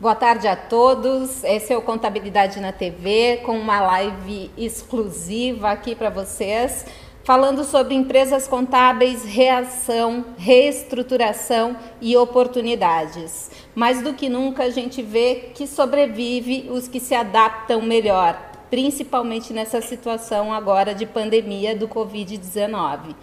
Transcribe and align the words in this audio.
Boa 0.00 0.14
tarde 0.14 0.46
a 0.46 0.54
todos. 0.54 1.42
Esse 1.42 1.72
é 1.72 1.76
o 1.76 1.82
Contabilidade 1.82 2.60
na 2.60 2.70
TV 2.70 3.40
com 3.44 3.58
uma 3.58 3.80
live 3.80 4.48
exclusiva 4.56 5.72
aqui 5.72 5.96
para 5.96 6.08
vocês, 6.08 6.86
falando 7.24 7.64
sobre 7.64 7.96
empresas 7.96 8.46
contábeis, 8.46 9.24
reação, 9.24 10.24
reestruturação 10.36 11.76
e 12.00 12.16
oportunidades. 12.16 13.50
Mais 13.74 14.00
do 14.00 14.14
que 14.14 14.28
nunca 14.28 14.62
a 14.62 14.70
gente 14.70 15.02
vê 15.02 15.50
que 15.52 15.66
sobrevive 15.66 16.68
os 16.70 16.86
que 16.86 17.00
se 17.00 17.16
adaptam 17.16 17.82
melhor, 17.82 18.40
principalmente 18.70 19.52
nessa 19.52 19.80
situação 19.80 20.52
agora 20.52 20.94
de 20.94 21.06
pandemia 21.06 21.74
do 21.74 21.88
COVID-19. 21.88 23.16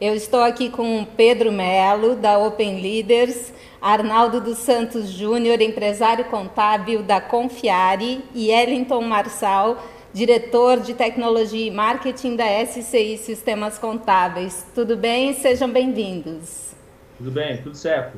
Eu 0.00 0.14
estou 0.14 0.40
aqui 0.40 0.70
com 0.70 1.04
Pedro 1.04 1.52
Melo, 1.52 2.16
da 2.16 2.38
Open 2.38 2.80
Leaders, 2.80 3.52
Arnaldo 3.82 4.40
dos 4.40 4.56
Santos 4.56 5.10
Júnior, 5.10 5.60
empresário 5.60 6.24
contábil 6.24 7.02
da 7.02 7.20
Confiare, 7.20 8.24
e 8.34 8.50
Ellington 8.50 9.02
Marçal, 9.02 9.84
diretor 10.10 10.80
de 10.80 10.94
tecnologia 10.94 11.66
e 11.66 11.70
marketing 11.70 12.34
da 12.34 12.46
SCI 12.64 13.18
Sistemas 13.18 13.78
Contábeis. 13.78 14.66
Tudo 14.74 14.96
bem? 14.96 15.34
Sejam 15.34 15.68
bem-vindos. 15.68 16.74
Tudo 17.18 17.30
bem, 17.30 17.58
tudo 17.58 17.76
certo. 17.76 18.16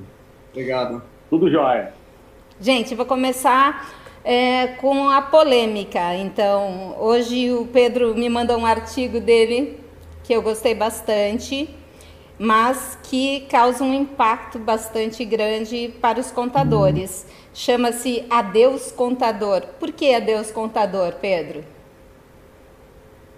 Obrigado. 0.52 1.02
Tudo 1.28 1.50
jóia. 1.50 1.92
Gente, 2.60 2.94
vou 2.94 3.06
começar 3.06 3.92
é, 4.24 4.68
com 4.68 5.10
a 5.10 5.20
polêmica. 5.20 6.14
Então, 6.14 6.94
hoje 7.00 7.50
o 7.50 7.66
Pedro 7.66 8.14
me 8.14 8.28
mandou 8.28 8.56
um 8.56 8.66
artigo 8.66 9.18
dele 9.18 9.81
que 10.24 10.32
eu 10.32 10.42
gostei 10.42 10.74
bastante, 10.74 11.68
mas 12.38 12.98
que 13.02 13.40
causa 13.50 13.84
um 13.84 13.94
impacto 13.94 14.58
bastante 14.58 15.24
grande 15.24 15.94
para 16.00 16.18
os 16.18 16.30
contadores. 16.30 17.26
Chama-se 17.54 18.24
Adeus 18.30 18.90
Contador. 18.90 19.62
Por 19.78 19.92
que 19.92 20.14
Adeus 20.14 20.50
Contador, 20.50 21.14
Pedro? 21.20 21.64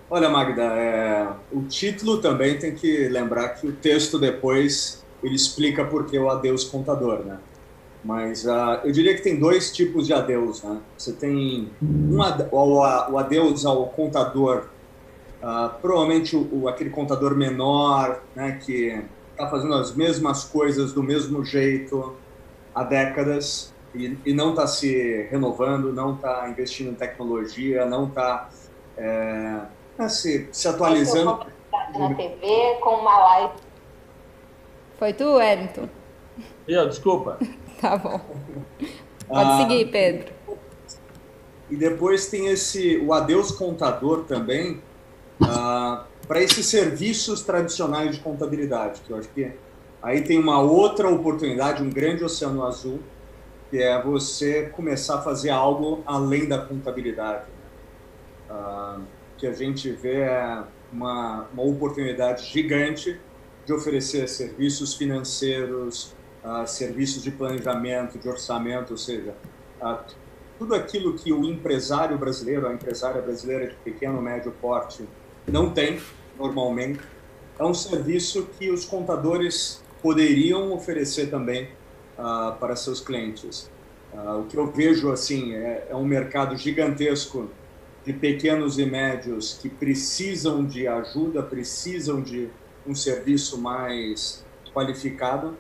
Olha, 0.09 0.29
Magda, 0.29 0.63
é, 0.63 1.29
o 1.51 1.63
título 1.63 2.21
também 2.21 2.59
tem 2.59 2.75
que 2.75 3.09
lembrar 3.09 3.49
que 3.51 3.67
o 3.67 3.73
texto 3.73 4.19
depois 4.19 5.05
ele 5.23 5.35
explica 5.35 5.85
por 5.85 6.07
que 6.07 6.19
o 6.19 6.31
adeus 6.31 6.65
contador, 6.65 7.21
né? 7.25 7.39
Mas 8.05 8.45
uh, 8.45 8.81
eu 8.85 8.93
diria 8.93 9.15
que 9.15 9.23
tem 9.23 9.41
dois 9.41 9.73
tipos 9.73 10.07
de 10.07 10.13
adeus, 10.13 10.63
né? 10.63 10.79
Você 10.97 11.13
tem 11.15 11.71
um, 11.83 12.19
o 12.53 13.19
adeus 13.19 13.65
ao 13.65 13.87
contador 13.87 14.67
Uh, 15.45 15.69
provavelmente 15.83 16.35
o, 16.35 16.49
o, 16.51 16.69
aquele 16.69 16.89
contador 16.89 17.35
menor, 17.35 18.23
né, 18.35 18.59
que 18.65 19.05
está 19.31 19.47
fazendo 19.51 19.75
as 19.75 19.95
mesmas 19.95 20.45
coisas 20.45 20.95
do 20.95 21.03
mesmo 21.03 21.45
jeito 21.45 22.17
há 22.75 22.83
décadas 22.83 23.75
e, 23.95 24.17
e 24.25 24.33
não 24.33 24.51
está 24.51 24.67
se 24.67 25.29
renovando, 25.31 25.93
não 25.93 26.15
está 26.15 26.49
investindo 26.49 26.93
em 26.93 26.95
tecnologia, 26.95 27.85
não 27.85 28.07
está 28.07 28.49
é, 28.97 29.61
né, 29.99 30.09
se, 30.09 30.49
se 30.51 30.67
atualizando. 30.67 31.47
Na 31.95 32.15
TV 32.15 32.79
com 32.81 32.97
uma 32.97 33.19
live. 33.19 33.53
Foi 34.99 35.13
tu, 35.13 35.35
Wellington? 35.35 35.91
Eu, 36.67 36.89
desculpa. 36.89 37.39
tá 37.83 37.99
bom. 37.99 38.19
Pode 39.29 39.51
ah, 39.51 39.59
seguir, 39.59 39.91
Pedro. 39.91 40.33
E 41.69 41.77
depois 41.77 42.29
tem 42.29 42.47
esse 42.47 42.97
o 42.97 43.13
adeus 43.13 43.51
contador 43.53 44.25
também, 44.25 44.81
uh, 45.41 46.05
para 46.27 46.43
esses 46.43 46.67
serviços 46.67 47.43
tradicionais 47.43 48.17
de 48.17 48.21
contabilidade, 48.21 49.01
que 49.03 49.11
eu 49.11 49.17
acho 49.19 49.29
que 49.29 49.53
aí 50.03 50.23
tem 50.23 50.39
uma 50.39 50.61
outra 50.61 51.09
oportunidade, 51.09 51.83
um 51.83 51.91
grande 51.91 52.25
oceano 52.25 52.65
azul, 52.65 53.01
que 53.71 53.83
é 53.83 54.01
você 54.03 54.69
começar 54.69 55.17
a 55.17 55.23
fazer 55.23 55.51
algo 55.51 56.03
além 56.07 56.47
da 56.47 56.59
contabilidade. 56.59 57.47
Uh, 58.49 59.03
que 59.37 59.47
a 59.47 59.53
gente 59.53 59.91
vê 59.91 60.21
é 60.21 60.63
uma, 60.93 61.49
uma 61.53 61.63
oportunidade 61.63 62.45
gigante 62.47 63.21
de 63.67 63.73
oferecer 63.73 64.29
serviços 64.29 64.95
financeiros, 64.95 66.15
uh, 66.45 66.67
serviços 66.67 67.23
de 67.23 67.31
planejamento, 67.31 68.19
de 68.19 68.29
orçamento, 68.29 68.93
ou 68.93 68.97
seja, 68.97 69.35
uh, 69.83 69.99
tudo 70.59 70.75
aquilo 70.75 71.15
que 71.15 71.33
o 71.33 71.45
empresário 71.45 72.17
brasileiro, 72.17 72.69
a 72.69 72.73
empresária 72.73 73.21
brasileira 73.21 73.67
de 73.67 73.75
pequeno, 73.77 74.21
médio 74.23 74.53
porte, 74.61 75.07
não 75.47 75.71
tem 75.71 76.01
normalmente. 76.39 77.01
É 77.59 77.65
um 77.65 77.75
serviço 77.75 78.49
que 78.59 78.71
os 78.71 78.85
contadores 78.85 79.83
poderiam 80.03 80.73
oferecer 80.73 81.31
também 81.31 81.69
uh, 82.19 82.57
para 82.59 82.75
seus 82.77 83.01
clientes. 83.01 83.71
Uh, 84.13 84.41
o 84.41 84.45
que 84.45 84.57
eu 84.57 84.71
vejo 84.71 85.11
assim 85.11 85.55
é, 85.55 85.89
é, 85.91 85.97
um 85.97 86.05
mercado 86.05 86.57
gigantesco 86.57 87.49
de 88.05 88.13
pequenos 88.13 88.79
e 88.79 88.85
médios 88.85 89.59
que 89.61 89.69
precisam 89.69 90.65
de 90.65 90.87
ajuda, 90.87 91.43
precisam 91.43 92.21
de 92.21 92.49
um 92.87 92.95
serviço 92.95 93.59
mais 93.59 94.45
qualificado, 94.75 95.57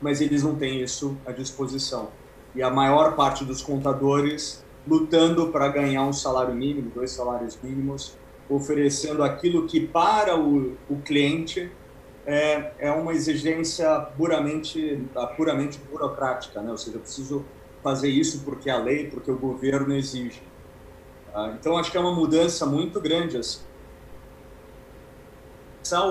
mas 0.00 0.20
eles 0.20 0.42
não 0.42 0.54
têm 0.54 0.82
isso 0.82 1.16
à 1.24 1.32
disposição. 1.32 2.10
E 2.54 2.62
a 2.62 2.70
maior 2.70 3.16
parte 3.16 3.44
dos 3.44 3.62
contadores 3.62 4.64
lutando 4.86 5.48
para 5.48 5.68
ganhar 5.68 6.04
um 6.04 6.12
salário 6.12 6.54
mínimo, 6.54 6.90
dois 6.94 7.10
salários 7.10 7.58
mínimos, 7.62 8.16
oferecendo 8.48 9.22
aquilo 9.22 9.66
que 9.66 9.86
para 9.86 10.38
o, 10.38 10.76
o 10.88 10.96
cliente 11.04 11.70
é, 12.26 12.72
é 12.78 12.90
uma 12.90 13.12
exigência 13.12 14.00
puramente, 14.16 15.02
puramente 15.36 15.78
burocrática, 15.90 16.60
né? 16.60 16.70
ou 16.70 16.78
seja, 16.78 16.96
eu 16.96 17.00
preciso 17.00 17.44
fazer 17.82 18.08
isso 18.08 18.42
porque 18.44 18.68
a 18.68 18.78
lei, 18.78 19.08
porque 19.08 19.30
o 19.30 19.38
governo 19.38 19.94
exige. 19.94 20.42
Ah, 21.34 21.54
então, 21.58 21.76
acho 21.76 21.90
que 21.90 21.96
é 21.96 22.00
uma 22.00 22.14
mudança 22.14 22.66
muito 22.66 23.00
grande. 23.00 23.36
Assim. 23.36 23.60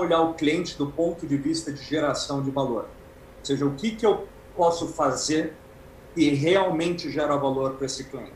Olhar 0.00 0.22
o 0.22 0.34
cliente 0.34 0.76
do 0.76 0.88
ponto 0.88 1.26
de 1.26 1.36
vista 1.36 1.72
de 1.72 1.82
geração 1.82 2.42
de 2.42 2.50
valor. 2.50 2.88
Ou 3.38 3.44
seja, 3.44 3.64
o 3.64 3.74
que, 3.74 3.92
que 3.92 4.04
eu 4.04 4.26
posso 4.56 4.88
fazer 4.88 5.54
que 6.14 6.30
realmente 6.30 7.10
gera 7.10 7.36
valor 7.36 7.74
para 7.74 7.86
esse 7.86 8.02
cliente. 8.04 8.32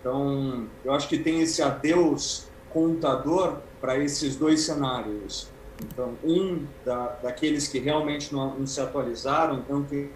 Então, 0.00 0.66
eu 0.84 0.92
acho 0.92 1.08
que 1.08 1.18
tem 1.18 1.40
esse 1.40 1.62
adeus 1.62 2.48
contador 2.70 3.58
para 3.80 3.98
esses 3.98 4.36
dois 4.36 4.60
cenários. 4.60 5.48
Então, 5.82 6.14
um 6.24 6.66
da, 6.84 7.08
daqueles 7.22 7.68
que 7.68 7.78
realmente 7.78 8.32
não, 8.32 8.58
não 8.58 8.66
se 8.66 8.80
atualizaram, 8.80 9.58
então 9.58 9.82
tem... 9.82 10.10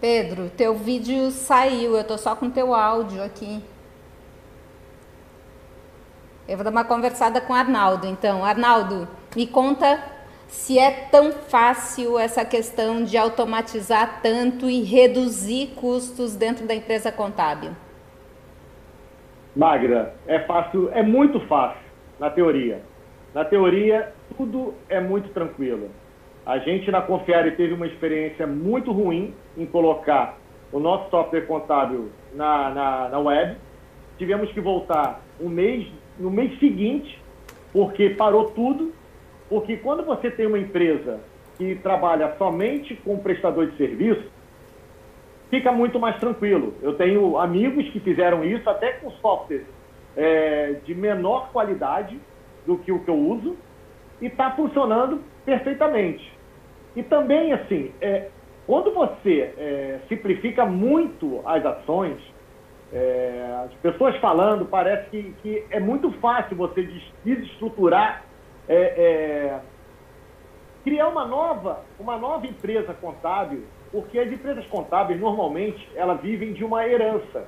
Pedro, 0.00 0.50
teu 0.56 0.74
vídeo 0.74 1.30
saiu, 1.30 1.96
eu 1.96 2.04
tô 2.04 2.18
só 2.18 2.34
com 2.36 2.50
teu 2.50 2.74
áudio 2.74 3.22
aqui. 3.22 3.62
Eu 6.48 6.56
vou 6.56 6.64
dar 6.64 6.70
uma 6.70 6.84
conversada 6.84 7.40
com 7.40 7.52
o 7.52 7.56
Arnaldo, 7.56 8.06
então. 8.06 8.44
Arnaldo, 8.44 9.08
me 9.34 9.46
conta 9.46 10.00
se 10.48 10.78
é 10.78 10.90
tão 11.10 11.32
fácil 11.32 12.18
essa 12.18 12.44
questão 12.44 13.02
de 13.02 13.16
automatizar 13.16 14.20
tanto 14.22 14.70
e 14.70 14.82
reduzir 14.82 15.74
custos 15.76 16.34
dentro 16.34 16.66
da 16.66 16.74
empresa 16.74 17.10
contábil. 17.10 17.74
Magda, 19.56 20.12
é 20.26 20.40
fácil, 20.40 20.90
é 20.92 21.02
muito 21.02 21.40
fácil 21.40 21.80
na 22.20 22.28
teoria. 22.28 22.82
Na 23.32 23.42
teoria, 23.42 24.12
tudo 24.36 24.74
é 24.86 25.00
muito 25.00 25.30
tranquilo. 25.30 25.88
A 26.44 26.58
gente 26.58 26.90
na 26.90 27.00
Confiare 27.00 27.52
teve 27.52 27.72
uma 27.72 27.86
experiência 27.86 28.46
muito 28.46 28.92
ruim 28.92 29.34
em 29.56 29.64
colocar 29.64 30.36
o 30.70 30.78
nosso 30.78 31.08
software 31.10 31.46
contábil 31.46 32.10
na, 32.34 32.70
na, 32.70 33.08
na 33.08 33.18
web. 33.18 33.56
Tivemos 34.18 34.52
que 34.52 34.60
voltar 34.60 35.22
um 35.40 35.48
mês, 35.48 35.86
no 36.18 36.30
mês 36.30 36.58
seguinte, 36.58 37.18
porque 37.72 38.10
parou 38.10 38.50
tudo. 38.50 38.92
Porque 39.48 39.78
quando 39.78 40.04
você 40.04 40.30
tem 40.30 40.46
uma 40.46 40.58
empresa 40.58 41.20
que 41.56 41.76
trabalha 41.76 42.34
somente 42.36 42.94
com 42.96 43.16
prestador 43.18 43.68
de 43.68 43.76
serviço, 43.78 44.24
fica 45.50 45.72
muito 45.72 45.98
mais 45.98 46.18
tranquilo. 46.18 46.74
Eu 46.82 46.94
tenho 46.94 47.38
amigos 47.38 47.88
que 47.90 48.00
fizeram 48.00 48.44
isso 48.44 48.68
até 48.68 48.92
com 48.94 49.10
software 49.12 49.64
é, 50.16 50.76
de 50.84 50.94
menor 50.94 51.50
qualidade 51.52 52.18
do 52.66 52.78
que 52.78 52.90
o 52.90 53.00
que 53.00 53.10
eu 53.10 53.16
uso 53.16 53.56
e 54.20 54.26
está 54.26 54.50
funcionando 54.52 55.22
perfeitamente. 55.44 56.32
E 56.96 57.02
também, 57.02 57.52
assim, 57.52 57.92
é, 58.00 58.28
quando 58.66 58.92
você 58.92 59.52
é, 59.56 60.00
simplifica 60.08 60.64
muito 60.64 61.40
as 61.44 61.64
ações, 61.64 62.18
é, 62.92 63.64
as 63.64 63.72
pessoas 63.74 64.16
falando, 64.16 64.64
parece 64.64 65.10
que, 65.10 65.34
que, 65.42 65.64
é 65.70 65.78
muito 65.78 66.10
fácil 66.12 66.56
você 66.56 66.88
desestruturar, 67.24 68.24
é, 68.68 68.76
é, 68.76 69.60
criar 70.82 71.08
uma 71.08 71.26
nova, 71.26 71.80
uma 71.98 72.16
nova 72.16 72.46
empresa 72.46 72.94
contábil 72.94 73.64
porque 73.90 74.18
as 74.18 74.30
empresas 74.30 74.66
contábeis, 74.66 75.20
normalmente, 75.20 75.88
elas 75.94 76.20
vivem 76.20 76.52
de 76.52 76.64
uma 76.64 76.86
herança. 76.86 77.46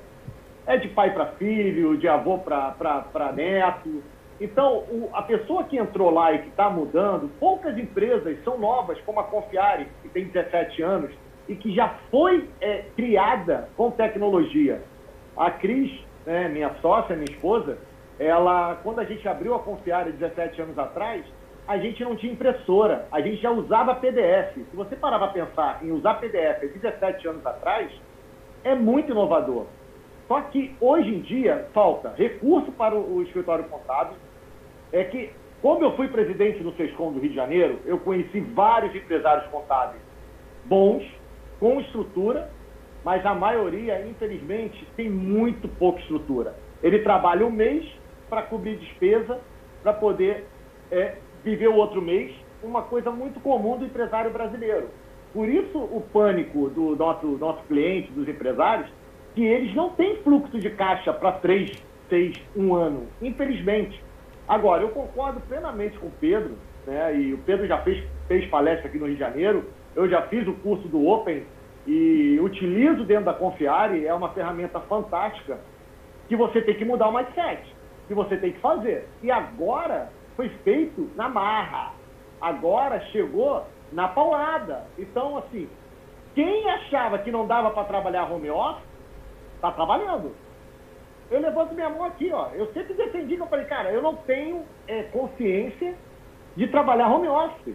É 0.66 0.76
de 0.76 0.88
pai 0.88 1.12
para 1.12 1.26
filho, 1.32 1.96
de 1.96 2.06
avô 2.06 2.38
para 2.38 3.32
neto. 3.34 4.02
Então, 4.40 4.84
o, 4.90 5.10
a 5.12 5.22
pessoa 5.22 5.64
que 5.64 5.76
entrou 5.76 6.10
lá 6.10 6.32
e 6.32 6.40
que 6.40 6.48
está 6.48 6.70
mudando, 6.70 7.30
poucas 7.40 7.76
empresas 7.76 8.42
são 8.44 8.58
novas, 8.58 9.00
como 9.00 9.20
a 9.20 9.24
Confiare, 9.24 9.88
que 10.02 10.08
tem 10.08 10.26
17 10.26 10.82
anos, 10.82 11.10
e 11.48 11.56
que 11.56 11.74
já 11.74 11.94
foi 12.10 12.48
é, 12.60 12.84
criada 12.94 13.68
com 13.76 13.90
tecnologia. 13.90 14.82
A 15.36 15.50
Cris, 15.50 15.90
né, 16.26 16.48
minha 16.48 16.74
sócia, 16.80 17.16
minha 17.16 17.30
esposa, 17.30 17.78
ela, 18.18 18.78
quando 18.82 18.98
a 18.98 19.04
gente 19.04 19.26
abriu 19.26 19.54
a 19.54 19.60
Confiária 19.60 20.12
17 20.12 20.60
anos 20.60 20.78
atrás, 20.78 21.24
a 21.68 21.76
gente 21.76 22.02
não 22.02 22.16
tinha 22.16 22.32
impressora, 22.32 23.06
a 23.12 23.20
gente 23.20 23.42
já 23.42 23.50
usava 23.50 23.94
PDF. 23.96 24.54
Se 24.54 24.74
você 24.74 24.96
parar 24.96 25.18
para 25.18 25.28
pensar 25.28 25.80
em 25.84 25.92
usar 25.92 26.14
PDF 26.14 26.62
17 26.62 27.28
anos 27.28 27.44
atrás, 27.44 27.92
é 28.64 28.74
muito 28.74 29.12
inovador. 29.12 29.66
Só 30.26 30.40
que 30.40 30.74
hoje 30.80 31.14
em 31.14 31.20
dia 31.20 31.68
falta 31.74 32.14
recurso 32.16 32.72
para 32.72 32.94
o 32.94 33.22
escritório 33.22 33.64
contábil. 33.64 34.16
É 34.90 35.04
que, 35.04 35.30
como 35.60 35.84
eu 35.84 35.94
fui 35.94 36.08
presidente 36.08 36.62
do 36.62 36.72
SESCOM 36.72 37.12
do 37.12 37.20
Rio 37.20 37.28
de 37.28 37.36
Janeiro, 37.36 37.80
eu 37.84 37.98
conheci 37.98 38.40
vários 38.40 38.94
empresários 38.96 39.46
contábeis 39.50 40.00
bons, 40.64 41.04
com 41.60 41.80
estrutura, 41.80 42.50
mas 43.04 43.24
a 43.26 43.34
maioria, 43.34 44.06
infelizmente, 44.06 44.86
tem 44.96 45.10
muito 45.10 45.68
pouca 45.68 46.00
estrutura. 46.00 46.54
Ele 46.82 47.00
trabalha 47.00 47.44
um 47.44 47.50
mês 47.50 47.86
para 48.30 48.42
cobrir 48.42 48.76
despesa, 48.76 49.38
para 49.82 49.92
poder 49.92 50.46
é, 50.90 51.16
viver 51.48 51.68
o 51.68 51.76
outro 51.76 52.02
mês, 52.02 52.34
uma 52.62 52.82
coisa 52.82 53.10
muito 53.10 53.40
comum 53.40 53.78
do 53.78 53.86
empresário 53.86 54.30
brasileiro. 54.30 54.88
Por 55.32 55.48
isso 55.48 55.78
o 55.78 56.02
pânico 56.12 56.68
do 56.70 56.94
nosso, 56.94 57.26
nosso 57.26 57.62
cliente, 57.64 58.12
dos 58.12 58.28
empresários, 58.28 58.90
que 59.34 59.44
eles 59.44 59.74
não 59.74 59.90
têm 59.90 60.16
fluxo 60.22 60.58
de 60.58 60.70
caixa 60.70 61.12
para 61.12 61.32
três, 61.32 61.70
seis, 62.08 62.34
um 62.54 62.74
ano, 62.74 63.06
infelizmente. 63.22 64.02
Agora, 64.46 64.82
eu 64.82 64.90
concordo 64.90 65.40
plenamente 65.40 65.98
com 65.98 66.08
o 66.08 66.12
Pedro, 66.20 66.54
né, 66.86 67.16
e 67.16 67.34
o 67.34 67.38
Pedro 67.38 67.66
já 67.66 67.78
fez, 67.78 68.02
fez 68.26 68.46
palestra 68.46 68.88
aqui 68.88 68.98
no 68.98 69.06
Rio 69.06 69.14
de 69.14 69.20
Janeiro, 69.20 69.64
eu 69.94 70.08
já 70.08 70.22
fiz 70.22 70.46
o 70.46 70.54
curso 70.54 70.86
do 70.88 71.06
Open 71.06 71.44
e 71.86 72.38
utilizo 72.40 73.04
dentro 73.04 73.26
da 73.26 73.34
Confiare, 73.34 74.06
é 74.06 74.12
uma 74.12 74.30
ferramenta 74.30 74.80
fantástica 74.80 75.58
que 76.28 76.36
você 76.36 76.60
tem 76.60 76.74
que 76.74 76.84
mudar 76.84 77.08
o 77.08 77.14
mindset, 77.14 77.62
que 78.06 78.14
você 78.14 78.36
tem 78.36 78.52
que 78.52 78.60
fazer. 78.60 79.06
E 79.22 79.30
agora 79.30 80.10
foi 80.38 80.48
feito 80.62 81.10
na 81.16 81.28
marra. 81.28 81.92
Agora 82.40 83.00
chegou 83.06 83.64
na 83.92 84.06
paulada. 84.06 84.86
Então, 84.96 85.36
assim, 85.36 85.68
quem 86.32 86.70
achava 86.70 87.18
que 87.18 87.32
não 87.32 87.44
dava 87.44 87.72
para 87.72 87.82
trabalhar 87.82 88.30
home 88.30 88.48
office, 88.48 88.84
está 89.56 89.72
trabalhando. 89.72 90.32
Eu 91.28 91.40
levanto 91.40 91.74
minha 91.74 91.90
mão 91.90 92.04
aqui, 92.04 92.30
ó. 92.32 92.50
Eu 92.54 92.72
sempre 92.72 92.94
defendi 92.94 93.34
que 93.34 93.42
eu 93.42 93.48
falei, 93.48 93.66
cara, 93.66 93.90
eu 93.90 94.00
não 94.00 94.14
tenho 94.14 94.64
é, 94.86 95.02
consciência 95.04 95.96
de 96.54 96.68
trabalhar 96.68 97.12
home 97.12 97.26
office. 97.26 97.74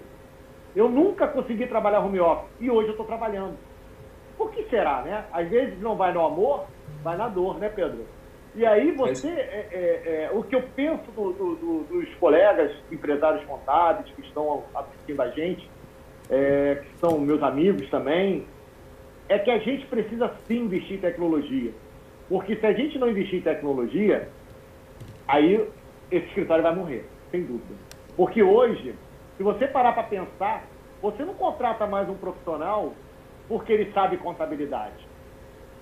Eu 0.74 0.88
nunca 0.88 1.27
consegui 1.27 1.68
trabalhar 1.68 2.00
home 2.00 2.21
office. 2.21 2.50
E 2.62 2.71
hoje 2.71 2.88
eu 2.88 2.92
estou 2.92 3.06
trabalhando. 3.06 3.57
Por 4.38 4.51
que 4.51 4.63
será, 4.69 5.01
né? 5.01 5.25
Às 5.33 5.50
vezes 5.50 5.81
não 5.81 5.98
vai 5.98 6.13
no 6.13 6.25
amor, 6.25 6.65
vai 7.04 7.18
na 7.18 7.27
dor, 7.27 7.60
né, 7.60 7.68
Pedro? 7.68 8.06
E 8.55 8.65
aí 8.65 8.91
você, 8.91 9.29
é, 9.29 9.67
é, 9.71 10.25
é, 10.25 10.31
o 10.31 10.44
que 10.44 10.55
eu 10.55 10.61
penso 10.75 11.11
do, 11.11 11.33
do, 11.33 11.55
do, 11.55 11.83
dos 11.85 12.13
colegas 12.15 12.71
empresários 12.91 13.44
contábeis 13.45 14.13
que 14.15 14.21
estão 14.21 14.63
assistindo 14.75 15.21
a 15.21 15.29
gente, 15.29 15.67
é, 16.29 16.83
que 16.83 16.97
são 17.00 17.19
meus 17.19 17.41
amigos 17.41 17.89
também, 17.89 18.45
é 19.27 19.39
que 19.39 19.50
a 19.50 19.57
gente 19.57 19.88
precisa 19.88 20.31
sim 20.47 20.65
investir 20.65 20.97
em 20.97 21.01
tecnologia. 21.01 21.71
Porque 22.29 22.55
se 22.55 22.65
a 22.65 22.73
gente 22.73 23.00
não 23.00 23.09
investir 23.09 23.39
em 23.39 23.41
tecnologia, 23.41 24.29
aí 25.27 25.67
esse 26.11 26.27
escritório 26.27 26.63
vai 26.63 26.75
morrer, 26.75 27.05
sem 27.31 27.41
dúvida. 27.44 27.73
Porque 28.15 28.44
hoje, 28.44 28.94
se 29.35 29.41
você 29.41 29.65
parar 29.65 29.94
para 29.94 30.03
pensar, 30.03 30.67
você 31.01 31.25
não 31.25 31.33
contrata 31.33 31.88
mais 31.88 32.07
um 32.07 32.15
profissional 32.15 32.94
porque 33.47 33.73
ele 33.73 33.91
sabe 33.94 34.17
contabilidade. 34.17 35.12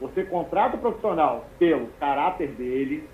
Você 0.02 0.24
contrata 0.24 0.76
o 0.76 0.80
profissional 0.80 1.46
pelo 1.60 1.88
caráter 2.00 2.50
dele 2.54 3.08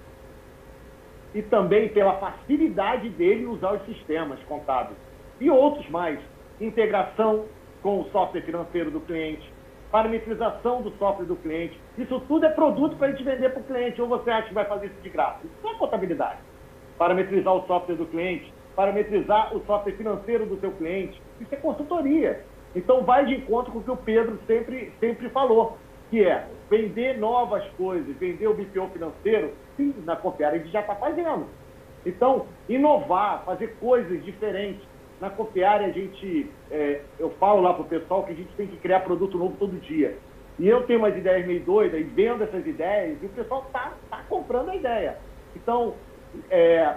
e 1.35 1.41
também 1.41 1.89
pela 1.89 2.13
facilidade 2.13 3.09
dele 3.09 3.45
usar 3.45 3.73
os 3.73 3.85
sistemas 3.85 4.39
contábeis. 4.43 4.97
E 5.41 5.51
outros 5.51 5.87
mais. 5.89 6.17
Integração 6.59 7.45
com 7.83 7.99
o 7.99 8.09
software 8.09 8.41
financeiro 8.41 8.89
do 8.89 9.01
cliente, 9.01 9.53
parametrização 9.91 10.81
do 10.81 10.89
software 10.97 11.25
do 11.25 11.35
cliente. 11.35 11.79
Isso 11.97 12.19
tudo 12.21 12.45
é 12.45 12.49
produto 12.49 12.95
para 12.95 13.07
a 13.07 13.11
gente 13.11 13.23
vender 13.23 13.49
para 13.49 13.61
o 13.61 13.65
cliente. 13.65 14.01
Ou 14.01 14.07
você 14.07 14.31
acha 14.31 14.47
que 14.47 14.53
vai 14.53 14.65
fazer 14.65 14.87
isso 14.87 15.01
de 15.03 15.09
graça? 15.09 15.39
Isso 15.43 15.55
não 15.61 15.71
é 15.71 15.77
contabilidade. 15.77 16.39
Parametrizar 16.97 17.53
o 17.53 17.67
software 17.67 17.95
do 17.95 18.05
cliente, 18.05 18.51
parametrizar 18.75 19.55
o 19.55 19.59
software 19.65 19.93
financeiro 19.93 20.45
do 20.45 20.59
seu 20.59 20.71
cliente. 20.71 21.21
Isso 21.39 21.53
é 21.53 21.57
consultoria. 21.57 22.43
Então 22.73 23.03
vai 23.03 23.25
de 23.25 23.35
encontro 23.35 23.71
com 23.73 23.79
o 23.79 23.83
que 23.83 23.91
o 23.91 23.97
Pedro 23.97 24.39
sempre, 24.47 24.91
sempre 24.99 25.29
falou 25.29 25.77
que 26.09 26.23
é 26.23 26.47
vender 26.69 27.17
novas 27.17 27.63
coisas, 27.77 28.15
vender 28.17 28.47
o 28.47 28.53
BPO 28.53 28.89
financeiro, 28.89 29.53
sim, 29.75 29.93
na 30.05 30.15
Confiar 30.15 30.53
a 30.53 30.57
gente 30.57 30.71
já 30.71 30.81
está 30.81 30.95
fazendo. 30.95 31.47
Então, 32.05 32.45
inovar, 32.69 33.43
fazer 33.45 33.75
coisas 33.79 34.23
diferentes. 34.23 34.81
Na 35.19 35.29
Confiar 35.29 35.81
a 35.81 35.89
gente, 35.89 36.49
é, 36.69 37.01
eu 37.19 37.29
falo 37.31 37.61
lá 37.61 37.73
para 37.73 37.83
o 37.83 37.87
pessoal 37.87 38.23
que 38.23 38.31
a 38.31 38.35
gente 38.35 38.53
tem 38.55 38.67
que 38.67 38.77
criar 38.77 39.01
produto 39.01 39.37
novo 39.37 39.55
todo 39.57 39.79
dia. 39.81 40.17
E 40.59 40.67
eu 40.67 40.83
tenho 40.83 40.99
umas 40.99 41.15
ideias 41.15 41.45
meio 41.45 41.61
doidas 41.61 41.99
e 41.99 42.03
vendo 42.03 42.43
essas 42.43 42.65
ideias, 42.65 43.21
e 43.21 43.25
o 43.25 43.29
pessoal 43.29 43.63
está 43.67 43.93
tá 44.09 44.23
comprando 44.27 44.69
a 44.69 44.75
ideia. 44.75 45.17
Então, 45.55 45.93
é, 46.49 46.95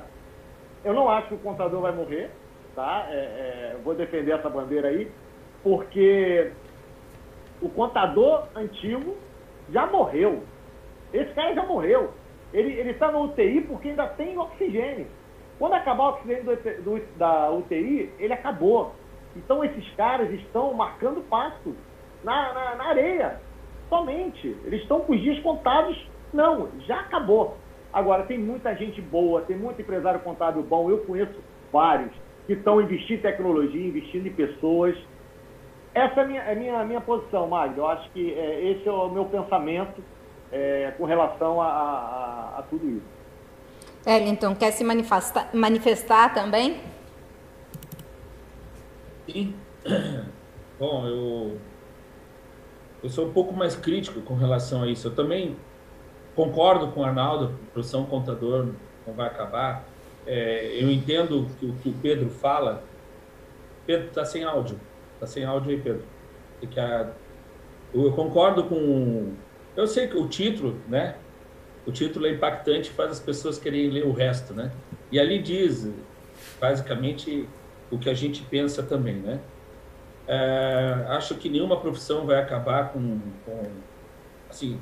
eu 0.84 0.94
não 0.94 1.08
acho 1.08 1.28
que 1.28 1.34
o 1.34 1.38
contador 1.38 1.80
vai 1.80 1.92
morrer, 1.92 2.30
tá? 2.74 3.06
É, 3.10 3.14
é 3.14 3.76
vou 3.84 3.94
defender 3.94 4.32
essa 4.32 4.48
bandeira 4.48 4.88
aí, 4.88 5.10
porque 5.62 6.52
o 7.60 7.68
contador 7.68 8.46
antigo 8.56 9.16
já 9.72 9.86
morreu. 9.86 10.42
Esse 11.12 11.32
cara 11.34 11.54
já 11.54 11.64
morreu. 11.64 12.12
Ele 12.52 12.90
está 12.90 13.10
no 13.10 13.24
UTI 13.24 13.60
porque 13.62 13.90
ainda 13.90 14.06
tem 14.08 14.36
oxigênio. 14.38 15.06
Quando 15.58 15.74
acabar 15.74 16.04
o 16.04 16.08
oxigênio 16.10 16.44
do, 16.44 16.82
do, 16.82 17.02
da 17.16 17.50
UTI, 17.50 18.12
ele 18.18 18.32
acabou. 18.32 18.92
Então 19.36 19.64
esses 19.64 19.88
caras 19.94 20.30
estão 20.32 20.72
marcando 20.74 21.20
passo 21.28 21.74
na, 22.24 22.52
na, 22.52 22.74
na 22.76 22.84
areia. 22.88 23.40
Somente. 23.88 24.56
Eles 24.64 24.82
estão 24.82 25.00
com 25.00 25.12
os 25.12 25.20
dias 25.20 25.38
contados. 25.40 25.96
Não, 26.32 26.68
já 26.86 27.00
acabou. 27.00 27.56
Agora, 27.92 28.22
tem 28.22 28.38
muita 28.38 28.74
gente 28.76 29.00
boa, 29.00 29.42
tem 29.42 29.56
muito 29.56 29.82
empresário 29.82 30.20
contábil 30.20 30.62
bom. 30.62 30.88
Eu 30.88 30.98
conheço 30.98 31.34
vários 31.72 32.12
que 32.46 32.52
estão 32.52 32.80
investindo 32.80 33.18
em 33.18 33.22
tecnologia, 33.22 33.86
investindo 33.86 34.26
em 34.26 34.32
pessoas 34.32 34.96
essa 35.94 36.20
é 36.20 36.24
a 36.24 36.26
minha, 36.26 36.42
é 36.42 36.54
minha, 36.54 36.84
minha 36.84 37.00
posição, 37.00 37.48
Magno. 37.48 37.78
Eu 37.78 37.86
acho 37.88 38.10
que 38.10 38.32
é, 38.34 38.70
esse 38.70 38.88
é 38.88 38.92
o 38.92 39.08
meu 39.08 39.24
pensamento 39.24 40.02
é, 40.52 40.92
com 40.96 41.04
relação 41.04 41.60
a, 41.60 41.66
a, 41.66 42.58
a, 42.58 42.62
tudo 42.62 42.88
isso. 42.88 43.06
Wellington, 44.06 44.54
quer 44.54 44.70
se 44.72 44.84
manifestar, 44.84 45.50
manifestar 45.52 46.32
também? 46.32 46.80
Sim. 49.26 49.54
Bom, 50.78 51.06
eu, 51.06 51.58
eu 53.02 53.10
sou 53.10 53.26
um 53.26 53.32
pouco 53.32 53.52
mais 53.52 53.74
crítico 53.74 54.20
com 54.22 54.34
relação 54.34 54.82
a 54.82 54.86
isso. 54.86 55.08
Eu 55.08 55.14
também 55.14 55.56
concordo 56.34 56.88
com 56.92 57.00
o 57.00 57.04
Arnaldo, 57.04 57.58
a 57.68 57.72
profissão 57.72 58.06
contador 58.06 58.68
não 59.06 59.12
vai 59.14 59.26
acabar. 59.26 59.84
É, 60.26 60.76
eu 60.80 60.90
entendo 60.90 61.46
que 61.58 61.66
o 61.66 61.74
que 61.74 61.88
o 61.88 61.94
Pedro 61.94 62.30
fala. 62.30 62.84
Pedro 63.86 64.08
está 64.08 64.24
sem 64.24 64.44
áudio. 64.44 64.78
Tá 65.20 65.26
sem 65.26 65.44
áudio 65.44 65.70
aí, 65.70 65.80
Pedro. 65.80 66.02
Que 66.70 66.80
a, 66.80 67.12
eu 67.92 68.10
concordo 68.12 68.64
com. 68.64 69.34
Eu 69.76 69.86
sei 69.86 70.08
que 70.08 70.16
o 70.16 70.26
título, 70.26 70.80
né? 70.88 71.16
O 71.86 71.92
título 71.92 72.26
é 72.26 72.30
impactante 72.30 72.90
e 72.90 72.92
faz 72.92 73.12
as 73.12 73.20
pessoas 73.20 73.58
quererem 73.58 73.90
ler 73.90 74.06
o 74.06 74.12
resto, 74.12 74.54
né? 74.54 74.70
E 75.12 75.20
ali 75.20 75.40
diz, 75.40 75.88
basicamente, 76.60 77.48
o 77.90 77.98
que 77.98 78.08
a 78.08 78.14
gente 78.14 78.42
pensa 78.42 78.82
também, 78.82 79.16
né? 79.16 79.40
É, 80.26 81.06
acho 81.08 81.34
que 81.34 81.48
nenhuma 81.48 81.78
profissão 81.78 82.24
vai 82.24 82.38
acabar 82.38 82.92
com, 82.92 83.20
com, 83.44 83.62
assim, 84.48 84.80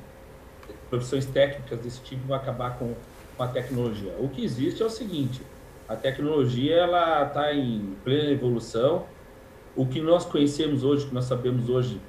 profissões 0.89 1.25
técnicas 1.25 1.79
desse 1.79 2.01
tipo 2.01 2.27
vão 2.27 2.37
acabar 2.37 2.77
com, 2.77 2.93
com 3.35 3.43
a 3.43 3.47
tecnologia. 3.47 4.13
O 4.19 4.29
que 4.29 4.43
existe 4.43 4.81
é 4.81 4.85
o 4.85 4.89
seguinte: 4.89 5.41
a 5.87 5.95
tecnologia 5.95 6.75
ela 6.75 7.25
está 7.25 7.53
em 7.53 7.95
plena 8.03 8.29
evolução 8.29 9.05
o 9.75 9.85
que 9.85 10.01
nós 10.01 10.25
conhecemos 10.25 10.83
hoje, 10.83 11.05
o 11.05 11.09
que 11.09 11.13
nós 11.13 11.25
sabemos 11.25 11.69
hoje, 11.69 12.01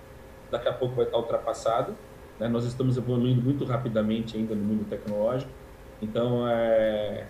daqui 0.50 0.68
a 0.68 0.72
pouco 0.72 0.94
vai 0.96 1.04
estar 1.04 1.18
ultrapassado. 1.18 1.94
Né? 2.38 2.48
Nós 2.48 2.64
estamos 2.64 2.96
evoluindo 2.96 3.42
muito 3.42 3.64
rapidamente 3.64 4.36
ainda 4.36 4.54
no 4.54 4.62
mundo 4.62 4.88
tecnológico. 4.88 5.50
Então, 6.02 6.48
é, 6.48 7.26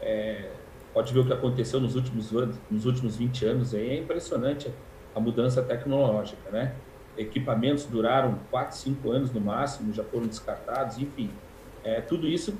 é, 0.00 0.50
pode 0.92 1.12
ver 1.12 1.20
o 1.20 1.26
que 1.26 1.32
aconteceu 1.32 1.80
nos 1.80 1.94
últimos 1.94 2.32
anos, 2.32 2.56
nos 2.70 2.86
últimos 2.86 3.16
20 3.16 3.44
anos. 3.44 3.74
Aí, 3.74 3.90
é 3.90 3.98
impressionante 3.98 4.70
a 5.14 5.20
mudança 5.20 5.62
tecnológica, 5.62 6.50
né? 6.50 6.74
Equipamentos 7.16 7.84
duraram 7.84 8.40
4, 8.50 8.76
5 8.76 9.10
anos 9.10 9.32
no 9.32 9.40
máximo, 9.40 9.92
já 9.92 10.02
foram 10.02 10.26
descartados, 10.26 10.98
enfim. 10.98 11.30
É, 11.84 12.00
tudo 12.00 12.26
isso 12.26 12.58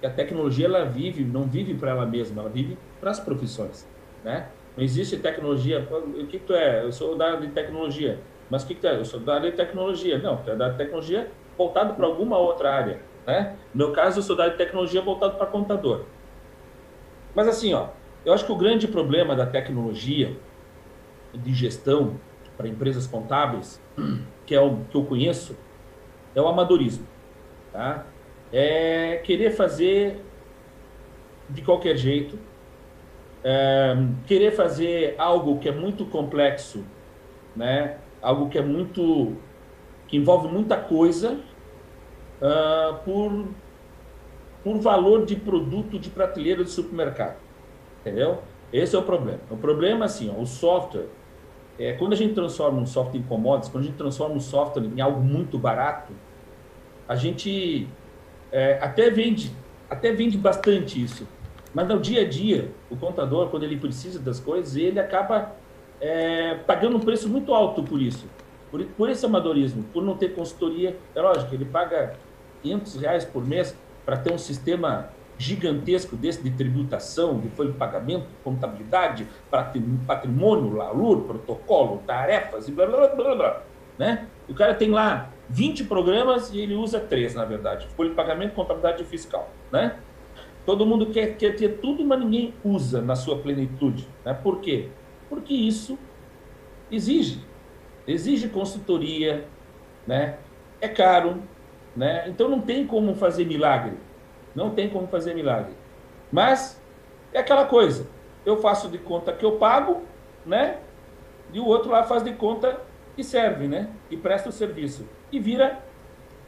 que 0.00 0.06
a 0.06 0.10
tecnologia 0.10 0.66
ela 0.66 0.84
vive, 0.84 1.24
não 1.24 1.44
vive 1.44 1.72
para 1.74 1.90
ela 1.90 2.04
mesma, 2.04 2.42
ela 2.42 2.50
vive 2.50 2.76
para 3.00 3.10
as 3.10 3.20
profissões, 3.20 3.88
né? 4.22 4.48
Não 4.76 4.82
existe 4.82 5.16
tecnologia. 5.18 5.86
O 5.90 6.26
que 6.26 6.38
tu 6.38 6.52
é? 6.52 6.84
Eu 6.84 6.92
sou 6.92 7.16
da 7.16 7.26
área 7.26 7.40
de 7.40 7.48
tecnologia. 7.48 8.18
Mas 8.50 8.62
o 8.62 8.66
que, 8.66 8.74
que 8.74 8.86
é? 8.86 8.98
Eu 8.98 9.04
sou 9.04 9.20
da 9.20 9.34
área 9.34 9.50
de 9.50 9.56
tecnologia. 9.56 10.18
Não, 10.18 10.40
é 10.46 10.56
da 10.56 10.72
tecnologia 10.72 11.30
voltado 11.56 11.94
para 11.94 12.06
alguma 12.06 12.36
outra 12.36 12.74
área. 12.74 13.00
Né? 13.26 13.56
No 13.72 13.86
meu 13.86 13.92
caso, 13.94 14.18
eu 14.18 14.22
sou 14.22 14.36
da 14.36 14.44
área 14.44 14.56
de 14.56 14.64
tecnologia 14.64 15.00
voltado 15.00 15.36
para 15.36 15.46
contador. 15.46 16.04
Mas 17.34 17.48
assim, 17.48 17.72
ó, 17.72 17.88
eu 18.24 18.32
acho 18.32 18.44
que 18.44 18.52
o 18.52 18.56
grande 18.56 18.86
problema 18.88 19.34
da 19.34 19.46
tecnologia 19.46 20.36
de 21.32 21.52
gestão 21.52 22.18
para 22.56 22.68
empresas 22.68 23.06
contábeis, 23.06 23.80
que 24.46 24.54
é 24.54 24.60
o 24.60 24.84
que 24.90 24.96
eu 24.96 25.04
conheço, 25.04 25.56
é 26.34 26.40
o 26.40 26.48
amadorismo. 26.48 27.06
Tá? 27.72 28.06
É 28.52 29.20
querer 29.24 29.50
fazer 29.50 30.20
de 31.48 31.62
qualquer 31.62 31.96
jeito, 31.96 32.38
é, 33.44 33.94
querer 34.26 34.52
fazer 34.52 35.14
algo 35.18 35.58
que 35.58 35.68
é 35.68 35.72
muito 35.72 36.06
complexo, 36.06 36.82
né? 37.54 37.98
algo 38.22 38.48
que 38.48 38.58
é 38.58 38.62
muito. 38.62 39.36
que 40.08 40.16
envolve 40.16 40.48
muita 40.48 40.76
coisa, 40.76 41.38
uh, 42.40 42.94
por, 43.04 43.48
por 44.62 44.78
valor 44.78 45.26
de 45.26 45.36
produto 45.36 45.98
de 45.98 46.08
prateleira 46.08 46.64
de 46.64 46.70
supermercado. 46.70 47.36
Entendeu? 48.00 48.42
Esse 48.72 48.96
é 48.96 48.98
o 48.98 49.02
problema. 49.02 49.40
O 49.50 49.56
problema, 49.56 50.06
assim, 50.06 50.32
ó, 50.34 50.40
o 50.40 50.46
software, 50.46 51.06
é, 51.78 51.92
quando 51.92 52.14
a 52.14 52.16
gente 52.16 52.34
transforma 52.34 52.80
um 52.80 52.86
software 52.86 53.20
em 53.20 53.22
commodities, 53.22 53.70
quando 53.70 53.84
a 53.84 53.86
gente 53.86 53.96
transforma 53.96 54.34
um 54.34 54.40
software 54.40 54.84
em 54.84 55.00
algo 55.00 55.20
muito 55.20 55.58
barato, 55.58 56.12
a 57.06 57.14
gente 57.14 57.86
é, 58.50 58.78
até 58.80 59.10
vende, 59.10 59.52
até 59.88 60.12
vende 60.12 60.38
bastante 60.38 61.02
isso. 61.02 61.26
Mas 61.74 61.88
no 61.88 61.98
dia 61.98 62.22
a 62.22 62.28
dia, 62.28 62.70
o 62.88 62.96
contador, 62.96 63.48
quando 63.48 63.64
ele 63.64 63.76
precisa 63.76 64.20
das 64.20 64.38
coisas, 64.38 64.76
ele 64.76 65.00
acaba 65.00 65.52
é, 66.00 66.54
pagando 66.66 66.96
um 66.96 67.00
preço 67.00 67.28
muito 67.28 67.52
alto 67.52 67.82
por 67.82 68.00
isso. 68.00 68.26
Por, 68.70 68.84
por 68.84 69.10
esse 69.10 69.26
amadorismo, 69.26 69.82
por 69.92 70.02
não 70.02 70.16
ter 70.16 70.34
consultoria. 70.34 70.96
É 71.14 71.20
lógico, 71.20 71.54
ele 71.54 71.64
paga 71.64 72.16
500 72.62 72.96
reais 72.96 73.24
por 73.24 73.44
mês 73.44 73.76
para 74.04 74.16
ter 74.16 74.32
um 74.32 74.38
sistema 74.38 75.10
gigantesco 75.36 76.16
desse 76.16 76.42
de 76.42 76.50
tributação, 76.50 77.40
de 77.40 77.48
folha 77.48 77.72
de 77.72 77.78
pagamento, 77.78 78.26
contabilidade, 78.44 79.26
patrimônio, 80.06 80.74
LALUR, 80.74 81.22
protocolo, 81.22 82.02
tarefas 82.06 82.68
e 82.68 82.72
blá 82.72 82.86
blá 82.86 83.08
blá 83.08 83.34
blá. 83.34 83.62
Né? 83.98 84.26
O 84.48 84.54
cara 84.54 84.74
tem 84.74 84.90
lá 84.90 85.30
20 85.48 85.84
programas 85.84 86.52
e 86.52 86.60
ele 86.60 86.74
usa 86.74 87.00
três, 87.00 87.34
na 87.34 87.44
verdade: 87.44 87.86
folha 87.96 88.10
de 88.10 88.16
pagamento, 88.16 88.54
contabilidade 88.54 89.02
e 89.02 89.06
fiscal. 89.06 89.50
Né? 89.72 89.96
Todo 90.66 90.86
mundo 90.86 91.06
quer, 91.06 91.36
quer 91.36 91.56
ter 91.56 91.80
tudo, 91.80 92.04
mas 92.04 92.20
ninguém 92.20 92.54
usa 92.64 93.02
na 93.02 93.14
sua 93.14 93.38
plenitude. 93.38 94.08
Né? 94.24 94.32
Por 94.34 94.60
quê? 94.60 94.88
Porque 95.28 95.52
isso 95.52 95.98
exige. 96.90 97.42
Exige 98.06 98.48
consultoria, 98.48 99.46
né? 100.06 100.38
é 100.84 100.88
caro, 100.88 101.42
né? 101.96 102.28
então 102.28 102.48
não 102.48 102.60
tem 102.60 102.86
como 102.86 103.14
fazer 103.14 103.46
milagre. 103.46 103.96
Não 104.54 104.70
tem 104.70 104.88
como 104.88 105.06
fazer 105.06 105.34
milagre. 105.34 105.72
Mas 106.30 106.80
é 107.32 107.38
aquela 107.40 107.64
coisa. 107.64 108.06
Eu 108.44 108.58
faço 108.58 108.88
de 108.88 108.98
conta 108.98 109.32
que 109.32 109.44
eu 109.44 109.52
pago, 109.52 110.02
né? 110.44 110.78
E 111.52 111.58
o 111.58 111.66
outro 111.66 111.90
lá 111.90 112.04
faz 112.04 112.22
de 112.22 112.32
conta 112.34 112.80
que 113.16 113.24
serve, 113.24 113.66
né? 113.66 113.88
E 114.10 114.16
presta 114.16 114.48
o 114.48 114.52
serviço. 114.52 115.08
E 115.32 115.40
vira 115.40 115.82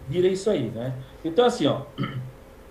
vira 0.07 0.29
isso 0.29 0.49
aí, 0.51 0.71
né? 0.71 0.95
Então 1.25 1.45
assim, 1.47 1.67
ó, 1.67 1.83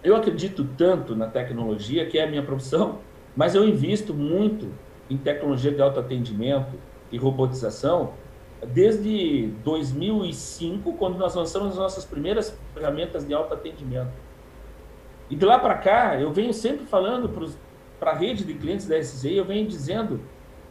eu 0.05 0.15
acredito 0.15 0.63
tanto 0.77 1.15
na 1.15 1.27
tecnologia, 1.27 2.05
que 2.05 2.19
é 2.19 2.24
a 2.24 2.27
minha 2.27 2.43
profissão, 2.43 3.00
mas 3.35 3.55
eu 3.55 3.67
invisto 3.67 4.13
muito 4.13 4.71
em 5.09 5.17
tecnologia 5.17 5.71
de 5.71 5.81
autoatendimento 5.81 6.75
e 7.12 7.17
robotização 7.17 8.13
desde 8.67 9.47
2005, 9.63 10.93
quando 10.93 11.17
nós 11.17 11.35
lançamos 11.35 11.69
as 11.69 11.77
nossas 11.77 12.05
primeiras 12.05 12.57
ferramentas 12.74 13.25
de 13.25 13.33
autoatendimento. 13.33 14.13
E 15.29 15.35
de 15.35 15.45
lá 15.45 15.59
para 15.59 15.75
cá, 15.75 16.19
eu 16.19 16.31
venho 16.31 16.53
sempre 16.53 16.85
falando 16.85 17.29
para 18.00 18.12
a 18.12 18.15
rede 18.15 18.43
de 18.43 18.53
clientes 18.53 18.88
da 18.88 19.01
SCI, 19.01 19.38
eu 19.38 19.45
venho 19.45 19.67
dizendo, 19.67 20.21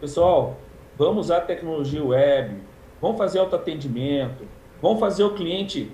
pessoal, 0.01 0.57
vamos 0.97 1.27
usar 1.27 1.43
tecnologia 1.43 2.03
web, 2.03 2.63
vamos 3.01 3.19
fazer 3.19 3.39
autoatendimento, 3.41 4.45
vamos 4.81 5.01
fazer 5.01 5.25
o 5.25 5.35
cliente 5.35 5.93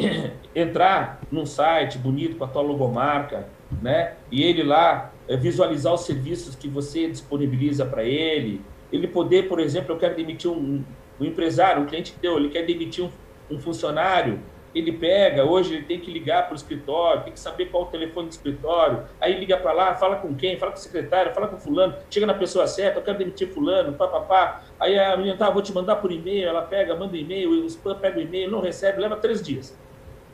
entrar 0.54 1.20
num 1.30 1.46
site 1.46 1.98
bonito 1.98 2.36
com 2.36 2.44
a 2.44 2.48
tua 2.48 2.62
logomarca, 2.62 3.48
né? 3.80 4.14
E 4.30 4.42
ele 4.42 4.62
lá 4.62 5.12
é, 5.28 5.36
visualizar 5.36 5.94
os 5.94 6.02
serviços 6.02 6.54
que 6.54 6.68
você 6.68 7.08
disponibiliza 7.08 7.84
para 7.86 8.04
ele. 8.04 8.60
Ele 8.92 9.06
poder, 9.06 9.48
por 9.48 9.60
exemplo, 9.60 9.94
eu 9.94 9.98
quero 9.98 10.16
demitir 10.16 10.50
um, 10.50 10.82
um 11.20 11.24
empresário, 11.24 11.82
um 11.82 11.86
cliente 11.86 12.14
deu, 12.20 12.36
ele 12.36 12.48
quer 12.48 12.64
demitir 12.64 13.04
um, 13.04 13.10
um 13.50 13.60
funcionário, 13.60 14.40
ele 14.74 14.92
pega, 14.92 15.44
hoje 15.44 15.74
ele 15.74 15.84
tem 15.84 15.98
que 16.00 16.10
ligar 16.12 16.44
para 16.44 16.52
o 16.52 16.56
escritório, 16.56 17.24
tem 17.24 17.32
que 17.32 17.40
saber 17.40 17.66
qual 17.66 17.84
o 17.84 17.86
telefone 17.86 18.28
do 18.28 18.32
escritório, 18.32 19.04
aí 19.20 19.38
liga 19.38 19.56
para 19.56 19.72
lá, 19.72 19.94
fala 19.94 20.16
com 20.16 20.34
quem, 20.34 20.58
fala 20.58 20.72
com 20.72 20.78
o 20.78 20.80
secretário, 20.80 21.34
fala 21.34 21.48
com 21.48 21.56
fulano, 21.56 21.94
chega 22.08 22.26
na 22.26 22.34
pessoa 22.34 22.66
certa, 22.66 22.98
eu 22.98 23.02
quero 23.02 23.18
demitir 23.18 23.48
fulano, 23.48 23.92
papapá, 23.94 24.62
aí 24.78 24.98
a 24.98 25.16
menina, 25.16 25.36
tá, 25.36 25.50
vou 25.50 25.62
te 25.62 25.72
mandar 25.72 25.96
por 25.96 26.12
e-mail, 26.12 26.48
ela 26.48 26.62
pega, 26.62 26.94
manda 26.94 27.16
e-mail, 27.16 27.50
o 27.50 27.66
spam 27.66 27.96
pega 27.96 28.18
o 28.18 28.22
e-mail, 28.22 28.50
não 28.50 28.60
recebe, 28.60 29.00
leva 29.00 29.16
três 29.16 29.42
dias. 29.42 29.76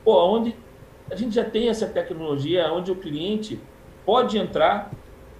Pô, 0.07 0.25
onde 0.25 0.55
a 1.11 1.17
gente 1.17 1.35
já 1.35 1.43
tem 1.43 1.69
essa 1.69 1.85
tecnologia, 1.89 2.73
onde 2.73 2.93
o 2.93 2.95
cliente 2.95 3.61
pode 4.05 4.39
entrar, 4.39 4.93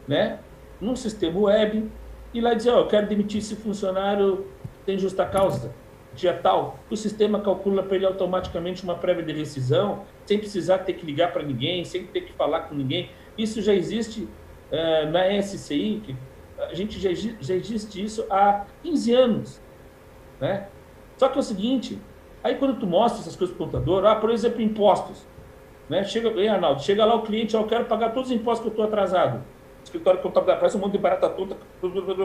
né, 0.09 0.41
num 0.81 0.97
sistema 0.97 1.39
web 1.39 1.89
e 2.35 2.41
lá 2.41 2.53
dizer, 2.53 2.71
ó, 2.71 2.79
oh, 2.79 2.81
eu 2.81 2.89
quero 2.89 3.07
demitir 3.07 3.39
esse 3.39 3.55
funcionário, 3.55 4.45
tem 4.85 4.99
justa 4.99 5.25
causa, 5.25 5.73
dia 6.15 6.33
tal, 6.35 6.81
o 6.91 6.97
sistema 6.97 7.39
calcula 7.41 7.81
para 7.85 7.95
ele 7.95 8.07
automaticamente 8.07 8.83
uma 8.83 8.97
prévia 8.97 9.23
de 9.23 9.33
rescisão, 9.35 10.03
sem 10.25 10.37
precisar 10.37 10.79
ter 10.79 10.95
que 10.95 11.07
ligar 11.07 11.33
para 11.33 11.45
ninguém, 11.45 11.85
sem 11.85 12.05
ter 12.05 12.23
que 12.23 12.33
falar 12.33 12.63
com 12.63 12.75
ninguém. 12.75 13.09
Isso 13.39 13.63
já 13.63 13.73
existe 13.73 14.23
uh, 14.73 15.11
na 15.13 15.41
SCI, 15.43 16.03
que 16.05 16.17
a 16.59 16.75
gente 16.75 16.99
já, 16.99 17.11
já 17.41 17.55
existe 17.55 18.03
isso 18.03 18.27
há 18.29 18.67
15 18.83 19.15
anos. 19.15 19.61
Né? 20.41 20.67
Só 21.17 21.29
que 21.29 21.37
é 21.37 21.41
o 21.41 21.45
seguinte, 21.45 22.01
aí 22.47 22.57
quando 22.57 22.79
tu 22.79 22.87
mostra 22.87 23.21
essas 23.21 23.37
coisas 23.37 23.57
para 23.57 23.65
o 23.65 23.67
contador, 23.67 24.05
ah, 24.07 24.17
por 24.17 24.31
exemplo, 24.31 24.61
impostos. 24.63 25.27
Né? 25.89 26.03
Chega, 26.05 26.31
ei, 26.31 26.49
Arnaldo, 26.49 26.83
chega 26.83 27.05
lá 27.05 27.15
o 27.15 27.23
cliente, 27.23 27.55
eu 27.55 27.65
quero 27.65 27.85
pagar 27.85 28.11
todos 28.11 28.31
os 28.31 28.37
impostos 28.37 28.61
que 28.61 28.69
eu 28.69 28.73
estou 28.73 28.85
atrasado 28.85 29.43
escritório 29.87 30.19
de 30.19 30.23
contabilidade, 30.23 30.61
faz 30.61 30.75
um 30.75 30.79
monte 30.79 30.93
de 30.93 30.99
barata 30.99 31.29
toda 31.29 31.57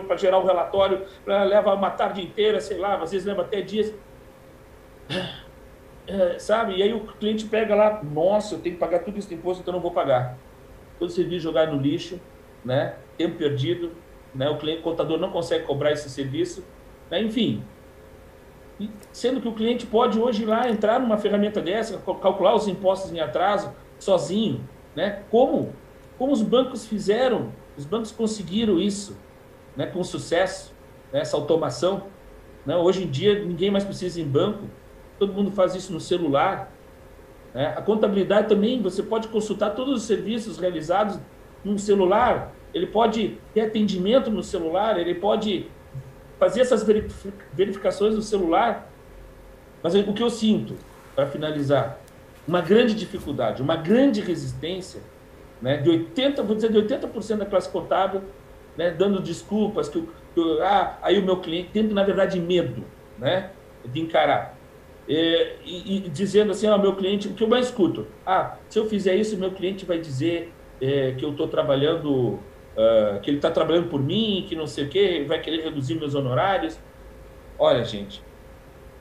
para 0.07 0.17
gerar 0.17 0.39
o 0.39 0.41
um 0.41 0.45
relatório, 0.45 1.05
leva 1.25 1.73
uma 1.73 1.91
tarde 1.91 2.21
inteira, 2.21 2.59
sei 2.59 2.77
lá, 2.77 2.95
às 2.95 3.11
vezes 3.11 3.25
leva 3.25 3.43
até 3.43 3.61
dias. 3.61 3.93
É, 6.07 6.39
sabe? 6.39 6.77
E 6.77 6.83
aí 6.83 6.93
o 6.93 7.01
cliente 7.01 7.45
pega 7.45 7.75
lá, 7.75 8.03
nossa, 8.03 8.55
eu 8.55 8.59
tenho 8.59 8.75
que 8.75 8.79
pagar 8.79 8.99
tudo 8.99 9.19
esse 9.19 9.33
imposto, 9.33 9.61
então 9.61 9.73
não 9.73 9.79
vou 9.79 9.91
pagar. 9.91 10.37
Todo 10.97 11.11
serviço 11.11 11.43
jogado 11.43 11.73
no 11.75 11.81
lixo, 11.81 12.19
né? 12.65 12.95
tempo 13.17 13.37
perdido, 13.37 13.91
né? 14.33 14.49
o 14.49 14.57
cliente 14.57 14.79
o 14.79 14.83
contador 14.83 15.19
não 15.19 15.31
consegue 15.31 15.65
cobrar 15.65 15.91
esse 15.91 16.09
serviço, 16.09 16.65
né? 17.09 17.21
enfim. 17.21 17.63
Sendo 19.11 19.41
que 19.41 19.47
o 19.47 19.53
cliente 19.53 19.85
pode 19.85 20.19
hoje 20.19 20.43
ir 20.43 20.45
lá 20.45 20.69
entrar 20.69 20.99
numa 20.99 21.17
ferramenta 21.17 21.61
dessa, 21.61 21.97
calcular 21.97 22.55
os 22.55 22.67
impostos 22.67 23.11
em 23.11 23.19
atraso 23.19 23.71
sozinho, 23.99 24.61
né? 24.95 25.21
Como 25.29 25.73
como 26.21 26.33
os 26.33 26.43
bancos 26.43 26.85
fizeram, 26.85 27.51
os 27.75 27.83
bancos 27.83 28.11
conseguiram 28.11 28.79
isso 28.79 29.17
né, 29.75 29.87
com 29.87 30.03
sucesso, 30.03 30.71
né, 31.11 31.21
essa 31.21 31.35
automação. 31.35 32.03
Né? 32.63 32.75
Hoje 32.75 33.05
em 33.05 33.07
dia, 33.07 33.43
ninguém 33.43 33.71
mais 33.71 33.83
precisa 33.83 34.19
ir 34.19 34.23
em 34.23 34.27
banco, 34.27 34.65
todo 35.17 35.33
mundo 35.33 35.49
faz 35.49 35.73
isso 35.73 35.91
no 35.91 35.99
celular. 35.99 36.71
Né? 37.55 37.73
A 37.75 37.81
contabilidade 37.81 38.47
também, 38.47 38.79
você 38.79 39.01
pode 39.01 39.29
consultar 39.29 39.71
todos 39.71 39.95
os 39.95 40.03
serviços 40.03 40.59
realizados 40.59 41.19
no 41.65 41.79
celular, 41.79 42.53
ele 42.71 42.85
pode 42.85 43.39
ter 43.51 43.61
atendimento 43.61 44.29
no 44.29 44.43
celular, 44.43 44.99
ele 44.99 45.15
pode 45.15 45.71
fazer 46.41 46.61
essas 46.61 46.83
verificações 47.53 48.15
no 48.15 48.21
celular. 48.23 48.91
Mas 49.83 49.93
o 49.93 50.11
que 50.11 50.23
eu 50.23 50.29
sinto, 50.31 50.73
para 51.15 51.27
finalizar, 51.27 51.99
uma 52.47 52.61
grande 52.61 52.95
dificuldade, 52.95 53.61
uma 53.61 53.75
grande 53.75 54.21
resistência 54.21 55.01
né, 55.61 55.77
de 55.77 55.87
80, 55.87 56.41
vou 56.41 56.55
dizer, 56.55 56.71
de 56.71 56.79
80% 56.79 57.37
da 57.37 57.45
classe 57.45 57.69
contábil, 57.69 58.23
né, 58.75 58.89
dando 58.89 59.21
desculpas, 59.21 59.87
que, 59.87 60.01
que, 60.33 60.61
ah, 60.63 60.97
aí 61.03 61.19
o 61.19 61.23
meu 61.23 61.37
cliente, 61.37 61.69
tendo, 61.73 61.93
na 61.93 62.03
verdade, 62.03 62.39
medo 62.39 62.83
né, 63.19 63.51
de 63.85 64.01
encarar. 64.01 64.57
É, 65.07 65.57
e, 65.63 65.97
e, 65.97 66.09
dizendo 66.09 66.53
assim, 66.53 66.65
ah, 66.65 66.77
meu 66.79 66.95
cliente, 66.95 67.27
o 67.27 67.35
que 67.35 67.43
eu 67.43 67.47
mais 67.47 67.67
escuto, 67.67 68.07
ah, 68.25 68.57
se 68.67 68.79
eu 68.79 68.87
fizer 68.87 69.13
isso, 69.13 69.37
meu 69.37 69.51
cliente 69.51 69.85
vai 69.85 69.99
dizer 69.99 70.51
é, 70.81 71.11
que 71.11 71.23
eu 71.23 71.31
estou 71.31 71.47
trabalhando, 71.47 72.39
uh, 72.75 73.19
que 73.21 73.29
ele 73.29 73.37
está 73.37 73.51
trabalhando 73.51 73.89
por 73.89 74.01
mim, 74.01 74.45
que 74.47 74.55
não 74.55 74.67
sei 74.67 74.85
o 74.85 74.89
quê, 74.89 75.25
vai 75.27 75.39
querer 75.39 75.63
reduzir 75.63 75.95
meus 75.95 76.15
honorários. 76.15 76.79
Olha, 77.57 77.83
gente, 77.83 78.23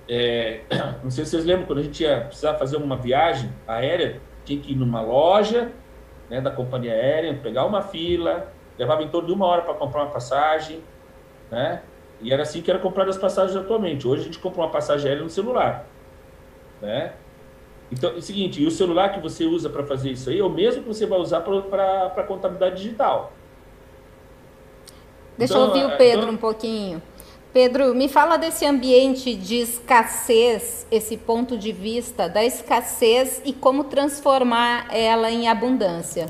é, 0.09 0.61
não 1.03 1.11
sei 1.11 1.25
se 1.25 1.33
vocês 1.33 1.45
lembram, 1.45 1.67
quando 1.67 1.79
a 1.79 1.83
gente 1.83 2.03
ia 2.03 2.23
precisar 2.23 2.55
fazer 2.55 2.77
uma 2.77 2.97
viagem 2.97 3.51
aérea, 3.67 4.21
tinha 4.45 4.61
que 4.61 4.73
ir 4.73 4.77
numa 4.77 5.01
loja, 5.01 5.71
né, 6.29 6.41
da 6.41 6.51
companhia 6.51 6.93
aérea, 6.93 7.35
pegar 7.35 7.65
uma 7.65 7.83
fila, 7.83 8.53
levava 8.79 9.03
em 9.03 9.09
torno 9.09 9.29
de 9.29 9.35
uma 9.35 9.47
hora 9.47 9.63
para 9.63 9.75
comprar 9.75 10.03
uma 10.03 10.11
passagem, 10.11 10.81
né? 11.51 11.83
E 12.23 12.33
era 12.33 12.43
assim 12.43 12.61
que 12.61 12.71
era 12.71 12.79
comprado 12.79 13.09
as 13.09 13.17
passagens 13.17 13.57
atualmente. 13.57 14.07
Hoje 14.07 14.23
a 14.23 14.25
gente 14.27 14.39
compra 14.39 14.61
uma 14.61 14.71
passagem 14.71 15.09
aérea 15.09 15.23
no 15.23 15.31
celular. 15.31 15.87
Né? 16.81 17.13
Então, 17.91 18.11
é 18.11 18.15
o 18.15 18.23
seguinte, 18.23 18.63
e 18.63 18.67
o 18.67 18.71
celular 18.71 19.13
que 19.13 19.21
você 19.21 19.45
usa 19.45 19.69
para 19.69 19.85
fazer 19.85 20.11
isso 20.11 20.31
aí 20.31 20.39
é 20.39 20.45
o 20.45 20.51
mesmo 20.51 20.83
que 20.83 20.89
você 20.89 21.07
vai 21.07 21.19
usar 21.19 21.41
para 21.41 22.25
contabilidade 22.25 22.77
digital. 22.77 23.33
Deixa 25.41 25.55
então, 25.55 25.63
eu 25.63 25.69
ouvir 25.69 25.85
o 25.87 25.91
é, 25.93 25.97
Pedro 25.97 26.23
então... 26.25 26.35
um 26.35 26.37
pouquinho. 26.37 27.03
Pedro, 27.51 27.95
me 27.95 28.11
fala 28.11 28.37
desse 28.37 28.67
ambiente 28.67 29.35
de 29.35 29.57
escassez, 29.57 30.87
esse 30.91 31.17
ponto 31.17 31.57
de 31.57 31.73
vista 31.73 32.29
da 32.29 32.45
escassez 32.45 33.41
e 33.43 33.55
como 33.55 33.85
transformar 33.85 34.95
ela 34.95 35.31
em 35.31 35.49
abundância. 35.49 36.27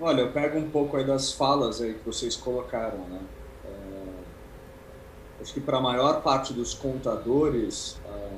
Olha, 0.00 0.22
eu 0.22 0.32
pego 0.32 0.58
um 0.58 0.70
pouco 0.70 0.96
aí 0.96 1.04
das 1.04 1.30
falas 1.30 1.82
aí 1.82 1.92
que 1.92 2.06
vocês 2.06 2.34
colocaram, 2.34 3.00
né? 3.10 3.20
É, 3.66 5.42
acho 5.42 5.52
que 5.52 5.60
para 5.60 5.76
a 5.76 5.80
maior 5.82 6.22
parte 6.22 6.54
dos 6.54 6.72
contadores, 6.72 8.00
é, 8.08 8.28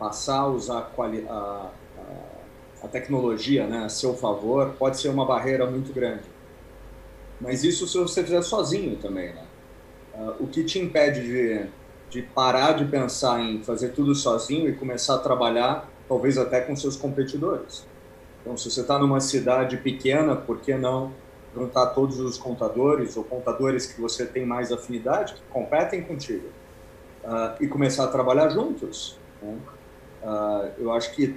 passar 0.00 0.40
a 0.40 0.46
usar 0.48 0.92
a, 0.98 1.32
a, 1.32 1.70
a 2.82 2.88
tecnologia 2.88 3.68
né, 3.68 3.84
a 3.84 3.88
seu 3.88 4.14
favor 4.14 4.74
pode 4.76 4.98
ser 4.98 5.10
uma 5.10 5.24
barreira 5.24 5.64
muito 5.70 5.92
grande. 5.92 6.39
Mas 7.40 7.64
isso 7.64 7.86
se 7.86 7.96
você 7.96 8.22
fizer 8.22 8.42
sozinho 8.42 8.96
também, 8.96 9.32
né? 9.32 9.44
Uh, 10.14 10.44
o 10.44 10.46
que 10.46 10.62
te 10.64 10.78
impede 10.78 11.22
de, 11.22 11.66
de 12.10 12.22
parar 12.22 12.72
de 12.72 12.84
pensar 12.84 13.40
em 13.40 13.62
fazer 13.62 13.90
tudo 13.90 14.14
sozinho 14.14 14.68
e 14.68 14.74
começar 14.74 15.14
a 15.14 15.18
trabalhar, 15.18 15.88
talvez 16.08 16.36
até 16.36 16.60
com 16.60 16.76
seus 16.76 16.96
competidores. 16.96 17.86
Então, 18.40 18.56
se 18.56 18.70
você 18.70 18.80
está 18.80 18.98
numa 18.98 19.20
cidade 19.20 19.76
pequena, 19.78 20.34
por 20.34 20.60
que 20.60 20.74
não 20.74 21.12
juntar 21.54 21.86
todos 21.86 22.18
os 22.20 22.36
contadores 22.36 23.16
ou 23.16 23.24
contadores 23.24 23.86
que 23.86 24.00
você 24.00 24.26
tem 24.26 24.44
mais 24.44 24.72
afinidade, 24.72 25.34
que 25.34 25.42
competem 25.50 26.02
contigo, 26.02 26.48
uh, 27.24 27.62
e 27.62 27.68
começar 27.68 28.04
a 28.04 28.08
trabalhar 28.08 28.48
juntos? 28.48 29.18
Né? 29.40 29.56
Uh, 30.22 30.70
eu 30.78 30.92
acho 30.92 31.14
que 31.14 31.36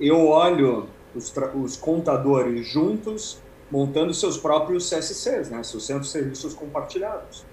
eu 0.00 0.26
olho 0.28 0.88
os, 1.14 1.32
os 1.54 1.76
contadores 1.76 2.66
juntos 2.66 3.40
montando 3.70 4.14
seus 4.14 4.38
próprios 4.38 4.88
CSCs, 4.88 5.50
né, 5.50 5.62
seus 5.62 5.84
centros 5.84 6.06
de 6.06 6.12
serviços 6.12 6.54
compartilhados. 6.54 7.44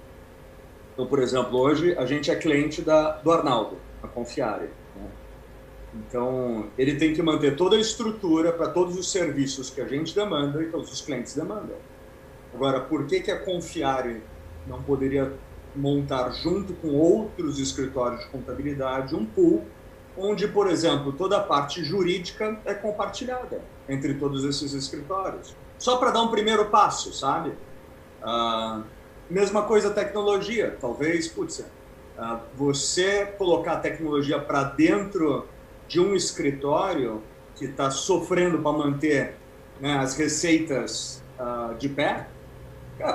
Então, 0.93 1.05
por 1.07 1.19
exemplo, 1.19 1.59
hoje 1.59 1.97
a 1.97 2.05
gente 2.05 2.31
é 2.31 2.35
cliente 2.35 2.81
da, 2.81 3.11
do 3.17 3.31
Arnaldo, 3.31 3.77
a 4.01 4.07
Confiare. 4.07 4.69
Né? 4.95 5.07
Então, 5.93 6.67
ele 6.77 6.95
tem 6.95 7.13
que 7.13 7.21
manter 7.21 7.55
toda 7.57 7.75
a 7.75 7.79
estrutura 7.79 8.53
para 8.53 8.69
todos 8.69 8.97
os 8.97 9.11
serviços 9.11 9.69
que 9.69 9.81
a 9.81 9.87
gente 9.87 10.15
demanda 10.15 10.63
e 10.63 10.67
todos 10.67 10.91
os 10.91 11.01
clientes 11.01 11.35
demandam. 11.35 11.75
Agora, 12.53 12.79
por 12.79 13.05
que, 13.05 13.19
que 13.19 13.31
a 13.31 13.39
Confiare 13.39 14.23
não 14.65 14.81
poderia 14.81 15.33
montar 15.75 16.31
junto 16.31 16.73
com 16.75 16.93
outros 16.93 17.59
escritórios 17.59 18.21
de 18.21 18.29
contabilidade 18.29 19.13
um 19.13 19.25
pool 19.25 19.65
onde, 20.17 20.47
por 20.47 20.67
exemplo, 20.67 21.11
toda 21.11 21.37
a 21.37 21.41
parte 21.41 21.83
jurídica 21.83 22.57
é 22.63 22.73
compartilhada 22.73 23.61
entre 23.89 24.13
todos 24.13 24.45
esses 24.45 24.73
escritórios? 24.73 25.53
Só 25.85 25.97
para 25.97 26.09
dar 26.09 26.23
um 26.23 26.29
primeiro 26.29 26.65
passo, 26.65 27.13
sabe? 27.13 27.51
Uh, 28.23 28.83
mesma 29.29 29.61
coisa 29.61 29.91
tecnologia, 29.91 30.75
talvez, 30.81 31.27
putz, 31.27 31.59
uh, 31.59 32.39
você 32.55 33.27
colocar 33.37 33.73
a 33.73 33.79
tecnologia 33.79 34.39
para 34.39 34.63
dentro 34.63 35.47
de 35.87 35.99
um 35.99 36.15
escritório 36.15 37.21
que 37.55 37.65
está 37.65 37.91
sofrendo 37.91 38.57
para 38.63 38.71
manter 38.71 39.35
né, 39.79 39.99
as 39.99 40.17
receitas 40.17 41.21
uh, 41.39 41.75
de 41.75 41.87
pé, 41.87 42.29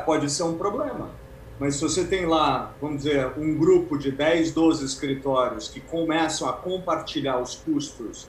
pode 0.07 0.31
ser 0.31 0.45
um 0.45 0.57
problema. 0.57 1.11
Mas 1.59 1.75
se 1.75 1.83
você 1.83 2.05
tem 2.05 2.25
lá, 2.25 2.73
vamos 2.81 2.99
dizer, 2.99 3.33
um 3.37 3.59
grupo 3.59 3.99
de 3.99 4.13
10, 4.13 4.53
12 4.53 4.85
escritórios 4.85 5.67
que 5.67 5.81
começam 5.81 6.49
a 6.49 6.53
compartilhar 6.53 7.41
os 7.41 7.57
custos 7.57 8.29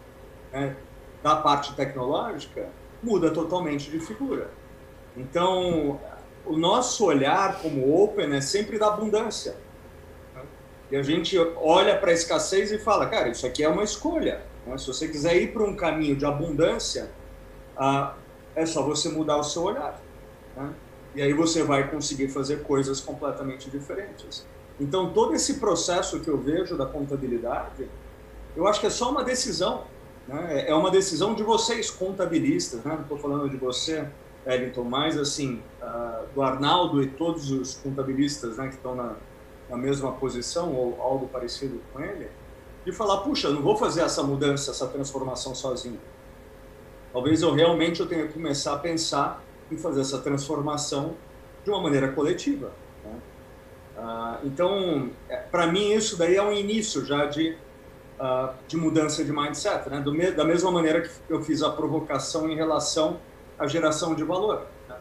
né, 0.52 0.76
da 1.22 1.36
parte 1.36 1.76
tecnológica, 1.76 2.81
muda 3.02 3.32
totalmente 3.32 3.90
de 3.90 4.00
figura. 4.00 4.52
Então, 5.16 6.00
o 6.46 6.58
nosso 6.58 7.06
olhar 7.06 7.62
como 7.62 8.02
Open 8.02 8.34
é 8.34 8.42
sempre 8.42 8.78
da 8.78 8.88
abundância. 8.88 9.56
E 10.90 10.96
a 10.96 11.02
gente 11.02 11.38
olha 11.56 11.98
para 11.98 12.12
a 12.12 12.14
escassez 12.14 12.72
e 12.72 12.78
fala, 12.78 13.08
cara, 13.08 13.30
isso 13.30 13.48
aqui 13.48 13.64
é 13.64 13.70
uma 13.70 13.84
escolha. 13.84 14.42
Né? 14.66 14.78
Se 14.78 14.88
você 14.88 15.08
quiser 15.08 15.36
ir 15.38 15.54
para 15.54 15.64
um 15.64 15.76
caminho 15.76 16.16
de 16.16 16.26
abundância, 16.26 17.10
ah, 17.78 18.16
é 18.56 18.66
só 18.66 18.84
você 18.84 19.08
mudar 19.08 19.38
o 19.38 19.44
seu 19.44 19.64
olhar. 19.64 20.02
Né? 20.56 20.74
E 21.16 21.22
aí 21.22 21.34
você 21.34 21.64
vai 21.64 21.90
conseguir 21.90 22.28
fazer 22.28 22.64
coisas 22.64 23.00
completamente 23.00 23.70
diferentes. 23.70 24.46
Então, 24.80 25.14
todo 25.14 25.34
esse 25.34 25.56
processo 25.56 26.20
que 26.20 26.28
eu 26.28 26.38
vejo 26.38 26.78
da 26.78 26.86
contabilidade, 26.86 27.88
eu 28.56 28.68
acho 28.68 28.80
que 28.80 28.88
é 28.88 28.90
só 28.90 29.12
uma 29.12 29.24
decisão. 29.24 29.86
Né? 30.32 30.70
É 30.70 30.74
uma 30.74 30.90
decisão 30.90 31.36
de 31.36 31.44
vocês, 31.44 31.92
contabilistas, 31.92 32.84
né? 32.84 32.94
não 32.96 33.02
estou 33.02 33.18
falando 33.18 33.50
de 33.50 33.58
você, 33.58 34.08
Wellington, 34.46 34.84
mas 34.84 35.18
assim, 35.18 35.62
uh, 35.82 36.26
do 36.34 36.42
Arnaldo 36.42 37.04
e 37.04 37.08
todos 37.08 37.52
os 37.52 37.76
contabilistas 37.76 38.58
né, 38.58 38.70
que 38.70 38.76
estão 38.76 38.96
na, 38.96 39.16
na 39.70 39.78
mesma 39.78 40.14
posição 40.14 40.74
ou 40.74 41.00
algo 41.02 41.28
parecido 41.28 41.82
com 41.92 42.00
ele, 42.00 42.30
de 42.86 42.92
falar, 42.92 43.18
puxa, 43.18 43.50
não 43.50 43.62
vou 43.62 43.76
fazer 43.76 44.02
essa 44.02 44.24
mudança, 44.24 44.72
essa 44.72 44.88
transformação 44.88 45.54
sozinho. 45.54 46.00
Talvez 47.14 47.42
eu 47.42 47.54
realmente 47.54 48.00
eu 48.00 48.08
tenha 48.08 48.26
que 48.26 48.34
começar 48.34 48.74
a 48.74 48.78
pensar 48.80 49.44
em 49.70 49.78
fazer 49.78 50.02
essa 50.02 50.20
transformação 50.20 51.16
de 51.64 51.70
uma 51.70 51.82
maneira 51.82 52.12
coletiva. 52.14 52.72
Né? 53.04 53.20
Uh, 53.98 54.48
então, 54.48 55.10
é, 55.30 55.36
para 55.36 55.68
mim, 55.68 55.92
isso 55.92 56.18
daí 56.18 56.36
é 56.36 56.42
um 56.42 56.54
início 56.54 57.06
já 57.06 57.26
de 57.26 57.56
uh, 58.22 58.54
de 58.68 58.78
mudança 58.78 59.26
de 59.26 59.32
mindset, 59.34 59.90
né? 59.90 60.02
Me, 60.06 60.32
da 60.32 60.46
mesma 60.46 60.72
maneira 60.72 61.02
que 61.02 61.10
eu 61.28 61.42
fiz 61.42 61.64
a 61.64 61.72
provocação 61.72 62.50
em 62.50 62.56
relação 62.56 63.20
à 63.58 63.66
geração 63.66 64.14
de 64.14 64.24
valor. 64.24 64.68
Né? 64.88 64.96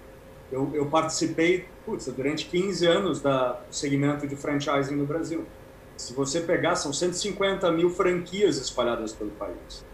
Eu, 0.51 0.71
eu, 0.73 0.87
participei, 0.87 1.69
putz, 1.85 2.07
durante 2.07 2.47
15 2.47 2.87
anos 2.87 3.21
da, 3.21 3.53
do 3.53 3.75
segmento 3.75 4.27
de 4.27 4.35
franchising 4.35 4.97
no 4.97 5.05
Brasil. 5.05 5.45
Se 5.97 6.15
você 6.15 6.41
pegar, 6.41 6.77
são 6.77 6.93
150 6.93 7.71
mil 7.73 7.91
franquias 7.91 8.57
espalhadas 8.57 9.13
pelo 9.13 9.31
país. 9.33 9.85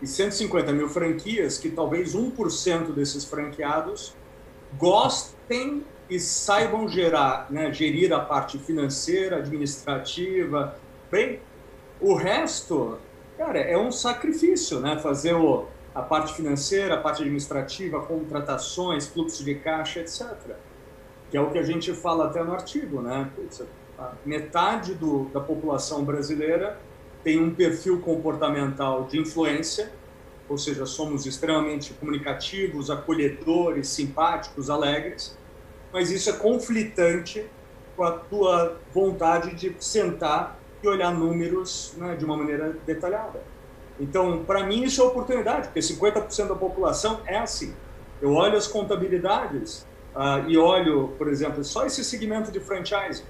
E 0.00 0.06
150 0.06 0.72
mil 0.72 0.88
franquias 0.88 1.58
que 1.58 1.68
talvez 1.68 2.14
1% 2.14 2.92
desses 2.94 3.24
franqueados 3.24 4.14
gostem 4.78 5.84
e 6.08 6.18
saibam 6.18 6.88
gerar, 6.88 7.48
né, 7.50 7.72
gerir 7.72 8.12
a 8.12 8.20
parte 8.20 8.58
financeira, 8.58 9.36
administrativa, 9.36 10.76
bem 11.10 11.40
o 12.00 12.14
resto, 12.14 12.98
cara, 13.36 13.58
é 13.58 13.76
um 13.76 13.92
sacrifício, 13.92 14.80
né? 14.80 14.98
Fazer 14.98 15.34
o, 15.34 15.66
a 15.94 16.02
parte 16.02 16.34
financeira, 16.34 16.94
a 16.94 16.98
parte 16.98 17.22
administrativa, 17.22 18.00
contratações, 18.00 19.06
fluxo 19.06 19.44
de 19.44 19.54
caixa, 19.56 20.00
etc. 20.00 20.56
Que 21.30 21.36
é 21.36 21.40
o 21.40 21.50
que 21.50 21.58
a 21.58 21.62
gente 21.62 21.92
fala 21.92 22.26
até 22.26 22.42
no 22.42 22.52
artigo, 22.52 23.00
né? 23.00 23.30
metade 24.24 24.94
do, 24.94 25.24
da 25.26 25.40
população 25.40 26.04
brasileira 26.04 26.78
tem 27.22 27.38
um 27.38 27.54
perfil 27.54 28.00
comportamental 28.00 29.04
de 29.04 29.18
influência, 29.18 29.92
ou 30.48 30.56
seja, 30.56 30.86
somos 30.86 31.26
extremamente 31.26 31.92
comunicativos, 31.92 32.90
acolhedores, 32.90 33.88
simpáticos, 33.88 34.70
alegres, 34.70 35.36
mas 35.92 36.10
isso 36.10 36.30
é 36.30 36.32
conflitante 36.32 37.44
com 37.94 38.04
a 38.04 38.12
tua 38.12 38.80
vontade 38.92 39.54
de 39.54 39.74
sentar 39.78 40.58
e 40.82 40.88
olhar 40.88 41.12
números 41.12 41.94
né, 41.96 42.16
de 42.16 42.24
uma 42.24 42.36
maneira 42.36 42.76
detalhada. 42.86 43.42
Então, 43.98 44.44
para 44.44 44.64
mim, 44.64 44.84
isso 44.84 45.02
é 45.02 45.04
oportunidade, 45.04 45.68
porque 45.68 45.80
50% 45.80 46.48
da 46.48 46.54
população 46.54 47.20
é 47.26 47.36
assim. 47.36 47.74
Eu 48.20 48.32
olho 48.32 48.56
as 48.56 48.66
contabilidades 48.66 49.86
uh, 50.14 50.48
e 50.48 50.56
olho, 50.56 51.08
por 51.18 51.28
exemplo, 51.28 51.62
só 51.62 51.84
esse 51.84 52.02
segmento 52.02 52.50
de 52.50 52.60
franchising. 52.60 53.24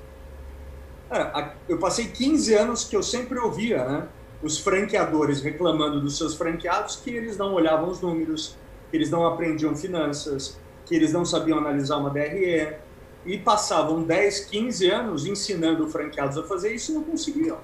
É, 1.11 1.51
eu 1.69 1.79
passei 1.79 2.07
15 2.07 2.55
anos 2.55 2.85
que 2.85 2.95
eu 2.95 3.03
sempre 3.03 3.37
ouvia 3.39 3.85
né, 3.85 4.09
os 4.43 4.59
franqueadores 4.59 5.43
reclamando 5.43 6.01
dos 6.01 6.17
seus 6.17 6.35
franqueados 6.35 6.97
que 6.97 7.11
eles 7.11 7.37
não 7.37 7.53
olhavam 7.53 7.89
os 7.89 8.01
números, 8.01 8.57
que 8.91 8.97
eles 8.97 9.11
não 9.11 9.27
aprendiam 9.27 9.75
finanças, 9.75 10.59
que 10.87 10.95
eles 10.95 11.13
não 11.13 11.25
sabiam 11.25 11.59
analisar 11.59 11.97
uma 11.97 12.11
DRE, 12.11 12.77
e 13.25 13.39
passavam 13.39 14.03
10, 14.03 14.47
15 14.47 14.91
anos 14.91 15.27
ensinando 15.27 15.89
franqueados 15.89 16.39
a 16.39 16.43
fazer 16.45 16.75
isso 16.75 16.93
e 16.93 16.95
não 16.95 17.05
conseguiam. 17.05 17.59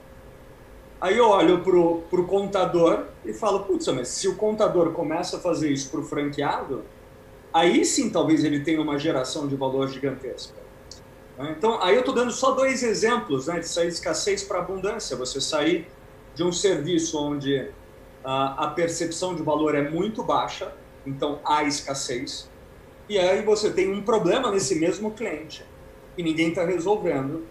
Aí 1.01 1.17
eu 1.17 1.29
olho 1.29 1.63
pro, 1.63 2.03
pro 2.11 2.25
contador 2.27 3.05
e 3.25 3.33
falo, 3.33 3.61
putz, 3.65 3.87
mas 3.89 4.09
se 4.09 4.29
o 4.29 4.37
contador 4.37 4.93
começa 4.93 5.37
a 5.37 5.41
fazer 5.41 5.71
isso 5.71 5.91
pro 5.91 6.03
franqueado, 6.03 6.85
aí 7.53 7.85
sim 7.85 8.11
talvez 8.11 8.45
ele 8.45 8.61
tenha 8.61 8.81
uma 8.81 8.99
geração 8.99 9.47
de 9.47 9.57
valor 9.57 9.89
gigantesca. 9.89 10.55
Né? 11.39 11.55
Então, 11.57 11.83
aí 11.83 11.95
eu 11.95 12.01
estou 12.01 12.15
dando 12.15 12.31
só 12.31 12.53
dois 12.53 12.83
exemplos 12.83 13.47
né, 13.47 13.61
de 13.61 13.69
sair 13.69 13.89
de 13.89 13.95
escassez 13.95 14.43
para 14.43 14.59
abundância. 14.59 15.17
Você 15.17 15.41
sair 15.41 15.87
de 16.35 16.43
um 16.43 16.53
serviço 16.53 17.19
onde 17.19 17.71
a 18.25 18.73
percepção 18.75 19.37
de 19.37 19.43
valor 19.43 19.77
é 19.77 19.89
muito 19.89 20.23
baixa, 20.23 20.73
então 21.07 21.39
há 21.45 21.63
escassez, 21.63 22.51
e 23.09 23.19
aí 23.19 23.43
você 23.43 23.71
tem 23.71 23.93
um 23.93 24.03
problema 24.03 24.51
nesse 24.51 24.75
mesmo 24.75 25.13
cliente. 25.13 25.65
que 26.15 26.23
ninguém 26.23 26.49
está 26.49 26.65
resolvendo 26.65 27.45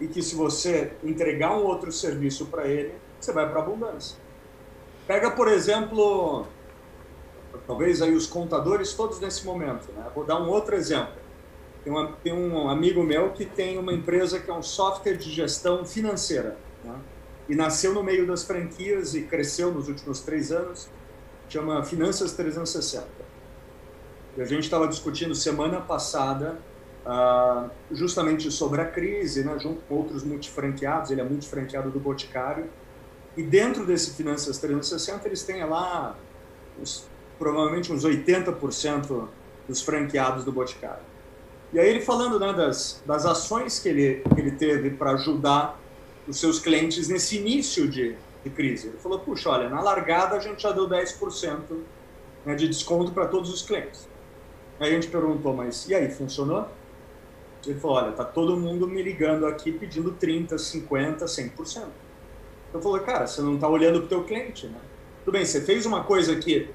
e 0.00 0.06
que 0.06 0.22
se 0.22 0.36
você 0.36 0.92
entregar 1.02 1.56
um 1.56 1.64
outro 1.64 1.90
serviço 1.90 2.46
para 2.46 2.68
ele, 2.68 2.94
você 3.20 3.32
vai 3.32 3.48
para 3.50 3.60
abundância. 3.60 4.16
Pega, 5.08 5.30
por 5.32 5.48
exemplo, 5.48 6.46
talvez 7.66 8.00
aí 8.00 8.14
os 8.14 8.26
contadores 8.26 8.92
todos 8.92 9.18
nesse 9.18 9.44
momento. 9.44 9.90
Né? 9.92 10.06
Vou 10.14 10.24
dar 10.24 10.40
um 10.40 10.48
outro 10.48 10.76
exemplo. 10.76 11.14
Tem, 11.82 11.92
uma, 11.92 12.12
tem, 12.22 12.32
um 12.32 12.68
amigo 12.68 13.02
meu 13.02 13.32
que 13.32 13.44
tem 13.44 13.76
uma 13.76 13.92
empresa 13.92 14.38
que 14.38 14.48
é 14.48 14.54
um 14.54 14.62
software 14.62 15.16
de 15.16 15.30
gestão 15.30 15.84
financeira. 15.84 16.56
Né? 16.84 16.94
E 17.48 17.56
nasceu 17.56 17.92
no 17.92 18.04
meio 18.04 18.24
das 18.24 18.44
franquias 18.44 19.14
e 19.14 19.22
cresceu 19.22 19.72
nos 19.72 19.88
últimos 19.88 20.20
três 20.20 20.52
anos. 20.52 20.88
Chama 21.48 21.82
Finanças 21.84 22.32
360. 22.32 23.31
E 24.36 24.40
a 24.40 24.44
gente 24.44 24.64
estava 24.64 24.88
discutindo 24.88 25.34
semana 25.34 25.80
passada 25.80 26.58
uh, 27.06 27.70
justamente 27.90 28.50
sobre 28.50 28.80
a 28.80 28.86
crise, 28.86 29.44
né? 29.44 29.58
junto 29.58 29.82
com 29.82 29.96
outros 29.96 30.22
multifranqueados. 30.24 31.10
Ele 31.10 31.20
é 31.20 31.24
multifranqueado 31.24 31.90
do 31.90 32.00
Boticário. 32.00 32.70
E 33.36 33.42
dentro 33.42 33.84
desse 33.84 34.12
Finanças 34.12 34.58
360, 34.58 35.26
eles 35.26 35.42
têm 35.42 35.64
lá 35.64 36.16
provavelmente 37.38 37.92
uns 37.92 38.04
80% 38.04 39.28
dos 39.68 39.82
franqueados 39.82 40.44
do 40.44 40.52
Boticário. 40.52 41.02
E 41.72 41.78
aí 41.78 41.88
ele 41.88 42.00
falando 42.00 42.38
né, 42.38 42.52
das, 42.52 43.02
das 43.06 43.24
ações 43.24 43.78
que 43.78 43.88
ele, 43.88 44.22
que 44.34 44.40
ele 44.40 44.52
teve 44.52 44.90
para 44.90 45.12
ajudar 45.12 45.80
os 46.28 46.38
seus 46.38 46.58
clientes 46.58 47.08
nesse 47.08 47.38
início 47.38 47.88
de, 47.88 48.14
de 48.44 48.50
crise. 48.50 48.88
Ele 48.88 48.98
falou, 48.98 49.18
puxa, 49.18 49.48
olha, 49.48 49.68
na 49.68 49.80
largada 49.80 50.36
a 50.36 50.38
gente 50.38 50.62
já 50.62 50.70
deu 50.70 50.88
10% 50.88 51.60
né, 52.44 52.54
de 52.54 52.68
desconto 52.68 53.12
para 53.12 53.26
todos 53.26 53.52
os 53.52 53.62
clientes. 53.62 54.06
Aí 54.82 54.90
a 54.90 54.94
gente 54.94 55.06
perguntou, 55.06 55.54
mas 55.54 55.88
e 55.88 55.94
aí, 55.94 56.10
funcionou? 56.10 56.66
Ele 57.64 57.78
falou, 57.78 57.98
olha, 57.98 58.10
tá 58.10 58.24
todo 58.24 58.56
mundo 58.56 58.88
me 58.88 59.00
ligando 59.00 59.46
aqui 59.46 59.70
pedindo 59.70 60.10
30, 60.10 60.58
50, 60.58 61.24
100%. 61.24 61.84
Eu 62.74 62.82
falei, 62.82 63.02
cara, 63.04 63.28
você 63.28 63.40
não 63.42 63.54
está 63.54 63.68
olhando 63.68 64.00
para 64.00 64.06
o 64.06 64.08
teu 64.08 64.24
cliente, 64.24 64.66
né? 64.66 64.80
Tudo 65.24 65.34
bem, 65.34 65.44
você 65.44 65.60
fez 65.60 65.86
uma 65.86 66.02
coisa 66.02 66.34
que 66.34 66.68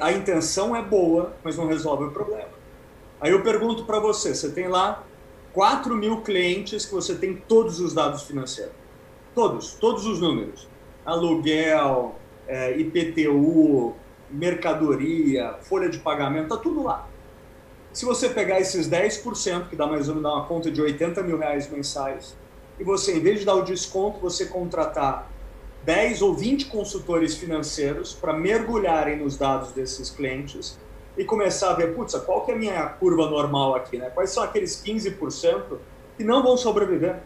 a 0.00 0.10
intenção 0.10 0.74
é 0.74 0.80
boa, 0.80 1.34
mas 1.44 1.58
não 1.58 1.66
resolve 1.66 2.04
o 2.04 2.12
problema. 2.12 2.48
Aí 3.20 3.30
eu 3.30 3.42
pergunto 3.42 3.84
para 3.84 4.00
você, 4.00 4.34
você 4.34 4.50
tem 4.50 4.66
lá 4.66 5.04
4 5.52 5.94
mil 5.94 6.22
clientes 6.22 6.86
que 6.86 6.94
você 6.94 7.14
tem 7.14 7.36
todos 7.36 7.78
os 7.78 7.92
dados 7.92 8.22
financeiros. 8.22 8.72
Todos, 9.34 9.74
todos 9.74 10.06
os 10.06 10.18
números. 10.18 10.66
Aluguel, 11.04 12.16
é, 12.46 12.74
IPTU, 12.78 13.94
mercadoria, 14.30 15.58
folha 15.60 15.90
de 15.90 15.98
pagamento, 15.98 16.48
tá 16.48 16.56
tudo 16.56 16.82
lá. 16.82 17.06
Se 17.92 18.04
você 18.04 18.28
pegar 18.28 18.60
esses 18.60 18.88
10%, 18.88 19.68
que 19.68 19.76
dá 19.76 19.86
mais 19.86 20.08
ou 20.08 20.14
menos 20.14 20.30
uma 20.30 20.44
conta 20.46 20.70
de 20.70 20.80
80 20.80 21.22
mil 21.22 21.38
reais 21.38 21.70
mensais, 21.70 22.36
e 22.78 22.84
você, 22.84 23.16
em 23.16 23.20
vez 23.20 23.40
de 23.40 23.46
dar 23.46 23.54
o 23.54 23.62
desconto, 23.62 24.20
você 24.20 24.46
contratar 24.46 25.28
10 25.84 26.22
ou 26.22 26.34
20 26.34 26.66
consultores 26.66 27.34
financeiros 27.34 28.12
para 28.12 28.32
mergulharem 28.32 29.16
nos 29.16 29.36
dados 29.36 29.72
desses 29.72 30.10
clientes 30.10 30.78
e 31.16 31.24
começar 31.24 31.70
a 31.70 31.74
ver, 31.74 31.94
putz, 31.94 32.14
qual 32.18 32.44
que 32.44 32.52
é 32.52 32.54
a 32.54 32.58
minha 32.58 32.86
curva 32.86 33.28
normal 33.28 33.74
aqui, 33.74 33.98
né? 33.98 34.10
Quais 34.10 34.30
são 34.30 34.42
aqueles 34.42 34.80
15% 34.84 35.78
que 36.16 36.22
não 36.22 36.42
vão 36.42 36.56
sobreviver? 36.56 37.20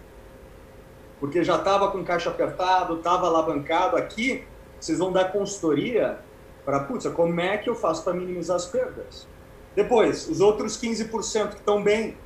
Porque 1.20 1.44
já 1.44 1.56
estava 1.56 1.90
com 1.90 2.02
caixa 2.02 2.30
apertado, 2.30 2.96
estava 2.96 3.26
alavancado. 3.26 3.96
Aqui, 3.96 4.44
vocês 4.80 4.98
vão 4.98 5.12
dar 5.12 5.30
consultoria 5.30 6.18
para, 6.64 6.80
putz, 6.80 7.06
como 7.08 7.38
é 7.40 7.58
que 7.58 7.68
eu 7.68 7.74
faço 7.74 8.02
para 8.02 8.14
minimizar 8.14 8.56
as 8.56 8.66
perdas? 8.66 9.26
Depois, 9.74 10.28
os 10.28 10.40
outros 10.40 10.80
15% 10.80 11.50
que 11.50 11.54
estão 11.56 11.82
bem, 11.82 12.16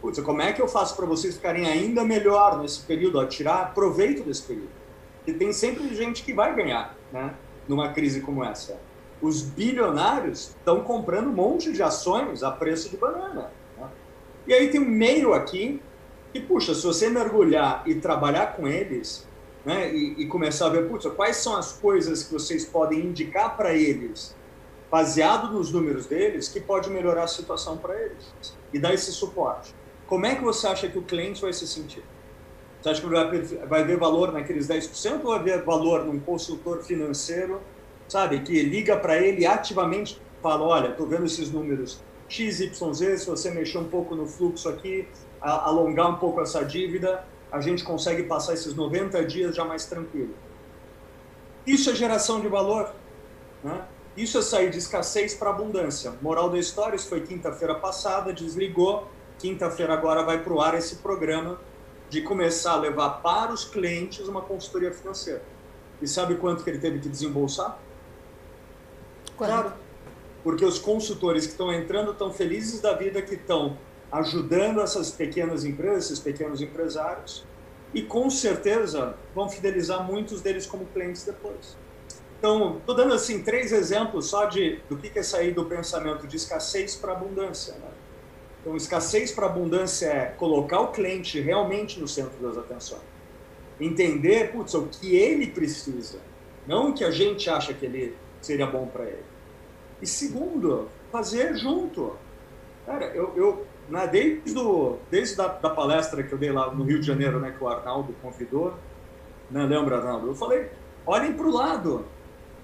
putz, 0.00 0.20
como 0.20 0.42
é 0.42 0.52
que 0.52 0.60
eu 0.60 0.68
faço 0.68 0.96
para 0.96 1.06
vocês 1.06 1.36
ficarem 1.36 1.66
ainda 1.66 2.04
melhor 2.04 2.60
nesse 2.60 2.80
período, 2.80 3.18
a 3.20 3.26
tirar 3.26 3.74
proveito 3.74 4.22
desse 4.22 4.42
período? 4.42 4.70
Porque 5.16 5.32
tem 5.32 5.52
sempre 5.52 5.94
gente 5.94 6.22
que 6.22 6.32
vai 6.32 6.54
ganhar, 6.54 6.96
né? 7.12 7.34
Numa 7.68 7.92
crise 7.92 8.20
como 8.20 8.44
essa 8.44 8.78
os 9.20 9.42
bilionários 9.42 10.48
estão 10.48 10.82
comprando 10.82 11.28
um 11.28 11.32
monte 11.32 11.72
de 11.72 11.82
ações 11.82 12.42
a 12.42 12.50
preço 12.50 12.88
de 12.88 12.96
banana. 12.96 13.50
Né? 13.76 13.88
E 14.46 14.54
aí 14.54 14.70
tem 14.70 14.80
um 14.80 14.88
meio 14.88 15.34
aqui 15.34 15.80
que, 16.32 16.40
puxa, 16.40 16.74
se 16.74 16.82
você 16.82 17.10
mergulhar 17.10 17.82
e 17.86 17.96
trabalhar 17.96 18.56
com 18.56 18.66
eles, 18.66 19.28
né, 19.64 19.94
e, 19.94 20.22
e 20.22 20.26
começar 20.26 20.66
a 20.66 20.70
ver, 20.70 20.88
puxa, 20.88 21.10
quais 21.10 21.36
são 21.36 21.56
as 21.56 21.72
coisas 21.72 22.22
que 22.22 22.32
vocês 22.32 22.64
podem 22.64 23.00
indicar 23.00 23.56
para 23.56 23.74
eles, 23.74 24.34
baseado 24.90 25.52
nos 25.52 25.70
números 25.72 26.06
deles, 26.06 26.48
que 26.48 26.60
pode 26.60 26.90
melhorar 26.90 27.24
a 27.24 27.28
situação 27.28 27.76
para 27.76 27.94
eles 28.00 28.32
e 28.72 28.78
dar 28.78 28.92
esse 28.92 29.12
suporte. 29.12 29.74
Como 30.06 30.26
é 30.26 30.34
que 30.34 30.42
você 30.42 30.66
acha 30.66 30.88
que 30.88 30.98
o 30.98 31.02
cliente 31.02 31.40
vai 31.40 31.52
se 31.52 31.66
sentir? 31.66 32.02
Você 32.80 32.88
acha 32.88 33.00
que 33.00 33.06
vai, 33.06 33.42
vai 33.66 33.84
ver 33.84 33.98
valor 33.98 34.32
naqueles 34.32 34.66
10% 34.66 35.20
ou 35.22 35.32
vai 35.32 35.42
ver 35.42 35.62
valor 35.62 36.04
num 36.04 36.18
consultor 36.18 36.82
financeiro 36.82 37.60
sabe? 38.10 38.40
Que 38.40 38.60
liga 38.62 38.96
para 38.96 39.16
ele 39.16 39.46
ativamente, 39.46 40.20
fala, 40.42 40.64
olha, 40.64 40.88
estou 40.88 41.06
vendo 41.06 41.24
esses 41.24 41.50
números 41.50 42.00
XYZ, 42.28 43.20
se 43.20 43.26
você 43.26 43.50
mexer 43.50 43.78
um 43.78 43.88
pouco 43.88 44.14
no 44.14 44.26
fluxo 44.26 44.68
aqui, 44.68 45.06
a, 45.40 45.68
alongar 45.68 46.10
um 46.10 46.16
pouco 46.16 46.40
essa 46.40 46.64
dívida, 46.64 47.24
a 47.50 47.60
gente 47.60 47.84
consegue 47.84 48.24
passar 48.24 48.54
esses 48.54 48.74
90 48.74 49.24
dias 49.24 49.54
já 49.54 49.64
mais 49.64 49.86
tranquilo. 49.86 50.34
Isso 51.66 51.90
é 51.90 51.94
geração 51.94 52.40
de 52.40 52.48
valor, 52.48 52.92
né? 53.62 53.84
Isso 54.16 54.38
é 54.38 54.42
sair 54.42 54.70
de 54.70 54.78
escassez 54.78 55.34
para 55.34 55.50
abundância. 55.50 56.12
Moral 56.20 56.50
da 56.50 56.58
história, 56.58 56.96
isso 56.96 57.08
foi 57.08 57.20
quinta-feira 57.20 57.74
passada, 57.74 58.32
desligou. 58.32 59.08
Quinta-feira 59.38 59.94
agora 59.94 60.22
vai 60.22 60.42
para 60.42 60.52
o 60.52 60.60
ar 60.60 60.74
esse 60.74 60.96
programa 60.96 61.60
de 62.08 62.20
começar 62.20 62.72
a 62.72 62.76
levar 62.76 63.22
para 63.22 63.52
os 63.52 63.64
clientes 63.64 64.26
uma 64.26 64.42
consultoria 64.42 64.92
financeira. 64.92 65.42
E 66.02 66.08
sabe 66.08 66.34
quanto 66.36 66.64
que 66.64 66.70
ele 66.70 66.78
teve 66.78 66.98
que 66.98 67.08
desembolsar? 67.08 67.78
Claro. 69.38 69.72
Porque 70.42 70.64
os 70.64 70.78
consultores 70.78 71.46
que 71.46 71.52
estão 71.52 71.72
entrando 71.72 72.10
estão 72.10 72.32
felizes 72.32 72.80
da 72.80 72.94
vida 72.94 73.22
que 73.22 73.34
estão 73.34 73.78
ajudando 74.10 74.80
essas 74.80 75.10
pequenas 75.10 75.64
empresas, 75.64 76.06
esses 76.06 76.18
pequenos 76.18 76.60
empresários, 76.60 77.44
e 77.94 78.02
com 78.02 78.28
certeza 78.28 79.14
vão 79.34 79.48
fidelizar 79.48 80.02
muitos 80.04 80.40
deles 80.40 80.66
como 80.66 80.84
clientes 80.86 81.24
depois. 81.24 81.76
Então, 82.40 82.78
estou 82.78 82.94
dando 82.94 83.12
assim 83.12 83.42
três 83.42 83.70
exemplos 83.70 84.28
só 84.28 84.46
de 84.46 84.80
do 84.88 84.96
que 84.96 85.18
é 85.18 85.22
sair 85.22 85.52
do 85.52 85.66
pensamento 85.66 86.26
de 86.26 86.36
escassez 86.36 86.96
para 86.96 87.12
abundância. 87.12 87.74
Né? 87.74 87.90
Então, 88.62 88.74
escassez 88.74 89.30
para 89.30 89.44
abundância 89.44 90.06
é 90.06 90.24
colocar 90.38 90.80
o 90.80 90.88
cliente 90.88 91.38
realmente 91.38 92.00
no 92.00 92.08
centro 92.08 92.40
das 92.40 92.56
atenções, 92.56 93.02
entender, 93.78 94.52
putz, 94.52 94.72
o 94.72 94.86
que 94.86 95.14
ele 95.14 95.48
precisa, 95.48 96.18
não 96.66 96.90
o 96.90 96.94
que 96.94 97.04
a 97.04 97.10
gente 97.10 97.50
acha 97.50 97.74
que 97.74 97.84
ele 97.84 98.16
seria 98.40 98.66
bom 98.66 98.86
para 98.86 99.04
ele. 99.04 99.24
E 100.00 100.06
segundo, 100.06 100.88
fazer 101.12 101.54
junto. 101.58 102.16
Cara, 102.86 103.04
eu, 103.08 103.34
eu 103.36 103.66
né, 103.86 104.06
desde, 104.06 104.54
do, 104.54 104.96
desde 105.10 105.36
da, 105.36 105.48
da, 105.48 105.68
palestra 105.68 106.22
que 106.22 106.32
eu 106.32 106.38
dei 106.38 106.50
lá 106.50 106.72
no 106.72 106.84
Rio 106.84 107.00
de 107.00 107.06
Janeiro, 107.06 107.38
né, 107.38 107.54
que 107.56 107.62
o 107.62 107.68
Arnaldo 107.68 108.14
convidou, 108.22 108.72
né, 109.50 109.66
lembra, 109.66 109.98
Arnaldo? 109.98 110.28
Eu 110.28 110.34
falei, 110.34 110.70
olhem 111.04 111.34
para 111.34 111.46
o 111.46 111.50
lado. 111.50 112.06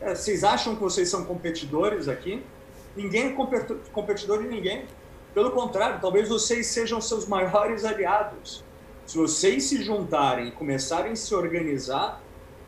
É, 0.01 0.15
vocês 0.15 0.45
acham 0.45 0.75
que 0.75 0.83
vocês 0.83 1.09
são 1.09 1.25
competidores 1.25 2.09
aqui? 2.09 2.43
Ninguém 2.97 3.29
é 3.29 3.37
competidor 3.93 4.43
de 4.43 4.49
ninguém. 4.49 4.87
Pelo 5.35 5.51
contrário, 5.51 6.01
talvez 6.01 6.29
vocês 6.29 6.67
sejam 6.69 7.01
seus 7.01 7.27
maiores 7.27 7.85
aliados. 7.85 8.65
Se 9.07 9.17
vocês 9.17 9.65
se 9.65 9.83
juntarem 9.83 10.49
e 10.49 10.51
começarem 10.51 11.13
a 11.13 11.17
se 11.17 11.35
organizar, 11.35 12.21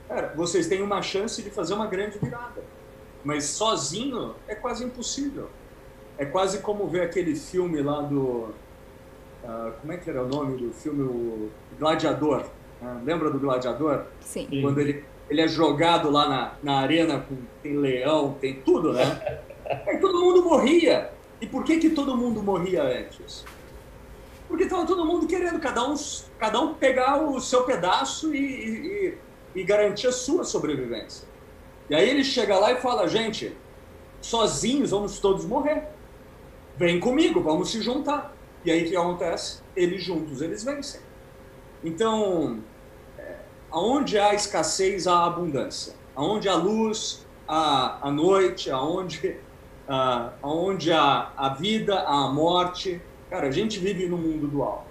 cara, 0.06 0.32
vocês 0.36 0.68
têm 0.68 0.82
uma 0.82 1.02
chance 1.02 1.42
de 1.42 1.50
fazer 1.50 1.74
uma 1.74 1.86
grande 1.86 2.18
virada. 2.18 2.62
Mas 3.24 3.44
sozinho 3.44 4.34
é 4.46 4.54
quase 4.54 4.84
impossível. 4.84 5.48
É 6.16 6.24
quase 6.24 6.58
como 6.58 6.86
ver 6.86 7.02
aquele 7.02 7.34
filme 7.34 7.80
lá 7.82 8.02
do. 8.02 8.50
Uh, 9.42 9.72
como 9.80 9.92
é 9.92 9.96
que 9.96 10.10
era 10.10 10.22
o 10.22 10.28
nome 10.28 10.58
do 10.58 10.72
filme? 10.72 11.02
O 11.02 11.50
Gladiador. 11.78 12.44
Uh, 12.82 13.04
lembra 13.04 13.30
do 13.30 13.38
Gladiador? 13.38 14.04
Sim. 14.20 14.48
Quando 14.62 14.80
ele, 14.80 15.04
ele 15.28 15.40
é 15.40 15.48
jogado 15.48 16.10
lá 16.10 16.28
na, 16.28 16.52
na 16.62 16.78
arena, 16.80 17.20
com, 17.20 17.36
tem 17.62 17.76
leão, 17.76 18.36
tem 18.40 18.54
tudo, 18.60 18.92
né? 18.92 19.40
Aí 19.86 19.98
todo 19.98 20.20
mundo 20.20 20.42
morria. 20.42 21.10
E 21.40 21.46
por 21.46 21.64
que, 21.64 21.78
que 21.78 21.90
todo 21.90 22.16
mundo 22.16 22.42
morria 22.42 22.82
antes? 22.82 23.44
Porque 24.48 24.64
estava 24.64 24.86
todo 24.86 25.04
mundo 25.04 25.26
querendo, 25.26 25.60
cada 25.60 25.86
um, 25.86 25.94
cada 26.38 26.60
um 26.60 26.74
pegar 26.74 27.22
o 27.22 27.38
seu 27.40 27.64
pedaço 27.64 28.34
e, 28.34 28.38
e, 28.38 29.18
e 29.54 29.62
garantir 29.62 30.06
a 30.06 30.12
sua 30.12 30.42
sobrevivência. 30.44 31.28
E 31.90 31.94
aí 31.94 32.08
ele 32.08 32.24
chega 32.24 32.58
lá 32.58 32.72
e 32.72 32.76
fala: 32.80 33.06
gente, 33.06 33.54
sozinhos 34.20 34.90
vamos 34.90 35.18
todos 35.18 35.44
morrer. 35.44 35.84
Vem 36.76 36.98
comigo, 36.98 37.42
vamos 37.42 37.70
se 37.70 37.82
juntar. 37.82 38.34
E 38.64 38.70
aí 38.70 38.84
o 38.84 38.88
que 38.88 38.96
acontece? 38.96 39.60
Eles 39.76 40.02
juntos, 40.02 40.40
eles 40.40 40.64
vencem. 40.64 41.00
Então, 41.84 42.60
aonde 43.70 44.18
há 44.18 44.34
escassez, 44.34 45.06
há 45.06 45.26
abundância. 45.26 45.94
Aonde 46.14 46.48
há 46.48 46.54
luz, 46.54 47.26
há 47.46 47.98
a 48.02 48.10
noite, 48.10 48.70
aonde, 48.70 49.36
uh, 49.88 50.30
aonde 50.42 50.92
há 50.92 51.30
a 51.36 51.50
vida, 51.50 52.00
há 52.00 52.24
a 52.24 52.28
morte. 52.28 53.00
Cara, 53.30 53.48
a 53.48 53.50
gente 53.50 53.78
vive 53.78 54.06
no 54.06 54.16
mundo 54.16 54.46
dual. 54.46 54.86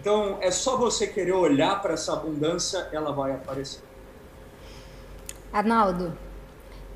Então, 0.00 0.38
é 0.40 0.50
só 0.50 0.76
você 0.76 1.06
querer 1.06 1.32
olhar 1.32 1.80
para 1.82 1.94
essa 1.94 2.12
abundância, 2.14 2.88
ela 2.92 3.12
vai 3.12 3.32
aparecer. 3.32 3.82
Arnaldo, 5.52 6.16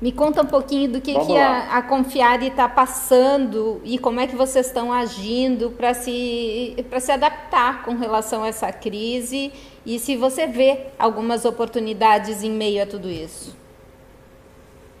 me 0.01 0.11
conta 0.11 0.41
um 0.43 0.45
pouquinho 0.45 0.91
do 0.91 1.01
que, 1.01 1.13
que 1.13 1.37
a, 1.37 1.77
a 1.77 2.45
está 2.45 2.69
passando 2.69 3.81
e 3.83 3.97
como 3.97 4.19
é 4.19 4.27
que 4.27 4.35
vocês 4.35 4.67
estão 4.67 4.93
agindo 4.93 5.71
para 5.71 5.93
se, 5.93 6.75
se 6.99 7.11
adaptar 7.11 7.83
com 7.83 7.95
relação 7.95 8.43
a 8.43 8.47
essa 8.47 8.71
crise 8.71 9.51
e 9.87 9.97
se 9.99 10.17
você 10.17 10.45
vê 10.45 10.87
algumas 10.99 11.45
oportunidades 11.45 12.43
em 12.43 12.51
meio 12.51 12.83
a 12.83 12.85
tudo 12.85 13.09
isso. 13.09 13.57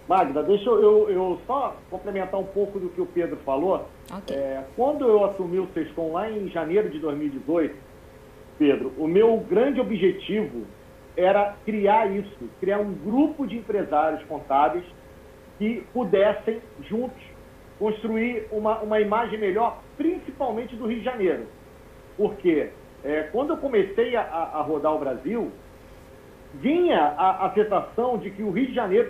Magda, 0.07 0.41
deixa 0.41 0.69
eu, 0.69 1.09
eu 1.09 1.41
só 1.45 1.75
complementar 1.89 2.39
um 2.39 2.45
pouco 2.45 2.79
do 2.79 2.87
que 2.87 3.01
o 3.01 3.05
Pedro 3.05 3.35
falou. 3.45 3.89
Okay. 4.19 4.37
É, 4.37 4.63
quando 4.77 5.05
eu 5.05 5.25
assumi 5.25 5.59
o 5.59 5.67
Sescom 5.73 6.13
lá 6.13 6.31
em 6.31 6.47
janeiro 6.47 6.89
de 6.89 6.99
2018, 6.99 7.75
Pedro, 8.57 8.93
o 8.97 9.05
meu 9.05 9.37
grande 9.49 9.81
objetivo 9.81 10.65
era 11.17 11.57
criar 11.65 12.09
isso, 12.09 12.49
criar 12.61 12.79
um 12.79 12.93
grupo 12.93 13.45
de 13.45 13.57
empresários 13.57 14.23
contábeis 14.23 14.85
que 15.57 15.83
pudessem 15.93 16.61
juntos 16.87 17.21
construir 17.77 18.47
uma, 18.51 18.79
uma 18.79 19.01
imagem 19.01 19.37
melhor, 19.37 19.81
principalmente 19.97 20.75
do 20.77 20.87
Rio 20.87 20.99
de 20.99 21.03
Janeiro. 21.03 21.45
Porque 22.15 22.69
é, 23.07 23.23
quando 23.31 23.51
eu 23.51 23.57
comecei 23.57 24.17
a, 24.17 24.21
a, 24.21 24.61
rodar 24.61 24.93
o 24.93 24.99
Brasil, 24.99 25.49
vinha 26.55 26.99
a, 27.17 27.45
a 27.45 27.53
sensação 27.53 28.17
de 28.17 28.29
que 28.31 28.43
o 28.43 28.51
Rio 28.51 28.67
de 28.67 28.73
Janeiro 28.73 29.09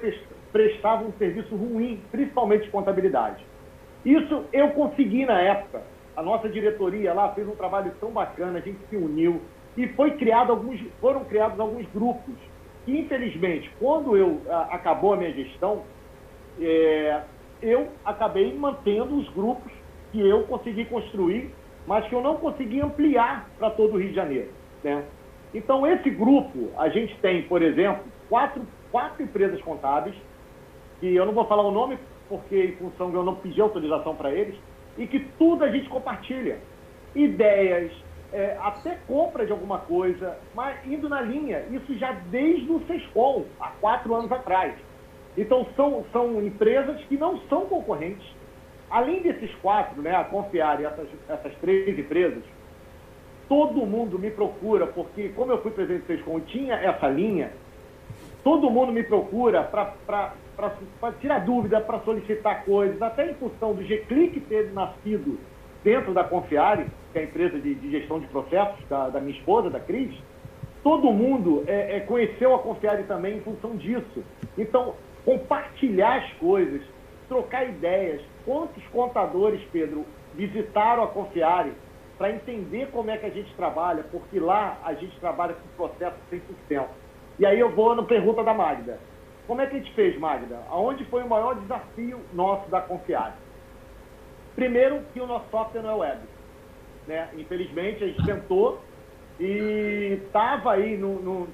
prestava 0.51 1.03
um 1.03 1.11
serviço 1.13 1.55
ruim, 1.55 1.99
principalmente 2.11 2.65
de 2.65 2.69
contabilidade. 2.69 3.43
Isso 4.05 4.45
eu 4.53 4.69
consegui 4.69 5.25
na 5.25 5.41
época. 5.41 5.81
A 6.15 6.21
nossa 6.21 6.47
diretoria 6.47 7.11
lá 7.11 7.33
fez 7.33 7.47
um 7.47 7.55
trabalho 7.55 7.91
tão 7.99 8.11
bacana, 8.11 8.59
a 8.59 8.61
gente 8.61 8.77
se 8.87 8.95
uniu 8.95 9.41
e 9.75 9.87
foi 9.89 10.11
criado 10.11 10.51
alguns, 10.51 10.79
foram 11.01 11.23
criados 11.25 11.59
alguns 11.59 11.87
grupos. 11.91 12.35
Infelizmente, 12.87 13.71
quando 13.79 14.15
eu 14.15 14.41
a, 14.47 14.75
acabou 14.75 15.13
a 15.13 15.17
minha 15.17 15.33
gestão, 15.33 15.81
é, 16.61 17.21
eu 17.63 17.87
acabei 18.05 18.53
mantendo 18.55 19.17
os 19.17 19.27
grupos 19.29 19.71
que 20.11 20.21
eu 20.21 20.43
consegui 20.43 20.85
construir, 20.85 21.51
mas 21.87 22.05
que 22.07 22.13
eu 22.13 22.21
não 22.21 22.35
consegui 22.35 22.81
ampliar 22.81 23.49
para 23.57 23.71
todo 23.71 23.95
o 23.95 23.97
Rio 23.97 24.09
de 24.09 24.15
Janeiro. 24.15 24.49
Né? 24.83 25.03
Então, 25.53 25.87
esse 25.87 26.09
grupo, 26.09 26.69
a 26.77 26.89
gente 26.89 27.17
tem, 27.19 27.43
por 27.43 27.63
exemplo, 27.63 28.03
quatro, 28.29 28.61
quatro 28.91 29.23
empresas 29.23 29.59
contábeis, 29.61 30.15
que 30.99 31.15
eu 31.15 31.25
não 31.25 31.33
vou 31.33 31.45
falar 31.45 31.63
o 31.63 31.71
nome 31.71 31.97
porque 32.29 32.61
em 32.61 32.75
função 32.75 33.13
eu 33.13 33.23
não 33.23 33.35
pedir 33.35 33.61
autorização 33.61 34.15
para 34.15 34.31
eles, 34.31 34.55
e 34.97 35.07
que 35.07 35.19
tudo 35.37 35.63
a 35.63 35.71
gente 35.71 35.87
compartilha. 35.89 36.59
Ideias, 37.15 37.91
é, 38.33 38.57
até 38.59 38.97
compra 39.07 39.45
de 39.45 39.51
alguma 39.51 39.79
coisa, 39.79 40.37
mas 40.53 40.77
indo 40.85 41.07
na 41.07 41.21
linha, 41.21 41.63
isso 41.71 41.97
já 41.97 42.11
desde 42.29 42.69
o 42.71 42.81
Sescom, 42.85 43.45
há 43.59 43.69
quatro 43.79 44.13
anos 44.13 44.31
atrás. 44.31 44.75
Então 45.37 45.65
são, 45.75 46.03
são 46.11 46.41
empresas 46.43 46.99
que 47.05 47.17
não 47.17 47.39
são 47.47 47.61
concorrentes. 47.67 48.25
Além 48.89 49.21
desses 49.21 49.53
quatro, 49.55 50.01
né, 50.01 50.15
a 50.15 50.23
Confiar 50.23 50.81
essas, 50.81 51.07
essas 51.27 51.53
três 51.55 51.97
empresas, 51.97 52.43
todo 53.49 53.85
mundo 53.85 54.17
me 54.17 54.31
procura, 54.31 54.87
porque 54.87 55.29
como 55.29 55.51
eu 55.51 55.61
fui 55.61 55.71
presidente 55.71 56.03
do 56.03 56.07
Sescom 56.07 56.39
tinha 56.41 56.75
essa 56.75 57.07
linha, 57.07 57.51
todo 58.43 58.69
mundo 58.69 58.91
me 58.91 59.03
procura 59.03 59.63
para 59.63 61.11
tirar 61.19 61.39
dúvida, 61.39 61.81
para 61.81 61.99
solicitar 62.01 62.63
coisas, 62.65 63.01
até 63.01 63.29
em 63.29 63.33
função 63.35 63.73
do 63.73 63.83
G-Click 63.83 64.39
ter 64.41 64.71
nascido 64.73 65.37
dentro 65.83 66.13
da 66.13 66.23
Confiare, 66.23 66.87
que 67.11 67.19
é 67.19 67.21
a 67.21 67.25
empresa 67.25 67.59
de, 67.59 67.75
de 67.75 67.91
gestão 67.91 68.19
de 68.19 68.27
processos 68.27 68.79
da, 68.89 69.09
da, 69.09 69.19
minha 69.19 69.37
esposa, 69.37 69.69
da 69.69 69.79
Cris, 69.79 70.13
todo 70.83 71.11
mundo 71.11 71.63
é, 71.67 71.97
é, 71.97 71.99
conheceu 72.01 72.53
a 72.55 72.59
Confiare 72.59 73.03
também 73.03 73.37
em 73.37 73.41
função 73.41 73.75
disso. 73.75 74.23
Então, 74.57 74.95
compartilhar 75.23 76.17
as 76.17 76.33
coisas, 76.33 76.81
trocar 77.27 77.67
ideias. 77.67 78.21
Quantos 78.47 78.81
contadores, 78.87 79.61
Pedro, 79.73 80.05
visitaram 80.33 81.03
a 81.03 81.07
Confiare 81.07 81.73
para 82.17 82.31
entender 82.31 82.89
como 82.93 83.11
é 83.11 83.17
que 83.17 83.25
a 83.25 83.29
gente 83.29 83.53
trabalha, 83.55 84.05
porque 84.09 84.39
lá 84.39 84.77
a 84.85 84.93
gente 84.93 85.19
trabalha 85.19 85.53
com 85.53 85.89
processo 85.89 86.15
100%. 86.71 86.85
E 87.39 87.45
aí 87.45 87.59
eu 87.59 87.75
vou 87.75 87.93
na 87.93 88.03
pergunta 88.03 88.41
da 88.45 88.53
Magda. 88.53 88.99
Como 89.45 89.61
é 89.61 89.67
que 89.67 89.75
a 89.75 89.79
gente 89.79 89.93
fez, 89.93 90.17
Magda? 90.17 90.61
Aonde 90.69 91.03
foi 91.05 91.23
o 91.23 91.29
maior 91.29 91.55
desafio 91.55 92.21
nosso 92.33 92.69
da 92.69 92.79
Confiare? 92.79 93.33
Primeiro, 94.55 95.01
que 95.13 95.19
o 95.19 95.27
nosso 95.27 95.49
software 95.51 95.81
não 95.81 95.91
é 95.91 95.95
web. 95.95 96.19
Né? 97.05 97.29
Infelizmente, 97.37 98.01
a 98.01 98.07
gente 98.07 98.25
tentou 98.25 98.79
e 99.39 100.21
estava 100.25 100.71
aí, 100.71 100.97
no, 100.97 101.21
no, 101.21 101.47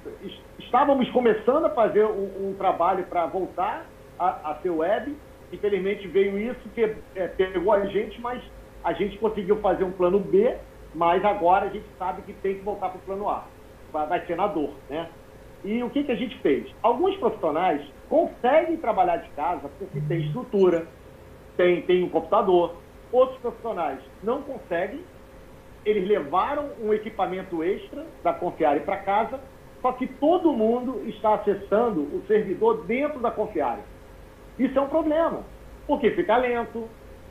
estávamos 0.60 1.10
começando 1.10 1.66
a 1.66 1.70
fazer 1.70 2.04
um, 2.04 2.50
um 2.50 2.54
trabalho 2.56 3.04
para 3.06 3.26
voltar 3.26 3.84
a, 4.18 4.52
a, 4.52 4.54
ser 4.62 4.70
web. 4.70 5.14
Infelizmente 5.52 6.06
veio 6.08 6.38
isso 6.38 6.68
que 6.74 6.82
é, 7.14 7.28
pegou 7.28 7.72
a 7.72 7.86
gente, 7.86 8.20
mas 8.20 8.42
a 8.82 8.92
gente 8.92 9.18
conseguiu 9.18 9.56
fazer 9.60 9.84
um 9.84 9.92
plano 9.92 10.18
B, 10.18 10.56
mas 10.94 11.24
agora 11.24 11.66
a 11.66 11.70
gente 11.70 11.86
sabe 11.98 12.22
que 12.22 12.32
tem 12.34 12.56
que 12.56 12.62
voltar 12.62 12.88
para 12.90 12.98
o 12.98 13.02
plano 13.02 13.28
A. 13.28 13.44
Vai, 13.92 14.06
vai 14.06 14.26
ser 14.26 14.36
na 14.36 14.46
dor, 14.46 14.70
né? 14.88 15.08
E 15.64 15.82
o 15.82 15.90
que, 15.90 16.04
que 16.04 16.12
a 16.12 16.16
gente 16.16 16.36
fez? 16.40 16.70
Alguns 16.82 17.16
profissionais 17.16 17.80
conseguem 18.08 18.76
trabalhar 18.76 19.16
de 19.18 19.28
casa 19.30 19.70
porque 19.78 20.00
tem 20.08 20.26
estrutura, 20.26 20.86
tem, 21.56 21.80
tem 21.82 22.02
um 22.02 22.08
computador, 22.10 22.76
Outros 23.14 23.38
profissionais 23.38 24.00
não 24.24 24.42
conseguem, 24.42 25.00
eles 25.84 26.08
levaram 26.08 26.70
um 26.82 26.92
equipamento 26.92 27.62
extra 27.62 28.04
da 28.24 28.32
Confiare 28.32 28.80
para 28.80 28.96
casa, 28.96 29.38
só 29.80 29.92
que 29.92 30.04
todo 30.04 30.52
mundo 30.52 31.00
está 31.06 31.34
acessando 31.34 32.00
o 32.00 32.24
servidor 32.26 32.84
dentro 32.86 33.20
da 33.20 33.30
Confiare. 33.30 33.82
Isso 34.58 34.78
é 34.78 34.82
um 34.82 34.88
problema, 34.88 35.42
porque 35.86 36.10
fica 36.12 36.36
lento, 36.36 36.88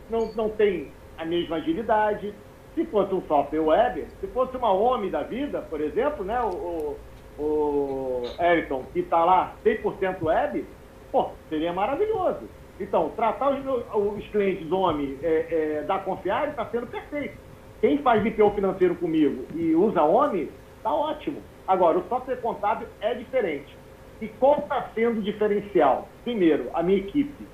não, 0.10 0.34
não 0.34 0.50
tem 0.50 0.92
a 1.18 1.26
mesma 1.26 1.58
agilidade. 1.58 2.34
Se 2.76 2.86
fosse 2.86 3.14
um 3.14 3.22
software 3.28 3.60
web, 3.60 4.08
se 4.20 4.28
fosse 4.28 4.58
uma 4.58 4.74
OMI 4.74 5.10
da 5.10 5.24
vida, 5.24 5.62
por 5.70 5.80
exemplo, 5.80 6.26
né, 6.26 6.42
o, 6.42 6.98
o, 7.38 8.24
Erickson, 8.40 8.84
que 8.92 9.00
está 9.00 9.24
lá 9.24 9.56
100% 9.64 10.24
web, 10.24 10.66
pô, 11.12 11.30
seria 11.50 11.72
maravilhoso. 11.72 12.50
Então, 12.80 13.12
tratar 13.16 13.52
os, 13.52 13.86
os 13.94 14.28
clientes 14.30 14.72
homem 14.72 15.18
é, 15.22 15.78
é, 15.80 15.84
da 15.84 16.00
Confiare 16.00 16.52
está 16.52 16.66
sendo 16.66 16.88
perfeito. 16.88 17.38
Quem 17.80 18.00
faz 18.00 18.24
BPO 18.24 18.52
financeiro 18.52 18.96
comigo 18.96 19.46
e 19.54 19.76
usa 19.76 20.02
homem, 20.02 20.50
está 20.78 20.92
ótimo. 20.92 21.42
Agora, 21.68 22.00
o 22.00 22.08
software 22.10 22.38
contábil 22.38 22.88
é 23.00 23.14
diferente. 23.14 23.78
E 24.22 24.28
qual 24.28 24.60
está 24.60 24.90
sendo 24.94 25.20
o 25.20 25.24
diferencial? 25.24 26.08
Primeiro, 26.24 26.70
a 26.74 26.82
minha 26.82 27.00
equipe. 27.00 27.48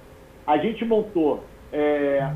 A 0.46 0.58
gente 0.58 0.84
montou, 0.86 1.44
é, 1.72 2.32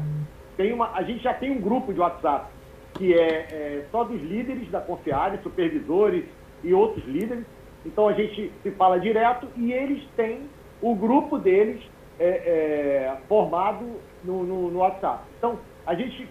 tem 0.56 0.72
uma, 0.74 0.92
a 0.94 1.04
gente 1.04 1.24
já 1.24 1.34
tem 1.34 1.52
um 1.52 1.62
grupo 1.62 1.94
de 1.94 2.00
WhatsApp 2.00 2.48
que 2.96 3.14
é, 3.14 3.48
é 3.52 3.86
só 3.92 4.04
dos 4.04 4.22
líderes 4.22 4.70
da 4.70 4.80
Confiare, 4.80 5.40
supervisores 5.42 6.26
e 6.64 6.74
outros 6.74 7.04
líderes. 7.06 7.46
Então 7.86 8.08
a 8.08 8.14
gente 8.14 8.52
se 8.62 8.72
fala 8.72 9.00
direto 9.00 9.48
e 9.58 9.74
eles 9.74 10.04
têm 10.16 10.48
o 10.82 10.96
grupo 10.96 11.38
deles 11.40 11.82
é, 12.20 12.28
é, 12.28 13.18
formado 13.28 13.86
no, 14.24 14.44
no, 14.44 14.72
no, 14.72 14.80
WhatsApp. 14.80 15.24
Então, 15.38 15.58
a 15.86 15.96
gente 15.96 16.28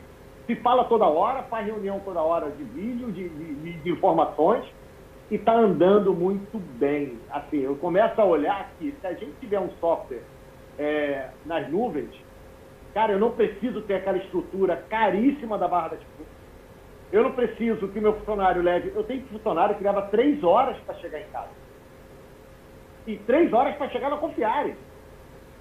se 0.46 0.54
fala 0.56 0.84
toda 0.84 1.06
hora, 1.06 1.42
faz 1.44 1.66
reunião 1.66 2.00
toda 2.00 2.20
hora 2.20 2.50
de 2.50 2.62
vídeo, 2.64 3.10
de, 3.10 3.28
de, 3.28 3.72
de 3.72 3.90
informações, 3.90 4.64
e 5.32 5.36
está 5.36 5.54
andando 5.54 6.12
muito 6.12 6.58
bem. 6.78 7.18
Assim, 7.30 7.60
eu 7.60 7.74
começo 7.76 8.20
a 8.20 8.24
olhar 8.24 8.70
que 8.78 8.94
se 9.00 9.06
a 9.06 9.14
gente 9.14 9.32
tiver 9.40 9.58
um 9.58 9.70
software 9.80 10.22
é, 10.78 11.30
nas 11.44 11.68
nuvens, 11.68 12.10
cara, 12.92 13.12
eu 13.12 13.18
não 13.18 13.30
preciso 13.30 13.80
ter 13.82 13.94
aquela 13.94 14.18
estrutura 14.18 14.76
caríssima 14.88 15.56
da 15.56 15.66
barra 15.66 15.88
da 15.88 15.96
Tijuca. 15.96 16.30
Eu 17.10 17.22
não 17.22 17.32
preciso 17.32 17.88
que 17.88 18.00
meu 18.00 18.14
funcionário 18.18 18.62
leve. 18.62 18.92
Eu 18.94 19.04
tenho 19.04 19.24
funcionário 19.26 19.74
que 19.74 19.82
leva 19.82 20.02
três 20.02 20.44
horas 20.44 20.76
para 20.84 20.94
chegar 20.96 21.20
em 21.20 21.30
casa. 21.32 21.50
E 23.06 23.16
três 23.16 23.52
horas 23.52 23.74
para 23.76 23.88
chegar 23.88 24.10
na 24.10 24.18
Confiare 24.18 24.76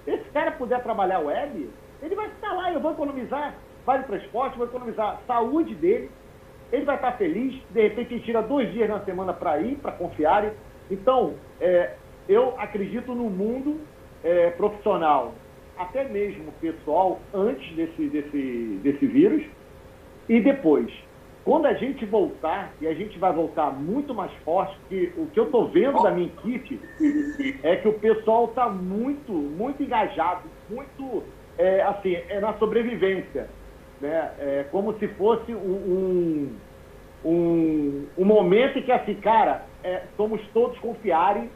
esse 0.06 0.28
cara 0.30 0.50
puder 0.52 0.82
trabalhar 0.82 1.20
web, 1.20 1.70
ele 2.02 2.14
vai 2.14 2.28
ficar 2.28 2.52
lá, 2.54 2.72
eu 2.72 2.80
vou 2.80 2.92
economizar 2.92 3.54
vale 3.84 4.04
transporte, 4.04 4.56
vou 4.56 4.66
economizar 4.66 5.20
saúde 5.26 5.74
dele, 5.74 6.10
ele 6.72 6.84
vai 6.86 6.96
estar 6.96 7.12
feliz, 7.12 7.54
de 7.70 7.82
repente 7.82 8.14
ele 8.14 8.22
tira 8.22 8.40
dois 8.40 8.72
dias 8.72 8.88
na 8.88 9.00
semana 9.00 9.32
para 9.32 9.60
ir, 9.60 9.76
para 9.76 9.92
confiar. 9.92 10.50
Então, 10.90 11.34
é, 11.60 11.94
eu 12.28 12.54
acredito 12.58 13.14
no 13.14 13.28
mundo 13.28 13.78
é, 14.24 14.50
profissional, 14.50 15.34
até 15.76 16.04
mesmo 16.04 16.50
pessoal, 16.60 17.20
antes 17.34 17.70
desse, 17.76 18.08
desse, 18.08 18.80
desse 18.82 19.06
vírus 19.06 19.44
e 20.28 20.40
depois. 20.40 20.90
Quando 21.44 21.66
a 21.66 21.74
gente 21.74 22.06
voltar, 22.06 22.72
e 22.80 22.86
a 22.86 22.94
gente 22.94 23.18
vai 23.18 23.32
voltar 23.32 23.72
muito 23.72 24.14
mais 24.14 24.32
forte, 24.44 24.78
que 24.88 25.12
o 25.16 25.26
que 25.26 25.40
eu 25.40 25.44
estou 25.44 25.68
vendo 25.68 26.00
da 26.00 26.12
minha 26.12 26.28
equipe 26.28 26.80
é 27.64 27.76
que 27.76 27.88
o 27.88 27.94
pessoal 27.94 28.44
está 28.44 28.68
muito, 28.68 29.32
muito 29.32 29.82
engajado, 29.82 30.42
muito, 30.70 31.24
é, 31.58 31.82
assim, 31.82 32.14
é 32.14 32.38
na 32.38 32.54
sobrevivência. 32.54 33.48
Né? 34.02 34.32
É 34.38 34.66
como 34.70 34.98
se 34.98 35.08
fosse 35.08 35.54
um, 35.54 36.58
um 37.24 38.12
um, 38.18 38.24
momento 38.24 38.78
em 38.78 38.82
que, 38.82 38.92
assim, 38.92 39.14
cara, 39.14 39.64
é, 39.82 40.02
somos 40.16 40.40
todos 40.52 40.78
confiarem 40.78 41.48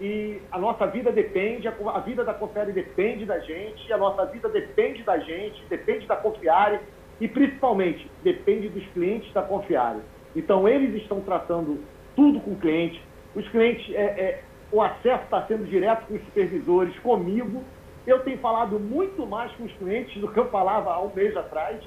e 0.00 0.40
a 0.50 0.58
nossa 0.58 0.86
vida 0.86 1.12
depende, 1.12 1.68
a, 1.68 1.74
a 1.94 2.00
vida 2.00 2.24
da 2.24 2.34
Confiare 2.34 2.72
depende 2.72 3.24
da 3.24 3.38
gente, 3.38 3.92
a 3.92 3.96
nossa 3.96 4.26
vida 4.26 4.48
depende 4.48 5.02
da 5.04 5.18
gente, 5.18 5.64
depende 5.68 6.06
da 6.06 6.16
Confiare 6.16 6.80
e, 7.20 7.28
principalmente, 7.28 8.10
depende 8.24 8.68
dos 8.68 8.84
clientes 8.88 9.32
da 9.32 9.42
Confiare. 9.42 10.00
Então, 10.34 10.68
eles 10.68 11.00
estão 11.00 11.20
tratando 11.20 11.78
tudo 12.16 12.40
com 12.40 12.52
o 12.52 12.56
cliente, 12.56 13.00
os 13.34 13.48
clientes, 13.48 13.94
é, 13.94 14.02
é, 14.02 14.42
o 14.72 14.82
acesso 14.82 15.22
está 15.24 15.46
sendo 15.46 15.64
direto 15.66 16.06
com 16.06 16.14
os 16.14 16.24
supervisores, 16.24 16.98
comigo. 16.98 17.62
Eu 18.06 18.24
tenho 18.24 18.38
falado 18.38 18.78
muito 18.80 19.26
mais 19.26 19.52
com 19.52 19.64
os 19.64 19.72
clientes 19.74 20.20
do 20.20 20.32
que 20.32 20.38
eu 20.38 20.50
falava 20.50 20.92
há 20.92 21.02
um 21.02 21.14
mês 21.14 21.36
atrás. 21.36 21.80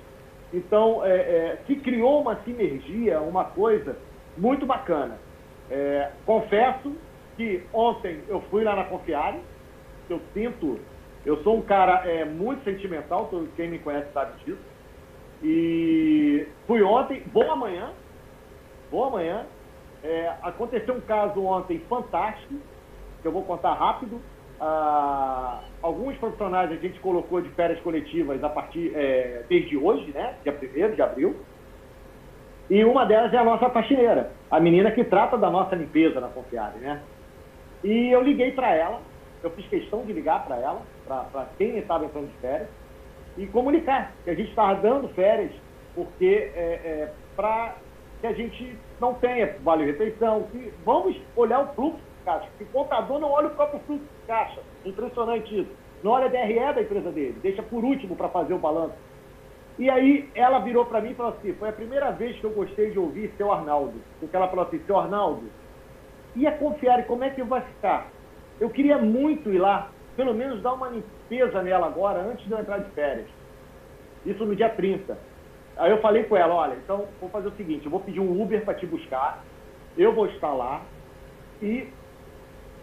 Então, 0.53 1.03
é, 1.03 1.15
é, 1.15 1.63
se 1.67 1.75
criou 1.77 2.21
uma 2.21 2.41
sinergia, 2.43 3.19
uma 3.19 3.45
coisa 3.45 3.97
muito 4.37 4.65
bacana. 4.65 5.19
É, 5.69 6.11
confesso 6.25 6.95
que 7.35 7.67
ontem 7.73 8.23
eu 8.27 8.41
fui 8.43 8.63
lá 8.63 8.75
na 8.75 8.85
Confiare, 8.85 9.41
eu 10.09 10.21
sinto, 10.33 10.79
eu 11.25 11.41
sou 11.43 11.57
um 11.57 11.61
cara 11.61 12.07
é, 12.07 12.23
muito 12.23 12.63
sentimental, 12.63 13.29
quem 13.55 13.69
me 13.69 13.79
conhece 13.79 14.11
sabe 14.13 14.43
disso. 14.43 14.61
E 15.43 16.47
fui 16.65 16.81
ontem, 16.81 17.21
boa 17.27 17.55
manhã, 17.55 17.91
boa 18.89 19.09
manhã. 19.09 19.45
É, 20.03 20.33
aconteceu 20.43 20.95
um 20.95 21.01
caso 21.01 21.43
ontem 21.43 21.79
fantástico, 21.89 22.53
que 23.21 23.27
eu 23.27 23.31
vou 23.31 23.43
contar 23.43 23.73
rápido. 23.73 24.21
Ah, 24.59 25.61
alguns 25.81 26.17
profissionais 26.17 26.71
a 26.71 26.75
gente 26.75 26.99
colocou 26.99 27.41
de 27.41 27.49
férias 27.49 27.79
coletivas 27.81 28.43
a 28.43 28.49
partir 28.49 28.91
é, 28.95 29.43
desde 29.49 29.77
hoje, 29.77 30.11
né? 30.13 30.35
Dia 30.43 30.53
1 30.53 30.95
de 30.95 31.01
abril. 31.01 31.35
E 32.69 32.83
uma 32.83 33.05
delas 33.05 33.33
é 33.33 33.37
a 33.37 33.43
nossa 33.43 33.69
faxineira, 33.69 34.31
a 34.49 34.59
menina 34.59 34.89
que 34.91 35.03
trata 35.03 35.37
da 35.37 35.51
nossa 35.51 35.75
limpeza 35.75 36.19
na 36.19 36.29
Confiare, 36.29 36.79
né? 36.79 37.01
E 37.83 38.09
eu 38.09 38.21
liguei 38.21 38.51
para 38.51 38.73
ela, 38.73 38.99
eu 39.43 39.51
fiz 39.51 39.67
questão 39.67 40.03
de 40.03 40.11
ligar 40.13 40.43
para 40.45 40.55
ela, 40.55 40.81
para 41.05 41.47
quem 41.57 41.77
estava 41.77 42.05
entrando 42.05 42.27
de 42.27 42.37
férias, 42.37 42.69
e 43.37 43.45
comunicar 43.47 44.13
que 44.23 44.31
a 44.31 44.33
gente 44.33 44.49
estava 44.49 44.81
dando 44.81 45.09
férias, 45.09 45.51
porque 45.93 46.51
é, 46.55 46.59
é, 46.83 47.13
para 47.35 47.75
que 48.21 48.27
a 48.27 48.33
gente 48.33 48.75
não 48.99 49.13
tenha 49.13 49.55
vale-refeição, 49.61 50.47
que 50.51 50.73
vamos 50.83 51.15
olhar 51.35 51.59
o 51.59 51.73
fluxo 51.75 52.14
caixa, 52.25 52.49
o 52.59 52.65
contador 52.65 53.19
não 53.19 53.31
olha 53.31 53.47
o 53.47 53.51
próprio 53.51 53.79
fluxo 53.81 54.03
de 54.03 54.27
caixa. 54.27 54.61
Impressionante 54.83 55.61
isso. 55.61 55.71
Não 56.03 56.11
olha 56.11 56.25
a 56.25 56.29
DRE 56.29 56.73
da 56.73 56.81
empresa 56.81 57.11
dele, 57.11 57.39
deixa 57.41 57.63
por 57.63 57.83
último 57.83 58.15
para 58.15 58.27
fazer 58.29 58.53
o 58.53 58.59
balanço. 58.59 58.95
E 59.77 59.89
aí 59.89 60.29
ela 60.35 60.59
virou 60.59 60.85
para 60.85 61.01
mim 61.01 61.11
e 61.11 61.15
falou 61.15 61.33
assim, 61.33 61.53
foi 61.53 61.69
a 61.69 61.73
primeira 61.73 62.11
vez 62.11 62.37
que 62.37 62.43
eu 62.43 62.51
gostei 62.51 62.91
de 62.91 62.99
ouvir 62.99 63.33
seu 63.37 63.51
Arnaldo. 63.51 64.01
Porque 64.19 64.35
ela 64.35 64.47
falou 64.47 64.65
assim, 64.65 64.79
seu 64.85 64.97
Arnaldo, 64.97 65.49
e 66.35 66.45
a 66.45 66.51
Confiare, 66.51 67.03
como 67.03 67.23
é 67.23 67.29
que 67.29 67.41
vai 67.43 67.61
ficar? 67.61 68.07
Eu 68.59 68.69
queria 68.69 68.97
muito 68.97 69.49
ir 69.49 69.57
lá, 69.57 69.89
pelo 70.15 70.33
menos 70.33 70.61
dar 70.61 70.73
uma 70.73 70.89
limpeza 70.89 71.61
nela 71.61 71.87
agora, 71.87 72.19
antes 72.19 72.45
de 72.45 72.51
eu 72.51 72.59
entrar 72.59 72.79
de 72.79 72.89
férias. 72.91 73.27
Isso 74.25 74.45
no 74.45 74.55
dia 74.55 74.69
30. 74.69 75.17
Aí 75.77 75.91
eu 75.91 76.01
falei 76.01 76.23
com 76.23 76.37
ela, 76.37 76.53
olha, 76.53 76.75
então 76.75 77.05
vou 77.19 77.29
fazer 77.29 77.49
o 77.49 77.55
seguinte, 77.55 77.85
eu 77.85 77.91
vou 77.91 77.99
pedir 77.99 78.19
um 78.19 78.41
Uber 78.41 78.63
para 78.63 78.73
te 78.75 78.85
buscar, 78.85 79.43
eu 79.97 80.13
vou 80.13 80.25
estar 80.27 80.53
lá 80.53 80.81
e 81.61 81.87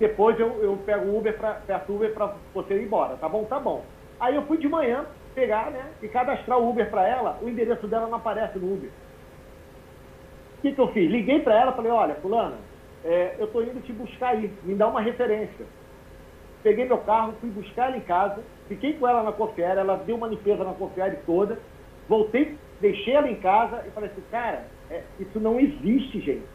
depois 0.03 0.39
eu, 0.41 0.49
eu 0.65 0.77
pego 0.85 1.07
o 1.07 1.19
Uber 1.19 1.39
para 1.39 1.55
peço 1.65 1.93
Uber 1.93 2.13
para 2.13 2.35
você 2.53 2.75
ir 2.75 2.87
embora, 2.87 3.17
tá 3.19 3.29
bom? 3.29 3.45
Tá 3.45 3.61
bom. 3.61 3.85
Aí 4.19 4.35
eu 4.35 4.43
fui 4.43 4.59
de 4.59 4.69
manhã 4.69 5.07
pegar, 5.33 5.71
né, 5.71 5.93
e 6.03 6.09
cadastrar 6.09 6.59
o 6.59 6.69
Uber 6.69 6.91
para 6.91 7.09
ela, 7.09 7.39
o 7.41 7.49
endereço 7.49 7.87
dela 7.87 8.09
não 8.09 8.17
aparece 8.17 8.59
no 8.59 8.75
Uber. 8.75 8.91
O 10.59 10.63
que, 10.63 10.73
que 10.73 10.81
eu 10.81 10.89
fiz? 10.89 11.09
Liguei 11.09 11.39
para 11.41 11.55
ela, 11.55 11.73
falei, 11.73 11.93
olha, 11.93 12.17
fulana, 12.17 12.57
é, 13.05 13.37
eu 13.39 13.47
estou 13.47 13.63
indo 13.63 13.81
te 13.81 13.93
buscar 13.93 14.31
aí, 14.31 14.53
me 14.65 14.75
dá 14.75 14.89
uma 14.89 15.01
referência. 15.01 15.65
Peguei 16.65 16.85
meu 16.85 16.99
carro, 16.99 17.35
fui 17.41 17.51
buscar 17.51 17.87
ela 17.87 17.97
em 17.97 18.01
casa, 18.01 18.43
fiquei 18.69 18.95
com 18.95 19.07
ela 19.07 19.23
na 19.23 19.33
Confiere, 19.33 19.79
ela 19.79 19.97
deu 19.97 20.17
uma 20.17 20.27
limpeza 20.27 20.65
na 20.65 20.75
Confiere 20.75 21.19
toda, 21.25 21.61
voltei, 22.09 22.59
deixei 22.81 23.15
ela 23.15 23.31
em 23.31 23.37
casa 23.37 23.85
e 23.87 23.91
falei 23.93 24.11
assim, 24.11 24.23
cara, 24.33 24.67
é, 24.91 25.03
isso 25.21 25.39
não 25.39 25.61
existe, 25.61 26.21
gente. 26.21 26.52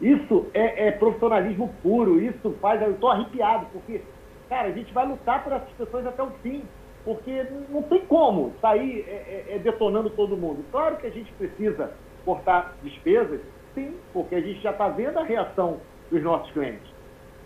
Isso 0.00 0.46
é, 0.52 0.88
é, 0.88 0.90
profissionalismo 0.92 1.74
puro, 1.82 2.20
isso 2.20 2.50
faz, 2.60 2.82
eu 2.82 2.92
estou 2.92 3.10
arrepiado, 3.10 3.66
porque, 3.72 4.02
cara, 4.48 4.68
a 4.68 4.72
gente 4.72 4.92
vai 4.92 5.06
lutar 5.06 5.42
por 5.42 5.52
essas 5.52 5.70
pessoas 5.70 6.06
até 6.06 6.22
o 6.22 6.30
fim, 6.42 6.62
porque 7.04 7.46
não 7.70 7.82
tem 7.82 8.00
como 8.06 8.52
sair 8.60 9.04
é, 9.08 9.46
é, 9.50 9.56
é 9.56 9.58
detonando 9.58 10.10
todo 10.10 10.36
mundo. 10.36 10.64
Claro 10.70 10.96
que 10.96 11.06
a 11.06 11.10
gente 11.10 11.32
precisa 11.32 11.92
cortar 12.24 12.74
despesas, 12.82 13.40
Sim, 13.76 13.94
porque 14.10 14.34
a 14.34 14.40
gente 14.40 14.58
já 14.62 14.70
está 14.70 14.88
vendo 14.88 15.18
a 15.18 15.22
reação 15.22 15.78
dos 16.10 16.22
nossos 16.22 16.50
clientes. 16.52 16.90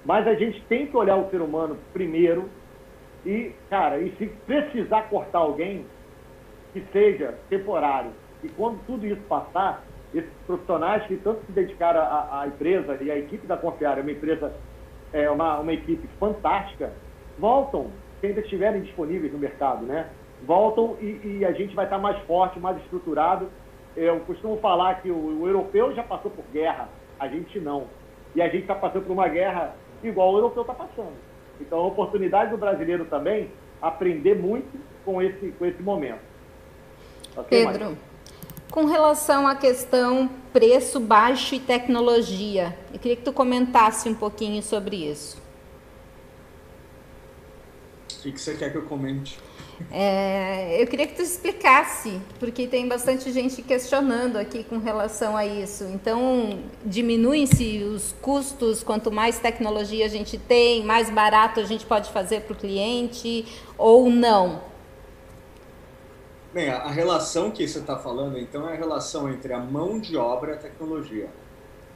Mas 0.05 0.27
a 0.29 0.35
gente 0.35 0.63
tem 0.69 0.87
que 0.87 0.97
olhar 0.97 1.17
o 1.17 1.29
ser 1.29 1.43
humano 1.43 1.77
primeiro 1.93 2.49
e, 3.27 3.53
cara, 3.69 3.99
e 3.99 4.15
se 4.17 4.27
precisar 4.47 5.09
cortar 5.11 5.41
alguém, 5.41 5.85
que 6.73 6.81
seja 6.93 7.35
temporário. 7.49 8.13
E 8.45 8.49
quando 8.51 8.79
tudo 8.87 9.05
isso 9.05 9.21
passar, 9.23 9.85
esses 10.15 10.31
profissionais 10.47 11.07
que 11.07 11.17
tanto 11.17 11.45
se 11.47 11.53
dedicaram 11.53 12.01
à, 12.01 12.41
à 12.43 12.47
empresa 12.47 12.99
e 13.01 13.11
a 13.11 13.19
equipe 13.19 13.47
da 13.47 13.57
Confiar, 13.57 13.99
é 13.99 14.03
uma 14.03 14.11
empresa, 14.11 14.53
é 15.13 15.31
uma, 15.31 15.59
uma 15.61 15.73
equipe 15.73 16.07
fantástica, 16.19 16.93
voltam, 17.39 17.91
se 18.21 18.27
ainda 18.27 18.41
estiverem 18.41 18.83
disponíveis 18.83 19.33
no 19.33 19.39
mercado, 19.39 19.87
né? 19.87 20.09
Voltam 20.47 20.97
e, 21.01 21.39
e 21.39 21.45
a 21.45 21.53
gente 21.53 21.75
vai 21.75 21.85
estar 21.85 21.99
mais 21.99 22.19
forte, 22.25 22.59
mais 22.59 22.77
estruturado 22.79 23.49
eu 23.97 24.21
costumo 24.21 24.57
falar 24.59 25.03
que 25.03 25.11
o, 25.11 25.41
o 25.41 25.47
europeu 25.47 25.95
já 25.95 26.03
passou 26.03 26.31
por 26.31 26.45
guerra, 26.53 26.89
a 27.19 27.29
gente 27.29 27.59
não. 27.59 27.87
E 28.35 28.41
a 28.41 28.47
gente 28.47 28.63
está 28.63 28.75
passando 28.75 29.05
por 29.05 29.13
uma 29.13 29.29
guerra 29.29 29.75
igual 30.03 30.33
o 30.33 30.39
europeu 30.39 30.63
está 30.63 30.75
passando. 30.75 31.15
Então, 31.61 31.79
a 31.79 31.87
oportunidade 31.87 32.51
do 32.51 32.57
brasileiro 32.57 33.05
também 33.07 33.51
aprender 33.83 34.37
muito 34.37 34.79
com 35.05 35.21
esse, 35.21 35.51
com 35.53 35.67
esse 35.67 35.83
momento. 35.83 36.21
Okay, 37.37 37.67
Pedro, 37.67 37.97
com 38.71 38.85
relação 38.85 39.47
à 39.47 39.55
questão 39.55 40.31
preço 40.53 41.01
baixo 41.01 41.55
e 41.55 41.61
tecnologia, 41.61 42.77
eu 42.93 42.99
queria 42.99 43.17
que 43.17 43.23
tu 43.23 43.33
comentasse 43.33 44.09
um 44.09 44.15
pouquinho 44.15 44.63
sobre 44.63 44.97
isso. 44.97 45.39
O 48.19 48.23
que, 48.23 48.33
que 48.33 48.41
você 48.41 48.55
quer 48.55 48.71
que 48.71 48.79
eu 48.79 48.83
comente? 48.83 49.39
É, 49.91 50.81
eu 50.81 50.87
queria 50.87 51.07
que 51.07 51.15
tu 51.15 51.23
explicasse, 51.23 52.21
porque 52.39 52.67
tem 52.67 52.87
bastante 52.87 53.33
gente 53.33 53.63
questionando 53.63 54.37
aqui 54.37 54.63
com 54.63 54.79
relação 54.79 55.37
a 55.37 55.47
isso. 55.47 55.85
Então, 55.85 56.61
diminuem-se 56.85 57.83
os 57.83 58.13
custos, 58.21 58.83
quanto 58.83 59.11
mais 59.11 59.39
tecnologia 59.39 60.05
a 60.05 60.09
gente 60.09 60.37
tem, 60.37 60.85
mais 60.85 61.09
barato 61.09 61.61
a 61.61 61.65
gente 61.65 61.87
pode 61.87 62.11
fazer 62.11 62.43
para 62.43 62.53
o 62.53 62.57
cliente 62.57 63.47
ou 63.79 64.11
não? 64.11 64.70
Bem, 66.53 66.69
a 66.69 66.91
relação 66.91 67.53
que 67.53 67.67
você 67.67 67.79
está 67.79 67.97
falando, 67.97 68.37
então, 68.37 68.69
é 68.69 68.73
a 68.73 68.77
relação 68.77 69.31
entre 69.31 69.53
a 69.53 69.61
mão 69.61 70.01
de 70.01 70.17
obra 70.17 70.53
e 70.53 70.55
a 70.55 70.57
tecnologia. 70.57 71.29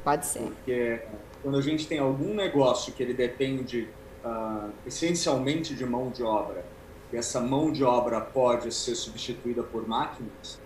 Pode 0.05 0.27
ser. 0.27 0.43
Porque 0.43 1.01
quando 1.43 1.59
a 1.59 1.61
gente 1.61 1.89
tem 1.89 1.99
algum 1.99 2.35
negócio 2.35 2.93
que 2.93 3.03
ele 3.03 3.15
depende 3.15 3.89
uh, 4.25 4.71
essencialmente 4.87 5.75
de 5.75 5.85
mão 5.85 6.09
de 6.09 6.23
obra, 6.23 6.65
e 7.13 7.17
essa 7.17 7.41
mão 7.41 7.73
de 7.73 7.83
obra 7.83 8.21
pode 8.21 8.73
ser 8.73 8.95
substituída 8.95 9.63
por 9.65 9.89
máquinas, 9.89 10.61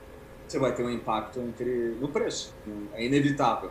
você 0.47 0.59
vai 0.59 0.75
ter 0.75 0.83
um 0.83 0.91
impacto 0.91 1.41
entre, 1.41 1.97
no 2.01 2.09
preço. 2.09 2.55
É 2.93 3.05
inevitável. 3.05 3.71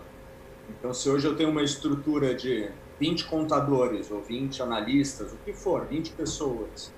Então, 0.69 0.93
se 0.93 1.10
hoje 1.10 1.27
eu 1.27 1.36
tenho 1.36 1.49
uma 1.49 1.63
estrutura 1.63 2.34
de 2.34 2.69
20 2.99 3.25
contadores 3.25 4.10
ou 4.10 4.21
20 4.21 4.62
analistas, 4.63 5.32
o 5.32 5.38
que 5.45 5.53
for, 5.53 5.86
20 5.86 6.12
pessoas, 6.12 6.91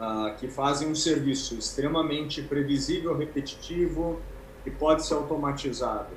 uh, 0.00 0.34
que 0.36 0.48
fazem 0.48 0.88
um 0.88 0.94
serviço 0.94 1.54
extremamente 1.56 2.42
previsível, 2.42 3.16
repetitivo, 3.16 4.20
que 4.64 4.70
pode 4.70 5.06
ser 5.06 5.14
automatizado, 5.14 6.12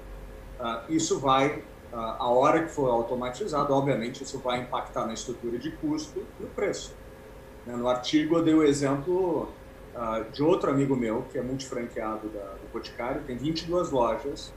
uh, 0.60 0.91
isso 0.91 1.20
vai, 1.20 1.60
uh, 1.91 1.96
a 1.96 2.30
hora 2.30 2.63
que 2.63 2.69
for 2.69 2.90
automatizado, 2.90 3.73
obviamente, 3.73 4.23
isso 4.23 4.40
vai 4.40 4.62
impactar 4.62 5.06
na 5.06 5.13
estrutura 5.13 5.58
de 5.58 5.71
custo 5.71 6.19
e 6.40 6.44
no 6.44 6.50
preço. 6.50 6.96
Né, 7.65 7.75
no 7.75 7.88
artigo 7.88 8.38
eu 8.38 8.44
dei 8.44 8.54
o 8.54 8.63
exemplo 8.63 9.50
de 10.32 10.42
outro 10.42 10.71
amigo 10.71 10.96
meu, 10.96 11.23
que 11.23 11.38
é 11.38 11.42
multifranqueado 11.42 12.29
da, 12.29 12.54
do 12.54 12.71
Boticário, 12.71 13.23
tem 13.23 13.36
22 13.36 13.92
lojas, 13.92 14.54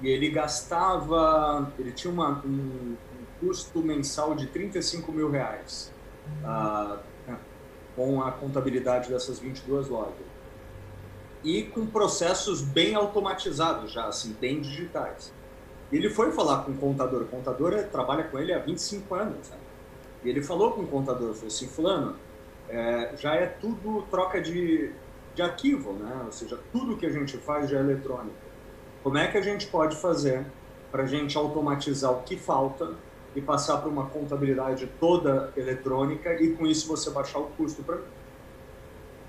e 0.00 0.08
ele 0.08 0.30
gastava, 0.30 1.72
ele 1.76 1.90
tinha 1.90 2.12
uma, 2.12 2.40
um, 2.44 2.48
um, 2.48 2.96
custo 3.40 3.80
mensal 3.80 4.36
de 4.36 4.46
35 4.46 5.10
mil 5.10 5.28
reais 5.28 5.92
uh, 6.44 6.98
com 7.94 8.22
a 8.22 8.32
contabilidade 8.32 9.08
dessas 9.08 9.38
22 9.38 9.88
lojas. 9.88 10.14
E 11.44 11.64
com 11.64 11.86
processos 11.86 12.62
bem 12.62 12.94
automatizados 12.94 13.92
já, 13.92 14.06
assim, 14.06 14.32
bem 14.40 14.60
digitais. 14.60 15.32
Ele 15.90 16.08
foi 16.08 16.32
falar 16.32 16.64
com 16.64 16.72
o 16.72 16.76
contador, 16.76 17.22
o 17.22 17.26
contador 17.26 17.74
trabalha 17.90 18.24
com 18.24 18.38
ele 18.38 18.52
há 18.52 18.58
25 18.58 19.14
anos, 19.14 19.50
né? 19.50 19.56
E 20.24 20.28
ele 20.28 20.42
falou 20.42 20.72
com 20.72 20.82
o 20.82 20.86
contador, 20.86 21.34
falou 21.34 21.48
assim, 21.48 21.66
fulano, 21.66 22.16
é, 22.68 23.12
já 23.16 23.34
é 23.34 23.46
tudo 23.46 24.02
troca 24.10 24.40
de, 24.40 24.92
de 25.34 25.42
arquivo, 25.42 25.92
né? 25.92 26.22
Ou 26.24 26.32
seja, 26.32 26.58
tudo 26.70 26.96
que 26.96 27.04
a 27.04 27.10
gente 27.10 27.36
faz 27.36 27.68
já 27.68 27.78
é 27.78 27.80
eletrônico. 27.80 28.36
Como 29.02 29.18
é 29.18 29.26
que 29.26 29.36
a 29.36 29.42
gente 29.42 29.66
pode 29.66 29.96
fazer 29.96 30.46
para 30.90 31.02
a 31.02 31.06
gente 31.06 31.36
automatizar 31.36 32.12
o 32.12 32.22
que 32.22 32.36
falta 32.36 32.94
e 33.34 33.40
passar 33.40 33.78
para 33.78 33.88
uma 33.88 34.06
contabilidade 34.06 34.88
toda 35.00 35.52
eletrônica 35.56 36.34
e 36.42 36.54
com 36.54 36.66
isso 36.66 36.86
você 36.86 37.10
baixar 37.10 37.38
o 37.38 37.46
custo 37.46 37.82
para 37.82 37.96
mim. 37.96 38.02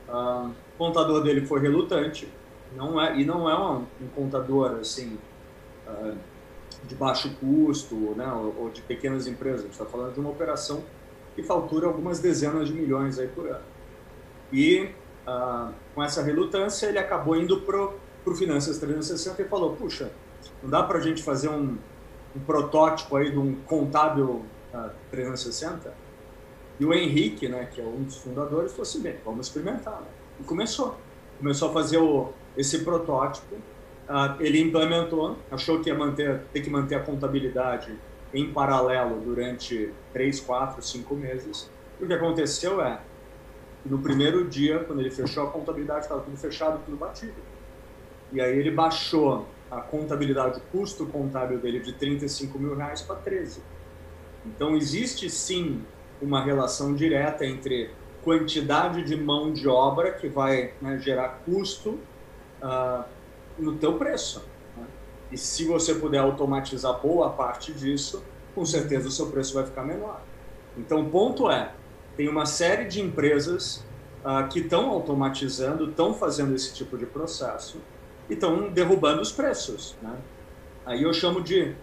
Uh, 0.10 0.52
o 0.76 0.78
contador 0.78 1.24
dele 1.24 1.46
foi 1.46 1.62
relutante, 1.62 2.28
não 2.76 3.00
é, 3.00 3.18
e 3.18 3.26
não 3.26 3.50
é 3.50 3.58
um, 3.58 3.86
um 4.02 4.08
contador 4.14 4.78
assim 4.80 5.18
uh, 5.88 6.16
de 6.86 6.96
baixo 6.96 7.34
custo 7.40 7.96
né, 8.16 8.32
ou, 8.32 8.64
ou, 8.64 8.70
de 8.70 8.82
pequenas 8.82 9.28
empresas. 9.28 9.66
Está 9.70 9.86
falando 9.86 10.14
de 10.14 10.20
uma 10.20 10.30
operação 10.30 10.84
que 11.36 11.42
fatura 11.42 11.88
algumas 11.88 12.20
dezenas 12.20 12.68
de 12.68 12.74
milhões 12.74 13.18
aí 13.18 13.28
por 13.28 13.48
ano. 13.48 13.64
E 14.52 14.90
uh, 15.28 15.74
com 15.96 16.04
essa 16.04 16.22
relutância 16.22 16.88
ele 16.88 17.00
acabou 17.00 17.36
indo 17.36 17.62
para 17.62 17.78
o 18.26 18.36
Finanças 18.36 18.78
360 18.78 19.42
e 19.42 19.46
falou, 19.46 19.76
puxa, 19.76 20.12
não 20.62 20.70
dá 20.70 20.84
para 20.84 21.00
a 21.00 21.02
gente 21.02 21.24
fazer 21.24 21.50
um, 21.50 21.78
um, 22.36 22.40
protótipo 22.40 23.16
aí 23.16 23.32
de 23.32 23.38
um 23.38 23.56
contábil 23.66 24.46
uh, 24.74 24.90
360? 25.12 25.94
E 26.80 26.86
o 26.86 26.94
Henrique, 26.94 27.48
né, 27.48 27.68
que 27.72 27.80
é 27.80 27.84
um 27.84 28.04
dos 28.04 28.18
fundadores, 28.18 28.72
falou 28.72 28.84
assim, 28.84 29.02
bem, 29.02 29.18
vamos 29.24 29.48
experimentar. 29.48 30.02
Né? 30.02 30.08
E 30.40 30.44
começou. 30.44 30.98
Começou 31.38 31.70
a 31.70 31.74
fazer 31.74 31.98
o, 31.98 32.34
esse 32.58 32.84
protótipo. 32.84 33.56
Uh, 33.56 34.42
ele 34.42 34.60
implementou, 34.60 35.38
achou 35.50 35.80
que 35.80 35.90
ia 35.90 35.96
manter, 35.96 36.42
ter 36.52 36.62
que 36.62 36.70
manter 36.70 36.96
a 36.96 37.00
contabilidade 37.00 37.98
em 38.34 38.52
paralelo 38.52 39.22
durante 39.22 39.94
três, 40.12 40.40
quatro, 40.40 40.82
cinco 40.82 41.16
meses. 41.16 41.70
E 42.00 42.04
o 42.04 42.08
que 42.08 42.14
aconteceu 42.14 42.82
é, 42.82 43.00
no 43.86 44.00
primeiro 44.00 44.48
dia, 44.48 44.80
quando 44.80 45.00
ele 45.00 45.12
fechou 45.12 45.44
a 45.44 45.52
contabilidade, 45.52 46.02
estava 46.02 46.22
tudo 46.22 46.38
fechado, 46.38 46.82
tudo 46.86 46.98
batido. 46.98 47.36
E 48.32 48.42
aí 48.42 48.58
ele 48.58 48.72
baixou 48.72 49.48
a 49.78 49.82
contabilidade, 49.82 50.60
o 50.60 50.62
custo 50.78 51.06
contábil 51.08 51.60
dele 51.60 51.80
de 51.80 51.94
35 51.94 52.60
mil 52.60 52.76
reais 52.76 53.02
para 53.02 53.16
13. 53.16 53.62
Então 54.46 54.76
existe 54.76 55.30
sim 55.30 55.82
uma 56.22 56.44
relação 56.44 56.94
direta 56.94 57.46
entre 57.46 57.92
quantidade 58.24 59.04
de 59.04 59.16
mão 59.16 59.52
de 59.52 59.68
obra 59.68 60.12
que 60.12 60.28
vai 60.28 60.74
né, 60.82 60.98
gerar 61.00 61.42
custo 61.46 62.00
uh, 62.62 63.04
no 63.58 63.76
teu 63.76 63.98
preço. 63.98 64.44
Né? 64.78 64.86
E 65.32 65.38
se 65.38 65.66
você 65.66 65.96
puder 65.96 66.20
automatizar 66.20 67.00
boa 67.02 67.30
parte 67.32 67.74
disso, 67.74 68.24
com 68.54 68.66
certeza 68.66 69.08
o 69.08 69.12
seu 69.12 69.28
preço 69.28 69.54
vai 69.54 69.66
ficar 69.66 69.84
menor. 69.84 70.22
Então 70.78 71.02
o 71.02 71.10
ponto 71.10 71.50
é, 71.50 71.74
tem 72.16 72.28
uma 72.28 72.46
série 72.46 72.86
de 72.86 73.02
empresas 73.02 73.84
uh, 74.24 74.48
que 74.50 74.60
estão 74.60 74.90
automatizando, 74.90 75.90
estão 75.90 76.14
fazendo 76.14 76.56
esse 76.56 76.74
tipo 76.74 76.98
de 76.98 77.06
processo 77.06 77.80
e 78.30 78.34
estão 78.34 78.70
derrubando 78.70 79.22
os 79.22 79.32
preços. 79.32 79.96
Né? 80.02 80.16
Aí 80.86 81.04
eu 81.04 81.14
chamo 81.14 81.42
de 81.42 81.74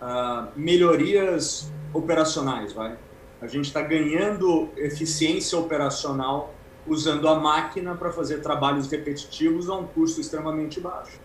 uh, 0.00 0.48
melhorias 0.56 1.72
operacionais, 1.92 2.72
vai. 2.72 2.96
A 3.40 3.46
gente 3.46 3.66
está 3.66 3.80
ganhando 3.80 4.68
eficiência 4.76 5.56
operacional 5.58 6.52
usando 6.86 7.28
a 7.28 7.38
máquina 7.38 7.94
para 7.94 8.10
fazer 8.10 8.38
trabalhos 8.38 8.90
repetitivos 8.90 9.68
a 9.68 9.76
um 9.76 9.86
custo 9.86 10.20
extremamente 10.20 10.80
baixo. 10.80 11.20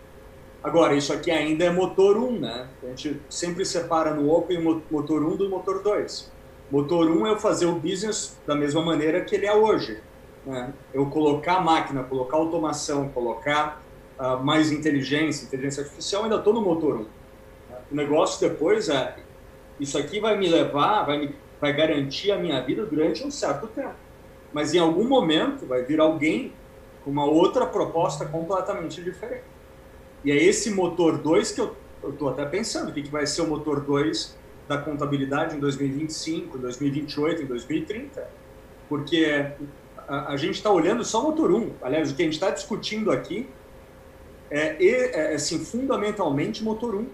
Agora, 0.62 0.94
isso 0.94 1.12
aqui 1.12 1.30
ainda 1.30 1.64
é 1.64 1.70
motor 1.70 2.16
1, 2.16 2.40
né? 2.40 2.68
A 2.82 2.86
gente 2.86 3.20
sempre 3.28 3.66
separa 3.66 4.14
no 4.14 4.30
Open 4.32 4.62
motor 4.90 5.22
1 5.22 5.36
do 5.36 5.50
motor 5.50 5.82
2. 5.82 6.32
Motor 6.70 7.10
1 7.10 7.26
é 7.26 7.30
eu 7.30 7.38
fazer 7.38 7.66
o 7.66 7.74
business 7.74 8.38
da 8.46 8.54
mesma 8.54 8.82
maneira 8.82 9.20
que 9.22 9.34
ele 9.34 9.44
é 9.44 9.54
hoje. 9.54 10.00
Né? 10.46 10.72
Eu 10.92 11.06
colocar 11.06 11.56
a 11.56 11.60
máquina, 11.60 12.02
colocar 12.02 12.38
automação, 12.38 13.08
colocar 13.10 13.82
uh, 14.18 14.42
mais 14.42 14.70
inteligência, 14.70 15.44
inteligência 15.44 15.82
artificial, 15.82 16.24
ainda 16.24 16.36
estou 16.36 16.52
no 16.52 16.60
motor 16.60 16.96
1. 16.96 17.06
O 17.90 17.94
negócio 17.94 18.48
depois 18.48 18.88
é, 18.88 19.16
isso 19.78 19.98
aqui 19.98 20.20
vai 20.20 20.36
me 20.36 20.48
levar, 20.48 21.04
vai, 21.04 21.18
me, 21.18 21.34
vai 21.60 21.72
garantir 21.72 22.30
a 22.32 22.38
minha 22.38 22.60
vida 22.62 22.84
durante 22.84 23.24
um 23.24 23.30
certo 23.30 23.66
tempo. 23.68 23.94
Mas 24.52 24.72
em 24.72 24.78
algum 24.78 25.06
momento 25.06 25.66
vai 25.66 25.82
vir 25.82 26.00
alguém 26.00 26.52
com 27.04 27.10
uma 27.10 27.24
outra 27.24 27.66
proposta 27.66 28.24
completamente 28.24 29.02
diferente. 29.02 29.44
E 30.24 30.30
é 30.30 30.36
esse 30.36 30.70
motor 30.70 31.18
2 31.18 31.52
que 31.52 31.60
eu 31.60 31.76
estou 32.08 32.30
até 32.30 32.44
pensando, 32.46 32.90
o 32.90 32.92
que, 32.92 33.02
que 33.02 33.10
vai 33.10 33.26
ser 33.26 33.42
o 33.42 33.46
motor 33.46 33.80
2 33.80 34.36
da 34.66 34.78
contabilidade 34.78 35.56
em 35.56 35.60
2025, 35.60 36.56
em 36.56 36.60
2028, 36.60 37.42
em 37.42 37.46
2030. 37.46 38.26
Porque 38.88 39.52
a, 40.08 40.32
a 40.32 40.36
gente 40.36 40.54
está 40.54 40.70
olhando 40.70 41.04
só 41.04 41.20
o 41.20 41.24
motor 41.24 41.52
1. 41.52 41.72
Aliás, 41.82 42.10
o 42.10 42.14
que 42.14 42.22
a 42.22 42.24
gente 42.24 42.34
está 42.34 42.50
discutindo 42.50 43.10
aqui 43.10 43.48
é, 44.50 44.84
é, 44.84 45.32
é 45.32 45.34
assim, 45.34 45.64
fundamentalmente 45.64 46.62
motor 46.62 46.94
1. 46.94 47.06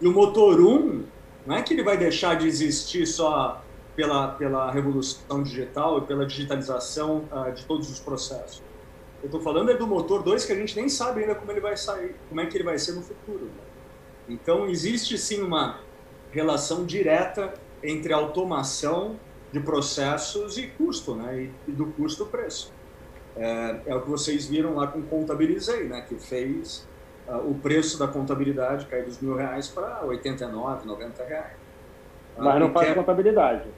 E 0.00 0.06
o 0.06 0.12
motor 0.12 0.60
1 0.60 1.04
não 1.46 1.56
é 1.56 1.62
que 1.62 1.72
ele 1.72 1.82
vai 1.82 1.96
deixar 1.96 2.34
de 2.36 2.46
existir 2.46 3.06
só 3.06 3.62
pela, 3.94 4.28
pela 4.28 4.70
revolução 4.70 5.42
digital 5.42 5.98
e 5.98 6.02
pela 6.02 6.26
digitalização 6.26 7.24
uh, 7.32 7.52
de 7.52 7.64
todos 7.64 7.90
os 7.90 7.98
processos. 7.98 8.62
Eu 9.22 9.26
estou 9.26 9.40
falando 9.40 9.70
é 9.70 9.76
do 9.76 9.86
motor 9.86 10.22
2 10.22 10.44
que 10.44 10.52
a 10.52 10.56
gente 10.56 10.76
nem 10.76 10.88
sabe 10.88 11.22
ainda 11.22 11.34
como 11.34 11.50
ele 11.50 11.60
vai 11.60 11.76
sair, 11.76 12.14
como 12.28 12.40
é 12.40 12.46
que 12.46 12.56
ele 12.56 12.64
vai 12.64 12.78
ser 12.78 12.92
no 12.92 13.02
futuro. 13.02 13.50
Então 14.28 14.68
existe 14.68 15.16
sim 15.16 15.42
uma 15.42 15.80
relação 16.30 16.84
direta 16.84 17.54
entre 17.82 18.12
automação 18.12 19.18
de 19.52 19.60
processos 19.60 20.58
e 20.58 20.66
custo, 20.66 21.14
né? 21.14 21.44
E, 21.44 21.70
e 21.70 21.72
do 21.72 21.86
custo-preço. 21.86 22.72
É, 23.36 23.80
é, 23.86 23.94
o 23.94 24.00
que 24.00 24.08
vocês 24.08 24.46
viram 24.46 24.74
lá 24.74 24.86
com 24.86 25.02
Contabilizei, 25.02 25.84
né? 25.84 26.00
Que 26.08 26.14
fez 26.14 26.88
uh, 27.28 27.36
o 27.50 27.54
preço 27.54 27.98
da 27.98 28.08
contabilidade 28.08 28.86
cair 28.86 29.04
dos 29.04 29.20
mil 29.20 29.36
reais 29.36 29.68
para 29.68 30.02
89, 30.04 30.86
90 30.86 31.24
reais. 31.24 31.52
Uh, 32.36 32.44
Mas 32.44 32.60
não 32.60 32.72
faz 32.72 32.88
quer... 32.88 32.94
contabilidade. 32.94 33.68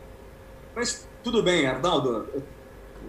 Mas 0.77 1.09
tudo 1.25 1.43
bem, 1.43 1.67
Arnaldo. 1.67 2.29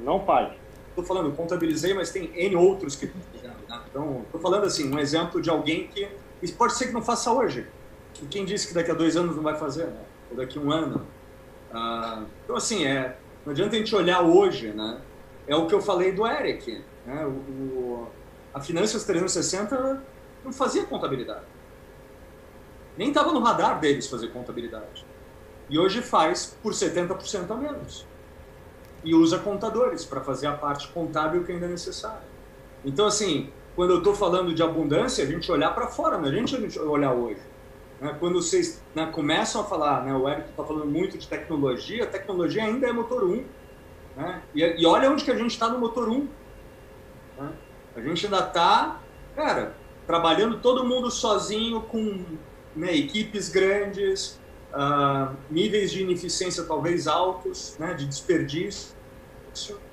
Não 0.03 0.25
faz. 0.25 0.53
Estou 0.89 1.03
falando, 1.03 1.35
contabilizei, 1.35 1.93
mas 1.93 2.11
tem 2.11 2.31
N 2.35 2.55
outros 2.55 2.95
que 2.95 3.05
estão 3.05 3.21
fazendo. 3.31 3.55
Né? 3.69 3.81
Então, 3.89 4.21
estou 4.25 4.41
falando 4.41 4.65
assim, 4.65 4.91
um 4.91 4.99
exemplo 4.99 5.41
de 5.41 5.49
alguém 5.49 5.87
que. 5.87 6.09
Isso 6.41 6.55
pode 6.55 6.73
ser 6.73 6.87
que 6.87 6.93
não 6.93 7.01
faça 7.01 7.31
hoje. 7.31 7.67
E 8.21 8.25
quem 8.25 8.43
disse 8.43 8.67
que 8.67 8.73
daqui 8.73 8.91
a 8.91 8.93
dois 8.93 9.15
anos 9.15 9.35
não 9.35 9.43
vai 9.43 9.55
fazer, 9.55 9.85
né? 9.85 10.01
Ou 10.31 10.37
daqui 10.37 10.57
a 10.57 10.61
um 10.61 10.71
ano. 10.71 11.05
Uh, 11.71 12.25
então, 12.43 12.55
assim, 12.55 12.85
é, 12.85 13.17
não 13.45 13.51
adianta 13.51 13.75
a 13.75 13.79
gente 13.79 13.95
olhar 13.95 14.21
hoje, 14.21 14.71
né? 14.71 14.99
É 15.47 15.55
o 15.55 15.67
que 15.67 15.73
eu 15.73 15.81
falei 15.81 16.11
do 16.11 16.25
Eric. 16.25 16.83
Né? 17.05 17.25
O, 17.25 17.29
o, 17.29 18.07
a 18.53 18.59
Finanças 18.59 19.03
360 19.05 20.03
não 20.43 20.53
fazia 20.53 20.85
contabilidade. 20.85 21.45
Nem 22.97 23.09
estava 23.09 23.31
no 23.31 23.39
radar 23.39 23.79
deles 23.79 24.07
fazer 24.07 24.27
contabilidade. 24.29 25.05
E 25.69 25.77
hoje 25.77 26.01
faz 26.01 26.57
por 26.61 26.73
70% 26.73 27.51
a 27.51 27.55
menos. 27.55 28.05
E 29.03 29.13
usa 29.15 29.39
contadores 29.39 30.03
para 30.03 30.21
fazer 30.21 30.47
a 30.47 30.53
parte 30.53 30.87
contábil 30.89 31.43
que 31.43 31.51
ainda 31.51 31.65
é 31.65 31.69
necessária. 31.69 32.27
Então, 32.83 33.05
assim, 33.05 33.49
quando 33.75 33.91
eu 33.91 33.99
estou 33.99 34.13
falando 34.13 34.53
de 34.53 34.61
abundância, 34.61 35.23
a 35.23 35.27
gente 35.27 35.49
olhar 35.51 35.73
para 35.73 35.87
fora, 35.87 36.17
não 36.17 36.25
é 36.27 36.29
a 36.29 36.33
gente 36.33 36.79
olhar 36.79 37.13
hoje. 37.13 37.39
Né? 38.01 38.15
Quando 38.19 38.41
vocês 38.41 38.81
né, 38.95 39.05
começam 39.05 39.61
a 39.61 39.63
falar, 39.63 40.03
né, 40.03 40.13
o 40.13 40.27
Eric 40.27 40.49
está 40.49 40.63
falando 40.63 40.85
muito 40.85 41.17
de 41.17 41.27
tecnologia, 41.27 42.03
a 42.03 42.07
tecnologia 42.07 42.63
ainda 42.63 42.87
é 42.87 42.91
motor 42.91 43.23
1. 43.23 43.45
Né? 44.16 44.41
E, 44.53 44.64
e 44.82 44.86
olha 44.86 45.10
onde 45.10 45.24
que 45.24 45.32
a 45.32 45.36
gente 45.36 45.51
está 45.51 45.70
no 45.70 45.80
motor 45.80 46.10
1. 46.10 46.28
Né? 47.38 47.51
A 47.95 48.01
gente 48.01 48.26
ainda 48.26 48.39
está, 48.39 48.99
cara, 49.36 49.76
trabalhando 50.05 50.60
todo 50.60 50.86
mundo 50.86 51.10
sozinho 51.10 51.82
com 51.82 52.24
né, 52.76 52.95
equipes 52.95 53.49
grandes, 53.49 54.39
uh, 54.74 55.36
níveis 55.49 55.91
de 55.91 56.01
ineficiência 56.01 56.64
talvez 56.64 57.07
altos, 57.07 57.78
né, 57.80 57.93
de 57.93 58.05
desperdício. 58.05 58.95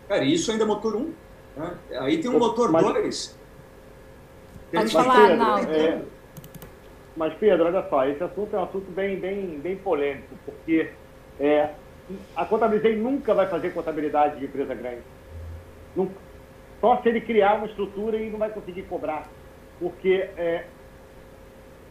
Cara, 0.09 0.25
isso 0.25 0.51
ainda 0.51 0.65
é 0.65 0.67
motor 0.67 0.97
1. 0.97 1.15
Né? 1.57 1.79
Aí 2.01 2.19
tem 2.19 2.31
um 2.31 2.39
motor 2.39 2.71
2. 2.71 3.39
Pode 4.73 4.93
falar, 4.93 5.31
Arnaldo. 5.31 5.73
É, 5.73 6.03
mas, 7.17 7.33
Pedro, 7.35 7.65
olha 7.65 7.89
só, 7.89 8.05
esse 8.07 8.23
assunto 8.23 8.55
é 8.55 8.59
um 8.59 8.65
assunto 8.65 8.91
bem, 8.91 9.19
bem, 9.19 9.59
bem 9.59 9.77
polêmico, 9.77 10.35
porque 10.45 10.91
é, 11.41 11.71
a 12.37 12.45
Contabilizei 12.45 12.97
nunca 12.97 13.35
vai 13.35 13.49
fazer 13.49 13.71
contabilidade 13.71 14.39
de 14.39 14.45
empresa 14.45 14.75
grande. 14.75 15.03
Nunca. 15.95 16.15
Só 16.81 17.01
se 17.03 17.09
ele 17.09 17.21
criar 17.21 17.55
uma 17.55 17.67
estrutura 17.67 18.17
e 18.17 18.31
não 18.31 18.39
vai 18.39 18.51
conseguir 18.51 18.83
cobrar. 18.83 19.27
Porque 19.81 20.29
é, 20.37 20.67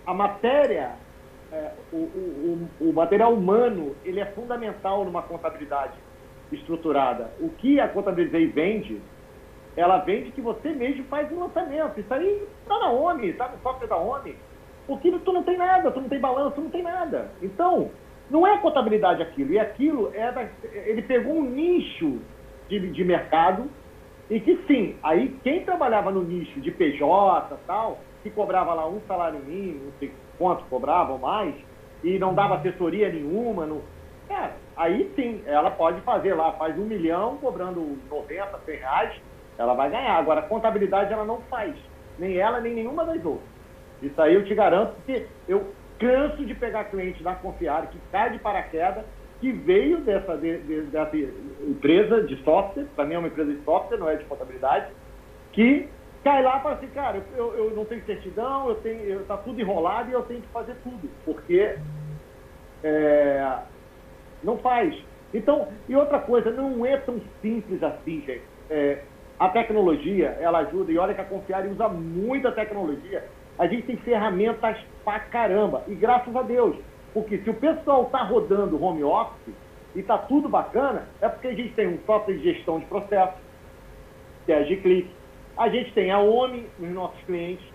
a 0.06 0.14
matéria, 0.14 0.92
é, 1.52 1.72
o, 1.92 1.98
o, 1.98 2.70
o, 2.80 2.94
material 2.94 3.34
humano, 3.34 3.96
ele 4.04 4.20
é 4.20 4.26
fundamental 4.28 5.04
numa 5.04 5.22
contabilidade 5.22 5.94
estruturada. 6.52 7.32
O 7.40 7.50
que 7.50 7.80
a 7.80 7.88
Contabilizei 7.88 8.48
vende, 8.48 9.02
ela 9.76 9.98
vende 9.98 10.32
que 10.32 10.42
você 10.42 10.70
mesmo 10.70 11.04
faz 11.06 11.32
o 11.32 11.40
lançamento. 11.40 12.00
Isso 12.00 12.14
aí 12.14 12.48
está 12.62 12.80
na 12.80 12.92
OMI, 12.92 13.30
está 13.30 13.50
no 13.50 13.60
software 13.62 13.88
da 13.88 13.98
OMI. 13.98 14.36
Porque 14.88 15.12
tu 15.12 15.34
não 15.34 15.44
tem 15.44 15.58
nada, 15.58 15.92
tu 15.92 16.00
não 16.00 16.08
tem 16.08 16.20
balanço, 16.20 16.56
tu 16.56 16.62
não 16.62 16.70
tem 16.70 16.84
nada. 16.84 17.32
Então, 17.42 17.90
não 18.30 18.46
é 18.46 18.58
contabilidade 18.58 19.22
aquilo. 19.22 19.54
E 19.54 19.60
aquilo 19.60 20.12
é 20.14 20.32
da, 20.32 20.48
ele 20.86 21.02
pegou 21.02 21.34
um 21.34 21.44
nicho 21.44 22.20
de, 22.68 22.80
de 22.92 23.04
mercado 23.04 23.70
e 24.30 24.40
que 24.40 24.58
sim, 24.66 24.96
aí 25.04 25.38
quem 25.44 25.64
trabalhava 25.64 26.12
no 26.12 26.24
nicho 26.24 26.60
de 26.60 26.72
PJ 26.72 27.60
tal, 27.68 28.00
que 28.24 28.30
cobrava 28.32 28.74
lá 28.74 28.88
um 28.88 29.00
salário 29.08 29.40
mínimo, 29.40 29.86
não 29.86 29.94
sei 30.00 30.12
quanto 30.38 30.64
cobravam 30.66 31.20
mais, 31.20 31.54
e 32.04 32.18
não 32.18 32.34
dava 32.34 32.56
assessoria 32.56 33.10
nenhuma. 33.10 33.68
Não... 33.68 33.82
É, 34.28 34.50
aí 34.76 35.12
sim, 35.16 35.44
ela 35.46 35.70
pode 35.70 36.02
fazer 36.02 36.34
lá, 36.34 36.54
faz 36.54 36.78
um 36.78 36.86
milhão 36.86 37.38
cobrando 37.38 38.00
90, 38.10 38.60
100 38.66 38.76
reais, 38.78 39.22
ela 39.60 39.76
vai 39.76 39.92
ganhar. 39.92 40.18
Agora, 40.18 40.42
contabilidade 40.42 41.14
ela 41.14 41.24
não 41.24 41.42
faz, 41.42 41.76
nem 42.18 42.38
ela, 42.38 42.60
nem 42.60 42.74
nenhuma 42.74 43.06
das 43.06 43.24
outras. 43.24 43.48
Isso 44.02 44.20
aí 44.20 44.34
eu 44.34 44.44
te 44.44 44.56
garanto 44.56 44.96
que 45.06 45.28
eu 45.48 45.72
canso 46.00 46.46
de 46.46 46.54
pegar 46.54 46.86
cliente 46.86 47.24
da 47.24 47.36
Confiar 47.36 47.88
que 47.88 47.98
cai 48.12 48.32
de 48.32 48.40
paraquedas, 48.40 49.06
que 49.40 49.52
veio 49.52 50.00
dessa, 50.02 50.38
de, 50.38 50.58
de, 50.60 50.82
dessa 50.84 51.16
empresa 51.68 52.24
de 52.24 52.36
software, 52.44 52.88
para 52.96 53.06
mim 53.06 53.16
é 53.16 53.20
uma 53.20 53.28
empresa 53.28 53.54
de 53.54 53.64
software, 53.64 53.98
não 53.98 54.10
é 54.10 54.16
de 54.16 54.26
contabilidade, 54.26 54.92
que 55.52 55.88
cai 56.24 56.42
lá 56.42 56.58
e 56.58 56.64
fala 56.64 56.76
assim, 56.76 56.88
cara, 56.88 57.22
eu, 57.36 57.54
eu 57.56 57.72
não 57.76 57.86
tenho 57.86 58.04
certidão, 58.06 58.70
eu 58.70 58.76
tenho, 58.76 59.02
eu, 59.02 59.26
tá 59.26 59.38
tudo 59.38 59.60
enrolado 59.60 60.10
e 60.10 60.14
eu 60.14 60.24
tenho 60.24 60.42
que 60.42 60.48
fazer 60.48 60.76
tudo, 60.84 61.10
porque 61.24 61.78
é, 62.84 63.58
não 64.44 64.58
faz. 64.58 64.96
Então, 65.34 65.68
e 65.88 65.96
outra 65.96 66.20
coisa, 66.20 66.50
não 66.52 66.86
é 66.86 66.98
tão 66.98 67.22
simples 67.42 67.84
assim, 67.84 68.22
gente. 68.26 68.44
É, 68.70 69.04
a 69.38 69.50
tecnologia, 69.50 70.38
ela 70.40 70.60
ajuda, 70.60 70.92
e 70.92 70.98
olha 70.98 71.14
que 71.14 71.22
a 71.22 71.26
Confiar 71.26 71.66
usa 71.68 71.90
muita 71.90 72.52
tecnologia. 72.52 73.24
A 73.58 73.68
gente 73.68 73.88
tem 73.88 73.98
ferramentas 73.98 74.78
pra 75.04 75.20
caramba, 75.20 75.84
e 75.88 75.96
graças 75.96 76.36
a 76.36 76.42
Deus. 76.42 76.76
Porque 77.14 77.38
se 77.38 77.50
o 77.50 77.54
pessoal 77.54 78.04
está 78.04 78.24
rodando 78.24 78.82
home 78.84 79.04
office 79.04 79.54
e 79.96 80.00
está 80.00 80.18
tudo 80.18 80.50
bacana, 80.50 81.08
é 81.22 81.30
porque 81.30 81.48
a 81.48 81.54
gente 81.54 81.74
tem 81.74 81.88
um 81.88 82.00
software 82.06 82.36
de 82.36 82.44
gestão 82.44 82.80
de 82.80 82.86
processo, 82.88 83.38
que 84.46 84.52
é 84.52 84.58
a 84.58 84.64
G-Click. 84.64 85.10
A 85.58 85.70
gente 85.70 85.94
tem 85.94 86.12
a 86.12 86.20
OMI 86.20 86.68
nos 86.78 86.92
nossos 86.92 87.24
clientes, 87.24 87.66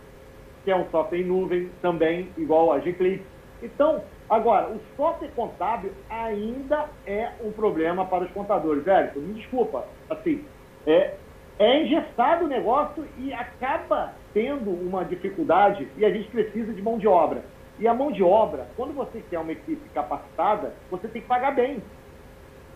que 0.63 0.71
é 0.71 0.77
um 0.77 0.91
software 0.91 1.21
em 1.21 1.25
nuvem 1.25 1.71
também, 1.81 2.29
igual 2.37 2.71
a 2.71 2.81
G-Click. 2.81 3.25
Então, 3.63 4.03
agora, 4.29 4.69
o 4.69 4.81
software 4.97 5.31
contábil 5.35 5.93
ainda 6.11 6.91
é 7.07 7.31
um 7.43 7.51
problema 7.53 8.05
para 8.05 8.25
os 8.25 8.31
contadores. 8.33 8.85
Velho, 8.85 9.19
me 9.23 9.33
desculpa, 9.33 9.87
assim, 10.11 10.45
é, 10.87 11.15
é 11.59 11.83
engessado 11.83 12.45
o 12.45 12.49
negócio 12.49 13.07
e 13.17 13.33
acaba 13.33 14.13
tendo 14.33 14.71
uma 14.71 15.05
dificuldade 15.05 15.89
e 15.97 16.05
a 16.05 16.11
gente 16.11 16.29
precisa 16.31 16.73
de 16.73 16.83
mão 16.83 16.99
de 16.99 17.09
obra. 17.09 17.43
E 17.79 17.89
a 17.89 17.95
mão 17.95 18.13
de 18.13 18.23
obra, 18.23 18.67
quando 18.77 18.95
você 18.95 19.23
quer 19.31 19.39
uma 19.39 19.53
equipe 19.53 19.89
capacitada, 19.95 20.75
você 20.91 21.09
tem 21.09 21.23
que 21.23 21.29
pagar 21.29 21.55
bem. 21.55 21.83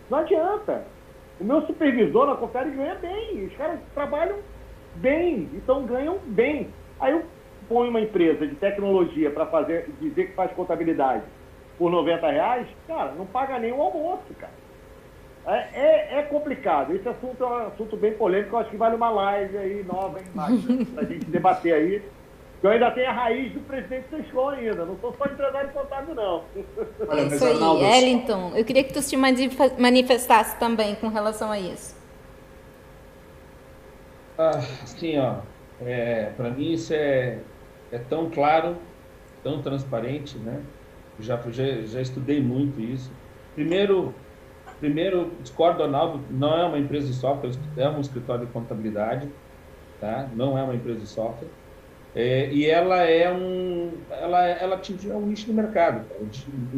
Não 0.09 0.19
adianta. 0.19 0.85
O 1.39 1.43
meu 1.43 1.61
supervisor 1.63 2.27
na 2.27 2.35
Confere 2.35 2.71
ganha 2.71 2.95
bem. 2.95 3.45
Os 3.45 3.55
caras 3.55 3.79
trabalham 3.93 4.37
bem, 4.95 5.49
então 5.53 5.85
ganham 5.85 6.17
bem. 6.25 6.69
Aí 6.99 7.11
eu 7.11 7.23
ponho 7.67 7.89
uma 7.89 8.01
empresa 8.01 8.47
de 8.47 8.55
tecnologia 8.55 9.29
para 9.29 9.45
fazer, 9.47 9.89
dizer 9.99 10.27
que 10.27 10.33
faz 10.33 10.51
contabilidade 10.53 11.23
por 11.77 11.91
90 11.91 12.31
reais, 12.31 12.67
cara, 12.87 13.11
não 13.11 13.25
paga 13.25 13.59
nem 13.59 13.71
o 13.71 13.81
almoço, 13.81 14.33
cara. 14.39 14.53
É, 15.47 15.67
é, 15.73 16.19
é, 16.19 16.23
complicado. 16.23 16.95
Esse 16.95 17.07
assunto 17.07 17.43
é 17.43 17.47
um 17.47 17.67
assunto 17.67 17.95
bem 17.95 18.13
polêmico. 18.13 18.55
Eu 18.55 18.59
acho 18.59 18.69
que 18.71 18.77
vale 18.77 18.95
uma 18.95 19.09
live 19.09 19.57
aí 19.57 19.83
nova 19.83 20.19
embaixo, 20.19 20.85
para 20.93 21.03
a 21.03 21.05
gente 21.05 21.25
debater 21.25 21.73
aí. 21.73 22.01
Eu 22.63 22.71
ainda 22.71 22.89
tenho 22.89 23.09
a 23.09 23.13
raiz 23.13 23.53
do 23.53 23.59
presidente 23.59 24.09
Sescon 24.09 24.49
ainda. 24.49 24.85
Não 24.85 24.97
sou 24.97 25.13
só 25.15 25.25
empresário 25.25 25.69
contábil, 25.69 26.15
não. 26.15 26.43
Olha, 27.07 27.21
é 27.21 27.25
isso 27.27 27.45
aí, 27.45 27.53
Arnaldo... 27.53 27.85
Ellington. 27.85 28.51
Eu 28.55 28.65
queria 28.65 28.83
que 28.83 28.91
tu 28.91 29.03
se 29.03 29.15
manifestasse 29.15 30.57
também 30.57 30.95
com 30.95 31.09
relação 31.09 31.51
a 31.51 31.59
isso. 31.59 31.95
Ah, 34.37 34.59
sim, 34.85 35.19
ó. 35.19 35.35
É, 35.79 36.31
para 36.35 36.49
mim 36.49 36.71
isso 36.71 36.91
é, 36.93 37.37
é 37.91 37.99
tão 37.99 38.31
claro, 38.31 38.77
tão 39.43 39.61
transparente, 39.61 40.37
né? 40.39 40.61
Já, 41.19 41.39
já, 41.49 41.81
já 41.81 42.01
estudei 42.01 42.41
muito 42.41 42.81
isso. 42.81 43.11
Primeiro, 43.53 44.13
primeiro 44.79 45.31
discordo 45.41 45.77
do 45.77 45.83
Arnaldo, 45.83 46.23
não 46.29 46.57
é 46.57 46.65
uma 46.65 46.77
empresa 46.77 47.07
de 47.07 47.13
software, 47.13 47.51
é 47.77 47.89
um 47.89 47.99
escritório 47.99 48.45
de 48.45 48.51
contabilidade, 48.51 49.29
tá? 49.99 50.29
Não 50.33 50.57
é 50.57 50.63
uma 50.63 50.75
empresa 50.75 50.99
de 50.99 51.07
software. 51.07 51.49
É, 52.13 52.49
e 52.51 52.65
ela 52.65 53.03
é 53.03 53.31
um, 53.31 53.91
ela, 54.09 54.47
ela 54.47 54.75
atinge 54.77 55.11
um 55.11 55.25
nicho 55.25 55.45
de 55.47 55.53
mercado, 55.53 56.05
um, 56.21 56.29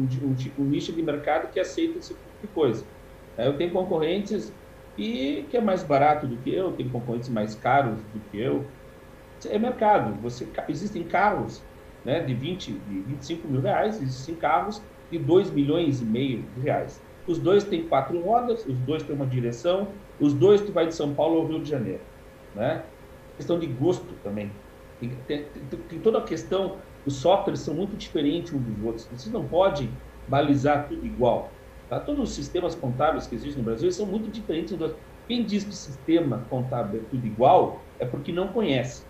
um, 0.02 0.36
um, 0.58 0.64
nicho 0.64 0.92
de 0.92 1.00
mercado 1.00 1.52
que 1.52 1.60
aceita 1.60 1.98
esse 1.98 2.14
tipo 2.14 2.20
de 2.42 2.48
coisa. 2.48 2.84
É, 3.36 3.46
eu 3.46 3.56
tenho 3.56 3.70
concorrentes 3.70 4.52
e 4.96 5.46
que 5.48 5.56
é 5.56 5.60
mais 5.60 5.84
barato 5.84 6.26
do 6.26 6.36
que 6.38 6.52
eu, 6.52 6.72
tenho 6.72 6.90
concorrentes 6.90 7.28
mais 7.28 7.54
caros 7.54 8.02
do 8.12 8.20
que 8.30 8.40
eu. 8.40 8.66
É 9.46 9.56
mercado. 9.56 10.20
Você, 10.20 10.52
existem 10.68 11.04
carros 11.04 11.64
né, 12.04 12.20
de 12.20 12.34
20, 12.34 12.72
de 12.72 13.00
25 13.02 13.46
mil 13.46 13.60
reais, 13.60 14.02
existem 14.02 14.34
carros 14.34 14.82
de 15.08 15.18
2 15.20 15.52
milhões 15.52 16.00
e 16.00 16.04
meio 16.04 16.42
de 16.50 16.60
reais. 16.60 17.00
Os 17.28 17.38
dois 17.38 17.62
têm 17.62 17.86
quatro 17.86 18.18
rodas, 18.22 18.64
os 18.66 18.78
dois 18.78 19.02
têm 19.02 19.14
uma 19.14 19.26
direção, 19.26 19.88
os 20.18 20.32
dois 20.32 20.62
tu 20.62 20.72
vai 20.72 20.86
de 20.86 20.94
São 20.94 21.14
Paulo 21.14 21.40
ao 21.40 21.46
Rio 21.46 21.60
de 21.60 21.68
Janeiro. 21.68 22.00
Né? 22.54 22.82
Questão 23.36 23.58
de 23.58 23.66
gosto 23.66 24.06
também. 24.24 24.50
Tem, 24.98 25.10
tem, 25.26 25.44
tem, 25.88 25.98
toda 26.00 26.18
a 26.18 26.22
questão, 26.22 26.76
os 27.04 27.16
softwares 27.16 27.60
são 27.60 27.74
muito 27.74 27.94
diferentes 27.96 28.52
uns 28.52 28.62
dos 28.62 28.84
outros. 28.84 29.08
Você 29.12 29.28
não 29.28 29.46
pode 29.46 29.90
balizar 30.26 30.88
tudo 30.88 31.04
igual. 31.04 31.50
Tá? 31.88 32.00
Todos 32.00 32.30
os 32.30 32.34
sistemas 32.34 32.74
contábeis 32.74 33.26
que 33.26 33.34
existem 33.34 33.58
no 33.58 33.64
Brasil 33.64 33.92
são 33.92 34.06
muito 34.06 34.30
diferentes 34.30 34.74
dos. 34.76 34.94
Quem 35.28 35.44
diz 35.44 35.64
que 35.64 35.74
sistema 35.74 36.46
contábil 36.48 37.00
é 37.00 37.04
tudo 37.10 37.26
igual 37.26 37.82
é 37.98 38.06
porque 38.06 38.32
não 38.32 38.48
conhece, 38.48 39.04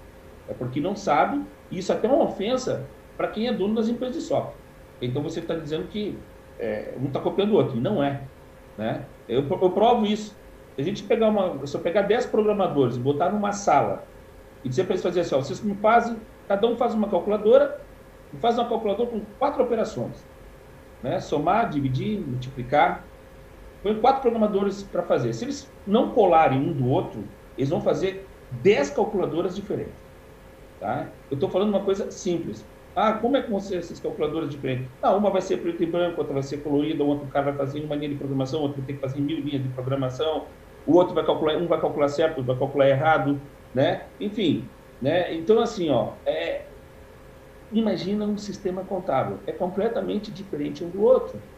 é 0.49 0.53
porque 0.53 0.81
não 0.81 0.97
sabe, 0.97 1.41
e 1.71 1.79
isso 1.79 1.93
até 1.93 2.09
é 2.09 2.11
uma 2.11 2.25
ofensa 2.25 2.85
para 3.17 3.29
quem 3.29 3.47
é 3.47 3.53
dono 3.53 3.77
das 3.77 3.89
empresas 3.89 4.17
de 4.17 4.23
software. 4.23 4.57
Então 5.01 5.23
você 5.23 5.39
está 5.39 5.55
dizendo 5.55 5.87
que 5.87 6.19
é, 6.59 6.95
um 7.01 7.07
está 7.07 7.21
copiando 7.21 7.53
o 7.53 7.57
outro, 7.57 7.81
não 7.81 8.03
é. 8.03 8.23
Né? 8.77 9.05
Eu, 9.29 9.47
eu 9.49 9.71
provo 9.71 10.07
isso. 10.07 10.37
Se 10.75 10.81
a 10.81 10.85
gente 10.85 11.03
pegar 11.03 11.29
uma, 11.29 11.67
se 11.67 11.77
eu 11.77 11.81
pegar 11.81 12.03
10 12.03 12.27
programadores 12.27 12.97
e 12.97 13.01
botar 13.01 13.31
numa 13.31 13.53
sala 13.53 14.05
e 14.65 14.69
dizer 14.69 14.85
para 14.85 14.93
eles 14.93 15.03
fazerem 15.03 15.27
assim, 15.27 15.35
ó, 15.35 15.39
vocês 15.39 15.61
me 15.61 15.75
fazem, 15.75 16.17
cada 16.47 16.67
um 16.67 16.77
faz 16.77 16.95
uma 16.95 17.09
calculadora, 17.09 17.81
faz 18.41 18.59
uma 18.59 18.69
calculadora 18.69 19.11
com 19.11 19.21
quatro 19.39 19.63
operações. 19.63 20.25
Né? 21.03 21.21
Somar, 21.21 21.69
dividir, 21.69 22.21
multiplicar. 22.21 23.05
Põe 23.83 24.01
quatro 24.01 24.23
programadores 24.23 24.83
para 24.83 25.03
fazer. 25.03 25.33
Se 25.33 25.45
eles 25.45 25.71
não 25.87 26.11
colarem 26.11 26.59
um 26.59 26.73
do 26.73 26.89
outro, 26.89 27.25
eles 27.57 27.71
vão 27.71 27.81
fazer 27.81 28.27
dez 28.63 28.91
calculadoras 28.91 29.55
diferentes. 29.55 29.95
Tá? 30.81 31.07
Eu 31.31 31.35
estou 31.35 31.49
falando 31.49 31.71
uma 31.71 31.83
coisa 31.83 32.11
simples. 32.11 32.65
Ah, 33.01 33.13
como 33.21 33.37
é 33.37 33.43
que 33.43 33.51
vão 33.51 33.61
ser 33.61 33.77
essas 33.79 34.01
calculadoras 34.01 34.51
diferentes? 34.51 34.93
Ah, 35.03 35.17
uma 35.17 35.31
vai 35.31 35.41
ser 35.41 35.59
preto 35.59 35.83
e 35.83 35.87
branco, 35.91 36.19
outra 36.21 36.35
vai 36.35 36.43
ser 36.43 36.63
colorida, 36.63 37.05
o 37.05 37.07
outro 37.07 37.29
cara 37.29 37.47
vai 37.53 37.57
fazer 37.57 37.85
uma 37.85 37.95
linha 37.95 38.11
de 38.11 38.19
programação, 38.19 38.61
outro 38.63 38.85
ter 38.85 38.95
que 38.95 39.01
fazer 39.01 39.21
mil 39.21 39.39
linhas 39.41 39.63
de 39.63 39.69
programação, 39.73 40.51
o 40.85 40.97
outro 40.97 41.15
vai 41.15 41.25
calcular, 41.25 41.57
um 41.59 41.69
vai 41.69 41.81
calcular 41.81 42.09
certo, 42.09 42.39
outro 42.39 42.47
vai 42.47 42.59
calcular 42.59 42.89
errado 42.89 43.49
né? 43.73 44.11
Enfim, 44.19 44.75
né? 45.01 45.35
Então 45.37 45.61
assim, 45.61 45.91
ó, 45.91 46.19
é, 46.27 46.73
imagina 47.71 48.27
um 48.27 48.37
sistema 48.39 48.85
contábil, 48.85 49.43
é 49.47 49.53
completamente 49.53 50.33
diferente 50.33 50.85
um 50.85 50.91
do 50.91 51.03
outro. 51.03 51.49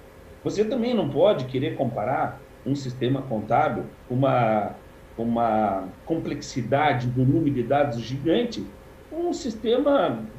Você 0.42 0.64
também 0.68 0.94
não 0.94 1.10
pode 1.10 1.46
querer 1.46 1.76
comparar 1.76 2.46
um 2.64 2.74
sistema 2.74 3.22
contábil, 3.28 3.96
uma 4.08 4.80
uma 5.16 5.98
complexidade, 6.04 7.06
um 7.08 7.12
volume 7.12 7.52
de 7.52 7.62
dados 7.64 8.00
gigante, 8.02 8.76
um 9.10 9.32
sistema, 9.32 10.32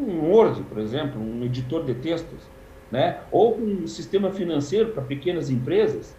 um 0.00 0.30
Word, 0.30 0.62
por 0.62 0.78
exemplo, 0.78 1.20
um 1.20 1.44
editor 1.44 1.84
de 1.84 1.94
textos, 1.94 2.48
né? 2.90 3.20
ou 3.30 3.56
um 3.58 3.86
sistema 3.86 4.30
financeiro 4.30 4.90
para 4.90 5.02
pequenas 5.02 5.50
empresas. 5.50 6.16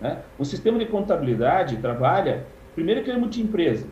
Né? 0.00 0.22
Um 0.38 0.44
sistema 0.44 0.78
de 0.78 0.86
contabilidade 0.86 1.76
trabalha 1.78 2.46
Primeiro 2.74 3.02
que 3.02 3.10
ele 3.10 3.18
é 3.18 3.20
multiempresa. 3.20 3.86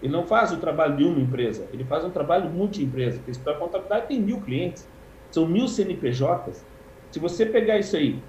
Ele 0.00 0.12
não 0.12 0.24
faz 0.24 0.52
o 0.52 0.58
trabalho 0.58 0.96
de 0.96 1.04
uma 1.04 1.18
empresa, 1.18 1.68
ele 1.72 1.84
faz 1.84 2.04
um 2.04 2.10
trabalho 2.10 2.48
multiempresa. 2.48 3.20
A 3.46 3.54
contabilidade 3.54 4.06
tem 4.06 4.20
mil 4.20 4.40
clientes, 4.40 4.88
são 5.30 5.44
mil 5.46 5.66
CNPJs. 5.66 6.64
Se 7.10 7.18
você 7.18 7.44
pegar 7.44 7.78
isso 7.78 7.96
aí, 7.96 8.22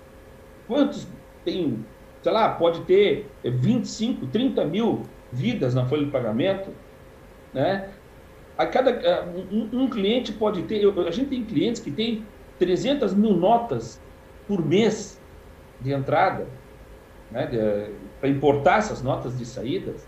quantos 0.68 1.08
tem, 1.46 1.86
sei 2.24 2.32
lá, 2.32 2.50
pode 2.50 2.82
ter 2.82 3.30
25, 3.44 4.28
30 4.28 4.66
mil 4.66 5.04
vidas 5.32 5.76
na 5.76 5.86
folha 5.86 6.06
de 6.06 6.12
pagamento, 6.12 6.72
né? 7.54 7.90
A 8.60 8.68
cada 8.68 8.92
um, 9.50 9.70
um 9.72 9.90
cliente 9.90 10.34
pode 10.34 10.64
ter, 10.64 10.84
eu, 10.84 11.08
a 11.08 11.12
gente 11.12 11.30
tem 11.30 11.46
clientes 11.46 11.82
que 11.82 11.90
tem 11.90 12.26
300 12.60 13.14
mil 13.14 13.34
notas 13.34 14.02
por 14.46 14.64
mês 14.64 15.18
de 15.80 15.94
entrada, 15.94 16.46
né? 17.32 17.48
para 18.20 18.28
importar 18.28 18.80
essas 18.80 19.02
notas 19.02 19.38
de 19.38 19.46
saídas. 19.46 20.06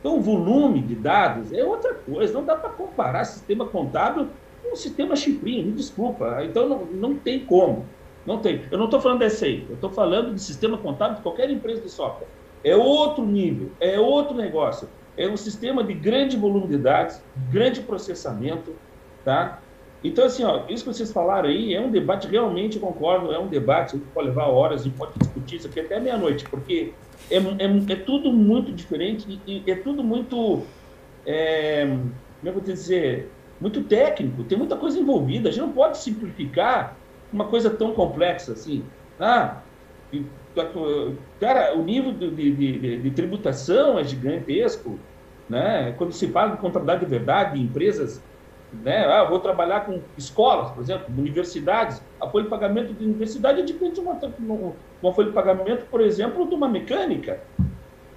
Então, 0.00 0.18
o 0.18 0.20
volume 0.20 0.82
de 0.82 0.94
dados 0.94 1.50
é 1.50 1.64
outra 1.64 1.94
coisa. 1.94 2.34
Não 2.34 2.44
dá 2.44 2.54
para 2.54 2.68
comparar 2.68 3.24
sistema 3.24 3.66
contábil 3.66 4.28
com 4.62 4.74
o 4.74 4.76
sistema 4.76 5.16
chiprinho, 5.16 5.64
me 5.64 5.72
desculpa. 5.72 6.44
Então, 6.44 6.68
não, 6.68 6.84
não 6.84 7.14
tem 7.16 7.46
como. 7.46 7.88
Não 8.26 8.38
tem. 8.38 8.66
Eu 8.70 8.76
não 8.76 8.84
estou 8.84 9.00
falando 9.00 9.20
desse 9.20 9.46
aí. 9.46 9.66
Eu 9.66 9.76
estou 9.76 9.88
falando 9.88 10.34
de 10.34 10.42
sistema 10.42 10.76
contábil 10.76 11.16
de 11.16 11.22
qualquer 11.22 11.48
empresa 11.48 11.80
de 11.80 11.88
software. 11.88 12.28
É 12.62 12.76
outro 12.76 13.24
nível, 13.24 13.70
é 13.80 13.98
outro 13.98 14.36
negócio. 14.36 14.90
É 15.16 15.28
um 15.28 15.36
sistema 15.36 15.84
de 15.84 15.94
grande 15.94 16.36
volume 16.36 16.68
de 16.68 16.78
dados, 16.78 17.20
grande 17.50 17.80
processamento, 17.80 18.74
tá? 19.24 19.60
Então, 20.02 20.26
assim, 20.26 20.44
ó, 20.44 20.64
isso 20.68 20.84
que 20.84 20.92
vocês 20.92 21.10
falaram 21.12 21.48
aí 21.48 21.74
é 21.74 21.80
um 21.80 21.90
debate, 21.90 22.28
realmente 22.28 22.78
concordo, 22.78 23.32
é 23.32 23.38
um 23.38 23.46
debate 23.46 23.98
que 23.98 24.04
pode 24.06 24.28
levar 24.28 24.48
horas 24.48 24.84
e 24.84 24.90
pode 24.90 25.18
discutir 25.18 25.56
isso 25.56 25.68
aqui 25.68 25.80
até 25.80 25.98
meia-noite, 25.98 26.44
porque 26.50 26.92
é, 27.30 27.36
é, 27.36 27.92
é, 27.92 27.96
tudo 27.96 28.30
muito 28.30 28.70
diferente 28.70 29.40
e, 29.46 29.62
e 29.66 29.70
é 29.70 29.76
tudo 29.76 30.04
muito, 30.04 30.62
é, 31.24 31.86
como 31.86 32.12
é 32.44 32.48
eu 32.48 32.52
vou 32.52 32.62
dizer, 32.62 33.30
muito 33.58 33.82
técnico, 33.84 34.44
tem 34.44 34.58
muita 34.58 34.76
coisa 34.76 34.98
envolvida. 34.98 35.48
A 35.48 35.52
gente 35.52 35.62
não 35.62 35.72
pode 35.72 35.96
simplificar 35.96 36.98
uma 37.32 37.46
coisa 37.46 37.70
tão 37.70 37.94
complexa 37.94 38.52
assim. 38.52 38.84
Ah, 39.18 39.62
cara, 41.40 41.76
o 41.76 41.82
nível 41.82 42.12
de, 42.12 42.30
de, 42.30 42.52
de, 42.52 42.98
de 42.98 43.10
tributação 43.10 43.98
é 43.98 44.04
gigantesco, 44.04 44.98
né? 45.48 45.94
Quando 45.98 46.12
se 46.12 46.28
fala 46.28 46.52
de 46.52 46.58
contabilidade 46.58 47.00
de 47.00 47.06
verdade, 47.06 47.58
de 47.58 47.64
empresas 47.64 48.22
né? 48.82 49.04
Ah, 49.06 49.24
vou 49.24 49.38
trabalhar 49.38 49.80
com 49.80 50.00
escolas, 50.16 50.70
por 50.70 50.82
exemplo, 50.82 51.06
universidades. 51.16 52.02
A 52.20 52.28
folha 52.28 52.44
de 52.44 52.50
pagamento 52.50 52.92
de 52.92 53.04
universidade 53.04 53.60
é 53.60 53.64
diferente 53.64 53.94
de 53.94 54.00
uma, 54.00 54.18
uma 55.02 55.12
folha 55.12 55.28
de 55.28 55.34
pagamento, 55.34 55.86
por 55.90 56.00
exemplo, 56.00 56.48
de 56.48 56.54
uma 56.54 56.68
mecânica. 56.68 57.40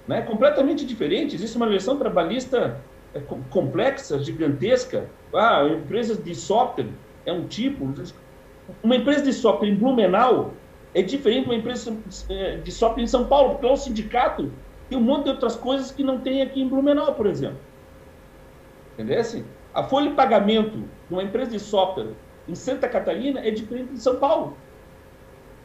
Né? 0.06 0.22
Completamente 0.22 0.84
diferente. 0.84 1.34
Existe 1.34 1.56
uma 1.56 1.66
legislação 1.66 1.98
trabalhista 1.98 2.80
é, 3.14 3.20
complexa, 3.50 4.18
gigantesca. 4.18 5.08
Ah, 5.34 5.64
empresas 5.64 6.22
de 6.22 6.34
software 6.34 6.88
é 7.26 7.32
um 7.32 7.46
tipo. 7.46 7.92
Uma 8.82 8.96
empresa 8.96 9.22
de 9.22 9.32
software 9.32 9.68
em 9.68 9.74
Blumenau 9.74 10.52
é 10.94 11.02
diferente 11.02 11.44
de 11.44 11.50
uma 11.50 11.54
empresa 11.54 11.96
é, 12.28 12.56
de 12.56 12.72
software 12.72 13.02
em 13.02 13.06
São 13.06 13.26
Paulo, 13.26 13.50
porque 13.50 13.66
lá 13.66 13.72
o 13.72 13.76
sindicato 13.76 14.50
tem 14.88 14.98
um 14.98 15.02
monte 15.02 15.24
de 15.24 15.30
outras 15.30 15.54
coisas 15.56 15.90
que 15.90 16.02
não 16.02 16.20
tem 16.20 16.42
aqui 16.42 16.62
em 16.62 16.68
Blumenau, 16.68 17.14
por 17.14 17.26
exemplo. 17.26 17.58
Entendeu? 18.94 19.22
A 19.74 19.84
folha 19.84 20.10
de 20.10 20.16
pagamento 20.16 20.78
de 20.78 21.12
uma 21.12 21.22
empresa 21.22 21.50
de 21.50 21.60
software 21.60 22.14
em 22.48 22.54
Santa 22.54 22.88
Catarina 22.88 23.40
é 23.46 23.50
diferente 23.50 23.92
de 23.92 24.00
São 24.00 24.16
Paulo. 24.16 24.56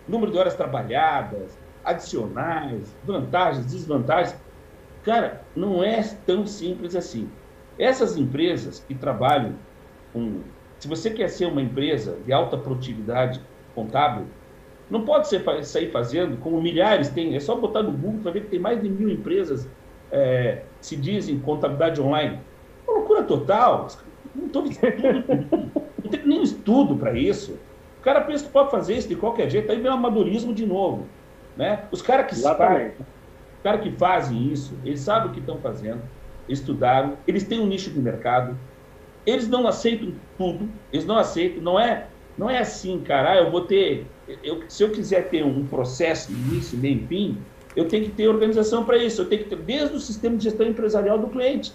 Número 0.07 0.31
de 0.31 0.37
horas 0.37 0.55
trabalhadas, 0.55 1.57
adicionais, 1.83 2.95
vantagens, 3.03 3.65
desvantagens. 3.65 4.35
Cara, 5.03 5.41
não 5.55 5.83
é 5.83 6.01
tão 6.25 6.45
simples 6.45 6.95
assim. 6.95 7.29
Essas 7.79 8.17
empresas 8.17 8.83
que 8.87 8.93
trabalham 8.93 9.55
com. 10.11 10.41
Se 10.79 10.87
você 10.87 11.09
quer 11.09 11.29
ser 11.29 11.45
uma 11.45 11.61
empresa 11.61 12.19
de 12.25 12.33
alta 12.33 12.57
produtividade 12.57 13.41
contábil, 13.73 14.27
não 14.89 15.03
pode 15.03 15.27
ser, 15.27 15.43
sair 15.63 15.91
fazendo 15.91 16.37
como 16.37 16.61
milhares 16.61 17.09
tem. 17.09 17.35
É 17.35 17.39
só 17.39 17.55
botar 17.55 17.83
no 17.83 17.91
Google 17.91 18.21
para 18.21 18.31
ver 18.31 18.41
que 18.41 18.49
tem 18.49 18.59
mais 18.59 18.81
de 18.81 18.89
mil 18.89 19.09
empresas 19.09 19.67
é, 20.11 20.63
se 20.79 20.95
dizem 20.95 21.39
contabilidade 21.39 22.01
online. 22.01 22.39
Uma 22.87 22.97
loucura 22.97 23.23
total. 23.23 23.87
Não, 24.35 24.49
tô, 24.49 24.61
não 24.61 26.11
tem 26.11 26.25
nem 26.25 26.43
estudo 26.43 26.95
para 26.95 27.17
isso. 27.17 27.57
O 27.99 28.03
cara 28.03 28.21
pensa 28.21 28.45
que 28.45 28.51
pode 28.51 28.69
fazer 28.69 28.95
isso 28.95 29.07
de 29.07 29.15
qualquer 29.15 29.49
jeito, 29.49 29.71
aí 29.71 29.79
vem 29.79 29.89
o 29.89 29.93
amadorismo 29.93 30.53
de 30.53 30.65
novo. 30.65 31.07
Né? 31.55 31.85
Os 31.91 32.01
caras 32.01 32.27
que, 32.27 32.41
fazem, 32.41 32.91
cara 33.63 33.77
que 33.77 33.91
fazem 33.91 34.51
isso, 34.51 34.77
eles 34.83 34.99
sabem 34.99 35.29
o 35.29 35.33
que 35.33 35.39
estão 35.39 35.57
fazendo, 35.59 36.01
estudaram, 36.49 37.17
eles 37.25 37.43
têm 37.43 37.61
um 37.61 37.65
nicho 37.65 37.89
de 37.91 37.99
mercado, 37.99 38.57
eles 39.25 39.47
não 39.47 39.65
aceitam 39.67 40.13
tudo, 40.37 40.67
eles 40.91 41.05
não 41.05 41.17
aceitam, 41.17 41.63
não 41.63 41.79
é, 41.79 42.07
não 42.37 42.49
é 42.49 42.59
assim, 42.59 42.99
cara, 43.01 43.31
ah, 43.31 43.37
eu 43.37 43.51
vou 43.51 43.61
ter, 43.61 44.07
eu, 44.43 44.63
se 44.67 44.83
eu 44.83 44.91
quiser 44.91 45.29
ter 45.29 45.43
um 45.43 45.67
processo 45.67 46.31
início, 46.31 46.77
meio 46.77 47.07
fim, 47.07 47.37
eu 47.75 47.87
tenho 47.87 48.05
que 48.05 48.11
ter 48.11 48.27
organização 48.27 48.85
para 48.85 48.97
isso, 48.97 49.21
eu 49.21 49.29
tenho 49.29 49.43
que 49.43 49.49
ter 49.49 49.57
desde 49.57 49.95
o 49.95 49.99
sistema 49.99 50.37
de 50.37 50.43
gestão 50.43 50.65
empresarial 50.65 51.19
do 51.19 51.29
cliente. 51.29 51.73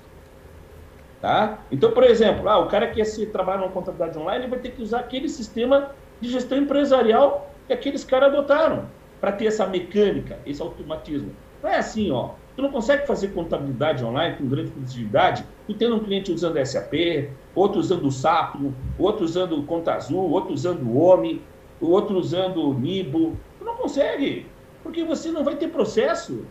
Tá? 1.20 1.66
Então, 1.70 1.92
por 1.92 2.04
exemplo, 2.04 2.48
ah, 2.48 2.58
o 2.58 2.68
cara 2.68 2.88
que 2.90 3.04
se 3.04 3.26
trabalhar 3.26 3.58
numa 3.58 3.72
contabilidade 3.72 4.18
online 4.18 4.46
vai 4.46 4.60
ter 4.60 4.70
que 4.70 4.82
usar 4.82 5.00
aquele 5.00 5.28
sistema 5.28 5.96
de 6.20 6.28
gestão 6.30 6.58
empresarial 6.58 7.58
que 7.66 7.72
aqueles 7.72 8.04
caras 8.04 8.28
adotaram 8.28 8.88
para 9.20 9.32
ter 9.32 9.46
essa 9.46 9.66
mecânica, 9.66 10.40
esse 10.46 10.62
automatismo. 10.62 11.36
Não 11.62 11.70
é 11.70 11.78
assim, 11.78 12.10
ó. 12.10 12.36
Tu 12.58 12.62
não 12.62 12.72
consegue 12.72 13.06
fazer 13.06 13.28
contabilidade 13.28 14.04
online 14.04 14.34
com 14.34 14.48
grande 14.48 14.72
produtividade, 14.72 15.44
tu 15.64 15.74
tendo 15.74 15.94
um 15.94 16.00
cliente 16.00 16.32
usando 16.32 16.58
SAP, 16.66 17.30
outro 17.54 17.78
usando 17.78 18.04
o 18.04 18.10
SAP, 18.10 18.56
outro 18.98 19.24
usando 19.24 19.56
o 19.56 19.62
Conta 19.62 19.94
Azul, 19.94 20.28
outro 20.28 20.52
usando 20.52 20.82
o 20.82 20.98
OMI, 20.98 21.40
outro 21.80 22.18
usando 22.18 22.68
o 22.68 22.74
Nibo. 22.74 23.36
Tu 23.60 23.64
não 23.64 23.76
consegue, 23.76 24.46
porque 24.82 25.04
você 25.04 25.30
não 25.30 25.44
vai 25.44 25.54
ter 25.54 25.68
processo. 25.68 26.46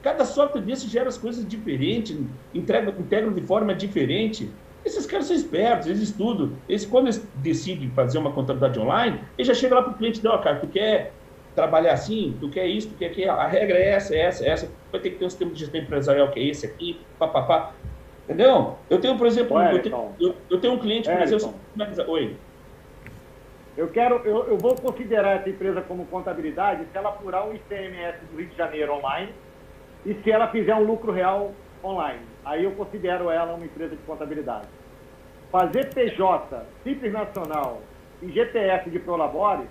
Cada 0.00 0.24
software 0.24 0.62
desse 0.62 0.88
gera 0.88 1.10
as 1.10 1.18
coisas 1.18 1.46
diferentes, 1.46 2.18
entrega, 2.54 2.90
integram 2.98 3.34
de 3.34 3.42
forma 3.42 3.74
diferente. 3.74 4.50
Esses 4.82 5.04
caras 5.04 5.26
são 5.26 5.36
espertos, 5.36 5.86
eles 5.86 6.00
estudam. 6.00 6.52
Eles, 6.66 6.86
quando 6.86 7.08
eles 7.08 7.28
decidem 7.42 7.90
fazer 7.90 8.16
uma 8.16 8.32
contabilidade 8.32 8.80
online, 8.80 9.20
eles 9.36 9.48
já 9.48 9.52
chegam 9.52 9.76
lá 9.76 9.84
para 9.84 9.92
o 9.92 9.98
cliente 9.98 10.18
e 10.18 10.22
dão, 10.22 10.32
cara, 10.40 10.60
tu 10.60 10.66
quer 10.68 11.12
trabalhar 11.54 11.92
assim, 11.92 12.36
tu 12.40 12.48
quer 12.48 12.66
isso, 12.66 12.88
tu 12.90 12.96
quer 12.96 13.06
aquilo, 13.06 13.30
a 13.30 13.46
regra 13.46 13.78
é 13.78 13.90
essa, 13.90 14.14
é 14.14 14.20
essa, 14.20 14.44
é 14.44 14.48
essa, 14.48 14.70
vai 14.90 15.00
ter 15.00 15.10
que 15.10 15.16
ter 15.16 15.24
um 15.24 15.30
sistema 15.30 15.50
de 15.52 15.60
gestão 15.60 15.80
empresarial 15.80 16.30
que 16.30 16.40
é 16.40 16.44
esse 16.44 16.66
aqui, 16.66 17.00
papapá. 17.18 17.72
Entendeu? 18.24 18.76
Eu 18.88 19.00
tenho, 19.00 19.18
por 19.18 19.26
exemplo, 19.26 19.56
Ué, 19.56 19.74
eu, 19.74 19.82
tenho, 19.82 20.14
eu, 20.20 20.34
eu, 20.48 20.60
tenho, 20.60 20.74
um 20.74 20.78
cliente, 20.78 21.10
por 21.10 21.20
exemplo, 21.20 21.54
oi. 22.08 22.36
Eu 23.76 23.88
quero, 23.88 24.16
eu, 24.24 24.48
eu 24.48 24.58
vou 24.58 24.74
considerar 24.76 25.40
essa 25.40 25.48
empresa 25.48 25.80
como 25.80 26.06
contabilidade 26.06 26.84
se 26.90 26.96
ela 26.96 27.08
apurar 27.08 27.46
um 27.46 27.54
ICMS 27.54 28.18
do 28.30 28.38
Rio 28.38 28.48
de 28.48 28.56
Janeiro 28.56 28.94
online 28.94 29.32
e 30.04 30.14
se 30.14 30.30
ela 30.30 30.48
fizer 30.48 30.74
um 30.74 30.84
lucro 30.84 31.10
real 31.10 31.52
online. 31.82 32.20
Aí 32.44 32.64
eu 32.64 32.72
considero 32.72 33.30
ela 33.30 33.54
uma 33.54 33.64
empresa 33.64 33.96
de 33.96 34.02
contabilidade. 34.02 34.68
Fazer 35.50 35.92
PJ, 35.92 36.64
Simples 36.84 37.12
Nacional 37.12 37.82
e 38.22 38.30
GTF 38.30 38.90
de 38.90 38.98
Prolabore, 38.98 39.66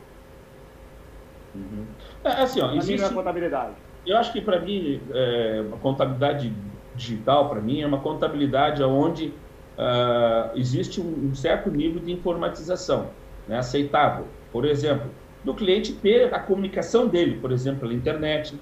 uhum. 1.55 1.85
é, 2.23 2.29
assim, 2.29 2.61
ó, 2.61 2.71
existe... 2.71 2.93
mim 2.93 2.99
não 2.99 3.07
é 3.07 3.13
contabilidade. 3.13 3.73
Eu 4.05 4.17
acho 4.17 4.33
que 4.33 4.41
para 4.41 4.59
mim, 4.59 4.99
é, 5.13 5.63
uma 5.67 5.77
contabilidade 5.77 6.53
digital, 6.95 7.49
para 7.49 7.61
mim, 7.61 7.81
é 7.81 7.87
uma 7.87 7.99
contabilidade 7.99 8.83
onde 8.83 9.27
uh, 9.27 10.55
existe 10.55 10.99
um, 10.99 11.29
um, 11.29 11.35
certo 11.35 11.69
nível 11.69 12.01
de 12.01 12.11
informatização 12.11 13.09
né, 13.47 13.57
aceitável. 13.57 14.25
Por 14.51 14.65
exemplo, 14.65 15.09
do 15.43 15.53
cliente 15.53 15.93
ter 15.93 16.33
a 16.33 16.39
comunicação 16.39 17.07
dele, 17.07 17.37
por 17.39 17.51
exemplo, 17.51 17.81
pela 17.81 17.93
internet, 17.93 18.59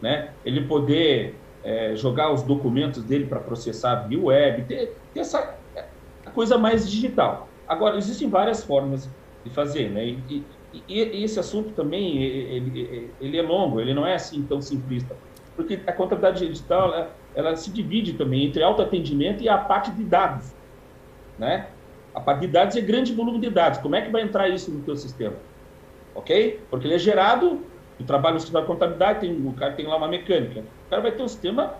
né? 0.00 0.30
Ele 0.44 0.62
poder 0.62 1.34
é, 1.64 1.94
jogar 1.96 2.32
os 2.32 2.42
documentos 2.42 3.02
dele 3.02 3.26
para 3.26 3.40
processar 3.40 4.06
via 4.06 4.20
web, 4.20 4.64
ter, 4.64 4.96
ter 5.12 5.20
essa 5.20 5.56
coisa 6.34 6.56
mais 6.56 6.88
digital. 6.88 7.48
Agora, 7.66 7.96
existem 7.96 8.28
várias 8.28 8.64
formas 8.64 9.10
de 9.44 9.50
fazer, 9.50 9.90
né? 9.90 10.04
E, 10.06 10.44
e, 10.72 10.82
e 10.88 11.24
esse 11.24 11.38
assunto 11.38 11.70
também, 11.70 12.22
ele, 12.22 13.12
ele, 13.20 13.38
é 13.38 13.42
longo, 13.42 13.80
ele 13.80 13.92
não 13.92 14.06
é 14.06 14.14
assim 14.14 14.42
tão 14.42 14.60
simplista. 14.60 15.16
Porque 15.56 15.80
a 15.86 15.92
contabilidade 15.92 16.46
digital, 16.46 16.92
ela, 16.92 17.16
ela 17.34 17.56
se 17.56 17.70
divide 17.70 18.14
também 18.14 18.46
entre 18.46 18.62
autoatendimento 18.62 19.42
e 19.42 19.48
a 19.48 19.58
parte 19.58 19.90
de 19.90 20.04
dados, 20.04 20.54
né? 21.38 21.68
A 22.14 22.20
parte 22.20 22.40
de 22.40 22.48
dados 22.48 22.76
é 22.76 22.80
grande 22.80 23.12
volume 23.12 23.40
de 23.40 23.50
dados. 23.50 23.78
Como 23.78 23.94
é 23.94 24.02
que 24.02 24.10
vai 24.10 24.22
entrar 24.22 24.48
isso 24.48 24.70
no 24.70 24.82
teu 24.82 24.96
sistema? 24.96 25.36
Ok? 26.14 26.60
Porque 26.70 26.86
ele 26.86 26.94
é 26.94 26.98
gerado 26.98 27.64
o 28.00 28.04
trabalho 28.04 28.34
no 28.34 28.38
escritório 28.38 28.66
de 28.66 28.72
contabilidade, 28.72 29.20
tem, 29.20 29.46
o 29.46 29.52
cara 29.52 29.74
tem 29.74 29.86
lá 29.86 29.96
uma 29.96 30.08
mecânica. 30.08 30.60
O 30.86 30.90
cara 30.90 31.02
vai 31.02 31.12
ter 31.12 31.22
um 31.22 31.28
sistema. 31.28 31.74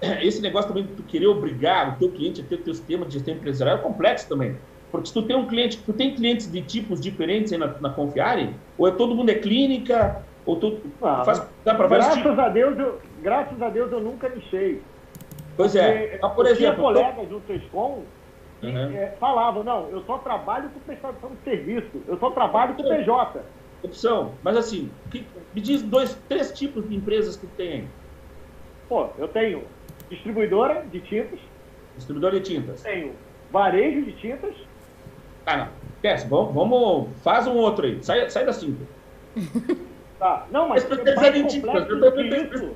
Esse 0.20 0.42
negócio 0.42 0.68
também 0.68 0.84
de 0.84 0.94
tu 0.94 1.02
querer 1.04 1.26
obrigar 1.26 1.94
o 1.94 1.98
teu 1.98 2.10
cliente 2.10 2.40
a 2.40 2.44
ter 2.44 2.56
o 2.56 2.62
teu 2.62 2.74
sistema 2.74 3.06
de 3.06 3.14
gestão 3.14 3.34
empresarial 3.34 3.78
é 3.78 3.80
complexo 3.80 4.28
também. 4.28 4.58
Porque 4.92 5.08
se 5.08 5.14
tu 5.14 5.22
tem 5.22 5.34
um 5.34 5.46
cliente, 5.46 5.78
tu 5.78 5.92
tem 5.92 6.14
clientes 6.14 6.50
de 6.52 6.62
tipos 6.62 7.00
diferentes 7.00 7.52
aí 7.52 7.58
na, 7.58 7.66
na 7.80 7.90
Confiare, 7.90 8.54
ou 8.78 8.86
é 8.86 8.92
todo 8.92 9.14
mundo 9.14 9.30
é 9.30 9.34
clínica, 9.34 10.22
ou 10.46 10.56
tu 10.56 10.78
ah, 11.02 11.24
faz, 11.24 11.44
dá 11.64 11.74
para 11.74 11.88
vários 11.88 12.06
graças 12.06 12.22
tipos. 12.22 12.38
a 12.38 12.48
Deus 12.48 12.78
eu, 12.78 13.00
Graças 13.22 13.62
a 13.62 13.68
Deus 13.68 13.90
eu 13.90 14.00
nunca 14.00 14.28
lixei. 14.28 14.82
Pois 15.56 15.74
é. 15.74 16.18
Mas, 16.20 16.32
por 16.32 16.46
exemplo, 16.46 16.74
tinha 16.74 16.74
colegas 16.74 17.28
do 17.28 17.42
Sescom 17.46 18.02
que 18.60 18.66
uhum. 18.66 18.96
é, 18.96 19.14
falavam, 19.18 19.64
não, 19.64 19.88
eu 19.88 20.02
só 20.04 20.18
trabalho 20.18 20.68
com 20.70 20.78
prestação 20.80 21.30
de 21.30 21.50
serviço, 21.50 21.90
eu 22.06 22.16
só 22.18 22.30
trabalho 22.30 22.74
com 22.74 22.82
PJ 22.84 23.42
opção. 23.82 24.34
Mas 24.42 24.56
assim, 24.56 24.90
que, 25.10 25.26
me 25.54 25.60
diz 25.60 25.82
dois, 25.82 26.14
três 26.28 26.52
tipos 26.52 26.88
de 26.88 26.94
empresas 26.94 27.36
que 27.36 27.46
tem. 27.48 27.88
Pô, 28.88 29.08
eu 29.18 29.28
tenho 29.28 29.64
distribuidora 30.08 30.84
de 30.90 31.00
tintas. 31.00 31.40
Distribuidora 31.96 32.38
de 32.38 32.54
tintas. 32.54 32.82
Tenho 32.82 33.12
varejo 33.50 34.02
de 34.02 34.12
tintas. 34.12 34.54
Ah, 35.46 35.56
não. 35.56 35.68
Esquece, 35.94 36.28
vamos, 36.28 36.54
vamos, 36.54 37.08
faz 37.22 37.46
um 37.46 37.56
outro 37.56 37.86
aí. 37.86 38.02
Sai, 38.02 38.28
sai 38.30 38.44
da 38.44 38.52
cinta. 38.52 38.84
Tá, 40.18 40.46
não, 40.52 40.68
mas 40.68 40.88
é 40.88 41.16
mais 41.16 41.52
complexo 41.52 41.96
do 41.96 42.12
que 42.12 42.22
isso. 42.22 42.72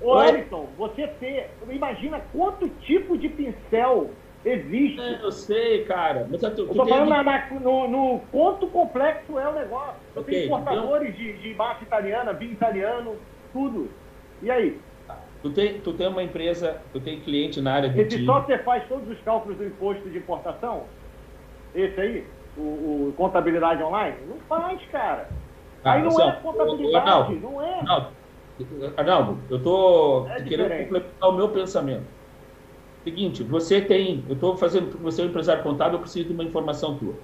Ô, 0.00 0.22
Elton, 0.22 0.68
você 0.78 1.08
ter, 1.08 1.50
imagina 1.68 2.20
quanto 2.32 2.68
tipo 2.68 3.18
de 3.18 3.28
pincel 3.28 4.10
Existe. 4.46 5.00
É, 5.00 5.18
eu 5.24 5.32
sei, 5.32 5.84
cara. 5.86 6.24
Mas 6.30 6.40
eu 6.40 6.54
tô, 6.54 6.72
falando 6.72 7.08
na, 7.08 7.20
na, 7.20 7.50
no, 7.50 7.88
no 7.88 8.20
quanto 8.30 8.68
complexo 8.68 9.36
é 9.36 9.48
o 9.48 9.52
negócio. 9.52 9.96
Eu 10.14 10.22
okay, 10.22 10.34
tenho 10.34 10.46
importadores 10.46 11.08
então... 11.08 11.24
de, 11.24 11.38
de 11.42 11.54
massa 11.54 11.82
italiana, 11.82 12.32
vinho 12.32 12.52
italiano, 12.52 13.16
tudo. 13.52 13.90
E 14.40 14.48
aí? 14.48 14.78
Tu 15.42 15.50
tem, 15.50 15.80
tu 15.80 15.92
tem 15.94 16.06
uma 16.06 16.22
empresa, 16.22 16.80
tu 16.92 17.00
tem 17.00 17.20
cliente 17.20 17.60
na 17.60 17.74
área 17.74 17.88
de 17.88 18.00
Esse 18.00 18.24
software 18.24 18.62
faz 18.62 18.86
todos 18.86 19.08
os 19.08 19.20
cálculos 19.22 19.58
do 19.58 19.66
imposto 19.66 20.08
de 20.08 20.18
importação? 20.18 20.84
Esse 21.76 22.00
aí? 22.00 22.24
O, 22.56 23.08
o 23.08 23.12
contabilidade 23.12 23.82
online? 23.82 24.16
Não 24.26 24.38
faz, 24.48 24.80
cara. 24.86 25.28
Ah, 25.84 25.92
aí 25.92 26.02
não 26.02 26.08
assim, 26.08 26.22
é 26.22 26.32
contabilidade, 26.32 26.96
Arnaldo, 26.96 27.40
não 27.40 27.62
é. 27.62 27.80
Arnaldo, 27.80 28.16
Arnaldo 28.96 29.42
eu 29.50 29.58
estou 29.58 30.26
é 30.28 30.42
querendo 30.42 30.70
complementar 30.70 31.28
o 31.28 31.36
meu 31.36 31.50
pensamento. 31.50 32.06
Seguinte, 33.04 33.44
você 33.44 33.80
tem, 33.80 34.24
eu 34.26 34.34
estou 34.34 34.56
fazendo, 34.56 34.98
você 34.98 35.20
é 35.20 35.24
um 35.26 35.28
empresário 35.28 35.62
contábil, 35.62 35.98
eu 35.98 36.00
preciso 36.00 36.28
de 36.28 36.34
uma 36.34 36.42
informação 36.42 36.98
tua. 36.98 37.14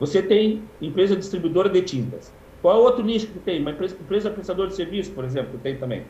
Você 0.00 0.22
tem 0.22 0.68
empresa 0.80 1.16
distribuidora 1.16 1.70
de 1.70 1.80
tintas. 1.82 2.36
Qual 2.60 2.76
é 2.76 2.80
o 2.80 2.82
outro 2.82 3.04
nicho 3.04 3.28
que 3.28 3.38
tem? 3.38 3.60
Uma 3.60 3.70
empresa, 3.70 3.94
empresa 3.94 4.30
prestadora 4.30 4.68
de 4.68 4.74
serviço, 4.74 5.14
por 5.14 5.24
exemplo, 5.24 5.58
tem 5.60 5.78
também? 5.78 6.04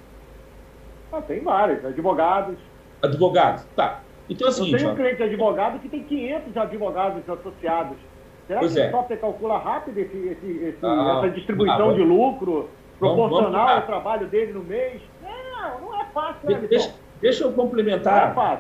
Ah, 1.13 1.21
tem 1.21 1.45
vários. 1.45 1.85
Advogados. 1.85 2.59
Advogados, 3.03 3.65
tá. 3.77 4.03
Então 4.29 4.49
é 4.49 4.51
seguinte... 4.51 4.73
Eu 4.73 4.79
tenho 4.79 4.93
um 4.93 4.97
cliente 4.97 5.17
de 5.17 5.23
advogado 5.23 5.79
que 5.81 5.89
tem 5.89 6.03
500 6.03 6.57
advogados 6.57 7.29
associados. 7.29 7.97
Será 8.47 8.61
pois 8.61 8.73
que 8.73 8.81
é. 8.81 8.89
o 8.89 8.91
software 8.91 9.17
calcula 9.17 9.59
rápido 9.59 9.99
esse, 9.99 10.17
esse, 10.17 10.47
esse, 10.65 10.79
ah, 10.83 11.17
essa 11.19 11.31
distribuição 11.35 11.91
ah, 11.91 11.95
de 11.95 12.03
lucro 12.03 12.69
proporcional 12.99 13.51
vamos, 13.51 13.59
vamos 13.59 13.71
ao 13.71 13.83
trabalho 13.87 14.27
dele 14.29 14.53
no 14.53 14.63
mês? 14.63 15.01
Não, 15.23 15.81
não 15.81 16.01
é 16.01 16.05
fácil, 16.13 16.51
né, 16.51 16.67
deixa, 16.69 16.95
deixa 17.21 17.45
eu 17.45 17.53
complementar. 17.53 18.35
Não 18.35 18.45
é 18.45 18.59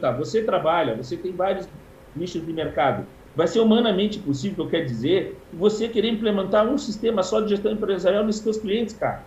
fácil. 0.00 0.18
Você 0.18 0.42
trabalha, 0.44 0.94
você 0.94 1.16
tem 1.16 1.32
vários 1.32 1.68
nichos 2.14 2.44
de 2.44 2.52
mercado. 2.52 3.06
Vai 3.34 3.48
ser 3.48 3.58
humanamente 3.58 4.20
possível, 4.20 4.68
quer 4.68 4.84
dizer, 4.84 5.36
você 5.52 5.88
querer 5.88 6.08
implementar 6.08 6.64
um 6.64 6.78
sistema 6.78 7.22
só 7.24 7.40
de 7.40 7.48
gestão 7.48 7.72
empresarial 7.72 8.22
nos 8.22 8.38
seus 8.38 8.58
clientes, 8.58 8.94
cara. 8.94 9.24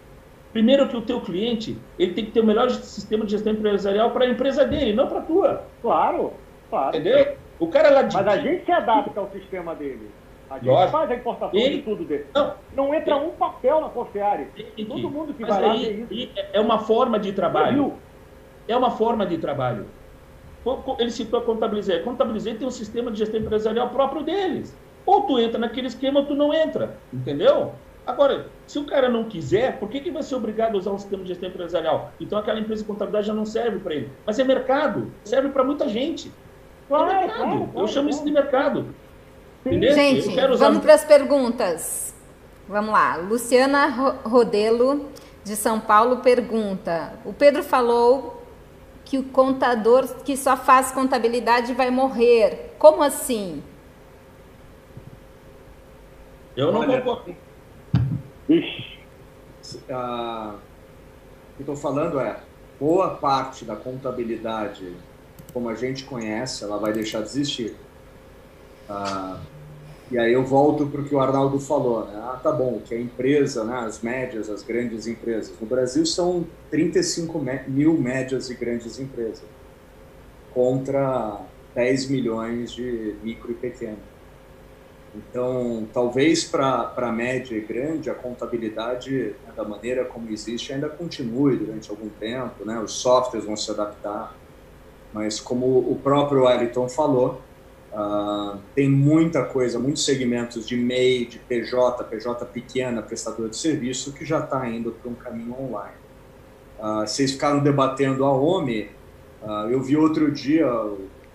Primeiro 0.58 0.88
que 0.88 0.97
o 0.97 1.01
teu 1.03 1.22
cliente, 1.22 1.78
ele 1.99 2.16
tem 2.16 2.26
que 2.26 2.32
ter 2.32 2.39
o 2.39 2.43
melhor 2.43 2.68
sistema 2.72 3.24
de 3.24 3.30
gestão 3.30 3.53
empresarial 3.53 4.10
para 4.10 4.26
a 4.26 4.28
empresa 4.28 4.66
dele, 4.66 4.91
não 4.91 5.05
para 5.05 5.20
a 5.20 5.22
tua. 5.22 5.62
Claro, 5.84 6.34
claro. 6.68 6.97
Entendeu? 6.97 7.36
O 7.60 7.68
cara 7.68 7.91
lá 7.91 8.01
de... 8.01 8.16
Mas 8.16 8.28
a 8.28 8.38
gente 8.38 8.66
se 8.66 8.72
adapta 8.72 9.20
ao 9.20 9.30
sistema 9.30 9.76
dele. 9.76 10.10
A 10.49 10.55
gente 10.55 10.66
Lógico. 10.66 10.91
faz 10.93 11.12
a 11.12 11.14
importação 11.14 11.60
ele... 11.60 11.76
de 11.76 11.82
tudo 11.84 12.03
dele. 12.05 12.26
Não, 12.34 12.53
não 12.76 12.91
entra 12.91 13.18
ele... 13.18 13.26
um 13.28 13.30
papel 13.30 13.82
na 13.82 13.89
Confiare. 13.89 14.47
Todo 14.88 15.12
mundo 15.12 15.32
que 15.36 15.43
Mas 15.43 15.55
vai 15.55 15.64
aí, 15.64 15.99
lá 15.99 16.08
isso. 16.10 16.32
É 16.51 16.60
uma 16.60 16.80
forma 16.80 17.20
de 17.20 17.34
trabalho. 17.34 17.93
É 18.68 18.76
uma 18.76 18.89
forma 18.89 19.28
de 19.28 19.38
trabalho. 19.38 19.86
Ele 20.97 21.12
citou 21.12 21.39
a 21.39 21.43
Contabilizei. 21.43 21.99
Contabilizei 21.99 22.55
tem 22.55 22.68
um 22.68 22.72
sistema 22.72 23.12
de 23.12 23.20
gestão 23.20 23.39
empresarial 23.39 23.89
próprio 23.89 24.24
deles. 24.24 24.76
Ou 25.05 25.22
tu 25.22 25.38
entra 25.38 25.60
naquele 25.60 25.86
esquema 25.86 26.22
ou 26.22 26.26
tu 26.26 26.34
não 26.34 26.51
entra. 26.51 26.97
Entendeu? 27.14 27.74
Agora, 28.08 28.47
se 28.66 28.80
o 28.80 28.86
cara 28.86 29.10
não 29.10 29.26
quiser, 29.26 29.78
por 29.80 29.89
que, 29.89 29.99
que 29.99 30.10
vai 30.10 30.24
ser 30.24 30.36
obrigado 30.36 30.76
a 30.76 30.78
usar 30.78 30.91
um 30.91 30.97
sistema 30.97 31.24
de 31.24 31.28
gestão 31.28 31.49
empresarial? 31.49 32.14
Então 32.22 32.39
aquela 32.39 32.58
empresa 32.58 32.82
de 32.82 32.88
contabilidade 32.88 33.28
já 33.28 33.34
não 33.34 33.45
serve 33.45 33.80
para 33.80 33.93
ele. 33.93 34.10
Mas 34.26 34.39
é 34.39 34.45
mercado, 34.45 35.12
serve 35.26 35.49
para 35.49 35.62
muita 35.62 35.89
gente. 35.89 36.32
Claro, 36.88 37.12
é 37.12 37.20
mercado. 37.20 37.38
Claro, 37.38 37.68
claro, 37.68 37.72
Eu 37.76 37.88
chamo 37.88 38.10
isso 38.10 38.24
de 38.24 38.32
mercado. 38.32 38.95
Entendeu? 39.66 39.93
Gente, 39.93 40.30
vamos 40.58 40.80
para 40.80 40.93
as 40.93 41.03
perguntas. 41.03 42.16
Vamos 42.66 42.93
lá. 42.93 43.18
Luciana 43.18 43.88
Rodelo, 44.24 45.10
de 45.43 45.58
São 45.58 45.78
Paulo, 45.78 46.18
pergunta: 46.18 47.12
O 47.26 47.34
Pedro 47.34 47.62
falou 47.62 48.41
que 49.03 49.18
o 49.18 49.24
contador 49.24 50.08
que 50.24 50.38
só 50.38 50.55
faz 50.55 50.91
contabilidade 50.91 51.74
vai 51.74 51.91
morrer. 51.91 52.74
Como 52.80 53.03
assim? 53.03 53.62
Eu 56.55 56.72
não 56.72 56.80
Olha, 56.80 57.01
concordo. 57.01 57.46
Ixi. 58.49 58.97
Ah, 59.89 60.55
o 61.53 61.55
que 61.57 61.63
estou 61.63 61.75
falando 61.75 62.19
é, 62.19 62.39
boa 62.79 63.15
parte 63.15 63.65
da 63.65 63.75
contabilidade, 63.75 64.95
como 65.53 65.69
a 65.69 65.75
gente 65.75 66.05
conhece, 66.05 66.63
ela 66.63 66.77
vai 66.77 66.93
deixar 66.93 67.21
de 67.21 67.27
existir. 67.27 67.75
Ah, 68.89 69.39
e 70.09 70.17
aí 70.17 70.31
eu 70.31 70.45
volto 70.45 70.85
para 70.87 71.01
o 71.01 71.03
que 71.03 71.13
o 71.13 71.19
Arnaldo 71.19 71.59
falou, 71.59 72.05
né? 72.05 72.17
Ah, 72.23 72.39
tá 72.41 72.49
bom, 72.49 72.79
que 72.85 72.95
a 72.95 72.99
empresa, 72.99 73.65
né, 73.65 73.79
as 73.79 74.01
médias, 74.01 74.49
as 74.49 74.63
grandes 74.63 75.05
empresas. 75.05 75.53
No 75.59 75.67
Brasil 75.67 76.05
são 76.05 76.45
35 76.71 77.43
mil 77.67 77.93
médias 77.99 78.49
e 78.49 78.55
grandes 78.55 78.97
empresas, 78.99 79.43
contra 80.53 81.41
10 81.75 82.09
milhões 82.09 82.71
de 82.71 83.15
micro 83.21 83.51
e 83.51 83.55
pequeno. 83.55 83.97
Então, 85.18 85.88
talvez 85.91 86.43
para 86.43 86.93
a 86.95 87.11
média 87.11 87.57
e 87.57 87.61
grande, 87.61 88.09
a 88.09 88.13
contabilidade, 88.13 89.36
né, 89.45 89.53
da 89.55 89.63
maneira 89.63 90.05
como 90.05 90.30
existe, 90.30 90.72
ainda 90.72 90.89
continue 90.89 91.57
durante 91.57 91.89
algum 91.89 92.09
tempo, 92.09 92.63
né? 92.63 92.80
os 92.80 92.91
softwares 92.93 93.45
vão 93.45 93.55
se 93.55 93.72
adaptar, 93.72 94.36
mas 95.11 95.39
como 95.39 95.65
o 95.65 95.99
próprio 96.03 96.43
Wellington 96.43 96.88
falou, 96.88 97.41
uh, 97.91 98.59
tem 98.76 98.89
muita 98.89 99.43
coisa, 99.43 99.80
muitos 99.80 100.05
segmentos 100.05 100.68
de 100.68 100.78
MEI, 100.78 101.26
de 101.26 101.39
PJ, 101.39 102.03
PJ 102.03 102.45
pequena, 102.45 103.01
prestador 103.01 103.49
de 103.49 103.57
serviço, 103.57 104.13
que 104.13 104.24
já 104.24 104.39
está 104.39 104.68
indo 104.70 104.91
para 104.91 105.09
um 105.09 105.15
caminho 105.15 105.55
online. 105.59 105.95
Uh, 106.78 107.07
vocês 107.07 107.32
ficaram 107.32 107.59
debatendo 107.59 108.24
a 108.24 108.32
OMI, 108.32 108.91
uh, 109.41 109.70
eu 109.72 109.82
vi 109.82 109.97
outro 109.97 110.30
dia 110.32 110.68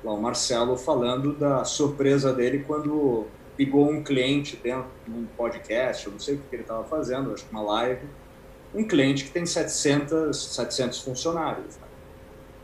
o 0.05 0.17
Marcelo 0.17 0.77
falando 0.77 1.33
da 1.33 1.65
surpresa 1.65 2.33
dele 2.33 2.65
quando 2.67 3.27
ligou 3.65 3.89
um 3.89 4.03
cliente 4.03 4.57
dentro 4.57 4.91
de 5.07 5.13
um 5.13 5.25
podcast, 5.37 6.07
eu 6.07 6.13
não 6.13 6.19
sei 6.19 6.35
o 6.35 6.39
que 6.39 6.57
ele 6.57 6.63
estava 6.63 6.83
fazendo, 6.85 7.33
acho 7.33 7.45
que 7.45 7.53
uma 7.53 7.63
live, 7.63 8.07
um 8.75 8.85
cliente 8.85 9.25
que 9.25 9.31
tem 9.31 9.47
700, 9.47 10.55
700 10.55 11.01
funcionários. 11.01 11.77
Né? 11.77 11.83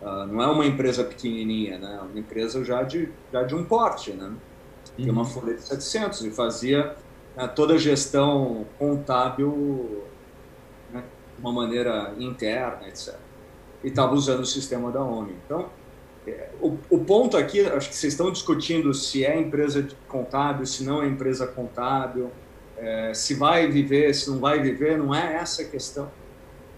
Uh, 0.03 0.27
não 0.27 0.43
é 0.43 0.47
uma 0.47 0.67
empresa 0.67 1.05
pequenininha, 1.05 1.79
né? 1.79 1.99
É 2.01 2.03
uma 2.03 2.19
empresa 2.19 2.65
já 2.65 2.83
de, 2.83 3.11
já 3.33 3.43
de 3.43 3.55
um 3.55 3.65
porte, 3.65 4.13
né? 4.13 4.33
Tem 4.97 5.11
uma 5.11 5.23
uhum. 5.23 5.29
folha 5.29 5.55
de 5.55 5.63
700 5.63 6.25
e 6.25 6.31
fazia 6.31 6.97
né, 7.37 7.47
toda 7.49 7.75
a 7.75 7.79
gestão 7.79 8.67
contábil 8.79 10.05
né, 10.93 11.05
de 11.37 11.41
uma 11.41 11.53
maneira 11.53 12.15
interna, 12.19 12.89
etc. 12.89 13.15
E 13.85 13.89
estava 13.89 14.15
usando 14.15 14.41
o 14.41 14.47
sistema 14.47 14.91
da 14.91 15.03
ONU. 15.03 15.33
Então, 15.45 15.69
o, 16.61 16.77
o, 16.91 17.05
ponto 17.05 17.37
aqui, 17.37 17.61
acho 17.61 17.89
que 17.89 17.95
vocês 17.97 18.13
estão 18.13 18.31
discutindo 18.33 18.93
se 18.93 19.25
é 19.25 19.39
empresa 19.39 19.87
contábil, 20.09 20.67
se 20.67 20.85
não 20.85 21.03
é 21.03 21.07
empresa 21.07 21.47
contábil, 21.47 22.31
é, 22.77 23.13
se 23.15 23.35
vai 23.35 23.69
viver, 23.69 24.15
se 24.15 24.31
não 24.31 24.39
vai 24.39 24.61
viver, 24.61 24.97
não 24.99 25.15
é 25.15 25.35
essa 25.35 25.63
a 25.63 25.65
questão. 25.65 26.11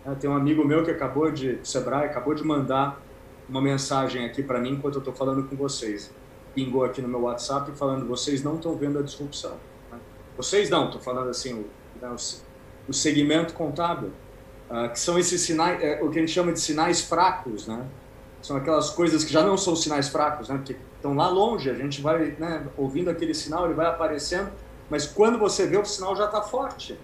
É, 0.05 0.14
tem 0.14 0.28
um 0.28 0.36
amigo 0.36 0.64
meu 0.64 0.84
que 0.84 0.90
acabou 0.90 1.30
de, 1.30 1.59
Sebrae, 1.62 2.07
acabou 2.07 2.34
de 2.34 2.42
mandar 2.42 3.01
uma 3.48 3.61
mensagem 3.61 4.24
aqui 4.24 4.42
para 4.42 4.59
mim 4.61 4.72
enquanto 4.72 4.94
eu 4.94 5.01
estou 5.01 5.14
falando 5.14 5.44
com 5.44 5.57
vocês. 5.57 6.11
Pingou 6.55 6.84
aqui 6.84 7.03
no 7.03 7.09
meu 7.09 7.22
WhatsApp 7.22 7.70
falando, 7.72 8.07
vocês 8.07 8.42
não 8.42 8.57
estão 8.57 8.76
vendo 8.76 8.98
a 8.98 9.03
disrupção. 9.03 9.57
Né? 9.90 9.98
Vocês 10.36 10.70
não, 10.70 10.86
estou 10.86 11.01
falando 11.01 11.28
assim, 11.28 11.55
o, 11.55 11.66
né, 12.01 12.14
o, 12.88 12.92
segmento 12.92 13.55
contábil, 13.55 14.11
uh, 14.70 14.90
que 14.90 14.98
são 14.98 15.18
esses 15.18 15.40
sinais, 15.42 15.82
é, 15.82 16.03
o 16.03 16.11
que 16.11 16.18
a 16.18 16.22
gente 16.22 16.32
chama 16.32 16.53
de 16.53 16.61
sinais 16.61 17.01
fracos, 17.01 17.66
né? 17.66 17.86
São 18.43 18.57
aquelas 18.57 18.91
coisas 18.91 19.24
que 19.24 19.32
já 19.32 19.43
não 19.43 19.57
são 19.57 19.76
sinais 19.76 20.09
fracos, 20.09 20.49
né? 20.49 20.57
Porque 20.57 20.76
estão 20.95 21.14
lá 21.14 21.28
longe, 21.28 21.70
a 21.70 21.74
gente 21.74 22.01
vai 22.01 22.36
né, 22.38 22.66
ouvindo 22.76 23.11
aquele 23.11 23.34
sinal, 23.34 23.66
ele 23.66 23.74
vai 23.74 23.86
aparecendo, 23.86 24.51
mas 24.88 25.07
quando 25.07 25.38
você 25.38 25.66
vê, 25.66 25.78
o 25.78 25.84
sinal 25.84 26.16
já 26.16 26.26
está 26.26 26.43
forte. 26.43 26.99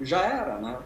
Já 0.00 0.22
era, 0.22 0.58
né? 0.58 0.78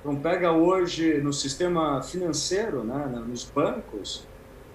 Então, 0.00 0.16
pega 0.16 0.52
hoje 0.52 1.20
no 1.20 1.32
sistema 1.32 2.02
financeiro, 2.02 2.84
né, 2.84 3.06
nos 3.26 3.44
bancos, 3.44 4.26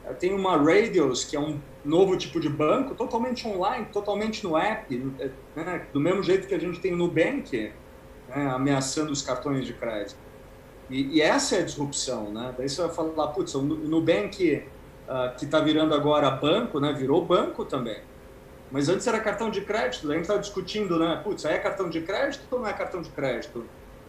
eh, 0.06 0.14
tem 0.14 0.34
uma 0.34 0.58
Radios, 0.58 1.24
que 1.24 1.36
é 1.36 1.40
um 1.40 1.60
novo 1.84 2.18
tipo 2.18 2.40
de 2.40 2.50
banco, 2.50 2.94
totalmente 2.94 3.48
online, 3.48 3.88
totalmente 3.92 4.44
no 4.44 4.58
app, 4.58 5.14
eh, 5.20 5.32
né, 5.56 5.88
do 5.94 6.00
mesmo 6.00 6.22
jeito 6.22 6.48
que 6.48 6.54
a 6.54 6.60
gente 6.60 6.80
tem 6.80 6.92
no 6.92 7.08
Nubank, 7.08 7.72
né, 8.28 8.50
ameaçando 8.50 9.12
os 9.12 9.22
cartões 9.22 9.66
de 9.66 9.74
crédito. 9.74 10.20
E, 10.90 11.18
e, 11.18 11.22
essa 11.22 11.56
é 11.56 11.60
a 11.60 11.64
disrupção, 11.64 12.30
né? 12.30 12.54
Daí 12.58 12.68
você 12.68 12.82
vai 12.82 12.94
falar, 12.94 13.28
putz, 13.30 13.56
o 13.56 13.62
Nubank 13.62 14.64
uh, 15.08 15.36
que 15.38 15.46
está 15.46 15.60
virando 15.60 15.94
agora 15.94 16.30
banco, 16.32 16.80
né? 16.80 16.94
Virou 16.94 17.26
banco 17.26 17.66
também. 17.66 18.02
Mas 18.72 18.90
antes 18.90 19.06
era 19.06 19.20
cartão 19.20 19.50
de 19.50 19.62
crédito, 19.62 20.10
a 20.10 20.16
gente 20.16 20.24
está 20.24 20.38
discutindo, 20.38 20.98
né? 20.98 21.22
Putz, 21.24 21.46
é 21.46 21.58
cartão 21.60 21.90
de 21.90 22.02
crédito 22.02 22.44
ou 22.50 22.60
não 22.60 22.68
é 22.68 22.74
cartão 22.74 23.02
de 23.02 23.10
crédito? 23.10 23.66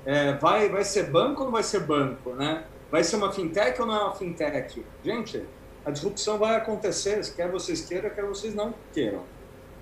É, 0.07 0.33
vai, 0.35 0.69
vai 0.69 0.85
ser 0.85 1.11
banco 1.11 1.41
ou 1.41 1.47
não 1.47 1.53
vai 1.53 1.63
ser 1.63 1.81
banco, 1.81 2.31
né? 2.31 2.65
Vai 2.91 3.05
ser 3.05 3.17
uma 3.17 3.33
fintech 3.33 3.81
ou 3.81 3.87
não 3.87 3.95
é 3.95 4.05
uma 4.05 4.15
fintech? 4.15 4.85
Gente, 5.05 5.45
a 5.85 5.91
disrupção 5.91 6.39
vai 6.39 6.57
acontecer, 6.57 7.21
quer 7.35 7.51
vocês 7.51 7.85
queiram, 7.87 8.09
quer 8.11 8.25
vocês 8.25 8.55
não 8.55 8.75
queiram. 8.93 9.23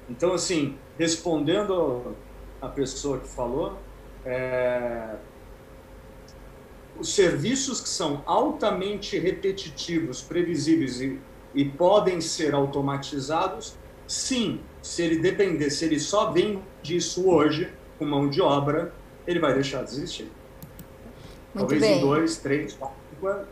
Então, 0.08 0.32
assim, 0.32 0.76
respondendo 0.98 2.16
a 2.60 2.68
pessoa 2.68 3.18
que 3.18 3.28
falou, 3.28 3.78
é, 4.24 5.14
os 7.03 7.14
serviços 7.14 7.80
que 7.80 7.88
são 7.88 8.22
altamente 8.24 9.18
repetitivos, 9.18 10.22
previsíveis 10.22 11.00
e, 11.00 11.18
e 11.53 11.64
podem 11.64 12.20
ser 12.20 12.55
automatizados, 12.55 13.76
sim, 14.07 14.61
se 14.80 15.03
ele 15.03 15.16
depender, 15.18 15.68
se 15.70 15.84
ele 15.84 15.98
só 15.98 16.30
vem 16.30 16.62
disso 16.80 17.28
hoje, 17.28 17.72
com 17.98 18.05
mão 18.05 18.30
de 18.30 18.40
obra, 18.40 18.94
ele 19.26 19.40
vai 19.40 19.53
deixar 19.53 19.82
de 19.82 19.90
existir. 19.90 20.30
Muito 21.53 21.70
Talvez 21.70 21.82
bem. 21.82 21.98
em 21.98 22.00
dois, 22.00 22.36
três, 22.36 22.72
quatro 22.74 23.26
anos. 23.26 23.48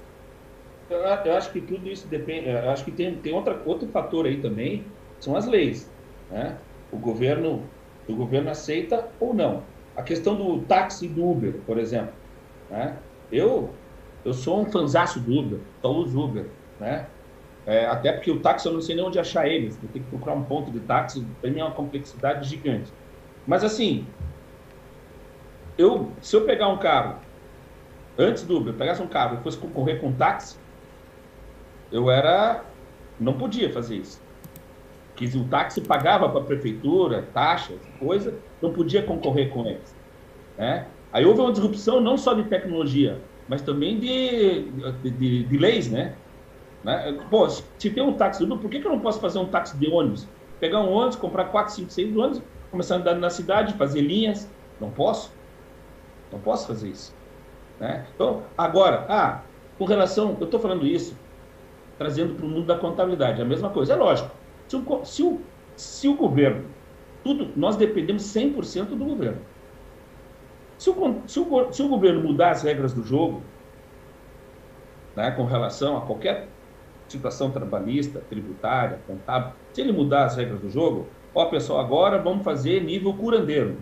Eu 0.89 1.37
acho 1.37 1.51
que 1.51 1.61
tudo 1.61 1.89
isso 1.89 2.07
depende. 2.07 2.49
Eu 2.49 2.71
acho 2.71 2.85
que 2.85 2.93
tem, 2.93 3.17
tem 3.17 3.33
outra, 3.35 3.61
outro 3.67 3.89
fator 3.89 4.27
aí 4.27 4.41
também, 4.41 4.85
são 5.19 5.37
as 5.37 5.47
leis. 5.47 5.91
Né? 6.31 6.57
O 6.93 6.97
governo, 6.97 7.65
o 8.09 8.15
governo 8.15 8.51
aceita 8.51 9.09
ou 9.19 9.35
não. 9.35 9.65
A 9.97 10.03
questão 10.03 10.37
do 10.37 10.63
táxi 10.63 11.09
do 11.09 11.29
Uber, 11.29 11.55
por 11.67 11.79
exemplo. 11.79 12.13
Né? 12.71 12.97
Eu, 13.31 13.71
eu 14.25 14.33
sou 14.33 14.61
um 14.61 14.67
fanzaço 14.67 15.21
do 15.21 15.39
Uber, 15.39 15.59
uso 15.83 16.21
Uber. 16.21 16.47
Né? 16.79 17.07
É, 17.67 17.87
até 17.87 18.13
porque 18.13 18.31
o 18.31 18.41
táxi 18.41 18.67
eu 18.67 18.73
não 18.73 18.81
sei 18.81 18.97
nem 18.97 19.05
onde 19.05 19.19
achar 19.19 19.47
eles. 19.47 19.79
Eu 19.83 19.89
tenho 19.91 20.05
que 20.05 20.11
procurar 20.11 20.35
um 20.35 20.45
ponto 20.45 20.71
de 20.71 20.81
táxi, 20.81 21.27
para 21.41 21.51
mim 21.51 21.61
é 21.61 21.65
uma 21.65 21.75
complexidade 21.75 22.49
gigante. 22.49 22.93
Mas 23.47 23.63
assim, 23.63 24.07
eu, 25.77 26.11
se 26.21 26.37
eu 26.37 26.45
pegar 26.45 26.69
um 26.69 26.79
carro, 26.79 27.17
antes 28.19 28.43
do 28.43 28.59
Uber, 28.59 28.75
pegasse 28.75 29.03
um 29.03 29.07
carro 29.07 29.39
e 29.39 29.43
fosse 29.43 29.59
concorrer 29.59 30.01
com 30.01 30.09
um 30.09 30.13
táxi, 30.13 30.59
eu 31.91 32.11
era. 32.11 32.65
não 33.19 33.35
podia 33.35 33.73
fazer 33.73 33.97
isso. 33.97 34.21
Que 35.17 35.27
o 35.37 35.45
táxi 35.49 35.81
pagava 35.81 36.29
para 36.29 36.41
a 36.41 36.45
prefeitura, 36.45 37.29
taxas, 37.35 37.81
coisa, 37.99 38.35
não 38.61 38.73
podia 38.73 39.03
concorrer 39.03 39.51
com 39.51 39.67
eles. 39.67 39.95
Né? 40.57 40.87
Aí 41.13 41.25
houve 41.25 41.41
uma 41.41 41.53
disrupção 41.53 42.01
não 42.01 42.17
só 42.17 42.35
de 42.35 42.45
tecnologia, 42.45 43.21
mas 43.49 43.63
também 43.63 43.99
de, 43.99 44.71
de, 45.03 45.11
de, 45.11 45.45
de 45.45 45.59
leis, 45.59 45.91
né? 45.91 46.15
né? 46.85 47.19
Pô, 47.29 47.49
se 47.49 47.91
tem 47.91 48.03
um 48.03 48.13
táxi 48.13 48.45
Uber, 48.45 48.59
por 48.59 48.71
que, 48.71 48.81
que 48.81 48.87
eu 48.87 48.93
não 48.93 49.01
posso 49.01 49.21
fazer 49.21 49.39
um 49.39 49.47
táxi 49.47 49.77
de 49.77 49.89
ônibus? 49.89 50.27
Pegar 50.61 50.81
um 50.81 50.93
ônibus, 50.93 51.17
comprar 51.17 51.47
4, 51.47 51.75
5, 51.75 51.91
6 51.91 52.17
ônibus, 52.17 52.43
começar 52.71 52.95
a 52.95 52.99
andar 52.99 53.15
na 53.17 53.31
cidade, 53.31 53.75
fazer 53.75 54.03
linhas. 54.03 54.49
Não 54.81 54.91
posso. 54.91 55.33
Não 56.31 56.39
posso 56.39 56.69
fazer 56.69 56.89
isso. 56.89 57.15
Né? 57.81 58.07
Então, 58.15 58.43
agora, 58.57 59.07
ah, 59.09 59.43
com 59.79 59.85
relação, 59.85 60.37
eu 60.39 60.45
estou 60.45 60.61
falando 60.61 60.87
isso, 60.87 61.17
trazendo 61.99 62.35
para 62.35 62.47
o 62.47 62.49
mundo 62.49 62.67
da 62.67 62.79
contabilidade, 62.79 63.43
a 63.43 63.45
mesma 63.45 63.71
coisa. 63.71 63.95
É 63.95 63.97
lógico, 63.97 64.31
se 64.69 64.77
o, 64.77 65.05
se 65.05 65.23
o, 65.23 65.41
se 65.75 66.09
o 66.09 66.15
governo, 66.15 66.67
tudo, 67.25 67.51
nós 67.57 67.77
dependemos 67.77 68.23
100% 68.23 68.89
do 68.89 69.05
governo. 69.05 69.41
Se 70.81 70.89
o, 70.89 71.23
se, 71.27 71.39
o, 71.39 71.73
se 71.75 71.83
o 71.83 71.89
governo 71.89 72.23
mudar 72.23 72.53
as 72.53 72.63
regras 72.63 72.95
do 72.95 73.05
jogo, 73.05 73.43
né, 75.15 75.31
com 75.31 75.45
relação 75.45 75.99
a 75.99 76.01
qualquer 76.01 76.49
situação 77.07 77.51
trabalhista, 77.51 78.23
tributária, 78.31 78.99
contábil, 79.07 79.53
se 79.75 79.83
ele 79.83 79.93
mudar 79.93 80.25
as 80.25 80.37
regras 80.39 80.59
do 80.59 80.71
jogo, 80.71 81.07
ó 81.35 81.45
pessoal, 81.45 81.81
agora 81.81 82.17
vamos 82.17 82.43
fazer 82.43 82.83
nível 82.83 83.13
curandeiro. 83.13 83.77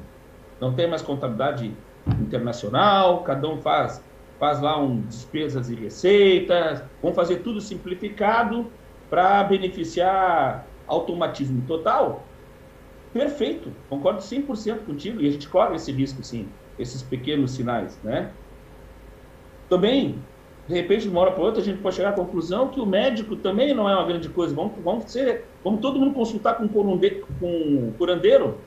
Não 0.60 0.74
tem 0.74 0.88
mais 0.88 1.00
contabilidade 1.00 1.72
internacional, 2.20 3.22
cada 3.22 3.48
um 3.48 3.58
faz 3.58 4.02
faz 4.36 4.60
lá 4.60 4.76
um 4.76 5.00
despesas 5.02 5.70
e 5.70 5.76
receitas, 5.76 6.82
vamos 7.00 7.14
fazer 7.14 7.44
tudo 7.44 7.60
simplificado 7.60 8.72
para 9.08 9.44
beneficiar 9.44 10.66
automatismo 10.84 11.62
total. 11.64 12.24
Perfeito, 13.12 13.72
concordo 13.88 14.20
100% 14.20 14.84
contigo 14.84 15.20
e 15.20 15.28
a 15.28 15.30
gente 15.30 15.48
corre 15.48 15.76
esse 15.76 15.92
risco 15.92 16.24
sim, 16.24 16.48
esses 16.78 17.02
pequenos 17.02 17.52
sinais, 17.52 17.98
né? 18.02 18.30
Também, 19.68 20.18
de 20.66 20.74
repente, 20.74 21.02
de 21.02 21.08
uma 21.08 21.20
hora 21.20 21.32
para 21.32 21.42
outra, 21.42 21.60
a 21.60 21.64
gente 21.64 21.80
pode 21.80 21.96
chegar 21.96 22.10
à 22.10 22.12
conclusão 22.12 22.68
que 22.68 22.80
o 22.80 22.86
médico 22.86 23.36
também 23.36 23.74
não 23.74 23.88
é 23.88 23.94
uma 23.94 24.06
grande 24.06 24.28
coisa. 24.28 24.54
Vamos, 24.54 24.72
vamos, 24.82 25.10
ser, 25.10 25.44
vamos 25.62 25.80
todo 25.80 25.98
mundo 25.98 26.14
consultar 26.14 26.56
com 26.56 26.64
um 26.64 27.92
curandeiro. 27.98 28.58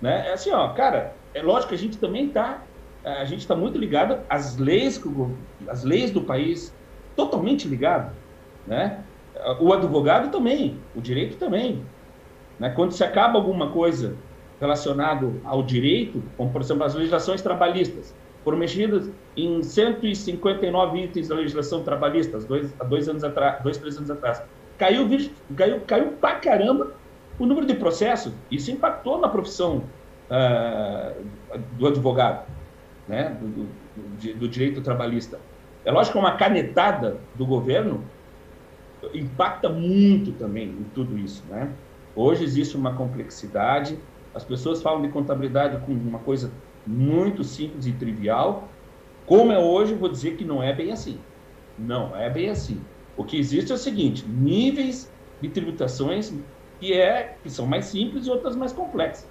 Né? 0.00 0.28
É 0.28 0.32
assim, 0.32 0.50
ó, 0.50 0.68
cara, 0.70 1.14
é 1.34 1.42
lógico 1.42 1.68
que 1.70 1.74
a 1.74 1.78
gente 1.78 1.98
também 1.98 2.26
está 2.26 2.62
a 3.04 3.24
gente 3.24 3.40
está 3.40 3.54
muito 3.54 3.78
ligado 3.78 4.20
às 4.28 4.56
leis, 4.56 5.02
às 5.68 5.84
leis 5.84 6.10
do 6.10 6.20
país, 6.20 6.74
totalmente 7.16 7.66
ligado, 7.66 8.14
né? 8.66 9.02
O 9.60 9.72
advogado 9.72 10.30
também, 10.30 10.78
o 10.94 11.00
direito 11.00 11.36
também, 11.36 11.84
né? 12.58 12.70
Quando 12.70 12.92
se 12.92 13.04
acaba 13.04 13.38
alguma 13.38 13.70
coisa 13.70 14.16
relacionado 14.60 15.40
ao 15.44 15.62
direito, 15.62 16.22
como 16.36 16.50
por 16.50 16.60
exemplo 16.60 16.84
as 16.84 16.94
legislações 16.94 17.40
trabalhistas, 17.42 18.14
foram 18.44 18.58
mexidas 18.58 19.10
em 19.36 19.62
159 19.62 20.98
itens 20.98 21.28
da 21.28 21.34
legislação 21.34 21.82
trabalhista, 21.82 22.38
dois, 22.38 22.74
há 22.80 22.84
dois 22.84 23.08
anos 23.08 23.22
atrás, 23.22 23.62
dois, 23.62 23.76
três 23.76 23.96
anos 23.96 24.10
atrás. 24.10 24.42
Caiu, 24.78 25.08
caiu, 25.56 25.80
caiu 25.86 26.12
pra 26.12 26.36
caramba 26.36 26.92
o 27.38 27.46
número 27.46 27.66
de 27.66 27.74
processos. 27.74 28.32
Isso 28.50 28.70
impactou 28.70 29.20
na 29.20 29.28
profissão 29.28 29.84
uh, 30.30 31.24
do 31.76 31.86
advogado, 31.86 32.46
né? 33.06 33.36
Do, 33.40 33.48
do, 33.48 34.34
do, 34.38 34.48
direito 34.48 34.80
trabalhista. 34.80 35.38
É 35.84 35.90
lógico 35.90 36.14
que 36.14 36.18
uma 36.18 36.36
canetada 36.36 37.18
do 37.34 37.44
governo 37.44 38.04
impacta 39.14 39.68
muito 39.68 40.32
também 40.32 40.68
em 40.68 40.86
tudo 40.94 41.18
isso. 41.18 41.44
Né? 41.48 41.70
Hoje 42.14 42.44
existe 42.44 42.76
uma 42.76 42.94
complexidade, 42.94 43.98
as 44.34 44.44
pessoas 44.44 44.82
falam 44.82 45.02
de 45.02 45.08
contabilidade 45.08 45.84
com 45.84 45.92
uma 45.92 46.18
coisa 46.18 46.50
muito 46.86 47.44
simples 47.44 47.86
e 47.86 47.92
trivial. 47.92 48.68
Como 49.26 49.52
é 49.52 49.58
hoje, 49.58 49.94
vou 49.94 50.08
dizer 50.08 50.36
que 50.36 50.44
não 50.44 50.62
é 50.62 50.72
bem 50.72 50.92
assim. 50.92 51.18
Não 51.78 52.16
é 52.16 52.30
bem 52.30 52.50
assim. 52.50 52.80
O 53.16 53.24
que 53.24 53.38
existe 53.38 53.72
é 53.72 53.74
o 53.74 53.78
seguinte: 53.78 54.26
níveis 54.26 55.10
de 55.40 55.48
tributações 55.48 56.32
que, 56.80 56.92
é, 56.92 57.36
que 57.42 57.50
são 57.50 57.66
mais 57.66 57.86
simples 57.86 58.26
e 58.26 58.30
outras 58.30 58.56
mais 58.56 58.72
complexas. 58.72 59.28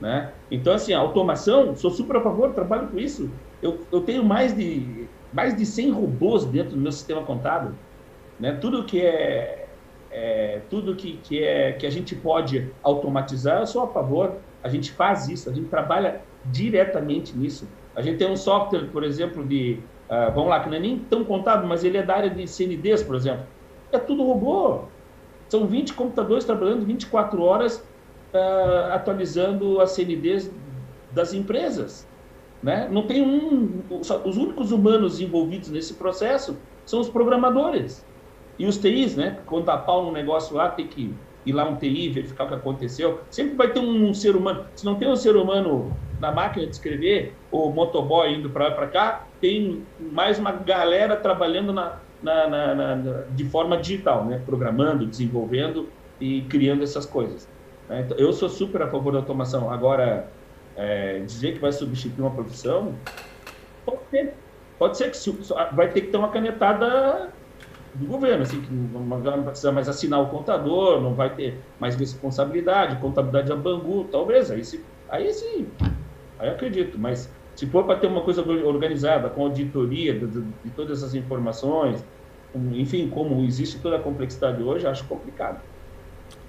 Né? 0.00 0.32
Então, 0.50 0.74
assim, 0.74 0.92
a 0.92 0.98
automação, 0.98 1.74
sou 1.76 1.90
super 1.90 2.16
a 2.16 2.20
favor, 2.20 2.52
trabalho 2.52 2.88
com 2.88 2.98
isso. 2.98 3.30
Eu, 3.62 3.80
eu 3.90 4.00
tenho 4.02 4.24
mais 4.24 4.54
de, 4.54 5.08
mais 5.32 5.56
de 5.56 5.64
100 5.64 5.92
robôs 5.92 6.44
dentro 6.44 6.72
do 6.72 6.80
meu 6.80 6.92
sistema 6.92 7.22
contábil. 7.22 7.72
Né? 8.38 8.52
Tudo 8.52 8.84
que 8.84 9.00
é, 9.00 9.63
é, 10.14 10.60
tudo 10.70 10.94
que, 10.94 11.18
que, 11.24 11.42
é, 11.42 11.72
que 11.72 11.84
a 11.84 11.90
gente 11.90 12.14
pode 12.14 12.70
automatizar, 12.84 13.60
eu 13.60 13.66
sou 13.66 13.82
a 13.82 13.88
favor. 13.88 14.36
A 14.62 14.68
gente 14.68 14.92
faz 14.92 15.28
isso, 15.28 15.50
a 15.50 15.52
gente 15.52 15.68
trabalha 15.68 16.22
diretamente 16.46 17.36
nisso. 17.36 17.68
A 17.96 18.00
gente 18.00 18.18
tem 18.18 18.30
um 18.30 18.36
software, 18.36 18.86
por 18.92 19.02
exemplo, 19.02 19.44
de, 19.44 19.80
uh, 20.08 20.32
vamos 20.32 20.50
lá, 20.50 20.60
que 20.60 20.70
não 20.70 20.76
é 20.76 20.80
nem 20.80 20.98
tão 21.00 21.24
contábil, 21.24 21.66
mas 21.66 21.82
ele 21.82 21.98
é 21.98 22.02
da 22.02 22.14
área 22.14 22.30
de 22.30 22.46
CNDs, 22.46 23.02
por 23.02 23.16
exemplo. 23.16 23.44
É 23.90 23.98
tudo 23.98 24.24
robô. 24.24 24.82
São 25.48 25.66
20 25.66 25.94
computadores 25.94 26.44
trabalhando 26.44 26.86
24 26.86 27.42
horas 27.42 27.78
uh, 28.32 28.92
atualizando 28.92 29.80
as 29.80 29.90
CNDs 29.90 30.50
das 31.10 31.34
empresas. 31.34 32.08
Né? 32.62 32.88
Não 32.90 33.06
tem 33.06 33.20
um. 33.20 33.82
Os 33.90 34.36
únicos 34.36 34.70
humanos 34.70 35.20
envolvidos 35.20 35.70
nesse 35.70 35.94
processo 35.94 36.56
são 36.86 37.00
os 37.00 37.10
programadores. 37.10 38.04
E 38.58 38.66
os 38.66 38.78
TIs, 38.78 39.16
né? 39.16 39.38
Quando 39.46 39.64
dá 39.64 39.76
pau 39.76 40.04
no 40.04 40.12
negócio 40.12 40.56
lá, 40.56 40.68
tem 40.68 40.86
que 40.86 41.14
ir 41.44 41.52
lá 41.52 41.68
um 41.68 41.76
TI, 41.76 42.08
verificar 42.08 42.44
o 42.44 42.48
que 42.48 42.54
aconteceu. 42.54 43.20
Sempre 43.30 43.54
vai 43.56 43.70
ter 43.70 43.80
um, 43.80 44.08
um 44.08 44.14
ser 44.14 44.36
humano. 44.36 44.64
Se 44.74 44.84
não 44.84 44.94
tem 44.94 45.08
um 45.08 45.16
ser 45.16 45.36
humano 45.36 45.92
na 46.20 46.32
máquina 46.32 46.66
de 46.66 46.72
escrever, 46.72 47.34
ou 47.50 47.72
motoboy 47.72 48.32
indo 48.32 48.48
para 48.50 48.68
lá 48.68 48.70
para 48.70 48.86
cá, 48.86 49.26
tem 49.40 49.82
mais 49.98 50.38
uma 50.38 50.52
galera 50.52 51.16
trabalhando 51.16 51.72
na, 51.72 51.98
na, 52.22 52.48
na, 52.48 52.74
na, 52.74 53.22
de 53.30 53.44
forma 53.44 53.76
digital, 53.76 54.24
né? 54.24 54.40
programando, 54.46 55.06
desenvolvendo 55.06 55.88
e 56.20 56.42
criando 56.42 56.82
essas 56.82 57.04
coisas. 57.04 57.48
Né? 57.88 58.02
Então, 58.06 58.16
eu 58.16 58.32
sou 58.32 58.48
super 58.48 58.82
a 58.82 58.88
favor 58.88 59.12
da 59.12 59.18
automação. 59.18 59.70
Agora, 59.70 60.28
é, 60.76 61.18
dizer 61.20 61.54
que 61.54 61.58
vai 61.58 61.72
substituir 61.72 62.22
uma 62.22 62.30
profissão, 62.30 62.94
pode 63.84 64.00
ser. 64.10 64.34
Pode 64.76 64.96
ser 64.96 65.10
que 65.10 65.54
vai 65.72 65.88
ter 65.88 66.00
que 66.00 66.06
ter 66.08 66.16
uma 66.16 66.30
canetada 66.30 67.32
do 67.94 68.06
governo, 68.06 68.42
assim, 68.42 68.60
que 68.60 68.72
não 68.72 69.08
vai 69.22 69.42
precisar 69.44 69.72
mais 69.72 69.88
assinar 69.88 70.20
o 70.20 70.28
contador, 70.30 71.00
não 71.00 71.14
vai 71.14 71.34
ter 71.34 71.60
mais 71.78 71.96
responsabilidade, 71.96 73.00
contabilidade 73.00 73.52
a 73.52 73.56
Bangu, 73.56 74.04
talvez, 74.04 74.50
aí, 74.50 74.64
se, 74.64 74.84
aí 75.08 75.32
sim, 75.32 75.76
aí 76.38 76.48
acredito, 76.48 76.98
mas 76.98 77.32
se 77.54 77.66
for 77.70 77.84
para 77.86 77.98
ter 78.00 78.08
uma 78.08 78.22
coisa 78.24 78.42
organizada, 78.42 79.30
com 79.30 79.42
auditoria 79.42 80.18
de, 80.18 80.26
de, 80.26 80.42
de 80.64 80.70
todas 80.72 81.02
as 81.02 81.14
informações, 81.14 82.04
enfim, 82.54 83.08
como 83.08 83.44
existe 83.44 83.80
toda 83.80 83.96
a 83.96 84.02
complexidade 84.02 84.62
hoje, 84.62 84.86
acho 84.86 85.06
complicado. 85.06 85.62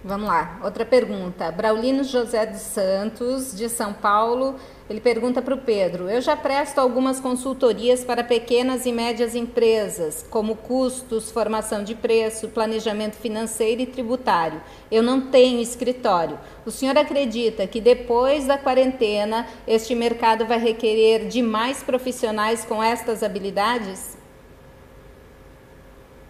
Vamos 0.08 0.28
lá, 0.28 0.60
outra 0.64 0.86
pergunta. 0.86 1.52
Braulino 1.52 2.04
José 2.04 2.46
dos 2.46 2.62
Santos, 2.62 3.58
de 3.58 3.68
São 3.68 3.92
Paulo, 3.92 4.54
ele 4.88 5.02
pergunta 5.02 5.42
para 5.42 5.56
o 5.56 5.58
Pedro: 5.58 6.08
Eu 6.08 6.22
já 6.22 6.38
presto 6.38 6.78
algumas 6.78 7.20
consultorias 7.20 8.04
para 8.04 8.24
pequenas 8.24 8.86
e 8.86 8.92
médias 8.92 9.34
empresas, 9.34 10.24
como 10.30 10.58
custos, 10.58 11.32
formação 11.32 11.84
de 11.84 11.96
preço, 11.96 12.50
planejamento 12.50 13.16
financeiro 13.16 13.82
e 13.82 13.88
tributário. 13.88 14.62
Eu 14.92 15.02
não 15.02 15.22
tenho 15.22 15.60
escritório. 15.60 16.38
O 16.68 16.70
senhor 16.70 16.96
acredita 16.96 17.66
que 17.66 17.82
depois 17.82 18.46
da 18.46 18.60
quarentena 18.60 19.48
este 19.66 19.96
mercado 19.96 20.46
vai 20.46 20.60
requerer 20.60 21.28
de 21.28 21.42
mais 21.42 21.82
profissionais 21.82 22.64
com 22.64 22.84
estas 22.84 23.24
habilidades? 23.24 24.16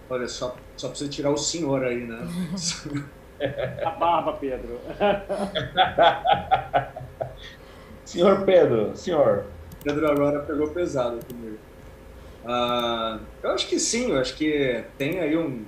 Olha, 0.10 0.30
só, 0.30 0.56
só 0.78 0.88
precisa 0.88 1.10
tirar 1.10 1.32
o 1.32 1.38
senhor 1.38 1.84
aí, 1.84 2.06
né? 2.06 2.26
A 3.84 3.90
barba, 3.92 4.34
Pedro. 4.34 4.80
senhor 8.06 8.46
Pedro, 8.46 8.96
senhor. 8.96 9.46
Pedro 9.84 10.10
agora 10.10 10.40
pegou 10.42 10.70
pesado 10.70 11.20
comigo. 11.26 11.58
Uh, 12.44 13.20
eu 13.44 13.52
acho 13.52 13.68
que 13.68 13.80
sim, 13.80 14.12
eu 14.12 14.20
acho 14.20 14.36
que 14.36 14.84
tem 14.98 15.20
aí 15.20 15.36
um 15.36 15.66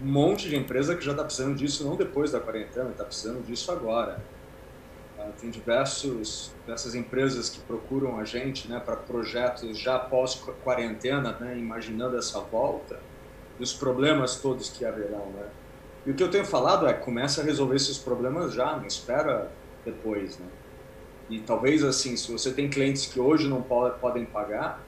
monte 0.00 0.48
de 0.48 0.56
empresa 0.56 0.96
que 0.96 1.04
já 1.04 1.12
está 1.12 1.22
precisando 1.22 1.54
disso, 1.54 1.86
não 1.86 1.94
depois 1.94 2.32
da 2.32 2.40
quarentena, 2.40 2.90
está 2.90 3.04
precisando 3.04 3.44
disso 3.44 3.70
agora. 3.70 4.18
Uh, 5.18 5.32
tem 5.40 5.50
diversos, 5.50 6.52
diversas 6.64 6.94
empresas 6.94 7.48
que 7.48 7.60
procuram 7.60 8.18
a 8.18 8.24
gente 8.24 8.68
né, 8.68 8.80
para 8.80 8.96
projetos 8.96 9.78
já 9.78 9.98
pós-quarentena, 9.98 11.36
né, 11.38 11.56
imaginando 11.56 12.18
essa 12.18 12.40
volta 12.40 12.98
e 13.58 13.62
os 13.62 13.72
problemas 13.72 14.36
todos 14.36 14.70
que 14.70 14.84
haverão. 14.84 15.26
Né? 15.34 15.46
E 16.06 16.10
o 16.12 16.14
que 16.14 16.22
eu 16.22 16.30
tenho 16.30 16.44
falado 16.44 16.86
é 16.86 16.92
começa 16.92 17.40
a 17.40 17.44
resolver 17.44 17.74
esses 17.74 17.98
problemas 17.98 18.54
já, 18.54 18.76
não 18.76 18.86
espera 18.86 19.50
depois. 19.84 20.38
Né? 20.38 20.46
E 21.28 21.40
talvez 21.40 21.82
assim, 21.82 22.16
se 22.16 22.30
você 22.30 22.52
tem 22.52 22.70
clientes 22.70 23.06
que 23.06 23.18
hoje 23.18 23.48
não 23.48 23.60
podem 23.60 24.24
pagar, 24.24 24.80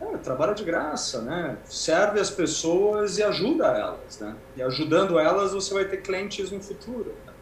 é, 0.00 0.16
trabalha 0.18 0.54
de 0.54 0.64
graça, 0.64 1.22
né? 1.22 1.58
Serve 1.64 2.20
as 2.20 2.28
pessoas 2.28 3.16
e 3.16 3.22
ajuda 3.22 3.66
elas, 3.66 4.18
né? 4.20 4.36
E 4.54 4.62
ajudando 4.62 5.18
elas 5.18 5.52
você 5.52 5.72
vai 5.72 5.86
ter 5.86 5.98
clientes 5.98 6.50
no 6.50 6.60
futuro. 6.60 7.14
Né? 7.26 7.32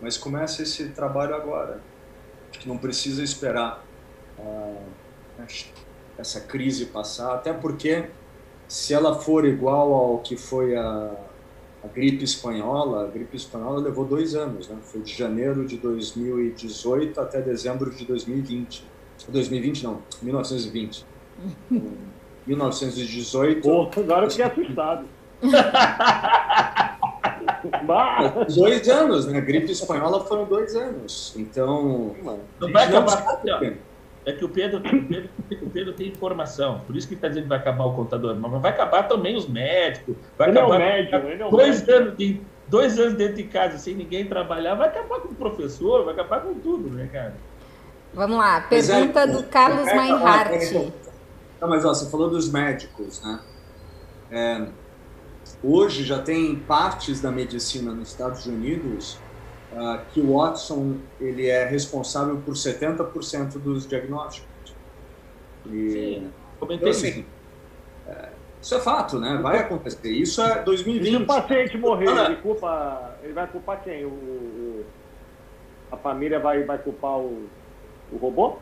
Mas 0.00 0.16
começa 0.16 0.62
esse 0.62 0.88
trabalho 0.90 1.34
agora. 1.34 1.80
Acho 2.50 2.60
que 2.60 2.68
não 2.68 2.78
precisa 2.78 3.22
esperar 3.22 3.84
uh, 4.38 4.82
essa 6.16 6.40
crise 6.40 6.86
passar, 6.86 7.34
até 7.34 7.52
porque 7.52 8.08
se 8.66 8.94
ela 8.94 9.18
for 9.20 9.44
igual 9.44 9.92
ao 9.92 10.18
que 10.18 10.36
foi 10.36 10.76
a, 10.76 11.10
a 11.88 11.94
gripe 11.94 12.22
espanhola, 12.22 13.04
a 13.04 13.06
gripe 13.08 13.36
espanhola 13.36 13.80
levou 13.80 14.04
dois 14.04 14.34
anos, 14.34 14.68
né? 14.68 14.76
Foi 14.82 15.00
de 15.00 15.14
janeiro 15.14 15.66
de 15.66 15.78
2018 15.78 17.18
até 17.20 17.40
dezembro 17.40 17.90
de 17.90 18.04
2020. 18.04 18.84
2020 19.28 19.84
não, 19.84 20.02
1920. 20.22 21.06
1918. 22.46 23.62
Pô, 23.62 23.90
agora 23.96 24.26
eu 24.26 24.30
fiquei 24.30 24.44
assustado. 24.44 25.06
dois 28.54 28.88
anos, 28.88 29.26
né? 29.26 29.38
A 29.38 29.40
gripe 29.40 29.72
espanhola 29.72 30.24
foram 30.24 30.44
dois 30.44 30.76
anos. 30.76 31.34
Então. 31.36 32.14
Não 32.60 32.72
vai 32.72 32.86
acabar. 32.86 33.40
É 34.28 34.32
que 34.32 34.44
o 34.44 34.48
Pedro, 34.50 34.78
o 34.78 34.82
Pedro, 34.82 35.30
o 35.62 35.70
Pedro 35.70 35.92
tem 35.94 36.08
informação, 36.08 36.80
por 36.80 36.94
isso 36.94 37.08
que 37.08 37.14
está 37.14 37.28
dizendo 37.28 37.44
que 37.44 37.48
vai 37.48 37.56
acabar 37.56 37.86
o 37.86 37.94
contador. 37.94 38.36
Mas 38.36 38.60
vai 38.60 38.70
acabar 38.70 39.04
também 39.04 39.34
os 39.34 39.48
médicos. 39.48 40.14
Vai 40.36 40.50
ele 40.50 40.58
acabar, 40.58 40.74
é 40.74 40.76
o 40.76 40.80
médico, 40.80 41.16
ele 41.28 41.42
é 41.42 41.46
o 41.46 41.50
dois, 41.50 41.80
médico. 41.80 41.92
Anos 41.92 42.16
de, 42.18 42.40
dois 42.68 42.98
anos 42.98 43.14
dentro 43.14 43.36
de 43.36 43.44
casa 43.44 43.78
sem 43.78 43.94
ninguém 43.94 44.26
trabalhar, 44.26 44.74
vai 44.74 44.88
acabar 44.88 45.20
com 45.20 45.28
o 45.28 45.34
professor, 45.34 46.04
vai 46.04 46.12
acabar 46.12 46.42
com 46.42 46.52
tudo, 46.52 46.90
né, 46.90 47.08
cara? 47.10 47.34
Vamos 48.12 48.36
lá, 48.36 48.60
pergunta 48.60 49.20
é, 49.20 49.26
do 49.26 49.42
Carlos 49.44 49.88
é, 49.88 49.94
Meinhardt. 49.94 50.92
Não, 51.58 51.68
mas 51.70 51.82
ó, 51.86 51.94
você 51.94 52.10
falou 52.10 52.28
dos 52.28 52.52
médicos, 52.52 53.22
né? 53.22 53.40
É, 54.30 54.66
hoje 55.64 56.04
já 56.04 56.18
tem 56.18 56.54
partes 56.54 57.22
da 57.22 57.30
medicina 57.30 57.92
nos 57.92 58.10
Estados 58.10 58.44
Unidos 58.44 59.18
uh, 59.72 60.00
que 60.12 60.20
o 60.20 60.36
Watson 60.36 60.96
ele 61.20 61.48
é 61.48 61.64
responsável 61.64 62.36
por 62.44 62.54
70% 62.54 63.58
dos 63.58 63.86
diagnósticos. 63.86 64.48
E, 65.66 65.90
Sim, 65.90 66.32
então, 66.70 66.88
assim, 66.88 67.24
é, 68.06 68.28
isso 68.60 68.74
é 68.74 68.80
fato, 68.80 69.18
né? 69.18 69.38
Vai 69.42 69.58
acontecer. 69.58 70.10
Isso 70.10 70.42
é 70.42 70.62
2020. 70.62 71.10
Se 71.10 71.16
o 71.16 71.26
paciente 71.26 71.78
morrer, 71.78 72.08
ele, 72.08 72.36
culpa, 72.36 73.16
ele 73.22 73.32
vai 73.32 73.46
culpar 73.46 73.82
quem? 73.82 74.04
O, 74.04 74.08
o, 74.08 74.84
a 75.90 75.96
família 75.96 76.40
vai, 76.40 76.64
vai 76.64 76.78
culpar 76.78 77.18
o, 77.18 77.48
o 78.12 78.16
robô? 78.16 78.56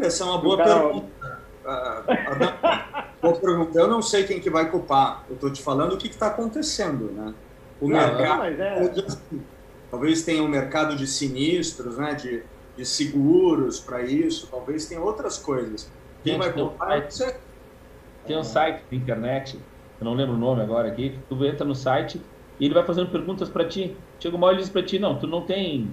Essa 0.00 0.24
é 0.24 0.26
uma 0.26 0.38
boa 0.38 0.56
cara... 0.56 0.80
pergunta. 0.80 1.46
boa 3.20 3.40
pergunta. 3.40 3.78
Eu 3.78 3.88
não 3.88 4.02
sei 4.02 4.24
quem 4.24 4.40
que 4.40 4.50
vai 4.50 4.70
culpar. 4.70 5.24
Eu 5.28 5.34
estou 5.34 5.52
te 5.52 5.62
falando 5.62 5.94
o 5.94 5.98
que 5.98 6.08
está 6.08 6.28
acontecendo, 6.28 7.10
né? 7.12 7.34
O 7.80 7.88
não, 7.88 7.96
mercado. 7.96 8.38
Não, 8.38 8.44
é... 8.44 8.92
Talvez 9.90 10.22
tenha 10.22 10.42
um 10.42 10.48
mercado 10.48 10.96
de 10.96 11.06
sinistros, 11.06 11.96
né? 11.96 12.14
De, 12.14 12.42
de 12.76 12.84
seguros 12.84 13.80
para 13.80 14.02
isso. 14.02 14.48
Talvez 14.50 14.86
tenha 14.86 15.00
outras 15.00 15.38
coisas. 15.38 15.90
Quem 16.22 16.38
vai 16.38 16.52
culpar? 16.52 17.06
Tem, 17.08 17.34
tem 18.26 18.36
um 18.36 18.42
site 18.42 18.82
de 18.90 18.96
internet, 18.96 19.58
eu 20.00 20.04
não 20.04 20.14
lembro 20.14 20.34
o 20.34 20.38
nome 20.38 20.60
agora 20.60 20.88
aqui. 20.88 21.18
Tu 21.28 21.44
entra 21.44 21.64
no 21.64 21.74
site 21.74 22.20
e 22.58 22.64
ele 22.64 22.74
vai 22.74 22.84
fazendo 22.84 23.10
perguntas 23.10 23.48
para 23.48 23.64
ti. 23.64 23.96
Chega 24.18 24.36
uma 24.36 24.46
hora 24.46 24.56
e 24.56 24.58
diz 24.58 24.68
para 24.68 24.82
ti, 24.82 24.98
não, 24.98 25.18
tu 25.18 25.26
não 25.26 25.42
tem, 25.42 25.90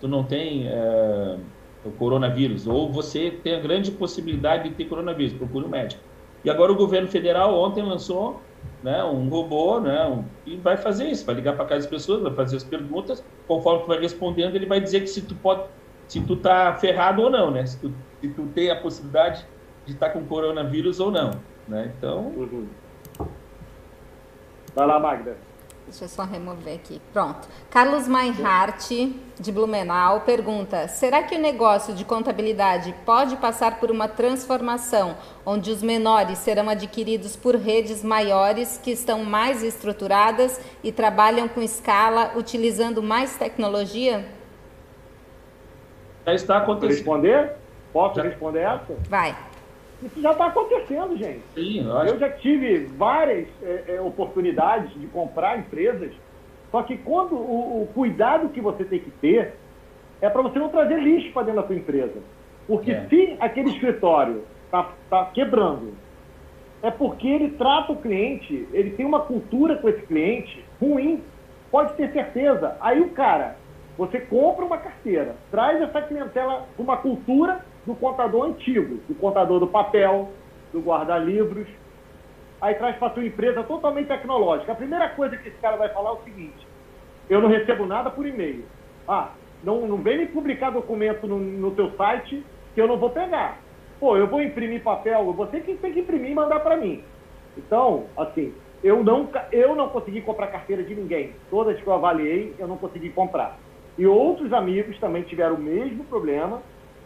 tu 0.00 0.06
não 0.06 0.22
tem 0.22 0.68
é, 0.68 1.38
o 1.84 1.90
coronavírus, 1.90 2.66
ou 2.66 2.92
você 2.92 3.30
tem 3.30 3.54
a 3.54 3.60
grande 3.60 3.90
possibilidade 3.90 4.68
de 4.68 4.74
ter 4.74 4.84
coronavírus, 4.84 5.32
procure 5.32 5.64
um 5.64 5.68
médico. 5.68 6.02
E 6.44 6.50
agora 6.50 6.70
o 6.70 6.76
governo 6.76 7.08
federal 7.08 7.58
ontem 7.58 7.82
lançou 7.82 8.40
né, 8.82 9.02
um 9.04 9.28
robô, 9.28 9.80
né, 9.80 10.06
um, 10.06 10.24
e 10.46 10.56
vai 10.56 10.76
fazer 10.76 11.08
isso, 11.08 11.26
vai 11.26 11.34
ligar 11.34 11.56
para 11.56 11.64
casa 11.64 11.82
das 11.82 11.86
pessoas, 11.86 12.22
vai 12.22 12.34
fazer 12.34 12.56
as 12.56 12.64
perguntas, 12.64 13.24
conforme 13.46 13.82
tu 13.82 13.88
vai 13.88 14.00
respondendo, 14.00 14.54
ele 14.54 14.66
vai 14.66 14.80
dizer 14.80 15.00
que 15.00 15.08
se 15.08 15.22
tu 15.22 15.34
pode, 15.34 15.64
se 16.06 16.20
tu 16.20 16.36
tá 16.36 16.74
ferrado 16.74 17.22
ou 17.22 17.30
não, 17.30 17.50
né, 17.50 17.66
se 17.66 17.80
tu, 17.80 17.92
se 18.20 18.28
tu 18.28 18.46
tem 18.54 18.70
a 18.70 18.76
possibilidade 18.76 19.44
de 19.84 19.92
estar 19.92 20.08
tá 20.08 20.12
com 20.12 20.24
coronavírus 20.26 21.00
ou 21.00 21.10
não, 21.10 21.32
né, 21.66 21.92
então... 21.96 22.28
Uhum. 22.28 22.68
Vai 24.74 24.86
lá, 24.86 25.00
Magda. 25.00 25.47
Deixa 25.88 26.04
eu 26.04 26.08
só 26.08 26.24
remover 26.24 26.74
aqui. 26.74 27.00
Pronto. 27.14 27.48
Carlos 27.70 28.06
Meinhardt, 28.06 29.18
de 29.40 29.50
Blumenau, 29.50 30.20
pergunta: 30.20 30.86
será 30.86 31.22
que 31.22 31.34
o 31.34 31.38
negócio 31.38 31.94
de 31.94 32.04
contabilidade 32.04 32.94
pode 33.06 33.36
passar 33.36 33.80
por 33.80 33.90
uma 33.90 34.06
transformação 34.06 35.16
onde 35.46 35.70
os 35.70 35.82
menores 35.82 36.38
serão 36.40 36.68
adquiridos 36.68 37.36
por 37.36 37.56
redes 37.56 38.04
maiores 38.04 38.78
que 38.82 38.90
estão 38.90 39.24
mais 39.24 39.62
estruturadas 39.62 40.60
e 40.84 40.92
trabalham 40.92 41.48
com 41.48 41.62
escala, 41.62 42.32
utilizando 42.36 43.02
mais 43.02 43.36
tecnologia? 43.36 44.28
Já 46.26 46.34
está 46.34 46.58
acontecendo. 46.58 46.96
Responder? 46.96 47.56
Posso 47.94 48.20
responder 48.20 48.60
essa? 48.60 48.94
Vai. 49.08 49.34
Isso 50.02 50.20
já 50.20 50.32
está 50.32 50.46
acontecendo, 50.46 51.16
gente. 51.16 51.42
Sim, 51.54 51.84
eu, 51.84 51.96
eu 52.04 52.18
já 52.18 52.30
tive 52.30 52.86
várias 52.96 53.48
é, 53.62 53.96
é, 53.96 54.00
oportunidades 54.00 54.92
de 54.94 55.06
comprar 55.08 55.58
empresas, 55.58 56.12
só 56.70 56.82
que 56.82 56.96
quando 56.98 57.34
o, 57.34 57.82
o 57.82 57.88
cuidado 57.94 58.50
que 58.50 58.60
você 58.60 58.84
tem 58.84 59.00
que 59.00 59.10
ter 59.10 59.54
é 60.20 60.28
para 60.28 60.42
você 60.42 60.58
não 60.58 60.68
trazer 60.68 61.00
lixo 61.00 61.32
para 61.32 61.44
dentro 61.44 61.60
da 61.60 61.66
sua 61.66 61.76
empresa. 61.76 62.20
Porque 62.66 62.92
é. 62.92 63.06
se 63.08 63.36
aquele 63.40 63.70
escritório 63.70 64.44
está 64.66 64.90
tá 65.08 65.24
quebrando, 65.32 65.94
é 66.82 66.90
porque 66.90 67.26
ele 67.26 67.50
trata 67.50 67.92
o 67.92 67.96
cliente, 67.96 68.68
ele 68.72 68.90
tem 68.90 69.04
uma 69.04 69.20
cultura 69.20 69.76
com 69.76 69.88
esse 69.88 70.02
cliente 70.02 70.64
ruim, 70.80 71.22
pode 71.70 71.94
ter 71.94 72.12
certeza. 72.12 72.76
Aí 72.80 73.00
o 73.00 73.10
cara, 73.10 73.56
você 73.96 74.20
compra 74.20 74.64
uma 74.64 74.78
carteira, 74.78 75.34
traz 75.50 75.80
essa 75.80 76.00
clientela 76.02 76.68
para 76.76 76.82
uma 76.82 76.96
cultura 76.98 77.64
do 77.88 77.94
contador 77.94 78.44
antigo, 78.44 79.00
do 79.08 79.14
contador 79.14 79.58
do 79.58 79.66
papel, 79.66 80.28
do 80.74 80.78
guarda-livros. 80.78 81.66
Aí 82.60 82.74
traz 82.74 82.96
para 82.96 83.14
sua 83.14 83.24
empresa 83.24 83.62
totalmente 83.62 84.08
tecnológica. 84.08 84.72
A 84.72 84.74
primeira 84.74 85.08
coisa 85.08 85.38
que 85.38 85.48
esse 85.48 85.56
cara 85.56 85.78
vai 85.78 85.88
falar 85.88 86.10
é 86.10 86.12
o 86.12 86.22
seguinte: 86.22 86.66
eu 87.30 87.40
não 87.40 87.48
recebo 87.48 87.86
nada 87.86 88.10
por 88.10 88.26
e-mail. 88.26 88.62
Ah, 89.08 89.30
não, 89.64 89.86
não 89.86 89.96
vem 89.96 90.18
me 90.18 90.26
publicar 90.26 90.68
documento 90.68 91.26
no, 91.26 91.38
no 91.38 91.70
teu 91.70 91.90
site 91.92 92.44
que 92.74 92.80
eu 92.80 92.86
não 92.86 92.98
vou 92.98 93.08
pegar. 93.08 93.58
Pô, 93.98 94.18
eu 94.18 94.26
vou 94.26 94.42
imprimir 94.42 94.82
papel, 94.82 95.32
você 95.32 95.58
que 95.60 95.74
tem 95.76 95.94
que 95.94 96.00
imprimir 96.00 96.30
e 96.30 96.34
mandar 96.34 96.60
para 96.60 96.76
mim. 96.76 97.02
Então, 97.56 98.04
assim, 98.18 98.52
eu 98.84 99.02
não, 99.02 99.30
eu 99.50 99.74
não 99.74 99.88
consegui 99.88 100.20
comprar 100.20 100.48
carteira 100.48 100.82
de 100.82 100.94
ninguém. 100.94 101.32
Todas 101.48 101.80
que 101.80 101.86
eu 101.86 101.94
avaliei, 101.94 102.54
eu 102.58 102.68
não 102.68 102.76
consegui 102.76 103.08
comprar. 103.08 103.56
E 103.96 104.06
outros 104.06 104.52
amigos 104.52 104.98
também 104.98 105.22
tiveram 105.22 105.54
o 105.54 105.60
mesmo 105.60 106.04
problema 106.04 106.60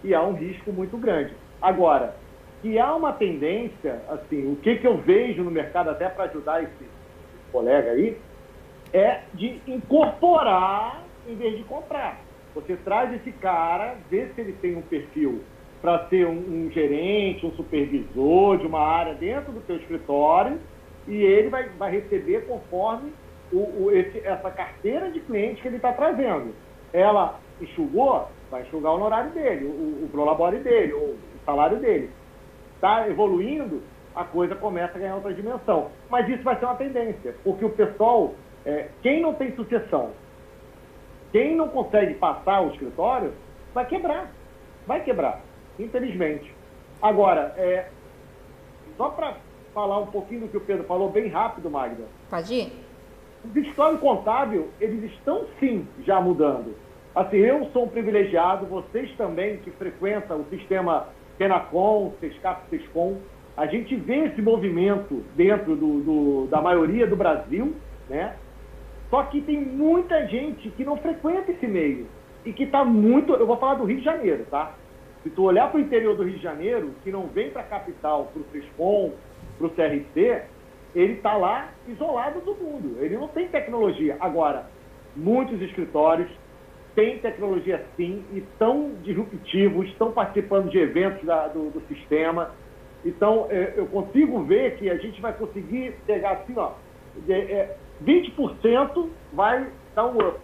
e 0.04 0.14
há 0.14 0.22
um 0.22 0.34
risco 0.34 0.72
muito 0.72 0.96
grande. 0.96 1.34
Agora, 1.60 2.16
que 2.60 2.78
há 2.78 2.94
uma 2.94 3.12
tendência, 3.12 4.00
assim, 4.08 4.52
o 4.52 4.56
que, 4.56 4.76
que 4.76 4.86
eu 4.86 4.96
vejo 4.98 5.42
no 5.42 5.50
mercado, 5.50 5.90
até 5.90 6.08
para 6.08 6.24
ajudar 6.24 6.62
esse, 6.62 6.72
esse 6.72 7.52
colega 7.52 7.90
aí, 7.90 8.16
é 8.92 9.20
de 9.34 9.60
incorporar 9.66 11.02
em 11.28 11.34
vez 11.34 11.56
de 11.56 11.64
comprar. 11.64 12.20
Você 12.54 12.76
traz 12.76 13.12
esse 13.14 13.32
cara, 13.32 13.96
vê 14.10 14.28
se 14.34 14.40
ele 14.40 14.52
tem 14.52 14.76
um 14.76 14.82
perfil 14.82 15.42
para 15.80 16.06
ser 16.08 16.26
um, 16.26 16.66
um, 16.66 16.70
gerente, 16.70 17.44
um 17.44 17.52
supervisor 17.52 18.58
de 18.58 18.66
uma 18.66 18.80
área 18.80 19.14
dentro 19.14 19.52
do 19.52 19.60
teu 19.62 19.76
escritório 19.76 20.60
e 21.08 21.14
ele 21.14 21.48
vai, 21.48 21.68
vai 21.70 21.90
receber 21.90 22.46
conforme 22.46 23.12
o, 23.52 23.84
o 23.84 23.90
esse, 23.90 24.18
essa 24.24 24.50
carteira 24.50 25.10
de 25.10 25.20
clientes 25.20 25.60
que 25.60 25.68
ele 25.68 25.76
está 25.76 25.92
trazendo. 25.92 26.54
Ela 26.92 27.40
enxugou, 27.60 28.28
vai 28.52 28.62
enxugar 28.62 28.92
o 28.92 28.96
honorário 28.96 29.30
dele, 29.30 29.64
o, 29.64 30.04
o 30.04 30.08
prolabore 30.12 30.58
dele, 30.58 30.92
o, 30.92 31.16
salário 31.44 31.78
dele. 31.78 32.10
Está 32.74 33.08
evoluindo, 33.08 33.82
a 34.14 34.24
coisa 34.24 34.54
começa 34.54 34.96
a 34.96 35.00
ganhar 35.00 35.14
outra 35.16 35.32
dimensão. 35.32 35.90
Mas 36.10 36.28
isso 36.28 36.42
vai 36.42 36.56
ser 36.58 36.66
uma 36.66 36.76
tendência, 36.76 37.34
porque 37.42 37.64
o 37.64 37.70
pessoal, 37.70 38.34
é, 38.64 38.88
quem 39.02 39.22
não 39.22 39.34
tem 39.34 39.56
sucessão, 39.56 40.10
quem 41.32 41.56
não 41.56 41.68
consegue 41.68 42.14
passar 42.14 42.60
o 42.60 42.68
escritório, 42.68 43.32
vai 43.72 43.86
quebrar. 43.86 44.30
Vai 44.86 45.02
quebrar, 45.02 45.40
infelizmente. 45.78 46.54
Agora, 47.00 47.54
é, 47.56 47.88
só 48.96 49.08
para 49.08 49.36
falar 49.72 49.98
um 49.98 50.06
pouquinho 50.08 50.42
do 50.42 50.48
que 50.48 50.58
o 50.58 50.60
Pedro 50.60 50.84
falou, 50.84 51.08
bem 51.08 51.28
rápido, 51.28 51.70
Magda. 51.70 52.04
Pode 52.28 52.52
ir? 52.52 52.72
O 53.42 53.58
escritório 53.58 53.98
contábil, 53.98 54.68
eles 54.78 55.10
estão 55.12 55.46
sim 55.58 55.88
já 56.04 56.20
mudando. 56.20 56.76
Assim, 57.14 57.36
eu 57.36 57.68
sou 57.72 57.84
um 57.84 57.88
privilegiado, 57.88 58.64
vocês 58.66 59.14
também 59.16 59.58
que 59.58 59.70
frequentam 59.72 60.40
o 60.40 60.46
sistema 60.48 61.08
Penacom, 61.36 62.14
Sescap, 62.20 62.62
Sescom, 62.70 63.18
a 63.54 63.66
gente 63.66 63.94
vê 63.96 64.26
esse 64.26 64.40
movimento 64.40 65.22
dentro 65.36 65.76
do, 65.76 66.00
do, 66.00 66.46
da 66.46 66.62
maioria 66.62 67.06
do 67.06 67.14
Brasil, 67.14 67.74
né? 68.08 68.34
Só 69.10 69.24
que 69.24 69.42
tem 69.42 69.60
muita 69.60 70.26
gente 70.26 70.70
que 70.70 70.84
não 70.84 70.96
frequenta 70.96 71.52
esse 71.52 71.66
meio 71.66 72.06
e 72.46 72.52
que 72.52 72.62
está 72.62 72.82
muito. 72.82 73.34
Eu 73.34 73.46
vou 73.46 73.58
falar 73.58 73.74
do 73.74 73.84
Rio 73.84 73.98
de 73.98 74.04
Janeiro, 74.04 74.46
tá? 74.50 74.72
Se 75.22 75.28
tu 75.28 75.42
olhar 75.42 75.70
para 75.70 75.78
o 75.78 75.82
interior 75.82 76.16
do 76.16 76.22
Rio 76.22 76.36
de 76.36 76.42
Janeiro, 76.42 76.94
que 77.04 77.12
não 77.12 77.26
vem 77.26 77.50
para 77.50 77.60
a 77.60 77.66
capital, 77.66 78.30
para 78.32 78.40
o 78.40 78.44
Frescom, 78.44 79.12
para 79.58 79.66
o 79.66 79.70
CRC, 79.70 80.44
ele 80.94 81.12
está 81.12 81.36
lá 81.36 81.68
isolado 81.86 82.40
do 82.40 82.54
mundo. 82.54 82.96
Ele 83.00 83.18
não 83.18 83.28
tem 83.28 83.48
tecnologia. 83.48 84.16
Agora, 84.18 84.66
muitos 85.14 85.60
escritórios 85.60 86.30
têm 86.94 87.18
tecnologia 87.18 87.84
sim 87.96 88.24
e 88.32 88.38
estão 88.38 88.92
disruptivos, 89.02 89.88
estão 89.88 90.12
participando 90.12 90.70
de 90.70 90.78
eventos 90.78 91.24
da, 91.24 91.48
do, 91.48 91.70
do, 91.70 91.80
sistema. 91.88 92.50
Então, 93.04 93.46
é, 93.50 93.74
eu 93.76 93.86
consigo 93.86 94.42
ver 94.44 94.76
que 94.76 94.88
a 94.90 94.96
gente 94.96 95.20
vai 95.20 95.32
conseguir 95.32 95.94
pegar 96.06 96.32
assim, 96.32 96.54
ó, 96.56 96.72
é, 97.28 97.76
20% 98.04 99.08
vai 99.32 99.66
dar 99.94 100.06
um 100.06 100.18
up. 100.18 100.38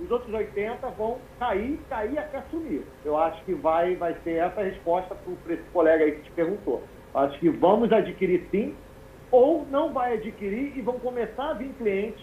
Os 0.00 0.10
outros 0.10 0.30
80% 0.30 0.76
vão 0.96 1.18
cair, 1.38 1.78
cair 1.88 2.18
até 2.18 2.42
sumir. 2.50 2.82
Eu 3.04 3.16
acho 3.16 3.42
que 3.44 3.54
vai, 3.54 3.96
vai 3.96 4.14
ser 4.22 4.34
essa 4.36 4.60
a 4.60 4.64
resposta 4.64 5.14
para 5.14 5.54
esse 5.54 5.62
colega 5.72 6.04
aí 6.04 6.12
que 6.12 6.22
te 6.22 6.30
perguntou. 6.32 6.82
Acho 7.14 7.38
que 7.38 7.48
vamos 7.48 7.90
adquirir 7.92 8.46
sim, 8.50 8.74
ou 9.30 9.66
não 9.70 9.92
vai 9.92 10.14
adquirir 10.14 10.76
e 10.76 10.82
vão 10.82 10.98
começar 10.98 11.50
a 11.50 11.54
vir 11.54 11.72
clientes 11.78 12.22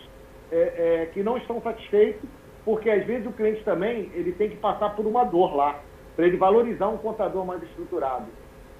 é, 0.51 1.01
é, 1.01 1.05
que 1.07 1.23
não 1.23 1.35
estão 1.37 1.59
satisfeitos, 1.61 2.29
porque 2.65 2.89
às 2.89 3.05
vezes 3.05 3.27
o 3.27 3.33
cliente 3.33 3.63
também 3.63 4.11
ele 4.13 4.31
tem 4.33 4.49
que 4.49 4.57
passar 4.57 4.95
por 4.95 5.05
uma 5.05 5.23
dor 5.23 5.55
lá, 5.55 5.79
para 6.15 6.25
ele 6.27 6.37
valorizar 6.37 6.87
um 6.89 6.97
contador 6.97 7.45
mais 7.45 7.61
estruturado. 7.63 8.25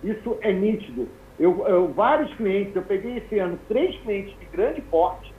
Isso 0.04 0.38
é 0.42 0.52
nítido. 0.52 1.08
Eu, 1.40 1.68
eu, 1.68 1.88
vários 1.94 2.34
clientes, 2.36 2.76
eu 2.76 2.84
peguei 2.84 3.18
esse 3.18 3.40
ano 3.40 3.60
três 3.68 3.96
clientes 4.02 4.38
de 4.40 4.46
grande 4.46 4.82
porte 4.82 5.34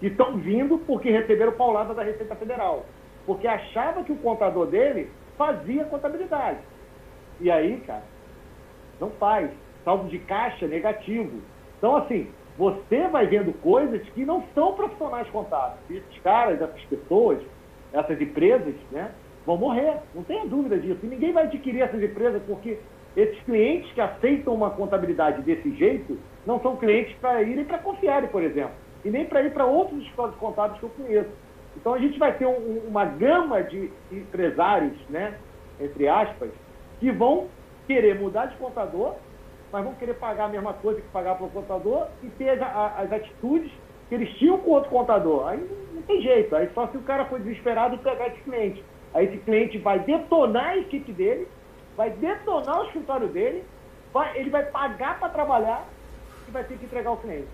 que 0.00 0.06
estão 0.06 0.36
vindo 0.38 0.78
porque 0.78 1.10
receberam 1.10 1.52
paulada 1.52 1.94
da 1.94 2.02
Receita 2.02 2.34
Federal, 2.36 2.86
porque 3.24 3.46
achava 3.46 4.02
que 4.02 4.12
o 4.12 4.16
contador 4.16 4.66
dele 4.66 5.10
fazia 5.36 5.84
contabilidade. 5.84 6.60
E 7.40 7.50
aí, 7.50 7.80
cara, 7.86 8.02
não 9.00 9.10
faz. 9.10 9.50
Saldo 9.84 10.08
de 10.08 10.18
caixa 10.20 10.66
negativo. 10.66 11.40
Então, 11.78 11.96
assim, 11.96 12.28
você 12.58 13.06
vai 13.08 13.26
vendo 13.26 13.52
coisas 13.60 14.02
que 14.10 14.24
não 14.24 14.42
são 14.54 14.74
profissionais 14.74 15.28
contábeis. 15.30 15.78
Esses 15.88 16.22
caras, 16.22 16.60
essas 16.60 16.82
pessoas, 16.86 17.38
essas 17.92 18.20
empresas, 18.20 18.74
né, 18.90 19.10
vão 19.44 19.56
morrer. 19.56 19.98
Não 20.14 20.22
tenha 20.22 20.46
dúvida 20.46 20.78
disso. 20.78 21.00
E 21.02 21.06
ninguém 21.06 21.32
vai 21.32 21.44
adquirir 21.44 21.82
essas 21.82 22.02
empresas 22.02 22.42
porque 22.46 22.78
esses 23.16 23.38
clientes 23.44 23.90
que 23.92 24.00
aceitam 24.00 24.54
uma 24.54 24.70
contabilidade 24.70 25.42
desse 25.42 25.70
jeito 25.76 26.18
não 26.46 26.60
são 26.60 26.76
clientes 26.76 27.16
para 27.20 27.42
irem 27.42 27.64
para 27.64 27.78
confiar, 27.78 28.26
por 28.28 28.42
exemplo, 28.42 28.74
e 29.04 29.10
nem 29.10 29.24
para 29.24 29.42
ir 29.42 29.52
para 29.52 29.64
outros 29.64 30.02
escolas 30.04 30.34
contábeis 30.36 30.78
que 30.78 30.84
eu 30.84 30.90
conheço. 30.90 31.30
Então 31.76 31.94
a 31.94 31.98
gente 31.98 32.18
vai 32.18 32.36
ter 32.36 32.46
um, 32.46 32.82
uma 32.86 33.04
gama 33.04 33.62
de 33.62 33.90
empresários, 34.10 34.96
né, 35.08 35.38
entre 35.80 36.08
aspas, 36.08 36.50
que 37.00 37.10
vão 37.10 37.48
querer 37.86 38.18
mudar 38.18 38.46
de 38.46 38.56
contador 38.56 39.14
mas 39.72 39.84
vão 39.84 39.94
querer 39.94 40.14
pagar 40.14 40.44
a 40.44 40.48
mesma 40.48 40.72
coisa 40.74 41.00
que 41.00 41.08
pagar 41.08 41.36
para 41.36 41.46
o 41.46 41.50
contador 41.50 42.06
e 42.22 42.28
ter 42.30 42.50
as, 42.50 42.62
as, 42.98 43.12
atitudes 43.12 43.70
que 44.08 44.14
eles 44.14 44.30
tinham 44.36 44.58
com 44.58 44.70
outro 44.70 44.90
contador. 44.90 45.48
Aí 45.48 45.58
não, 45.92 46.02
tem 46.02 46.22
jeito, 46.22 46.54
aí 46.54 46.68
só 46.74 46.86
se 46.88 46.96
o 46.96 47.02
cara 47.02 47.24
for 47.26 47.40
desesperado 47.40 47.94
e 47.94 47.98
pegar 47.98 48.28
esse 48.28 48.40
cliente. 48.40 48.84
Aí 49.14 49.26
esse 49.26 49.38
cliente 49.38 49.78
vai 49.78 49.98
detonar 50.00 50.66
a 50.66 50.76
equipe 50.78 51.12
dele, 51.12 51.48
vai 51.96 52.10
detonar 52.10 52.80
o 52.80 52.84
escritório 52.86 53.28
dele, 53.28 53.64
vai, 54.12 54.38
ele 54.38 54.50
vai 54.50 54.64
pagar 54.64 55.18
para 55.18 55.28
trabalhar 55.28 55.86
e 56.46 56.50
vai 56.50 56.64
ter 56.64 56.76
que 56.76 56.84
entregar 56.84 57.12
o 57.12 57.16
cliente. 57.16 57.48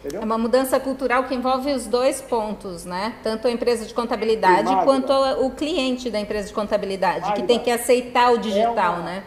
Entendeu? 0.00 0.22
É 0.22 0.24
uma 0.24 0.38
mudança 0.38 0.78
cultural 0.80 1.24
que 1.24 1.34
envolve 1.34 1.72
os 1.72 1.86
dois 1.86 2.20
pontos, 2.20 2.84
né? 2.84 3.14
Tanto 3.22 3.48
a 3.48 3.50
empresa 3.50 3.86
de 3.86 3.94
contabilidade 3.94 4.68
Sim, 4.68 4.84
quanto 4.84 5.12
o 5.12 5.50
cliente 5.50 6.10
da 6.10 6.20
empresa 6.20 6.48
de 6.48 6.54
contabilidade, 6.54 7.32
que 7.32 7.42
tem 7.42 7.58
que 7.58 7.70
aceitar 7.70 8.32
o 8.32 8.38
digital, 8.38 8.96
é 8.96 8.98
uma, 8.98 9.02
né? 9.02 9.24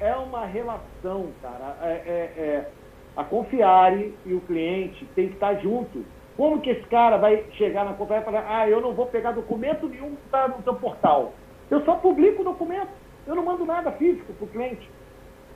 é 0.00 0.16
uma 0.16 0.46
relação, 0.46 1.28
cara. 1.42 1.76
É, 1.82 1.92
é, 1.92 2.40
é, 2.42 2.70
a 3.16 3.24
Confiare 3.24 4.14
e 4.24 4.32
o 4.32 4.40
cliente 4.40 5.04
tem 5.14 5.28
que 5.28 5.34
estar 5.34 5.54
junto. 5.56 6.04
Como 6.36 6.60
que 6.60 6.70
esse 6.70 6.86
cara 6.88 7.16
vai 7.16 7.44
chegar 7.52 7.84
na 7.84 7.94
Confiare 7.94 8.22
e 8.22 8.24
falar, 8.24 8.46
ah, 8.48 8.68
eu 8.68 8.80
não 8.80 8.94
vou 8.94 9.06
pegar 9.06 9.32
documento 9.32 9.88
nenhum 9.88 10.16
que 10.16 10.24
está 10.26 10.48
no 10.48 10.62
seu 10.62 10.74
portal. 10.74 11.32
Eu 11.70 11.84
só 11.84 11.96
publico 11.96 12.42
o 12.42 12.44
documento. 12.44 12.90
Eu 13.26 13.34
não 13.34 13.44
mando 13.44 13.64
nada 13.64 13.92
físico 13.92 14.32
para 14.32 14.44
o 14.44 14.48
cliente. 14.48 14.90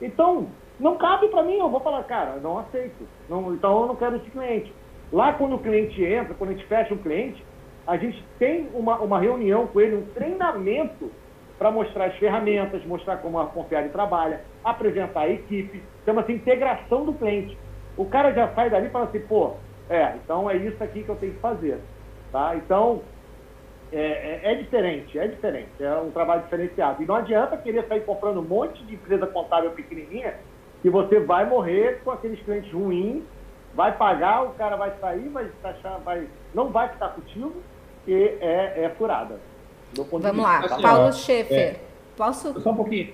Então, 0.00 0.48
não 0.78 0.96
cabe 0.96 1.28
para 1.28 1.42
mim. 1.42 1.59
Eu 1.59 1.70
vou 1.70 1.80
falar, 1.80 2.05
cara, 2.05 2.36
não 2.36 2.59
aceito. 2.59 3.09
Não, 3.28 3.55
então, 3.55 3.82
eu 3.82 3.86
não 3.88 3.96
quero 3.96 4.16
esse 4.16 4.30
cliente. 4.30 4.72
Lá, 5.12 5.32
quando 5.32 5.57
o 5.57 5.59
cliente 5.59 6.02
entra, 6.05 6.34
quando 6.34 6.50
a 6.50 6.52
gente 6.52 6.66
fecha 6.66 6.92
um 6.92 6.98
cliente, 6.98 7.44
a 7.86 7.96
gente 7.96 8.22
tem 8.38 8.68
uma, 8.74 8.98
uma 8.98 9.20
reunião 9.20 9.66
com 9.66 9.80
ele, 9.80 9.96
um 9.96 10.07
treinamento 10.14 11.11
para 11.59 11.70
mostrar 11.70 12.07
as 12.07 12.16
ferramentas, 12.16 12.84
mostrar 12.84 13.18
como 13.18 13.38
a 13.38 13.46
Confiare 13.46 13.88
trabalha, 13.90 14.40
apresentar 14.64 15.20
a 15.20 15.30
equipe, 15.30 15.82
chama-se 16.05 16.32
integração 16.32 17.05
do 17.05 17.12
cliente. 17.12 17.57
O 17.96 18.05
cara 18.07 18.32
já 18.32 18.48
sai 18.55 18.70
dali 18.70 18.88
e 18.88 18.90
fala 18.90 19.05
assim, 19.07 19.20
pô, 19.20 19.52
é, 19.88 20.14
então 20.16 20.50
é 20.50 20.57
isso 20.57 20.82
aqui 20.82 21.02
que 21.02 21.09
eu 21.09 21.16
tenho 21.16 21.34
que 21.34 21.40
fazer. 21.40 21.78
Tá? 22.32 22.57
Então, 22.57 23.02
é, 23.92 24.40
é, 24.42 24.52
é, 24.52 24.55
diferente, 24.57 25.16
é 25.16 25.28
diferente, 25.28 25.70
é 25.78 25.94
um 25.94 26.11
trabalho 26.11 26.42
diferenciado. 26.42 27.02
E 27.02 27.07
não 27.07 27.14
adianta 27.14 27.57
querer 27.57 27.86
sair 27.86 28.00
comprando 28.00 28.40
um 28.40 28.44
monte 28.44 28.82
de 28.84 28.94
empresa 28.94 29.26
contábil 29.26 29.70
pequenininha, 29.70 30.34
que 30.82 30.90
você 30.90 31.20
vai 31.20 31.46
morrer 31.46 32.00
com 32.02 32.11
aqueles 32.11 32.40
clientes 32.42 32.72
ruins, 32.72 33.22
vai 33.74 33.96
pagar, 33.96 34.42
o 34.42 34.50
cara 34.55 34.76
vai 34.76 34.92
sair, 35.00 35.28
vai, 35.28 35.48
vai 36.05 36.28
não 36.52 36.70
vai 36.70 36.88
ficar 36.88 37.11
contigo, 37.11 37.55
e 38.07 38.12
é, 38.40 38.84
é 38.84 38.94
furada. 38.98 39.38
Vamos 39.97 40.42
lá, 40.42 40.61
assim, 40.61 40.82
Paulo 40.82 41.09
ó, 41.09 41.12
Schaefer. 41.12 41.59
É, 41.59 41.80
Posso? 42.16 42.61
Só 42.61 42.70
um 42.70 42.76
pouquinho. 42.76 43.12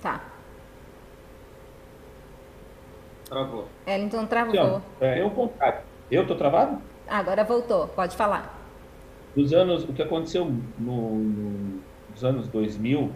Tá. 0.00 0.24
Travou. 3.28 3.66
Ellington 3.86 4.26
travou. 4.26 4.82
é, 5.00 5.24
o 5.24 5.30
contrário. 5.30 5.80
Eu 6.10 6.26
tô 6.26 6.36
travado? 6.36 6.80
Agora 7.08 7.42
voltou, 7.42 7.88
pode 7.88 8.16
falar. 8.16 8.56
Nos 9.34 9.52
anos, 9.52 9.84
o 9.84 9.92
que 9.92 10.02
aconteceu 10.02 10.44
no, 10.44 11.16
no, 11.16 11.80
nos 12.10 12.24
anos 12.24 12.48
2000, 12.48 13.10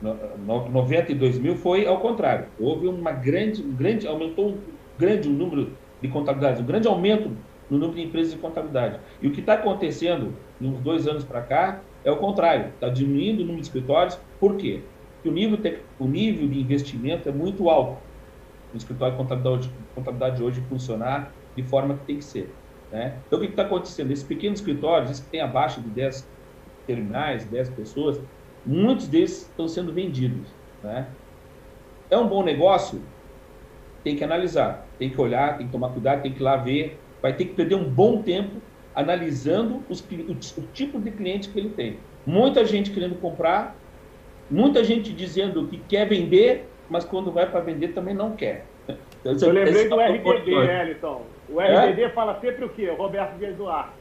no, 0.00 0.68
90 0.68 1.12
e 1.12 1.14
2000 1.14 1.56
foi 1.56 1.86
ao 1.86 1.98
contrário. 2.00 2.46
Houve 2.58 2.86
uma 2.86 3.10
grande, 3.10 3.62
um 3.62 3.74
grande, 3.74 4.06
aumentou 4.06 4.50
um 4.50 4.58
grande 4.98 5.28
o 5.28 5.32
número 5.32 5.72
de 6.00 6.08
contabilidades, 6.08 6.60
um 6.60 6.66
grande 6.66 6.86
aumento 6.86 7.36
no 7.68 7.78
número 7.78 7.96
de 7.96 8.02
empresas 8.02 8.32
de 8.32 8.38
contabilidade. 8.38 9.00
E 9.20 9.26
o 9.26 9.32
que 9.32 9.40
está 9.40 9.54
acontecendo 9.54 10.34
nos 10.60 10.78
dois 10.80 11.06
anos 11.08 11.24
para 11.24 11.42
cá 11.42 11.80
é 12.04 12.10
o 12.10 12.16
contrário, 12.16 12.68
está 12.74 12.88
diminuindo 12.88 13.40
o 13.40 13.42
número 13.42 13.60
de 13.60 13.66
escritórios. 13.66 14.18
Por 14.38 14.56
quê? 14.56 14.82
Porque 15.14 15.28
o 15.28 15.32
nível, 15.32 15.56
de, 15.58 15.78
o 15.98 16.06
nível 16.06 16.48
de 16.48 16.60
investimento 16.60 17.28
é 17.28 17.32
muito 17.32 17.68
alto 17.68 17.98
no 18.72 18.78
escritório 18.78 19.14
de 19.14 19.18
contabilidade, 19.18 19.70
contabilidade 19.94 20.42
hoje 20.42 20.60
funcionar 20.62 21.32
de 21.54 21.62
forma 21.62 21.94
que 21.94 22.04
tem 22.06 22.16
que 22.16 22.24
ser. 22.24 22.54
Né? 22.90 23.18
Então, 23.26 23.38
o 23.38 23.42
que 23.42 23.48
está 23.48 23.62
acontecendo? 23.62 24.10
Esses 24.10 24.24
pequenos 24.24 24.60
escritórios, 24.60 25.10
esses 25.10 25.24
que 25.24 25.30
têm 25.30 25.40
abaixo 25.40 25.80
de 25.80 25.88
10 25.90 26.28
terminais, 26.86 27.44
10 27.44 27.70
pessoas, 27.70 28.20
muitos 28.64 29.06
desses 29.08 29.42
estão 29.42 29.68
sendo 29.68 29.92
vendidos. 29.92 30.48
Né? 30.82 31.06
É 32.08 32.16
um 32.16 32.26
bom 32.26 32.42
negócio? 32.42 33.02
Tem 34.02 34.16
que 34.16 34.24
analisar, 34.24 34.86
tem 34.98 35.10
que 35.10 35.20
olhar, 35.20 35.58
tem 35.58 35.66
que 35.66 35.72
tomar 35.72 35.90
cuidado, 35.90 36.22
tem 36.22 36.32
que 36.32 36.40
ir 36.40 36.42
lá 36.42 36.56
ver. 36.56 36.98
Vai 37.20 37.36
ter 37.36 37.44
que 37.44 37.54
perder 37.54 37.74
um 37.74 37.88
bom 37.88 38.22
tempo 38.22 38.56
analisando 38.94 39.82
os, 39.88 40.00
o, 40.00 40.60
o 40.60 40.66
tipo 40.72 41.00
de 41.00 41.10
cliente 41.10 41.48
que 41.48 41.58
ele 41.58 41.70
tem. 41.70 41.98
Muita 42.26 42.64
gente 42.64 42.90
querendo 42.90 43.14
comprar, 43.20 43.76
muita 44.50 44.82
gente 44.84 45.12
dizendo 45.12 45.66
que 45.68 45.78
quer 45.78 46.08
vender, 46.08 46.68
mas 46.88 47.04
quando 47.04 47.30
vai 47.30 47.48
para 47.48 47.60
vender 47.60 47.88
também 47.88 48.14
não 48.14 48.32
quer. 48.32 48.66
Então, 49.22 49.48
Eu 49.48 49.52
lembrei 49.52 49.86
do 49.86 50.00
é 50.00 50.12
RBD, 50.12 50.50
Elton. 50.92 51.26
O 51.50 51.60
RBD 51.60 52.04
é? 52.04 52.08
fala 52.08 52.40
sempre 52.40 52.64
o 52.64 52.70
quê? 52.70 52.88
O 52.88 52.94
Roberto 52.94 53.36
de 53.36 53.44
Eduardo. 53.44 53.92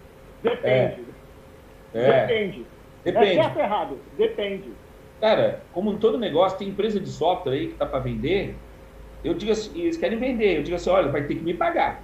Depende. 0.42 1.04
É. 1.94 2.26
Depende. 2.26 2.66
Depende. 3.04 3.28
É 3.28 3.44
certo 3.44 3.58
ou 3.58 3.62
errado? 3.62 3.98
Depende. 4.18 4.70
Cara, 5.20 5.62
como 5.74 5.92
em 5.92 5.98
todo 5.98 6.18
negócio, 6.18 6.58
tem 6.58 6.70
empresa 6.70 7.02
de 7.02 7.10
software 7.10 7.52
aí 7.52 7.68
que 7.68 7.74
está 7.74 7.86
para 7.86 8.00
vender. 8.00 8.56
Eu 9.22 9.34
digo 9.34 9.52
assim, 9.52 9.82
eles 9.82 9.98
querem 9.98 10.18
vender. 10.18 10.60
Eu 10.60 10.64
digo 10.64 10.78
assim, 10.78 10.90
olha, 10.90 11.12
vai 11.12 11.24
ter 11.24 11.36
que 11.36 11.44
me 11.44 11.54
pagar 11.54 12.02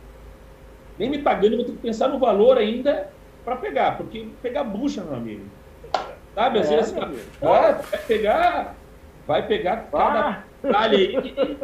nem 0.98 1.10
me 1.10 1.20
pagando, 1.20 1.54
eu 1.54 1.58
vou 1.58 1.66
ter 1.66 1.72
que 1.74 1.78
pensar 1.80 2.08
no 2.08 2.20
valor 2.20 2.58
ainda 2.58 3.10
para 3.44 3.56
pegar, 3.58 3.98
porque 3.98 4.28
pegar 4.42 4.64
bucha, 4.64 5.04
meu 5.04 5.16
amigo. 5.16 5.46
Sabe? 6.34 6.60
Às 6.60 6.72
é, 6.72 6.76
vezes, 6.76 6.96
ah, 6.98 7.80
vai 7.90 8.00
pegar, 8.08 8.76
vai 9.28 9.48
pegar 9.48 9.88
cada. 9.92 10.44
detalhe 10.62 10.96
aí. 10.98 11.58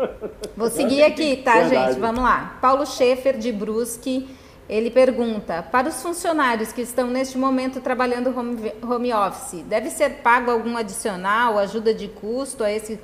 Vou 0.55 0.69
seguir 0.69 1.03
aqui, 1.03 1.37
tá, 1.37 1.55
Verdade. 1.55 1.93
gente? 1.93 1.99
Vamos 1.99 2.23
lá. 2.23 2.57
Paulo 2.61 2.85
Schaefer, 2.85 3.37
de 3.37 3.51
Brusque, 3.51 4.29
ele 4.69 4.89
pergunta: 4.89 5.61
para 5.61 5.89
os 5.89 6.01
funcionários 6.01 6.71
que 6.71 6.81
estão 6.81 7.07
neste 7.07 7.37
momento 7.37 7.81
trabalhando 7.81 8.37
home, 8.37 8.71
home 8.81 9.13
office, 9.13 9.63
deve 9.63 9.89
ser 9.89 10.21
pago 10.21 10.51
algum 10.51 10.77
adicional, 10.77 11.57
ajuda 11.57 11.93
de 11.93 12.07
custo 12.07 12.63
a 12.63 12.71
esse 12.71 12.97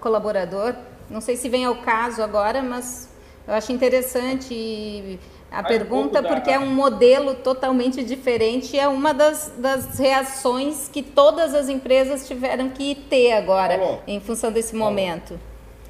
colaborador? 0.00 0.74
Não 1.10 1.20
sei 1.20 1.36
se 1.36 1.48
vem 1.48 1.64
ao 1.64 1.76
caso 1.76 2.22
agora, 2.22 2.62
mas 2.62 3.10
eu 3.46 3.54
acho 3.54 3.72
interessante 3.72 5.18
a 5.50 5.62
pergunta, 5.62 6.20
um 6.20 6.24
porque 6.24 6.50
é 6.50 6.58
um 6.58 6.72
modelo 6.72 7.34
totalmente 7.34 8.04
diferente. 8.04 8.78
É 8.78 8.86
uma 8.86 9.12
das, 9.12 9.54
das 9.58 9.98
reações 9.98 10.88
que 10.88 11.02
todas 11.02 11.54
as 11.54 11.68
empresas 11.68 12.26
tiveram 12.26 12.70
que 12.70 12.94
ter 12.94 13.32
agora, 13.32 14.00
em 14.06 14.20
função 14.20 14.52
desse 14.52 14.74
momento. 14.74 15.38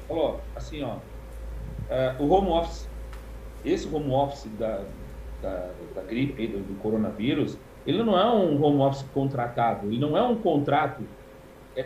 Falou, 0.07 0.39
assim, 0.55 0.83
ó, 0.83 0.95
uh, 0.95 2.23
o 2.23 2.29
home 2.29 2.49
office, 2.49 2.87
esse 3.63 3.87
home 3.93 4.11
office 4.11 4.49
da, 4.57 4.81
da, 5.41 5.69
da 5.95 6.01
gripe, 6.01 6.47
do, 6.47 6.59
do 6.59 6.79
coronavírus, 6.81 7.57
ele 7.85 8.03
não 8.03 8.17
é 8.17 8.25
um 8.31 8.61
home 8.63 8.81
office 8.81 9.05
contratado, 9.13 9.87
ele 9.87 9.99
não 9.99 10.17
é 10.17 10.21
um 10.21 10.35
contrato 10.35 11.03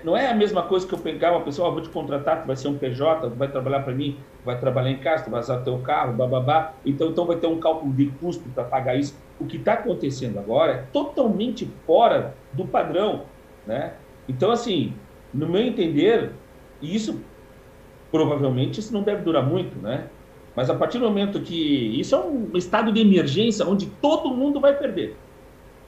não 0.03 0.17
é 0.17 0.27
a 0.27 0.33
mesma 0.33 0.63
coisa 0.63 0.87
que 0.87 0.93
eu 0.93 0.99
pegar 0.99 1.31
uma 1.31 1.41
pessoa, 1.41 1.69
oh, 1.69 1.71
vou 1.73 1.81
te 1.81 1.89
contratar, 1.89 2.41
tu 2.41 2.47
vai 2.47 2.55
ser 2.55 2.67
um 2.67 2.77
PJ, 2.77 3.29
tu 3.29 3.35
vai 3.35 3.47
trabalhar 3.47 3.81
para 3.81 3.93
mim, 3.93 4.17
vai 4.43 4.59
trabalhar 4.59 4.89
em 4.89 4.97
casa, 4.97 5.23
tu 5.23 5.29
vai 5.29 5.39
usar 5.39 5.59
teu 5.61 5.77
carro, 5.79 6.13
bababá. 6.13 6.73
Então, 6.83 7.09
então 7.09 7.25
vai 7.25 7.35
ter 7.35 7.47
um 7.47 7.59
cálculo 7.59 7.93
de 7.93 8.07
custo 8.19 8.43
para 8.49 8.63
pagar 8.63 8.95
isso. 8.95 9.15
O 9.39 9.45
que 9.45 9.57
está 9.57 9.73
acontecendo 9.73 10.39
agora 10.39 10.71
é 10.73 10.77
totalmente 10.91 11.69
fora 11.85 12.33
do 12.51 12.65
padrão, 12.65 13.25
né? 13.67 13.93
Então, 14.27 14.51
assim, 14.51 14.93
no 15.31 15.47
meu 15.47 15.61
entender, 15.61 16.31
isso 16.81 17.21
provavelmente 18.11 18.79
isso 18.79 18.93
não 18.93 19.03
deve 19.03 19.21
durar 19.23 19.45
muito, 19.45 19.77
né? 19.77 20.07
Mas 20.55 20.69
a 20.69 20.73
partir 20.73 20.99
do 20.99 21.05
momento 21.05 21.41
que 21.41 21.99
isso 21.99 22.15
é 22.15 22.19
um 22.19 22.49
estado 22.55 22.91
de 22.91 23.01
emergência 23.01 23.67
onde 23.67 23.87
todo 23.87 24.33
mundo 24.33 24.59
vai 24.59 24.75
perder. 24.75 25.15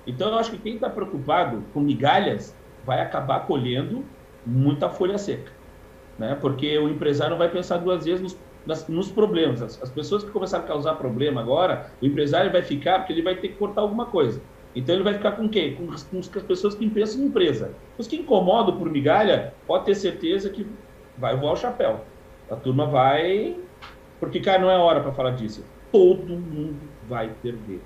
Então, 0.06 0.30
eu 0.30 0.38
acho 0.38 0.52
que 0.52 0.57
quem 0.57 0.76
está 0.76 0.90
preocupado 0.90 1.64
com 1.74 1.80
migalhas 1.80 2.53
vai 2.88 3.01
acabar 3.01 3.41
colhendo 3.41 4.05
muita 4.45 4.89
folha 4.89 5.18
seca, 5.18 5.51
né? 6.18 6.38
Porque 6.39 6.77
o 6.80 6.88
empresário 6.88 7.31
não 7.31 7.38
vai 7.38 7.49
pensar 7.49 7.80
duas 7.80 8.05
vezes 8.05 8.22
nos, 8.22 8.38
nas, 8.65 8.88
nos 8.88 9.11
problemas. 9.11 9.61
As, 9.61 9.84
as, 9.84 9.91
pessoas 9.91 10.23
que 10.23 10.31
começaram 10.31 10.64
a 10.64 10.68
causar 10.68 10.95
problema 10.95 11.41
agora, 11.41 11.91
o 12.01 12.05
empresário 12.05 12.49
vai 12.49 12.61
ficar 12.61 12.99
porque 12.99 13.11
ele 13.11 13.22
vai 13.22 13.35
ter 13.35 13.49
que 13.49 13.55
cortar 13.55 13.81
alguma 13.81 14.05
coisa. 14.05 14.41
Então 14.73 14.95
ele 14.95 15.03
vai 15.03 15.15
ficar 15.15 15.34
com 15.34 15.49
quem? 15.49 15.76
Com, 15.76 15.88
com 15.88 16.19
as 16.19 16.43
pessoas 16.43 16.76
que 16.76 16.89
pensam 16.89 17.22
em 17.22 17.26
empresa. 17.26 17.73
Os 17.97 18.07
que 18.07 18.15
incomodam 18.15 18.77
por 18.77 18.89
migalha, 18.89 19.53
pode 19.65 19.84
ter 19.84 19.95
certeza 19.95 20.49
que 20.49 20.65
vai 21.18 21.35
voar 21.35 21.53
o 21.53 21.57
chapéu. 21.57 22.05
A 22.49 22.55
turma 22.55 22.85
vai. 22.85 23.57
Porque, 24.18 24.39
cara, 24.39 24.61
não 24.61 24.72
é 24.72 24.77
hora 24.77 25.01
para 25.01 25.11
falar 25.11 25.31
disso. 25.31 25.65
Todo 25.91 26.30
mundo 26.30 26.80
vai 27.09 27.30
perder. 27.41 27.81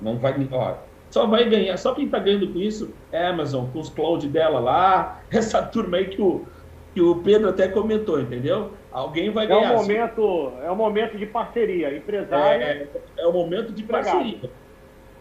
Não 0.00 0.16
vai. 0.16 0.34
Ó, 0.52 0.74
só 1.14 1.28
vai 1.28 1.48
ganhar, 1.48 1.76
só 1.76 1.94
quem 1.94 2.06
está 2.06 2.18
ganhando 2.18 2.52
com 2.52 2.58
isso 2.58 2.92
é 3.12 3.24
a 3.24 3.30
Amazon, 3.30 3.66
com 3.72 3.78
os 3.78 3.88
cloud 3.88 4.26
dela 4.26 4.58
lá, 4.58 5.22
essa 5.30 5.62
turma 5.62 5.98
aí 5.98 6.08
que 6.08 6.20
o, 6.20 6.44
que 6.92 7.00
o 7.00 7.22
Pedro 7.22 7.50
até 7.50 7.68
comentou, 7.68 8.20
entendeu? 8.20 8.72
Alguém 8.90 9.30
vai 9.30 9.46
ganhar. 9.46 9.74
É 9.74 9.76
um 9.76 9.80
momento, 9.80 10.52
é 10.60 10.70
um 10.72 10.74
momento 10.74 11.16
de 11.16 11.24
parceria, 11.24 11.96
empresário. 11.96 12.62
É, 12.64 12.66
é, 12.66 12.88
é 13.18 13.28
um 13.28 13.32
momento 13.32 13.72
de 13.72 13.84
parceria. 13.84 14.50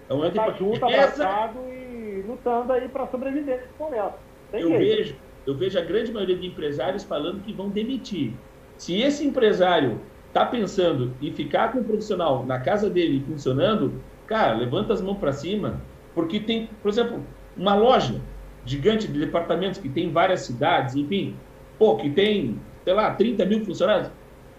É 0.10 0.14
um 0.14 0.18
momento 0.18 0.34
tá 0.34 0.50
de 0.50 0.58
junto, 0.58 0.84
abraçado 0.84 1.60
e 1.70 2.24
lutando 2.28 2.74
aí 2.74 2.90
para 2.90 3.06
sobreviver 3.06 3.58
nesse 3.58 3.80
momento. 3.80 4.16
eu 4.52 4.70
vejo, 4.70 5.16
eu 5.46 5.56
vejo 5.56 5.78
a 5.78 5.84
grande 5.84 6.12
maioria 6.12 6.38
de 6.38 6.48
empresários 6.48 7.04
falando 7.04 7.44
que 7.44 7.54
vão 7.54 7.70
demitir. 7.70 8.34
Se 8.78 9.00
esse 9.00 9.24
empresário 9.24 10.02
está 10.28 10.44
pensando 10.44 11.14
em 11.22 11.32
ficar 11.32 11.72
com 11.72 11.82
o 11.82 11.84
profissional 11.84 12.44
na 12.44 12.60
casa 12.60 12.90
dele 12.90 13.24
funcionando, 13.28 14.02
Cara, 14.28 14.56
levanta 14.56 14.94
as 14.94 15.02
mãos 15.02 15.18
para 15.18 15.34
cima, 15.34 15.82
porque 16.16 16.40
tem, 16.40 16.70
por 16.82 16.90
exemplo, 16.90 17.24
uma 17.56 17.76
loja 17.76 18.22
gigante 18.66 19.08
de 19.08 19.20
departamentos 19.20 19.80
que 19.80 19.90
tem 19.90 20.12
várias 20.12 20.42
cidades, 20.42 20.96
enfim, 20.96 21.36
pô, 21.78 21.98
que 21.98 22.10
tem, 22.10 22.60
sei 22.84 22.94
lá, 22.94 23.14
30 23.14 23.46
mil 23.46 23.66
funcionários. 23.66 24.10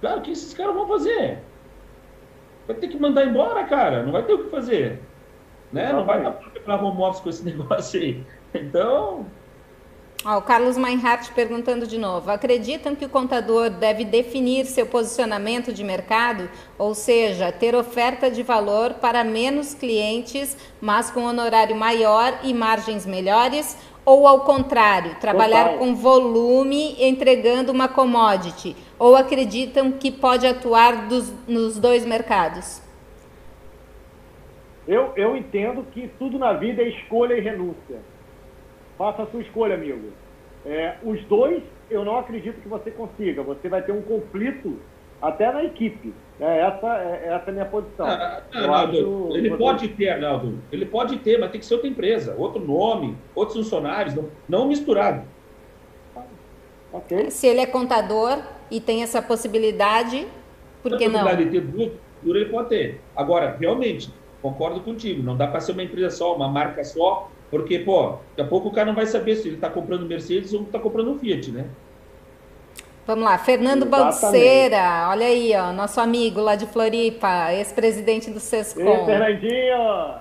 Claro, 0.00 0.18
o 0.20 0.22
que 0.22 0.32
esses 0.32 0.52
caras 0.52 0.74
vão 0.74 0.86
fazer? 0.86 1.38
Vai 2.66 2.76
ter 2.76 2.88
que 2.88 2.98
mandar 2.98 3.26
embora, 3.26 3.64
cara, 3.64 4.02
não 4.02 4.12
vai 4.12 4.22
ter 4.22 4.34
o 4.34 4.44
que 4.44 4.50
fazer. 4.50 5.00
Né? 5.72 5.92
Não 5.92 6.04
vai 6.04 6.22
dar 6.22 6.32
para 6.32 6.82
home 6.82 7.02
office 7.02 7.20
com 7.20 7.28
esse 7.30 7.44
negócio 7.48 8.00
aí. 8.00 8.24
Então, 8.54 9.26
o 10.32 10.40
Carlos 10.40 10.78
Meinhardt 10.78 11.32
perguntando 11.32 11.86
de 11.86 11.98
novo: 11.98 12.30
acreditam 12.30 12.96
que 12.96 13.04
o 13.04 13.08
contador 13.08 13.68
deve 13.68 14.04
definir 14.04 14.64
seu 14.64 14.86
posicionamento 14.86 15.72
de 15.72 15.84
mercado, 15.84 16.48
ou 16.78 16.94
seja, 16.94 17.52
ter 17.52 17.74
oferta 17.74 18.30
de 18.30 18.42
valor 18.42 18.94
para 18.94 19.22
menos 19.22 19.74
clientes, 19.74 20.56
mas 20.80 21.10
com 21.10 21.24
honorário 21.24 21.76
maior 21.76 22.40
e 22.42 22.54
margens 22.54 23.04
melhores? 23.04 23.76
Ou 24.06 24.26
ao 24.28 24.40
contrário, 24.40 25.14
trabalhar 25.14 25.64
Total. 25.64 25.78
com 25.78 25.94
volume 25.94 26.94
entregando 27.02 27.72
uma 27.72 27.88
commodity? 27.88 28.76
Ou 28.98 29.16
acreditam 29.16 29.92
que 29.92 30.10
pode 30.10 30.46
atuar 30.46 31.08
dos, 31.08 31.32
nos 31.48 31.78
dois 31.78 32.04
mercados? 32.04 32.82
Eu, 34.86 35.10
eu 35.16 35.34
entendo 35.34 35.86
que 35.90 36.08
tudo 36.18 36.38
na 36.38 36.52
vida 36.52 36.82
é 36.82 36.88
escolha 36.88 37.32
e 37.32 37.40
renúncia 37.40 38.13
Faça 38.96 39.22
a 39.22 39.26
sua 39.26 39.40
escolha, 39.40 39.74
amigo. 39.74 40.12
É, 40.64 40.96
os 41.02 41.22
dois, 41.24 41.62
eu 41.90 42.04
não 42.04 42.18
acredito 42.18 42.60
que 42.60 42.68
você 42.68 42.90
consiga. 42.90 43.42
Você 43.42 43.68
vai 43.68 43.82
ter 43.82 43.92
um 43.92 44.02
conflito 44.02 44.78
até 45.20 45.52
na 45.52 45.64
equipe. 45.64 46.14
É, 46.40 46.60
essa, 46.60 46.98
é, 46.98 47.26
essa 47.26 47.44
é 47.46 47.50
a 47.50 47.52
minha 47.52 47.64
posição. 47.64 48.06
Ah, 48.06 48.42
ah 48.52 48.58
Arnaldo, 48.58 49.36
ele 49.36 49.50
você... 49.50 49.56
pode 49.56 49.88
ter, 49.88 50.08
Arnaldo. 50.08 50.58
Ele 50.72 50.86
pode 50.86 51.18
ter, 51.18 51.38
mas 51.38 51.50
tem 51.50 51.60
que 51.60 51.66
ser 51.66 51.74
outra 51.74 51.88
empresa, 51.88 52.34
outro 52.38 52.64
nome, 52.64 53.16
outros 53.34 53.56
funcionários, 53.56 54.14
não, 54.14 54.28
não 54.48 54.68
misturado. 54.68 55.22
Okay. 56.92 57.30
Se 57.30 57.46
ele 57.46 57.60
é 57.60 57.66
contador 57.66 58.40
e 58.70 58.80
tem 58.80 59.02
essa 59.02 59.20
possibilidade, 59.20 60.26
por 60.82 60.96
que 60.96 61.08
não? 61.08 61.24
De 61.36 61.46
ter 61.46 61.60
duas, 61.60 61.92
ele 62.24 62.44
pode 62.46 62.68
ter. 62.68 63.00
Agora, 63.16 63.56
realmente, 63.58 64.12
concordo 64.40 64.80
contigo, 64.80 65.22
não 65.22 65.36
dá 65.36 65.46
para 65.46 65.60
ser 65.60 65.72
uma 65.72 65.82
empresa 65.82 66.10
só, 66.10 66.36
uma 66.36 66.48
marca 66.48 66.84
só, 66.84 67.30
porque, 67.54 67.78
pô, 67.78 68.16
daqui 68.36 68.40
a 68.40 68.44
pouco 68.44 68.66
o 68.66 68.72
cara 68.72 68.88
não 68.88 68.96
vai 68.96 69.06
saber 69.06 69.36
se 69.36 69.46
ele 69.46 69.54
está 69.54 69.70
comprando 69.70 70.04
Mercedes 70.04 70.52
ou 70.52 70.62
está 70.62 70.76
comprando 70.76 71.12
um 71.12 71.16
Fiat, 71.16 71.52
né? 71.52 71.66
Vamos 73.06 73.24
lá, 73.24 73.38
Fernando 73.38 73.86
Balseira, 73.86 75.06
olha 75.08 75.26
aí, 75.26 75.54
ó, 75.54 75.72
nosso 75.72 76.00
amigo 76.00 76.40
lá 76.40 76.56
de 76.56 76.66
Floripa, 76.66 77.52
ex-presidente 77.52 78.28
do 78.28 78.40
Sescom. 78.40 78.80
Ei, 78.80 79.04
Fernandinho! 79.04 80.16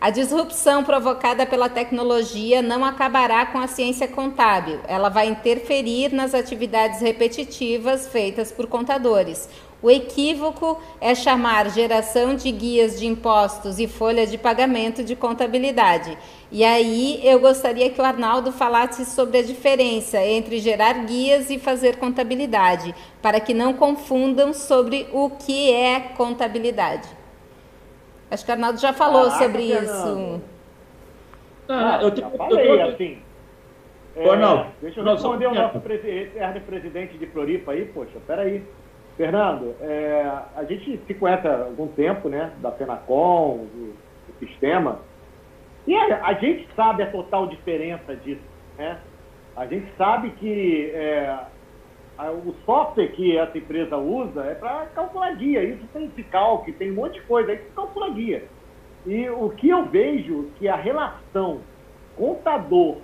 A 0.00 0.10
disrupção 0.10 0.84
provocada 0.84 1.44
pela 1.44 1.68
tecnologia 1.68 2.62
não 2.62 2.84
acabará 2.84 3.46
com 3.46 3.58
a 3.58 3.66
ciência 3.66 4.06
contábil. 4.06 4.78
Ela 4.86 5.08
vai 5.08 5.26
interferir 5.26 6.12
nas 6.12 6.34
atividades 6.34 7.00
repetitivas 7.00 8.06
feitas 8.06 8.52
por 8.52 8.68
contadores. 8.68 9.48
O 9.82 9.90
equívoco 9.90 10.78
é 11.00 11.14
chamar 11.14 11.70
geração 11.70 12.34
de 12.34 12.50
guias 12.52 13.00
de 13.00 13.06
impostos 13.06 13.78
e 13.78 13.88
folha 13.88 14.26
de 14.26 14.36
pagamento 14.36 15.02
de 15.02 15.16
contabilidade. 15.16 16.18
E 16.52 16.62
aí 16.62 17.18
eu 17.26 17.40
gostaria 17.40 17.88
que 17.88 18.00
o 18.00 18.04
Arnaldo 18.04 18.52
falasse 18.52 19.06
sobre 19.06 19.38
a 19.38 19.42
diferença 19.42 20.22
entre 20.22 20.58
gerar 20.58 21.04
guias 21.06 21.48
e 21.48 21.58
fazer 21.58 21.96
contabilidade, 21.96 22.94
para 23.22 23.40
que 23.40 23.54
não 23.54 23.72
confundam 23.72 24.52
sobre 24.52 25.08
o 25.12 25.30
que 25.30 25.72
é 25.72 26.00
contabilidade. 26.14 27.08
Acho 28.30 28.44
que 28.44 28.50
o 28.50 28.54
Arnaldo 28.54 28.78
já 28.78 28.92
falou 28.92 29.30
Caraca, 29.30 29.44
sobre 29.44 29.62
isso. 29.62 30.40
Ah, 31.68 32.00
eu, 32.02 32.10
te, 32.10 32.20
eu 32.20 32.30
falei 32.32 32.68
eu, 32.68 32.74
eu, 32.74 32.88
assim. 32.88 33.18
É, 34.14 34.28
Arnaldo, 34.28 34.66
deixa 34.82 35.00
eu 35.00 35.04
responder 35.04 35.46
o 35.46 35.54
nosso 35.54 35.80
presidente 35.80 37.16
de 37.16 37.26
Floripa 37.28 37.72
aí, 37.72 37.86
poxa, 37.86 38.18
peraí. 38.26 38.56
aí. 38.56 38.79
Fernando, 39.16 39.74
é, 39.80 40.22
a 40.56 40.64
gente 40.64 40.98
se 41.06 41.14
conhece 41.14 41.46
há 41.46 41.64
algum 41.64 41.88
tempo, 41.88 42.28
né, 42.28 42.52
da 42.58 42.72
Fenacom, 42.72 43.66
do, 43.66 43.94
do 43.94 44.46
sistema, 44.46 45.00
e 45.86 45.94
a, 45.94 46.26
a, 46.26 46.34
gente 46.34 46.68
sabe 46.74 47.02
a 47.02 47.10
total 47.10 47.46
diferença 47.46 48.14
disso, 48.16 48.42
né? 48.78 48.98
A 49.56 49.66
gente 49.66 49.90
sabe 49.96 50.30
que 50.32 50.90
é, 50.94 51.36
a, 52.16 52.30
o 52.30 52.54
software 52.64 53.08
que 53.08 53.36
essa 53.36 53.56
empresa 53.56 53.96
usa 53.96 54.42
é 54.44 54.54
para 54.54 54.86
calcular 54.94 55.34
guia, 55.36 55.62
isso 55.64 55.86
tem 55.92 56.08
Ficalc, 56.10 56.70
tem 56.72 56.92
um 56.92 56.94
monte 56.94 57.14
de 57.14 57.22
coisa 57.22 57.50
aí 57.52 57.58
que 57.58 57.70
calcula 57.70 58.10
guia. 58.10 58.44
E 59.06 59.28
o 59.30 59.50
que 59.50 59.68
eu 59.70 59.86
vejo 59.86 60.50
que 60.58 60.68
a 60.68 60.76
relação 60.76 61.60
contador, 62.16 62.98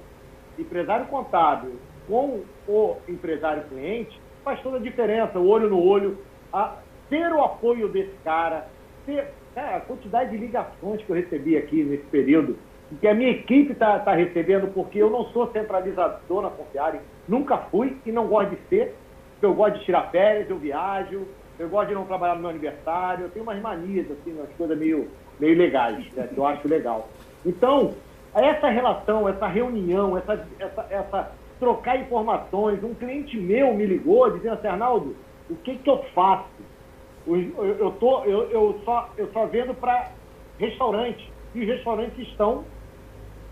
empresário 0.59 1.07
contábil 1.07 1.77
com 2.07 2.43
o 2.69 2.97
empresário 3.09 3.65
cliente 3.65 4.21
faz 4.47 4.63
toda 4.63 4.77
a 4.77 4.81
diferença, 4.81 5.41
o 5.41 5.49
olho 5.49 5.69
no 5.69 5.85
olho, 5.85 6.19
a, 6.53 6.77
ter 7.11 7.33
o 7.33 7.43
apoio 7.43 7.89
desse 7.89 8.15
cara, 8.23 8.69
ter 9.05 9.27
a 9.57 9.81
quantidade 9.81 10.31
de 10.31 10.37
ligações 10.37 11.03
que 11.03 11.11
eu 11.11 11.17
recebi 11.17 11.57
aqui 11.57 11.83
nesse 11.83 12.05
período, 12.05 12.57
que 13.01 13.09
a 13.09 13.15
minha 13.15 13.31
equipe 13.31 13.73
está 13.73 13.99
tá 13.99 14.15
recebendo, 14.15 14.73
porque 14.73 15.01
eu 15.01 15.11
não 15.11 15.25
sou 15.31 15.51
centralizador 15.51 16.43
na 16.43 16.51
Confiare, 16.51 17.01
nunca 17.27 17.59
fui 17.59 17.97
e 18.07 18.13
não 18.13 18.29
gosto 18.29 18.51
de 18.51 18.59
ser. 18.69 18.95
eu 19.43 19.53
gosto 19.53 19.81
de 19.81 19.85
tirar 19.85 20.13
férias, 20.13 20.49
eu 20.49 20.59
viajo, 20.59 21.27
eu 21.59 21.69
gosto 21.69 21.89
de 21.89 21.95
não 21.95 22.05
trabalhar 22.05 22.37
no 22.37 22.43
meu 22.43 22.51
aniversário, 22.51 23.25
eu 23.25 23.31
tenho 23.31 23.45
umas 23.45 23.61
manias, 23.61 24.09
assim, 24.09 24.33
umas 24.33 24.53
coisas 24.57 24.79
meio, 24.79 25.09
meio 25.41 25.59
legais, 25.59 26.07
né, 26.13 26.29
que 26.33 26.39
eu 26.39 26.47
acho 26.47 26.69
legal. 26.69 27.09
Então, 27.45 27.95
essa 28.33 28.69
relação, 28.69 29.29
essa 29.29 29.49
reunião, 29.49 30.17
essa, 30.17 30.47
essa, 30.61 30.87
essa 30.89 31.33
trocar 31.59 32.01
informações, 32.01 32.83
um 32.83 32.95
cliente 32.95 33.37
meu 33.39 33.75
me 33.75 33.87
ligou 33.87 34.31
dizendo 34.31 34.55
assim, 34.55 34.67
Arnaldo, 34.67 35.19
o 35.49 35.57
que, 35.57 35.79
que 35.79 35.91
eu 35.91 36.03
faço? 36.15 36.67
Eu, 37.27 37.65
eu, 37.65 37.93
tô, 37.93 38.25
eu, 38.25 38.51
eu, 38.51 38.83
só, 38.85 39.13
eu 39.17 39.33
só 39.33 39.47
vendo 39.47 39.75
para 39.75 40.15
restaurante, 40.59 41.35
e 41.55 41.63
os 41.63 41.67
restaurantes 41.67 42.19
estão 42.29 42.69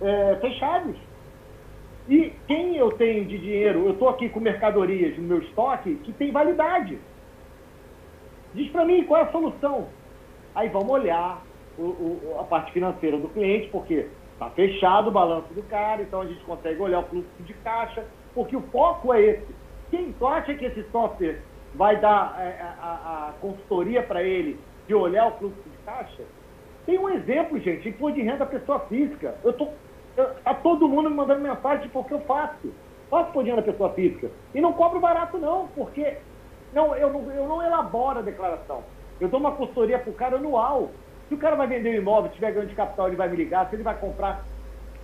é, 0.01 0.37
fechados. 0.41 0.99
E 2.07 2.43
quem 2.47 2.77
eu 2.77 2.93
tenho 2.93 3.27
de 3.27 3.39
dinheiro, 3.39 3.87
eu 3.87 3.93
estou 3.93 4.09
aqui 4.09 4.29
com 4.29 4.41
mercadorias 4.41 5.17
no 5.17 5.25
meu 5.25 5.39
estoque 5.41 5.97
que 5.99 6.13
tem 6.13 6.31
validade. 6.31 7.01
Diz 8.53 8.71
para 8.71 8.85
mim 8.85 9.05
qual 9.05 9.23
é 9.23 9.25
a 9.25 9.33
solução. 9.33 9.95
Aí 10.55 10.69
vamos 10.69 10.91
olhar 10.91 11.45
o, 11.77 11.83
o, 12.33 12.39
a 12.39 12.45
parte 12.45 12.73
financeira 12.73 13.19
do 13.19 13.31
cliente, 13.31 13.71
porque 13.71 14.13
está 14.35 14.51
fechado 14.51 15.09
o 15.09 15.13
balanço 15.13 15.53
do 15.55 15.63
cara, 15.65 16.03
então 16.03 16.21
a 16.21 16.27
gente 16.27 16.45
consegue 16.45 16.81
olhar 16.81 17.01
o 17.01 17.05
fluxo 17.05 17.31
de 17.41 17.55
caixa, 17.55 18.05
porque 18.35 18.57
o 18.57 18.63
foco 18.63 19.13
é 19.13 19.21
esse. 19.23 19.55
Quem 19.91 20.13
tu 20.13 20.27
acha 20.27 20.55
que 20.55 20.65
esse 20.65 20.83
software 20.91 21.41
vai 21.75 21.99
dar 22.01 22.37
é, 22.39 22.61
a, 22.81 23.29
a, 23.29 23.33
consultoria 23.41 24.03
para 24.03 24.23
ele 24.23 24.59
de 24.87 24.95
olhar 24.95 25.29
o 25.29 25.39
fluxo 25.39 25.63
de 25.63 25.79
caixa? 25.85 26.23
Tem 26.85 26.99
um 26.99 27.09
exemplo, 27.09 27.59
gente, 27.61 27.89
imposto 27.89 28.17
de 28.17 28.23
renda 28.23 28.45
pessoa 28.45 28.81
física. 28.81 29.37
Eu 29.43 29.53
tô, 29.53 29.69
eu, 30.17 30.35
tá 30.43 30.53
todo 30.55 30.89
mundo 30.89 31.09
me 31.09 31.17
mandando 31.17 31.41
mensagem 31.41 31.89
porque 31.91 32.13
eu 32.13 32.21
faço. 32.21 32.75
Faço 33.09 33.31
imposto 33.31 33.45
de 33.45 33.51
renda 33.51 33.63
pessoa 33.63 33.91
física. 33.91 34.31
E 34.55 34.61
não 34.61 34.73
cobro 34.73 35.01
barato, 35.01 35.39
não, 35.39 35.69
porque 35.69 36.19
não, 36.73 36.95
eu, 36.97 37.13
não, 37.13 37.31
eu 37.31 37.47
não 37.47 37.63
elaboro 37.63 38.19
a 38.19 38.23
declaração. 38.23 38.83
Eu 39.21 39.29
dou 39.29 39.39
uma 39.39 39.53
consultoria 39.53 39.99
para 39.99 40.11
o 40.11 40.15
cara 40.15 40.37
anual. 40.37 40.91
Se 41.29 41.35
o 41.35 41.39
cara 41.39 41.57
vai 41.57 41.67
vender 41.67 41.91
um 41.91 42.03
imóvel, 42.03 42.31
tiver 42.31 42.53
ganho 42.53 42.67
de 42.67 42.75
capital, 42.75 43.09
ele 43.09 43.17
vai 43.17 43.29
me 43.29 43.37
ligar. 43.37 43.69
Se 43.69 43.77
ele 43.77 43.83
vai 43.83 43.97
comprar. 43.99 44.45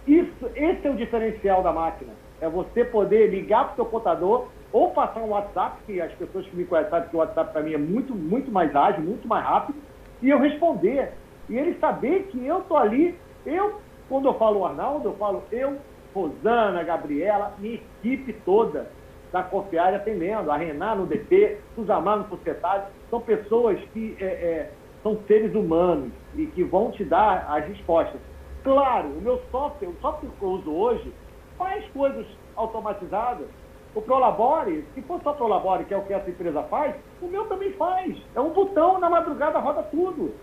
Isso, 0.07 0.51
esse 0.55 0.87
é 0.87 0.91
o 0.91 0.97
diferencial 0.97 1.63
da 1.63 1.73
máquina. 1.73 2.13
É 2.41 2.49
você 2.49 2.85
poder 2.85 3.29
ligar 3.29 3.65
para 3.65 3.73
o 3.73 3.77
seu 3.77 3.85
contador 3.87 4.49
ou 4.73 4.91
passar 4.91 5.21
um 5.21 5.31
WhatsApp, 5.31 5.83
que 5.85 6.01
as 6.01 6.13
pessoas 6.13 6.47
que 6.47 6.57
me 6.57 6.65
conhecem 6.65 6.91
sabem 6.91 7.09
que 7.09 7.17
o 7.17 7.19
WhatsApp 7.19 7.53
para 7.53 7.63
mim 7.63 7.75
é 7.75 7.79
muito, 7.79 8.15
muito 8.15 8.51
mais 8.51 8.75
ágil, 8.75 9.03
muito 9.03 9.27
mais 9.27 9.45
rápido, 9.45 9.79
e 10.23 10.31
eu 10.31 10.39
responder. 10.39 11.13
E 11.49 11.57
ele 11.57 11.77
saber 11.79 12.29
que 12.31 12.47
eu 12.47 12.61
estou 12.61 12.77
ali, 12.77 13.19
eu, 13.45 13.81
quando 14.09 14.27
eu 14.27 14.35
falo 14.35 14.65
Arnaldo, 14.65 15.09
eu 15.09 15.15
falo 15.15 15.43
eu, 15.51 15.77
Rosana, 16.15 16.83
Gabriela, 16.83 17.55
minha 17.59 17.75
equipe 17.75 18.33
toda 18.45 18.87
da 19.33 19.43
Confiar 19.43 19.95
atendendo, 19.95 20.51
a 20.51 20.57
Renan 20.57 20.97
no 20.97 21.07
DP, 21.07 21.59
Suzamar 21.75 22.19
no 22.19 22.29
Societário, 22.29 22.85
são 23.09 23.21
pessoas 23.21 23.79
que 23.93 24.17
é, 24.21 24.25
é, 24.25 24.71
são 25.03 25.19
seres 25.27 25.55
humanos 25.55 26.13
e 26.35 26.47
que 26.47 26.63
vão 26.63 26.91
te 26.91 27.05
dar 27.05 27.47
as 27.49 27.67
respostas. 27.67 28.21
Claro, 28.63 29.09
o 29.09 29.21
meu 29.23 29.41
software, 29.51 29.89
o 29.89 29.97
software 30.01 30.31
que 30.39 30.43
eu 30.43 30.49
uso 30.51 30.71
hoje, 30.71 31.13
faz 31.57 31.85
coisas 31.93 32.27
automatizadas. 32.57 33.47
O 33.95 34.01
Prolabore, 34.03 34.85
se 34.95 35.03
for 35.03 35.21
só 35.23 35.33
Prolabore, 35.33 35.85
que 35.85 35.95
é 35.95 35.97
o 35.97 36.03
que 36.03 36.13
essa 36.13 36.31
empresa 36.31 36.63
faz, 36.65 36.95
o 37.21 37.27
meu 37.27 37.47
também 37.47 37.73
faz. 37.73 38.17
É 38.35 38.41
um 38.41 38.51
botão, 38.51 39.01
na 39.01 39.11
madrugada 39.11 39.59
roda 39.59 39.83
tudo. 39.85 40.35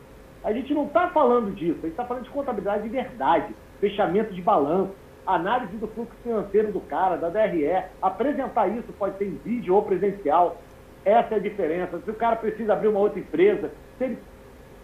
A 0.44 0.52
gente 0.52 0.74
não 0.74 0.86
está 0.86 1.10
falando 1.10 1.54
disso, 1.56 1.80
a 1.80 1.82
gente 1.82 1.92
está 1.92 2.06
falando 2.06 2.24
de 2.24 2.30
contabilidade 2.30 2.84
de 2.84 2.90
verdade, 2.90 3.56
fechamento 3.80 4.34
de 4.34 4.42
balanço, 4.42 4.94
análise 5.26 5.76
do 5.78 5.88
fluxo 5.88 6.14
financeiro 6.24 6.72
do 6.72 6.80
cara, 6.82 7.18
da 7.18 7.30
DRE. 7.30 7.84
Apresentar 8.02 8.68
isso 8.68 8.92
pode 8.94 9.18
ser 9.18 9.26
em 9.26 9.36
vídeo 9.44 9.76
ou 9.76 9.82
presencial. 9.82 10.58
Essa 11.06 11.36
é 11.36 11.38
a 11.38 11.42
diferença. 11.42 12.00
Se 12.00 12.12
o 12.12 12.16
cara 12.16 12.36
precisa 12.36 12.74
abrir 12.74 12.88
uma 12.88 13.00
outra 13.00 13.20
empresa, 13.20 13.72
ele... 14.00 14.18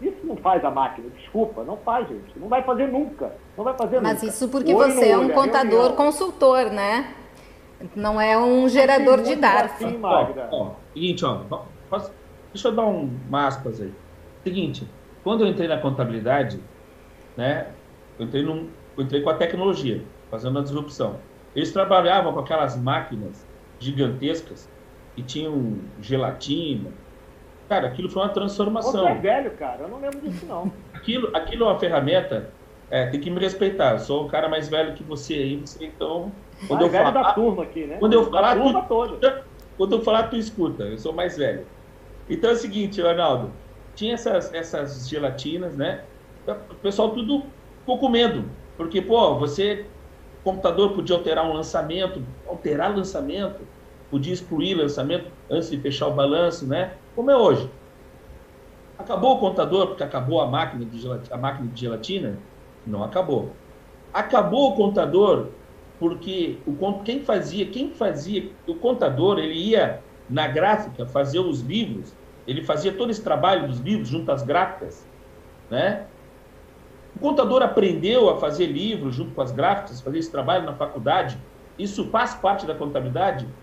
isso 0.08 0.26
não 0.26 0.36
faz 0.36 0.64
a 0.64 0.70
máquina, 0.70 1.08
desculpa, 1.10 1.64
não 1.64 1.76
faz, 1.78 2.08
gente. 2.08 2.38
Não 2.38 2.48
vai 2.48 2.62
fazer 2.62 2.88
nunca. 2.88 3.32
Não 3.56 3.64
vai 3.64 3.76
fazer 3.76 4.00
Mas 4.00 4.14
nunca. 4.14 4.26
isso 4.26 4.48
porque 4.48 4.74
você 4.74 5.08
é 5.08 5.18
um 5.18 5.30
é 5.30 5.32
contador 5.32 5.70
reunião. 5.70 5.96
consultor, 5.96 6.70
né? 6.70 7.14
Não 7.94 8.20
é 8.20 8.38
um 8.38 8.68
gerador 8.68 9.20
de 9.20 9.34
dados. 9.36 9.72
Assim, 9.72 9.98
Magda. 9.98 10.48
Ó, 10.50 10.62
ó, 10.62 10.70
seguinte, 10.92 11.24
ó, 11.24 11.40
posso, 11.90 12.12
deixa 12.52 12.68
eu 12.68 12.72
dar 12.72 12.86
um, 12.86 13.10
uma 13.28 13.46
aspas 13.46 13.80
aí. 13.80 13.92
Seguinte, 14.42 14.88
quando 15.22 15.44
eu 15.44 15.48
entrei 15.48 15.68
na 15.68 15.78
contabilidade, 15.78 16.60
né, 17.36 17.68
eu 18.18 18.26
entrei, 18.26 18.42
num, 18.42 18.68
eu 18.96 19.04
entrei 19.04 19.22
com 19.22 19.30
a 19.30 19.34
tecnologia 19.34 20.02
fazendo 20.30 20.58
a 20.58 20.62
disrupção. 20.62 21.16
Eles 21.54 21.72
trabalhavam 21.72 22.32
com 22.32 22.40
aquelas 22.40 22.76
máquinas 22.76 23.46
gigantescas 23.78 24.68
que 25.14 25.22
tinham 25.22 25.78
gelatina. 26.00 26.90
Cara, 27.68 27.88
aquilo 27.88 28.08
foi 28.10 28.22
uma 28.22 28.28
transformação. 28.28 29.04
Você 29.04 29.08
é 29.08 29.14
velho, 29.14 29.50
cara. 29.52 29.82
Eu 29.82 29.88
não 29.88 30.00
lembro 30.00 30.20
disso, 30.20 30.44
não. 30.46 30.70
Aquilo, 30.92 31.34
aquilo 31.34 31.64
é 31.64 31.68
uma 31.68 31.78
ferramenta. 31.78 32.50
É, 32.90 33.06
tem 33.06 33.20
que 33.20 33.30
me 33.30 33.40
respeitar. 33.40 33.92
Eu 33.92 33.98
sou 33.98 34.26
o 34.26 34.28
cara 34.28 34.48
mais 34.48 34.68
velho 34.68 34.94
que 34.94 35.02
você 35.02 35.34
aí. 35.34 35.56
Você, 35.56 35.84
então, 35.84 36.30
quando 36.68 36.80
mais 36.80 36.82
eu 36.82 36.90
velho 36.90 37.12
falar, 37.12 37.22
da 37.22 37.32
turma 37.32 37.62
aqui, 37.62 37.84
né? 37.86 37.96
Quando 37.98 38.12
eu 38.12 38.30
falar, 38.30 38.56
tu, 38.56 38.88
toda. 38.88 39.44
Quando 39.76 39.96
eu 39.96 40.02
falar, 40.02 40.24
tu 40.24 40.36
escuta. 40.36 40.84
Eu 40.84 40.98
sou 40.98 41.12
mais 41.12 41.36
velho. 41.36 41.66
Então 42.28 42.50
é 42.50 42.52
o 42.52 42.56
seguinte, 42.56 43.02
Arnaldo. 43.02 43.50
Tinha 43.96 44.14
essas, 44.14 44.52
essas 44.54 45.08
gelatinas, 45.08 45.76
né? 45.76 46.04
O 46.46 46.74
pessoal 46.76 47.10
tudo 47.10 47.44
ficou 47.80 47.98
com 47.98 48.08
medo. 48.08 48.44
Porque, 48.76 49.00
pô, 49.00 49.36
você 49.36 49.86
o 50.40 50.44
computador 50.44 50.92
podia 50.92 51.16
alterar 51.16 51.46
um 51.46 51.54
lançamento, 51.54 52.22
alterar 52.46 52.94
lançamento, 52.94 53.66
podia 54.10 54.32
excluir 54.32 54.74
lançamento 54.74 55.30
antes 55.50 55.70
de 55.70 55.78
fechar 55.78 56.08
o 56.08 56.12
balanço, 56.12 56.66
né? 56.66 56.92
Como 57.14 57.30
é 57.30 57.36
hoje. 57.36 57.70
Acabou 58.96 59.36
o 59.36 59.40
contador 59.40 59.88
porque 59.88 60.02
acabou 60.04 60.40
a 60.40 60.46
máquina 60.50 60.84
de 60.86 60.98
gelatina, 60.98 61.34
a 61.36 61.38
máquina 61.38 61.68
de 61.68 61.80
gelatina? 61.80 62.46
Não 62.84 63.02
acabou. 63.02 63.62
Acabou 64.12 64.72
o 64.72 64.76
contador 64.76 65.58
porque 65.98 66.62
o 66.66 67.02
quem 67.02 67.24
fazia, 67.24 67.70
quem 67.70 67.94
fazia, 67.94 68.56
o 68.66 68.78
contador, 68.78 69.38
ele 69.38 69.54
ia 69.54 70.04
na 70.28 70.48
gráfica 70.48 71.06
fazer 71.06 71.38
os 71.40 71.60
livros, 71.60 72.18
ele 72.46 72.62
fazia 72.62 72.96
todo 72.96 73.10
esse 73.10 73.22
trabalho 73.22 73.66
dos 73.68 73.80
livros 73.80 74.08
junto 74.08 74.30
às 74.30 74.42
gráficas, 74.42 75.10
né? 75.70 76.10
O 77.14 77.20
contador 77.20 77.62
aprendeu 77.62 78.28
a 78.28 78.38
fazer 78.40 78.66
livros 78.66 79.14
junto 79.14 79.34
com 79.34 79.40
as 79.40 79.52
gráficas, 79.52 80.00
fazer 80.00 80.18
esse 80.18 80.30
trabalho 80.32 80.64
na 80.64 80.76
faculdade. 80.76 81.42
Isso 81.78 82.10
faz 82.10 82.34
parte 82.34 82.66
da 82.66 82.74
contabilidade? 82.76 83.56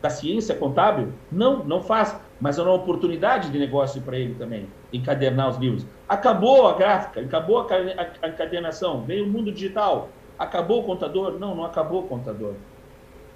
Da 0.00 0.10
ciência 0.10 0.56
contábil? 0.56 1.20
Não, 1.30 1.64
não 1.64 1.82
faz. 1.82 2.25
Mas 2.40 2.58
é 2.58 2.62
uma 2.62 2.74
oportunidade 2.74 3.50
de 3.50 3.58
negócio 3.58 4.02
para 4.02 4.18
ele 4.18 4.34
também, 4.34 4.68
encadernar 4.92 5.48
os 5.48 5.56
livros. 5.56 5.86
Acabou 6.08 6.68
a 6.68 6.74
gráfica, 6.74 7.20
acabou 7.20 7.66
a 7.66 8.28
encadernação, 8.28 9.02
veio 9.02 9.24
o 9.24 9.28
mundo 9.28 9.50
digital. 9.50 10.10
Acabou 10.38 10.80
o 10.80 10.84
contador? 10.84 11.38
Não, 11.38 11.54
não 11.54 11.64
acabou 11.64 12.02
o 12.02 12.08
contador. 12.08 12.54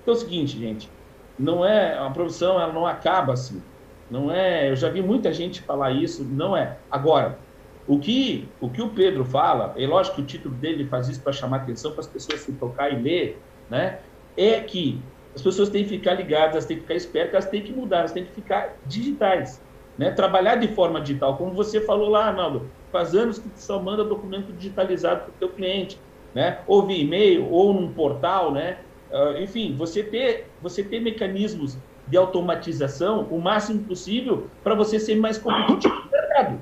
Então 0.02 0.14
é 0.14 0.16
o 0.16 0.20
seguinte, 0.20 0.58
gente, 0.58 0.90
não 1.38 1.64
é 1.64 1.98
a 1.98 2.10
profissão, 2.10 2.60
ela 2.60 2.72
não 2.72 2.86
acaba 2.86 3.32
assim. 3.32 3.62
Não 4.10 4.30
é, 4.30 4.70
eu 4.70 4.76
já 4.76 4.90
vi 4.90 5.00
muita 5.00 5.32
gente 5.32 5.62
falar 5.62 5.92
isso, 5.92 6.24
não 6.24 6.56
é. 6.56 6.76
Agora, 6.90 7.38
o 7.86 7.98
que, 7.98 8.48
o 8.60 8.68
que 8.68 8.82
o 8.82 8.90
Pedro 8.90 9.24
fala, 9.24 9.72
é 9.76 9.86
lógico 9.86 10.16
que 10.16 10.22
o 10.22 10.26
título 10.26 10.54
dele 10.56 10.84
faz 10.86 11.08
isso 11.08 11.22
para 11.22 11.32
chamar 11.32 11.58
atenção, 11.58 11.92
para 11.92 12.00
as 12.00 12.06
pessoas 12.06 12.40
se 12.40 12.52
tocar 12.52 12.92
e 12.92 13.00
ler, 13.00 13.42
né? 13.68 14.00
É 14.36 14.60
que 14.60 15.00
as 15.34 15.42
pessoas 15.42 15.68
têm 15.68 15.84
que 15.84 15.90
ficar 15.90 16.14
ligadas, 16.14 16.52
elas 16.52 16.66
têm 16.66 16.76
que 16.76 16.82
ficar 16.82 16.94
espertas, 16.94 17.34
elas 17.34 17.46
têm 17.46 17.62
que 17.62 17.72
mudar, 17.72 17.98
elas 17.98 18.12
têm 18.12 18.24
que 18.24 18.32
ficar 18.32 18.76
digitais, 18.86 19.62
né? 19.96 20.10
Trabalhar 20.10 20.56
de 20.56 20.68
forma 20.68 21.00
digital, 21.00 21.36
como 21.36 21.52
você 21.52 21.80
falou 21.80 22.08
lá, 22.08 22.26
Arnaldo, 22.26 22.68
faz 22.90 23.14
anos 23.14 23.38
que 23.38 23.48
tu 23.48 23.58
só 23.58 23.80
manda 23.80 24.02
documento 24.02 24.52
digitalizado 24.52 25.22
para 25.22 25.30
o 25.30 25.34
teu 25.38 25.48
cliente, 25.50 26.00
né? 26.34 26.58
Ou 26.66 26.86
via 26.86 26.98
e-mail, 26.98 27.48
ou 27.50 27.72
num 27.72 27.92
portal, 27.92 28.52
né? 28.52 28.78
Uh, 29.10 29.42
enfim, 29.42 29.74
você 29.76 30.02
ter, 30.02 30.48
você 30.62 30.82
ter 30.82 31.00
mecanismos 31.00 31.76
de 32.06 32.16
automatização 32.16 33.26
o 33.30 33.40
máximo 33.40 33.84
possível 33.84 34.48
para 34.62 34.74
você 34.74 34.98
ser 34.98 35.16
mais 35.16 35.38
competitivo 35.38 35.94
no 35.94 36.10
mercado. 36.10 36.60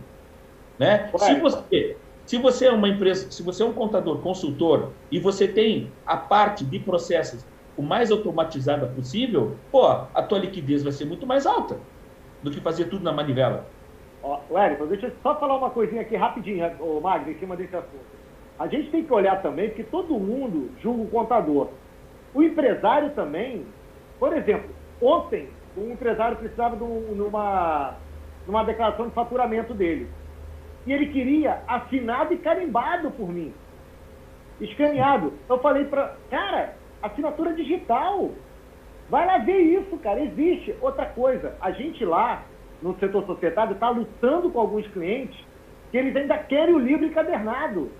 Né? 0.78 1.10
Se, 1.18 1.34
você, 1.40 1.96
se 2.24 2.38
você 2.38 2.66
é 2.66 2.72
uma 2.72 2.88
empresa, 2.88 3.30
se 3.30 3.42
você 3.42 3.62
é 3.62 3.66
um 3.66 3.72
contador, 3.72 4.18
consultor, 4.18 4.92
e 5.10 5.18
você 5.18 5.48
tem 5.48 5.90
a 6.06 6.16
parte 6.16 6.64
de 6.64 6.78
processos 6.78 7.44
o 7.78 7.82
mais 7.82 8.10
automatizada 8.10 8.86
possível, 8.88 9.56
pô, 9.70 9.86
a 9.86 10.22
tua 10.22 10.40
liquidez 10.40 10.82
vai 10.82 10.90
ser 10.90 11.04
muito 11.04 11.24
mais 11.24 11.46
alta 11.46 11.78
do 12.42 12.50
que 12.50 12.60
fazer 12.60 12.86
tudo 12.86 13.04
na 13.04 13.12
manivela. 13.12 13.64
Ó, 14.20 14.40
Wellington, 14.50 14.86
deixa 14.86 15.06
eu 15.06 15.12
só 15.22 15.38
falar 15.38 15.56
uma 15.56 15.70
coisinha 15.70 16.02
aqui 16.02 16.16
rapidinho, 16.16 16.68
o 16.80 17.00
Magno, 17.00 17.30
em 17.30 17.38
cima 17.38 17.56
desse 17.56 17.76
assunto. 17.76 18.18
A 18.58 18.66
gente 18.66 18.90
tem 18.90 19.04
que 19.04 19.12
olhar 19.12 19.40
também, 19.40 19.68
porque 19.68 19.84
todo 19.84 20.18
mundo 20.18 20.72
julga 20.82 21.04
o 21.04 21.08
contador. 21.08 21.68
O 22.34 22.42
empresário 22.42 23.10
também, 23.10 23.64
por 24.18 24.36
exemplo, 24.36 24.70
ontem 25.00 25.48
um 25.76 25.92
empresário 25.92 26.36
precisava 26.36 26.76
de 26.76 26.82
uma, 26.82 27.94
de 28.44 28.50
uma 28.50 28.64
declaração 28.64 29.06
de 29.06 29.14
faturamento 29.14 29.72
dele 29.72 30.08
e 30.84 30.92
ele 30.92 31.06
queria 31.06 31.62
assinado 31.68 32.34
e 32.34 32.38
carimbado 32.38 33.10
por 33.12 33.28
mim. 33.28 33.54
Escaneado. 34.60 35.32
Eu 35.48 35.58
falei 35.60 35.84
para, 35.84 36.16
cara, 36.28 36.74
assinatura 37.02 37.52
digital. 37.54 38.30
Vai 39.08 39.26
lá 39.26 39.38
ver 39.38 39.58
isso, 39.58 39.96
cara. 39.98 40.20
Existe. 40.20 40.74
Outra 40.80 41.06
coisa, 41.06 41.56
a 41.60 41.70
gente 41.70 42.04
lá 42.04 42.44
no 42.82 42.96
setor 42.98 43.24
societário 43.26 43.74
está 43.74 43.90
lutando 43.90 44.50
com 44.50 44.60
alguns 44.60 44.86
clientes 44.88 45.38
que 45.90 45.96
eles 45.96 46.14
ainda 46.14 46.36
querem 46.38 46.74
o 46.74 46.78
livro 46.78 47.06
encadernado. 47.06 47.90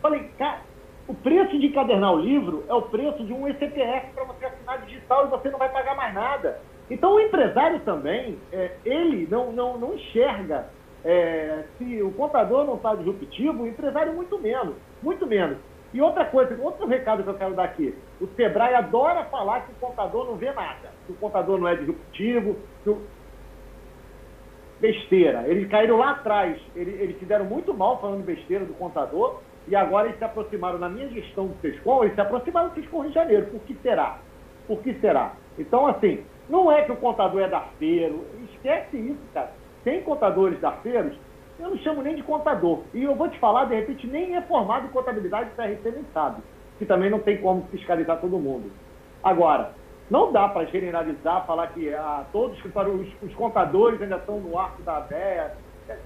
Falei, 0.00 0.28
cara, 0.38 0.60
o 1.06 1.14
preço 1.14 1.58
de 1.58 1.66
encadernar 1.66 2.12
o 2.12 2.20
livro 2.20 2.64
é 2.68 2.74
o 2.74 2.82
preço 2.82 3.24
de 3.24 3.32
um 3.32 3.46
ECPF 3.46 4.12
para 4.14 4.24
você 4.24 4.46
assinar 4.46 4.82
digital 4.82 5.26
e 5.26 5.30
você 5.30 5.50
não 5.50 5.58
vai 5.58 5.68
pagar 5.68 5.96
mais 5.96 6.14
nada. 6.14 6.60
Então 6.90 7.14
o 7.14 7.20
empresário 7.20 7.80
também, 7.80 8.38
é, 8.52 8.72
ele 8.84 9.26
não, 9.30 9.52
não, 9.52 9.78
não 9.78 9.94
enxerga 9.94 10.66
é, 11.04 11.64
se 11.78 12.02
o 12.02 12.12
contador 12.12 12.64
não 12.64 12.74
está 12.74 12.94
disruptivo, 12.94 13.62
o 13.62 13.66
empresário 13.66 14.12
muito 14.12 14.38
menos, 14.38 14.74
muito 15.02 15.26
menos. 15.26 15.58
E 15.92 16.00
outra 16.00 16.24
coisa, 16.24 16.56
outro 16.62 16.86
recado 16.86 17.22
que 17.22 17.28
eu 17.28 17.34
quero 17.34 17.54
dar 17.54 17.64
aqui, 17.64 17.94
o 18.20 18.26
Sebrae 18.28 18.74
adora 18.74 19.24
falar 19.24 19.60
que 19.60 19.72
o 19.72 19.74
contador 19.74 20.26
não 20.26 20.36
vê 20.36 20.50
nada, 20.52 20.90
que 21.06 21.12
o 21.12 21.16
contador 21.16 21.58
não 21.58 21.68
é 21.68 21.74
disruptivo, 21.74 22.56
que 22.82 22.90
o... 22.90 23.02
besteira. 24.80 25.46
Eles 25.46 25.68
caíram 25.68 25.98
lá 25.98 26.12
atrás, 26.12 26.58
eles, 26.74 26.98
eles 26.98 27.18
fizeram 27.18 27.44
muito 27.44 27.74
mal 27.74 28.00
falando 28.00 28.24
besteira 28.24 28.64
do 28.64 28.72
contador, 28.74 29.40
e 29.68 29.76
agora 29.76 30.08
eles 30.08 30.18
se 30.18 30.24
aproximaram 30.24 30.78
na 30.78 30.88
minha 30.88 31.08
gestão 31.08 31.46
do 31.46 31.60
Sescom, 31.60 32.04
eles 32.04 32.14
se 32.14 32.20
aproximaram 32.20 32.70
do 32.70 32.74
Sescom 32.74 33.00
Rio 33.02 33.10
de 33.10 33.14
Janeiro. 33.14 33.46
Por 33.46 33.60
que 33.60 33.74
será? 33.82 34.18
Por 34.66 34.82
que 34.82 34.94
será? 34.94 35.34
Então, 35.58 35.86
assim, 35.86 36.24
não 36.48 36.72
é 36.72 36.82
que 36.82 36.92
o 36.92 36.96
contador 36.96 37.42
é 37.42 37.48
da 37.48 37.60
feiro, 37.78 38.24
esquece 38.50 38.96
isso, 38.96 39.20
cara. 39.34 39.52
Tem 39.84 40.02
contadores 40.02 40.58
da 40.60 40.72
feiros, 40.72 41.16
eu 41.62 41.70
não 41.70 41.78
chamo 41.78 42.02
nem 42.02 42.16
de 42.16 42.22
contador. 42.22 42.80
E 42.92 43.02
eu 43.04 43.14
vou 43.14 43.28
te 43.28 43.38
falar, 43.38 43.66
de 43.66 43.74
repente, 43.74 44.06
nem 44.06 44.36
é 44.36 44.42
formado 44.42 44.86
em 44.86 44.90
contabilidade, 44.90 45.50
o 45.50 45.56
CRC 45.56 45.90
nem 45.90 46.04
sabe. 46.12 46.42
Que 46.78 46.84
também 46.84 47.10
não 47.10 47.20
tem 47.20 47.38
como 47.38 47.66
fiscalizar 47.70 48.20
todo 48.20 48.38
mundo. 48.38 48.70
Agora, 49.22 49.72
não 50.10 50.32
dá 50.32 50.48
para 50.48 50.66
generalizar, 50.66 51.46
falar 51.46 51.68
que 51.68 51.92
ah, 51.94 52.24
todos 52.32 52.58
os, 52.58 53.22
os 53.22 53.34
contadores 53.34 54.02
ainda 54.02 54.16
estão 54.16 54.40
no 54.40 54.58
arco 54.58 54.82
da 54.82 55.00
véia, 55.00 55.52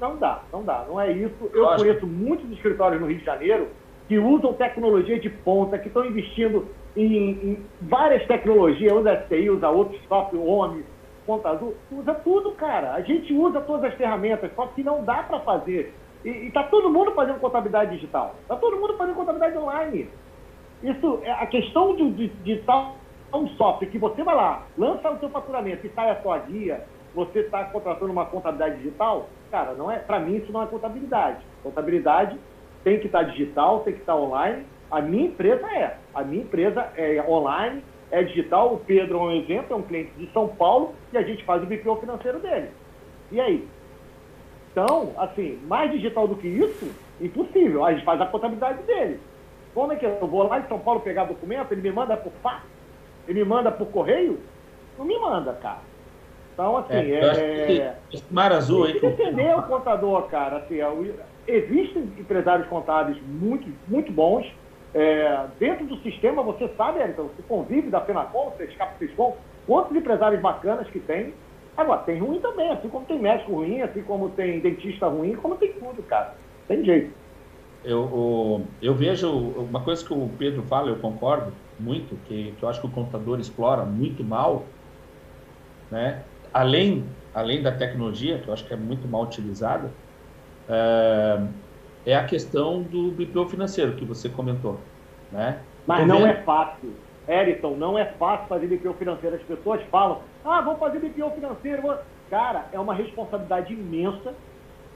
não 0.01 0.17
dá, 0.17 0.43
não 0.53 0.63
dá, 0.63 0.85
não 0.89 1.01
é 1.01 1.11
isso. 1.13 1.51
Eu 1.53 1.63
Lógico. 1.63 1.83
conheço 1.83 2.07
muitos 2.07 2.51
escritórios 2.53 3.01
no 3.01 3.07
Rio 3.07 3.19
de 3.19 3.25
Janeiro 3.25 3.69
que 4.09 4.19
usam 4.19 4.53
tecnologia 4.53 5.19
de 5.19 5.29
ponta, 5.29 5.79
que 5.79 5.89
estão 5.89 6.05
investindo 6.05 6.69
em, 6.97 7.31
em 7.31 7.67
várias 7.83 8.25
tecnologias, 8.27 8.93
usa 8.93 9.23
STI, 9.25 9.51
usa 9.51 9.69
outros 9.69 10.01
software, 10.07 10.39
OMI, 10.39 10.85
contador, 11.27 11.75
usa 11.91 12.15
tudo, 12.15 12.53
cara. 12.53 12.95
A 12.95 13.01
gente 13.01 13.33
usa 13.35 13.61
todas 13.61 13.93
as 13.93 13.95
ferramentas, 13.99 14.51
só 14.55 14.67
que 14.69 14.83
não 14.83 15.05
dá 15.05 15.23
para 15.23 15.41
fazer. 15.41 15.93
E, 16.25 16.29
está 16.47 16.63
todo 16.65 16.91
mundo 16.91 17.13
fazendo 17.13 17.41
contabilidade 17.41 17.93
digital. 17.93 18.35
Está 18.43 18.57
todo 18.57 18.77
mundo 18.77 18.97
fazendo 18.97 19.17
contabilidade 19.17 19.59
online. 19.59 20.09
Isso, 20.83 21.21
é 21.23 21.33
a 21.33 21.47
questão 21.47 21.97
de, 21.97 22.11
de, 22.11 22.29
de 22.29 22.57
tal 22.63 22.97
um 23.35 23.49
software 23.51 23.89
que 23.89 23.99
você 23.99 24.23
vai 24.23 24.35
lá, 24.35 24.63
lança 24.79 25.11
o 25.11 25.19
seu 25.19 25.29
faturamento 25.29 25.87
e 25.87 25.91
sai 25.91 26.11
a 26.11 26.23
sua 26.23 26.39
guia, 26.39 26.87
você 27.15 27.41
está 27.41 27.65
contratando 27.65 28.13
uma 28.13 28.27
contabilidade 28.27 28.77
digital, 28.77 29.29
cara, 29.51 29.73
não 29.75 29.91
é, 29.91 29.99
para 29.99 30.21
mim 30.21 30.37
isso 30.37 30.53
não 30.53 30.63
é 30.63 30.67
contabilidade. 30.67 31.39
Contabilidade 31.63 32.39
tem 32.85 32.99
que 32.99 33.07
estar 33.07 33.25
tá 33.25 33.31
digital, 33.31 33.81
tem 33.81 33.95
que 33.95 34.01
estar 34.01 34.13
tá 34.13 34.19
online. 34.19 34.65
A 34.91 35.01
minha 35.01 35.27
empresa 35.27 35.67
é. 35.67 35.97
A 36.15 36.23
minha 36.23 36.43
empresa 36.43 36.89
é 36.97 37.25
online, 37.27 37.83
é 38.11 38.23
digital. 38.23 38.75
O 38.75 38.79
Pedro 38.79 39.19
é 39.19 39.23
um 39.23 39.33
exemplo, 39.33 39.75
é 39.75 39.77
um 39.77 39.83
cliente 39.83 40.13
de 40.17 40.31
São 40.33 40.49
Paulo 40.49 40.95
e 41.13 41.19
a 41.19 41.23
gente 41.23 41.45
faz 41.45 41.63
o 41.63 41.67
BPO 41.67 41.97
financeiro 41.97 42.39
dele. 42.41 42.71
E 43.31 43.41
aí? 43.41 43.69
Então, 44.73 45.13
assim, 45.17 45.59
mais 45.67 45.91
digital 45.91 46.29
do 46.29 46.37
que 46.37 46.47
isso, 46.47 46.91
impossível. 47.21 47.85
A 47.85 47.93
gente 47.93 48.05
faz 48.05 48.21
a 48.21 48.27
contabilidade 48.27 48.83
dele. 48.83 49.19
Como 49.75 49.93
é 49.93 49.97
que 49.97 50.07
eu 50.07 50.27
vou 50.27 50.47
lá 50.47 50.59
em 50.59 50.69
São 50.69 50.79
Paulo 50.79 51.01
pegar 51.01 51.25
documento? 51.25 51.73
Ele 51.73 51.83
me 51.83 51.93
manda 51.93 52.17
por 52.17 52.33
fax? 52.43 52.63
Ele 53.27 53.41
me 53.41 53.49
manda 53.49 53.71
por 53.71 53.87
correio? 53.89 54.39
Não 54.99 55.05
me 55.05 55.19
manda, 55.19 55.53
cara. 55.55 55.81
Então, 56.53 56.77
assim, 56.79 57.13
é. 57.13 57.19
é... 57.21 57.97
Mar 58.31 58.53
azul 58.53 58.87
que 58.87 59.05
entender 59.05 59.55
o 59.55 59.63
contador, 59.63 60.23
cara. 60.29 60.57
Assim, 60.59 60.81
é, 60.81 60.89
existem 61.47 62.05
empresários 62.19 62.67
contábeis 62.69 63.19
muito, 63.23 63.69
muito 63.87 64.11
bons. 64.11 64.47
É, 64.95 65.49
dentro 65.59 65.87
do 65.87 66.01
sistema, 66.03 66.43
você 66.43 66.75
sabe, 66.77 67.01
Elton, 67.01 67.29
você 67.29 67.43
convive 67.43 67.91
da 67.91 68.05
FENACOM, 68.05 68.51
você 68.53 68.65
escapa 68.65 68.97
Fiscom, 68.99 69.45
quantos 69.67 69.97
empresários 69.97 70.41
bacanas 70.41 70.89
que 70.91 71.01
tem. 71.01 71.35
Agora, 71.77 72.03
tem 72.05 72.19
ruim 72.19 72.41
também, 72.41 72.71
assim 72.71 72.89
como 72.89 73.07
tem 73.07 73.21
médico 73.21 73.53
ruim, 73.53 73.83
assim 73.83 74.03
como 74.03 74.31
tem 74.31 74.61
dentista 74.61 75.09
ruim, 75.09 75.35
como 75.37 75.57
tem 75.57 75.79
tudo, 75.79 76.03
cara. 76.05 76.35
Tem 76.67 76.83
jeito. 76.85 77.19
Eu, 77.83 78.01
eu, 78.01 78.79
eu 78.81 78.95
vejo 78.95 79.31
uma 79.31 79.85
coisa 79.85 80.05
que 80.05 80.13
o 80.13 80.37
Pedro 80.37 80.67
fala, 80.67 80.91
eu 80.91 81.01
concordo 81.01 81.61
muito, 81.79 82.17
que, 82.23 82.57
que 82.57 82.65
eu 82.65 82.69
acho 82.69 82.81
que 82.81 82.87
o 82.87 82.93
contador 82.93 83.39
explora 83.39 83.85
muito 83.85 84.25
mal, 84.25 84.77
né? 85.91 86.27
além, 86.53 87.17
além 87.35 87.63
da 87.63 87.77
tecnologia, 87.77 88.41
que 88.41 88.49
eu 88.49 88.53
acho 88.55 88.67
que 88.67 88.73
é 88.73 88.77
muito 88.77 89.07
mal 89.09 89.25
utilizada, 89.25 89.97
é, 90.69 91.53
é 92.07 92.15
a 92.15 92.25
questão 92.25 92.83
do 92.83 93.11
BPO 93.11 93.47
financeiro, 93.49 93.93
que 93.97 94.05
você 94.05 94.29
comentou. 94.29 94.79
Né? 95.31 95.61
Mas 95.87 96.07
não 96.07 96.27
é 96.27 96.35
fácil. 96.43 96.95
Eriton, 97.29 97.75
não 97.77 97.99
é 97.99 98.05
fácil 98.05 98.47
fazer 98.47 98.69
BPO 98.69 98.95
financeiro. 98.95 99.37
As 99.37 99.43
pessoas 99.43 99.83
falam, 99.91 100.21
ah, 100.45 100.61
vou 100.61 100.77
fazer 100.77 101.01
BPO 101.01 101.31
financeiro. 101.33 101.83
Vou... 101.83 101.97
Cara, 102.31 102.67
é 102.73 102.79
uma 102.79 102.95
responsabilidade 102.95 103.75
imensa. 103.75 104.33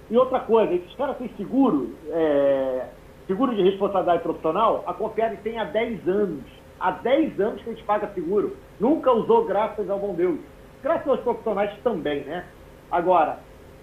E 0.09 0.17
outra 0.17 0.41
coisa, 0.41 0.73
esses 0.73 0.95
caras 0.95 1.17
têm 1.19 1.31
seguro, 1.37 1.95
é... 2.09 2.87
seguro 3.27 3.55
de 3.55 3.63
responsabilidade 3.63 4.23
profissional, 4.23 4.85
a 4.87 4.95
Confiare 4.95 5.37
tem 5.39 5.59
há 5.59 5.65
10 5.65 6.09
anos. 6.09 6.45
Há 6.79 6.93
10 6.93 7.41
anos 7.41 7.63
que 7.63 7.71
a 7.71 7.73
gente 7.73 7.85
paga 7.85 8.11
seguro. 8.15 8.57
Nunca 8.79 9.13
usou, 9.13 9.45
graças 9.45 9.91
ao 9.91 9.99
bom 9.99 10.15
Deus 10.15 10.39
graças 10.83 11.07
aos 11.07 11.21
profissionais 11.21 11.73
também, 11.83 12.25
né? 12.25 12.45
Agora, 12.91 13.39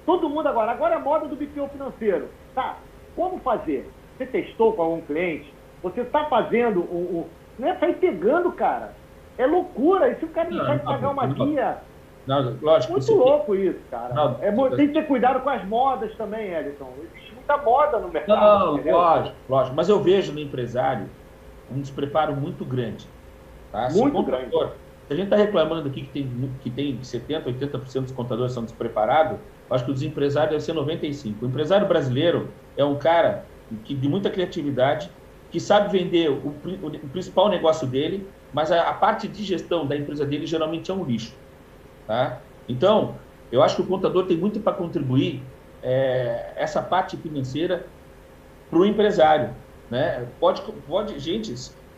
todo 0.05 0.29
mundo 0.29 0.47
agora, 0.47 0.71
agora 0.71 0.95
é 0.95 0.99
moda 0.99 1.27
do 1.27 1.35
BPO 1.35 1.69
financeiro. 1.69 2.29
Tá, 2.53 2.77
como 3.17 3.39
fazer? 3.39 3.91
Você 4.17 4.25
testou 4.27 4.73
com 4.73 4.81
algum 4.83 5.01
cliente? 5.01 5.51
Você 5.83 6.01
está 6.01 6.25
fazendo 6.25 6.81
o, 6.81 6.83
o, 6.83 7.29
Não 7.59 7.67
é 7.67 7.75
sair 7.77 7.95
pegando, 7.95 8.51
cara. 8.51 8.93
É 9.37 9.45
loucura. 9.45 10.09
E 10.09 10.15
se 10.15 10.25
o 10.25 10.29
cara 10.29 10.49
não, 10.49 10.65
vai 10.65 10.79
pagar 10.79 11.09
uma 11.09 11.27
guia. 11.27 11.79
Não, 12.25 12.57
lógico, 12.61 12.93
muito 12.93 13.13
louco 13.13 13.53
tem... 13.53 13.67
isso, 13.67 13.79
cara. 13.89 14.13
Não, 14.13 14.37
é, 14.41 14.51
tem 14.75 14.87
que 14.87 14.93
ter 14.93 15.07
cuidado 15.07 15.41
com 15.41 15.49
as 15.49 15.65
modas 15.65 16.13
também, 16.15 16.51
Elton. 16.51 16.89
Existe 17.03 17.33
muita 17.33 17.57
moda 17.57 17.99
no 17.99 18.09
mercado. 18.09 18.39
Não, 18.39 18.73
entendeu? 18.75 18.97
lógico, 18.97 19.35
lógico. 19.49 19.75
Mas 19.75 19.89
eu 19.89 19.99
vejo 20.01 20.33
no 20.33 20.39
empresário 20.39 21.07
um 21.71 21.81
despreparo 21.81 22.35
muito 22.35 22.63
grande. 22.63 23.07
Tá? 23.71 23.89
Muito 23.91 24.23
grande 24.23 24.51
a 25.09 25.15
gente 25.15 25.25
está 25.25 25.37
reclamando 25.37 25.87
aqui 25.87 26.01
que 26.01 26.09
tem, 26.09 26.51
que 26.61 26.69
tem 26.69 26.97
70%, 26.99 27.45
80% 27.45 28.01
dos 28.01 28.11
contadores 28.11 28.51
são 28.51 28.63
despreparados, 28.63 29.39
acho 29.69 29.85
que 29.85 29.91
o 29.91 29.93
desempresário 29.93 30.51
deve 30.51 30.63
ser 30.63 30.73
95%. 30.73 31.35
O 31.41 31.45
empresário 31.45 31.87
brasileiro 31.87 32.49
é 32.75 32.83
um 32.83 32.95
cara 32.95 33.45
que, 33.85 33.95
de 33.95 34.07
muita 34.07 34.29
criatividade, 34.29 35.09
que 35.49 35.59
sabe 35.59 35.97
vender 35.97 36.29
o, 36.29 36.53
o, 36.83 36.87
o 36.87 37.09
principal 37.09 37.49
negócio 37.49 37.87
dele, 37.87 38.27
mas 38.53 38.71
a, 38.71 38.89
a, 38.89 38.93
parte 38.93 39.27
de 39.27 39.43
gestão 39.43 39.85
da 39.85 39.95
empresa 39.95 40.25
dele 40.25 40.45
geralmente 40.45 40.91
é 40.91 40.93
um 40.93 41.03
lixo. 41.03 41.33
Tá? 42.05 42.41
Então, 42.67 43.15
eu 43.51 43.63
acho 43.63 43.77
que 43.77 43.81
o 43.81 43.85
contador 43.85 44.25
tem 44.25 44.37
muito 44.37 44.59
para 44.59 44.73
contribuir 44.73 45.41
é, 45.81 46.51
essa 46.55 46.81
parte 46.81 47.15
financeira 47.15 47.85
para 48.69 48.79
o 48.79 48.85
empresário. 48.85 49.53
Né? 49.89 50.27
Pode, 50.39 50.61
pode, 50.85 51.17
gente, 51.19 51.53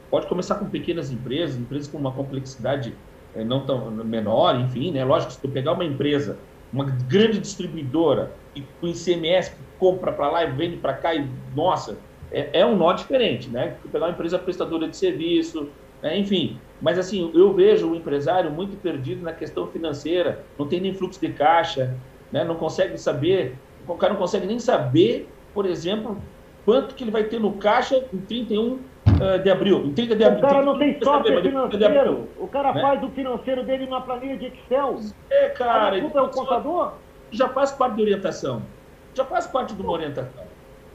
Pode 0.09 0.27
começar 0.27 0.55
com 0.55 0.65
pequenas 0.65 1.11
empresas, 1.11 1.57
empresas 1.57 1.87
com 1.87 1.97
uma 1.97 2.11
complexidade 2.11 2.95
é, 3.35 3.43
não 3.43 3.65
tão 3.65 3.91
menor, 3.91 4.59
enfim, 4.59 4.91
né? 4.91 5.03
Lógico, 5.05 5.31
se 5.33 5.39
tu 5.39 5.47
pegar 5.47 5.73
uma 5.73 5.85
empresa, 5.85 6.37
uma 6.73 6.85
grande 6.85 7.39
distribuidora, 7.39 8.31
e 8.55 8.61
com 8.79 8.87
ICMS 8.87 9.51
que 9.51 9.57
compra 9.77 10.11
para 10.11 10.29
lá 10.29 10.43
e 10.43 10.51
vende 10.51 10.77
para 10.77 10.93
cá, 10.93 11.13
e 11.13 11.27
nossa, 11.55 11.97
é, 12.31 12.59
é, 12.59 12.65
um 12.65 12.75
nó 12.75 12.93
diferente, 12.93 13.49
né? 13.49 13.75
Tu 13.81 13.89
pegar 13.89 14.05
uma 14.05 14.11
empresa 14.11 14.39
prestadora 14.39 14.87
de 14.87 14.97
serviço, 14.97 15.69
né? 16.01 16.17
enfim. 16.17 16.59
Mas 16.81 16.97
assim, 16.97 17.31
eu 17.35 17.53
vejo 17.53 17.91
o 17.91 17.95
empresário 17.95 18.49
muito 18.49 18.77
perdido 18.77 19.21
na 19.21 19.33
questão 19.33 19.67
financeira, 19.67 20.43
não 20.57 20.67
tem 20.67 20.79
nem 20.79 20.93
fluxo 20.93 21.19
de 21.19 21.29
caixa, 21.29 21.95
né? 22.31 22.43
Não 22.43 22.55
consegue 22.55 22.97
saber, 22.97 23.55
o 23.87 23.95
cara 23.95 24.13
não 24.13 24.19
consegue 24.19 24.45
nem 24.45 24.59
saber, 24.59 25.27
por 25.53 25.65
exemplo, 25.65 26.17
quanto 26.65 26.95
que 26.95 27.03
ele 27.03 27.11
vai 27.11 27.23
ter 27.23 27.39
no 27.39 27.53
caixa 27.53 28.03
em 28.13 28.17
31 28.19 28.73
uh, 28.73 28.79
de 29.43 29.49
abril, 29.49 29.85
em 29.85 29.93
30 29.93 30.15
de 30.15 30.23
abril. 30.23 30.39
O 30.39 30.47
cara 30.47 30.61
não 30.63 30.77
tem 30.77 31.01
software 31.01 31.41
financeiro. 31.41 32.27
O 32.37 32.47
cara 32.47 32.73
né? 32.73 32.81
faz 32.81 33.03
o 33.03 33.09
financeiro 33.09 33.63
dele 33.63 33.85
numa 33.85 34.01
planilha 34.01 34.37
de 34.37 34.45
Excel. 34.47 34.99
É, 35.29 35.49
cara. 35.49 35.97
A 35.97 36.01
culpa 36.01 36.19
é 36.19 36.21
o 36.21 36.29
contador? 36.29 36.93
Já 37.31 37.49
faz 37.49 37.71
parte 37.71 37.95
da 37.97 38.01
orientação. 38.01 38.61
Já 39.13 39.25
faz 39.25 39.47
parte 39.47 39.73
de 39.73 39.81
uma 39.81 39.91
orientação. 39.91 40.49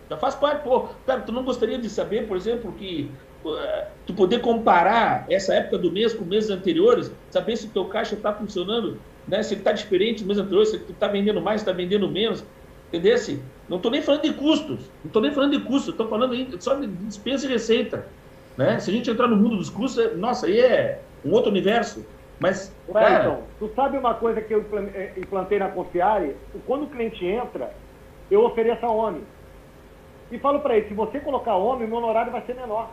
Já 0.09 0.17
faz 0.17 0.35
parte, 0.35 0.63
pô, 0.63 0.89
cara, 1.07 1.21
tu 1.21 1.33
não 1.33 1.45
gostaria 1.45 1.79
de 1.79 1.89
saber, 1.89 2.27
por 2.27 2.37
exemplo, 2.37 2.73
que 2.73 3.11
uh, 3.45 3.87
tu 4.07 4.13
poder 4.13 4.41
comparar 4.41 5.25
essa 5.31 5.55
época 5.55 5.79
do 5.79 5.91
mês 5.91 6.13
com 6.13 6.25
meses 6.25 6.51
anteriores, 6.51 7.13
saber 7.31 7.57
se 7.57 7.67
o 7.67 7.71
teu 7.71 7.87
caixa 7.87 8.15
está 8.15 8.33
funcionando, 8.33 8.99
né? 9.27 9.43
Se 9.43 9.55
ele 9.55 9.61
está 9.63 9.73
diferente 9.73 10.23
do 10.23 10.27
mês 10.27 10.39
anterior, 10.39 10.67
se 10.67 10.79
tu 10.79 10.93
está 10.93 11.09
vendendo 11.09 11.41
mais, 11.41 11.63
está 11.63 11.73
vendendo 11.73 12.09
menos, 12.09 12.45
entendesse? 12.89 13.43
Não 13.69 13.79
estou 13.79 13.91
nem 13.91 14.03
falando 14.03 14.23
de 14.23 14.33
custos, 14.35 14.91
não 15.03 15.07
estou 15.07 15.23
nem 15.23 15.33
falando 15.33 15.53
de 15.53 15.65
custos, 15.65 15.89
estou 15.89 16.09
falando 16.09 16.63
só 16.63 16.75
de 16.75 16.87
despesa 16.87 17.47
e 17.47 17.51
receita. 17.51 18.07
Né? 18.57 18.79
Se 18.79 18.91
a 18.91 18.93
gente 18.95 19.11
entrar 19.11 19.27
no 19.27 19.37
mundo 19.37 19.57
dos 19.57 19.71
custos, 19.71 20.05
é, 20.05 20.15
nossa, 20.15 20.47
aí 20.47 20.61
é 20.61 21.01
um 21.25 21.33
outro 21.33 21.51
universo. 21.51 22.05
Mas, 22.39 22.75
cara... 22.93 23.21
então, 23.21 23.43
tu 23.59 23.71
sabe 23.75 23.97
uma 23.97 24.15
coisa 24.15 24.41
que 24.41 24.53
eu 24.53 24.65
eh, 24.95 25.13
implantei 25.17 25.59
na 25.59 25.69
Confiare? 25.69 26.37
Quando 26.67 26.85
o 26.85 26.89
cliente 26.89 27.25
entra, 27.25 27.73
eu 28.31 28.45
ofereço 28.45 28.85
a 28.85 28.91
OMI. 28.91 29.23
E 30.31 30.39
falo 30.39 30.61
para 30.61 30.77
ele, 30.77 30.89
se 30.89 30.95
você 30.95 31.21
colocar 31.21 31.57
o 31.57 31.77
meu 31.77 31.97
honorário 31.97 32.33
vai 32.33 32.43
ser 32.43 32.55
menor. 32.55 32.91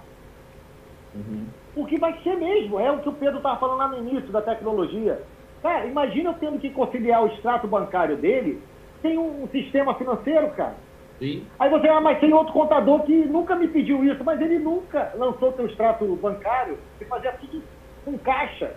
Uhum. 1.15 1.45
Porque 1.73 1.97
vai 1.97 2.17
ser 2.21 2.35
mesmo, 2.35 2.79
é 2.79 2.91
o 2.91 2.99
que 2.99 3.09
o 3.09 3.13
Pedro 3.13 3.37
estava 3.37 3.59
falando 3.59 3.77
lá 3.77 3.87
no 3.87 3.97
início 3.97 4.31
da 4.31 4.41
tecnologia. 4.41 5.21
Cara, 5.61 5.85
imagina 5.85 6.29
eu 6.29 6.33
tendo 6.35 6.59
que 6.59 6.69
conciliar 6.69 7.23
o 7.23 7.27
extrato 7.27 7.67
bancário 7.67 8.17
dele 8.17 8.61
sem 9.01 9.17
um, 9.17 9.47
sistema 9.47 9.95
financeiro, 9.95 10.49
cara. 10.51 10.75
Sim. 11.19 11.45
Aí 11.59 11.69
você, 11.69 11.87
ah, 11.87 12.01
mas 12.01 12.19
tem 12.19 12.33
outro 12.33 12.53
contador 12.53 13.03
que 13.03 13.13
nunca 13.25 13.55
me 13.55 13.67
pediu 13.67 14.03
isso, 14.03 14.23
mas 14.23 14.41
ele 14.41 14.57
nunca 14.57 15.11
lançou 15.15 15.53
seu 15.53 15.67
extrato 15.67 16.05
bancário 16.15 16.77
e 16.99 17.05
fazia 17.05 17.31
tudo 17.33 17.61
com 18.03 18.17
caixa. 18.17 18.73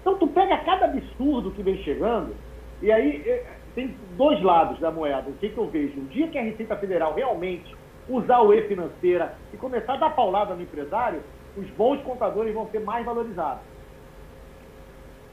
Então 0.00 0.18
tu 0.18 0.26
pega 0.26 0.58
cada 0.58 0.86
absurdo 0.86 1.50
que 1.52 1.62
vem 1.62 1.82
chegando, 1.82 2.34
e 2.82 2.92
aí 2.92 3.22
é, 3.26 3.46
tem 3.74 3.94
dois 4.16 4.42
lados 4.42 4.78
da 4.80 4.90
moeda. 4.90 5.30
O 5.30 5.34
que, 5.34 5.48
que 5.48 5.58
eu 5.58 5.66
vejo? 5.66 5.98
O 5.98 6.04
dia 6.06 6.28
que 6.28 6.38
a 6.38 6.42
Receita 6.42 6.76
Federal 6.76 7.14
realmente 7.14 7.74
usar 8.08 8.40
o 8.40 8.52
e-financeira 8.52 9.34
e 9.52 9.56
começar 9.56 9.94
a 9.94 9.98
dar 9.98 10.10
paulada 10.10 10.54
no 10.54 10.62
empresário, 10.62 11.22
os 11.56 11.68
bons 11.70 12.00
contadores 12.02 12.54
vão 12.54 12.68
ser 12.70 12.80
mais 12.80 13.04
valorizados. 13.04 13.62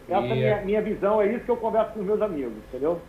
Essa 0.08 0.26
é 0.26 0.36
minha, 0.36 0.62
minha 0.62 0.82
visão, 0.82 1.22
é 1.22 1.28
isso 1.34 1.46
que 1.46 1.52
eu 1.52 1.58
converso 1.58 1.94
com 1.94 2.00
os 2.02 2.06
meus 2.06 2.22
amigos, 2.22 2.54
entendeu? 2.70 3.02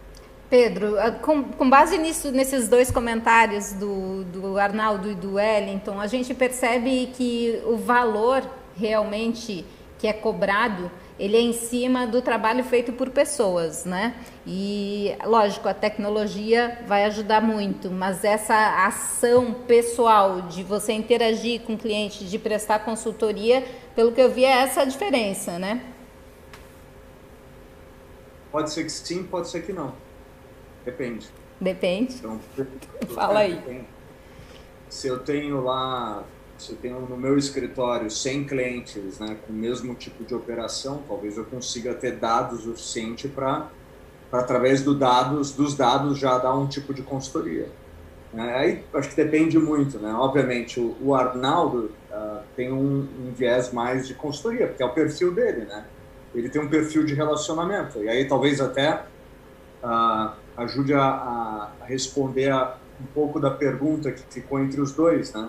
Pedro, 0.49 0.99
ah, 0.99 1.11
com, 1.11 1.43
com 1.43 1.69
base 1.69 1.99
nisso, 1.99 2.31
nesses 2.31 2.69
dois 2.69 2.91
comentários 2.91 3.73
do, 3.73 4.25
do 4.25 4.59
Arnaldo 4.59 5.11
e 5.11 5.15
do 5.15 5.35
Wellington, 5.35 6.01
a 6.01 6.07
gente 6.07 6.33
percebe 6.35 7.11
que 7.17 7.61
o 7.65 7.77
valor 7.77 8.49
realmente 8.77 9.65
que 9.99 10.07
é 10.07 10.13
cobrado, 10.13 10.91
ele 11.19 11.37
é 11.37 11.41
em 11.41 11.53
cima 11.53 12.07
do 12.07 12.21
trabalho 12.21 12.63
feito 12.63 12.93
por 12.93 13.09
pessoas, 13.09 13.87
né? 13.87 14.15
E, 14.47 15.17
lógico, 15.25 15.67
a 15.69 15.75
tecnologia 15.75 16.79
vai 16.87 17.05
ajudar 17.05 17.41
muito, 17.41 17.91
mas 17.91 18.23
essa 18.23 18.87
ação 18.87 19.55
pessoal 19.67 20.43
de 20.43 20.63
você 20.63 20.93
interagir 20.93 21.63
com 21.63 21.75
o 21.75 21.79
cliente, 21.79 22.27
de 22.27 22.39
prestar 22.39 22.81
consultoria, 22.81 23.65
pelo 23.95 24.13
que 24.13 24.21
eu 24.21 24.31
vi, 24.31 24.45
é 24.45 24.51
essa 24.51 24.83
a 24.83 24.85
diferença, 24.85 25.59
né? 25.59 25.83
Pode 28.53 28.71
ser 28.71 28.85
que 28.85 28.91
sim, 28.91 29.25
pode 29.25 29.49
ser 29.49 29.65
que 29.65 29.73
não. 29.73 30.06
Depende. 30.87 31.27
Depende. 31.61 32.15
Então, 32.15 32.41
Fala 33.13 33.41
aí. 33.41 33.57
Depende. 33.57 33.87
Se 34.89 35.09
eu 35.09 35.19
tenho 35.19 35.63
lá, 35.63 36.25
se 36.57 36.73
eu 36.73 36.77
tenho 36.77 37.01
no 37.01 37.17
meu 37.17 37.37
escritório 37.37 38.09
100 38.09 38.45
clientes 38.45 39.19
né, 39.19 39.37
com 39.45 39.53
o 39.53 39.57
mesmo 39.57 39.95
tipo 39.97 40.25
de 40.25 40.35
operação, 40.35 41.03
talvez 41.09 41.37
eu 41.37 41.45
consiga 41.45 41.93
ter 41.93 42.13
dados 42.13 42.67
o 42.67 42.77
suficiente 42.77 43.27
para, 43.27 43.69
através 44.31 44.83
do 44.83 44.95
dados, 44.95 45.53
dos 45.53 45.75
dados, 45.75 46.19
já 46.19 46.39
dar 46.39 46.55
um 46.55 46.69
tipo 46.69 46.95
de 46.95 47.03
consultoria. 47.03 47.69
É, 48.35 48.55
aí 48.55 48.85
acho 48.95 49.09
que 49.11 49.17
depende 49.17 49.59
muito, 49.59 49.99
né? 49.99 50.13
Obviamente, 50.13 50.79
o, 50.79 50.97
o 51.01 51.15
Arnaldo 51.15 51.91
uh, 52.11 52.41
tem 52.55 52.71
um, 52.71 53.01
um, 53.01 53.33
viés 53.35 53.73
mais 53.73 54.07
de 54.07 54.15
consultoria, 54.15 54.69
porque 54.69 54.83
é 54.83 54.87
o 54.87 54.93
perfil 54.93 55.33
dele, 55.33 55.65
né? 55.65 55.85
Ele 56.35 56.49
tem 56.49 56.61
um 56.61 56.69
perfil 56.69 57.05
de 57.05 57.15
relacionamento. 57.15 57.99
E 58.03 58.09
aí 58.09 58.29
talvez 58.29 58.61
até 58.61 59.03
uh, 59.83 60.33
ajude 60.57 60.95
a, 60.95 61.05
a, 61.05 61.71
responder 61.85 62.51
a, 62.51 62.77
um 63.01 63.07
pouco 63.07 63.39
da 63.39 63.51
pergunta 63.51 64.11
que 64.11 64.23
ficou 64.31 64.59
entre 64.59 64.81
os 64.81 64.93
dois, 64.93 65.33
né? 65.33 65.49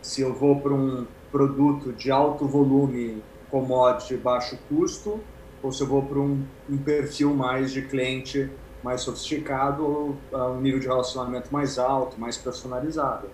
Se 0.00 0.22
eu 0.22 0.32
vou 0.32 0.60
para 0.60 0.72
um 0.72 1.06
produto 1.30 1.92
de 1.92 2.10
alto 2.10 2.46
volume, 2.46 3.22
commodity, 3.50 4.16
baixo 4.16 4.58
custo, 4.68 5.20
ou 5.62 5.70
se 5.70 5.82
eu 5.82 5.86
vou 5.86 6.02
para 6.02 6.18
um, 6.18 6.42
um, 6.68 6.78
perfil 6.78 7.34
mais 7.34 7.70
de 7.70 7.82
cliente 7.82 8.50
mais 8.82 9.02
sofisticado 9.02 9.84
ou 9.84 10.16
uh, 10.32 10.52
um 10.52 10.60
nível 10.62 10.80
de 10.80 10.86
relacionamento 10.86 11.52
mais 11.52 11.78
alto, 11.78 12.18
mais 12.18 12.38
personalizado. 12.38 13.28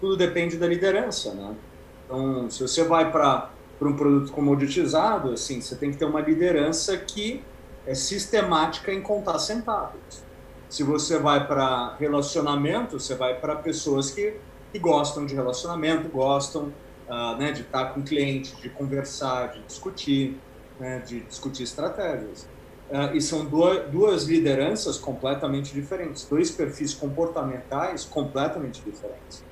Tudo 0.00 0.16
depende 0.16 0.56
da 0.56 0.66
liderança, 0.66 1.34
né? 1.34 1.56
Então, 2.04 2.48
se 2.48 2.62
você 2.62 2.84
vai 2.84 3.10
para 3.10 3.50
um 3.82 3.96
produto 3.96 4.30
comoditizado, 4.30 5.32
assim, 5.32 5.60
você 5.60 5.74
tem 5.74 5.90
que 5.90 5.96
ter 5.96 6.04
uma 6.04 6.20
liderança 6.20 6.96
que 6.96 7.42
é 7.84 7.96
sistemática 7.96 8.92
em 8.92 9.00
contar 9.00 9.40
centavos. 9.40 10.25
Se 10.68 10.82
você 10.82 11.18
vai 11.18 11.46
para 11.46 11.94
relacionamento, 11.96 12.98
você 12.98 13.14
vai 13.14 13.38
para 13.38 13.56
pessoas 13.56 14.10
que, 14.10 14.40
que 14.72 14.78
gostam 14.78 15.24
de 15.24 15.34
relacionamento, 15.34 16.08
gostam 16.08 16.72
uh, 17.08 17.36
né, 17.38 17.52
de 17.52 17.62
estar 17.62 17.94
com 17.94 18.00
o 18.00 18.02
cliente, 18.02 18.56
de 18.60 18.68
conversar, 18.70 19.52
de 19.52 19.62
discutir, 19.62 20.40
né, 20.78 20.98
de 21.00 21.20
discutir 21.20 21.62
estratégias. 21.62 22.48
Uh, 22.90 23.14
e 23.14 23.20
são 23.20 23.44
duas, 23.44 23.88
duas 23.90 24.24
lideranças 24.24 24.98
completamente 24.98 25.72
diferentes, 25.72 26.28
dois 26.28 26.50
perfis 26.50 26.94
comportamentais 26.94 28.04
completamente 28.04 28.82
diferentes. 28.82 29.44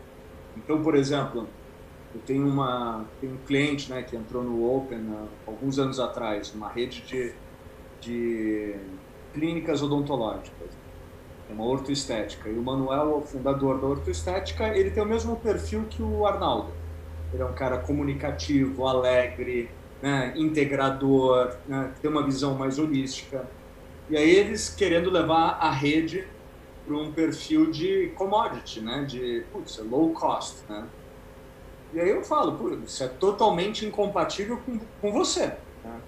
Então, 0.57 0.83
por 0.83 0.95
exemplo, 0.97 1.49
eu 2.13 2.21
tenho, 2.21 2.47
uma, 2.47 3.05
tenho 3.21 3.35
um 3.35 3.45
cliente 3.45 3.91
né, 3.91 4.03
que 4.03 4.17
entrou 4.17 4.43
no 4.43 4.65
Open 4.69 5.01
uh, 5.01 5.29
alguns 5.47 5.79
anos 5.79 6.01
atrás, 6.01 6.53
uma 6.55 6.69
rede 6.69 7.03
de, 7.03 7.35
de 8.01 8.77
clínicas 9.33 9.83
odontológicas 9.83 10.64
é 11.49 11.53
uma 11.53 11.65
ortoestética. 11.65 12.49
E 12.49 12.59
o 12.59 12.63
Manuel, 12.63 13.19
o 13.19 13.23
fundador 13.23 13.81
da 13.81 13.87
ortoestética, 13.87 14.69
ele 14.77 14.91
tem 14.91 15.03
o 15.03 15.07
mesmo 15.07 15.37
perfil 15.37 15.85
que 15.89 16.03
o 16.03 16.27
Arnaldo. 16.27 16.73
Ele 17.33 17.43
é 17.43 17.47
um 17.47 17.53
cara 17.53 17.79
comunicativo, 17.79 18.87
alegre, 18.87 19.71
né, 20.01 20.33
integrador, 20.37 21.57
né, 21.67 21.93
tem 22.01 22.11
uma 22.11 22.23
visão 22.23 22.55
mais 22.55 22.79
holística. 22.79 23.45
E 24.09 24.17
aí 24.17 24.31
eles 24.31 24.69
querendo 24.69 25.11
levar 25.11 25.59
a 25.61 25.71
rede 25.71 26.27
para 26.87 26.97
um 26.97 27.13
perfil 27.13 27.71
de 27.71 28.13
commodity, 28.15 28.81
né, 28.81 29.05
de 29.05 29.45
putz, 29.53 29.79
low 29.79 30.11
cost, 30.11 30.63
né? 30.69 30.87
E 31.93 32.01
aí 32.01 32.11
eu 32.11 32.23
falo, 32.23 32.83
isso 32.85 33.05
é 33.05 33.09
totalmente 33.09 33.87
incompatível 33.87 34.59
com, 34.59 34.81
com 35.01 35.13
você. 35.13 35.47
Né? 35.85 36.01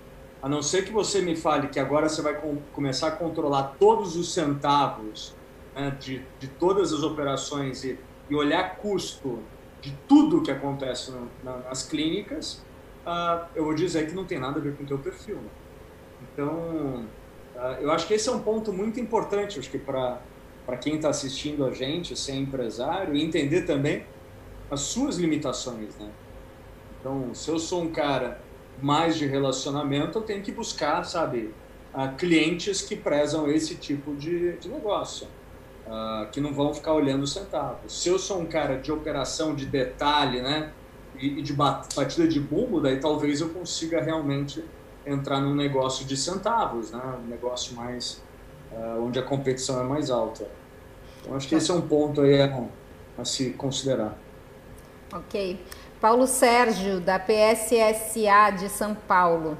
A 0.46 0.48
não 0.48 0.62
ser 0.62 0.84
que 0.84 0.92
você 0.92 1.20
me 1.20 1.34
fale 1.34 1.66
que 1.66 1.80
agora 1.80 2.08
você 2.08 2.22
vai 2.22 2.40
com, 2.40 2.58
começar 2.72 3.08
a 3.08 3.10
controlar 3.10 3.74
todos 3.80 4.14
os 4.14 4.32
centavos 4.32 5.34
né, 5.74 5.90
de, 5.98 6.22
de 6.38 6.46
todas 6.46 6.92
as 6.92 7.02
operações 7.02 7.82
e, 7.82 7.98
e 8.30 8.34
olhar 8.36 8.76
custo 8.76 9.40
de 9.80 9.92
tudo 10.06 10.44
que 10.44 10.52
acontece 10.52 11.10
no, 11.10 11.28
na, 11.42 11.56
nas 11.56 11.82
clínicas, 11.82 12.64
uh, 13.04 13.44
eu 13.56 13.64
vou 13.64 13.74
dizer 13.74 14.06
que 14.06 14.14
não 14.14 14.24
tem 14.24 14.38
nada 14.38 14.60
a 14.60 14.62
ver 14.62 14.76
com 14.76 14.84
o 14.84 14.86
teu 14.86 15.00
perfil. 15.00 15.34
Né? 15.34 15.50
Então, 16.32 17.08
uh, 17.56 17.58
eu 17.80 17.90
acho 17.90 18.06
que 18.06 18.14
esse 18.14 18.28
é 18.28 18.32
um 18.32 18.40
ponto 18.40 18.72
muito 18.72 19.00
importante, 19.00 19.58
acho 19.58 19.68
que 19.68 19.80
para 19.80 20.20
para 20.64 20.76
quem 20.76 20.94
está 20.94 21.08
assistindo 21.08 21.64
a 21.64 21.72
gente, 21.72 22.16
ser 22.16 22.34
empresário, 22.34 23.16
e 23.16 23.22
entender 23.22 23.62
também 23.62 24.06
as 24.70 24.80
suas 24.80 25.16
limitações, 25.16 25.96
né? 25.96 26.10
Então, 26.98 27.32
se 27.32 27.48
eu 27.48 27.56
sou 27.56 27.82
um 27.82 27.92
cara 27.92 28.45
mais 28.80 29.16
de 29.16 29.26
relacionamento, 29.26 30.18
eu 30.18 30.22
tenho 30.22 30.42
que 30.42 30.52
buscar, 30.52 31.04
sabe, 31.04 31.54
uh, 31.94 32.14
clientes 32.16 32.82
que 32.82 32.96
prezam 32.96 33.50
esse 33.50 33.76
tipo 33.76 34.14
de, 34.14 34.52
de 34.58 34.68
negócio, 34.68 35.26
uh, 35.86 36.30
que 36.30 36.40
não 36.40 36.52
vão 36.52 36.74
ficar 36.74 36.92
olhando 36.92 37.26
centavos. 37.26 38.00
Se 38.00 38.08
eu 38.08 38.18
sou 38.18 38.40
um 38.40 38.46
cara 38.46 38.76
de 38.76 38.92
operação 38.92 39.54
de 39.54 39.66
detalhe, 39.66 40.40
né, 40.40 40.72
e, 41.18 41.38
e 41.38 41.42
de 41.42 41.52
batida 41.52 42.28
de 42.28 42.40
bumbo, 42.40 42.80
daí 42.80 43.00
talvez 43.00 43.40
eu 43.40 43.48
consiga 43.48 44.02
realmente 44.02 44.62
entrar 45.06 45.40
num 45.40 45.54
negócio 45.54 46.04
de 46.04 46.16
centavos, 46.16 46.90
né, 46.90 47.02
um 47.24 47.28
negócio 47.28 47.74
mais 47.74 48.22
uh, 48.72 49.02
onde 49.02 49.18
a 49.18 49.22
competição 49.22 49.80
é 49.80 49.84
mais 49.84 50.10
alta. 50.10 50.48
Então 51.20 51.34
acho 51.34 51.48
que 51.48 51.54
esse 51.54 51.70
é 51.70 51.74
um 51.74 51.82
ponto 51.82 52.20
aí 52.20 52.40
a, 52.40 52.64
a 53.18 53.24
se 53.24 53.50
considerar. 53.50 54.16
Ok. 55.12 55.58
Paulo 56.00 56.26
Sérgio, 56.26 57.00
da 57.00 57.18
PSSA 57.18 58.50
de 58.56 58.68
São 58.68 58.94
Paulo. 58.94 59.56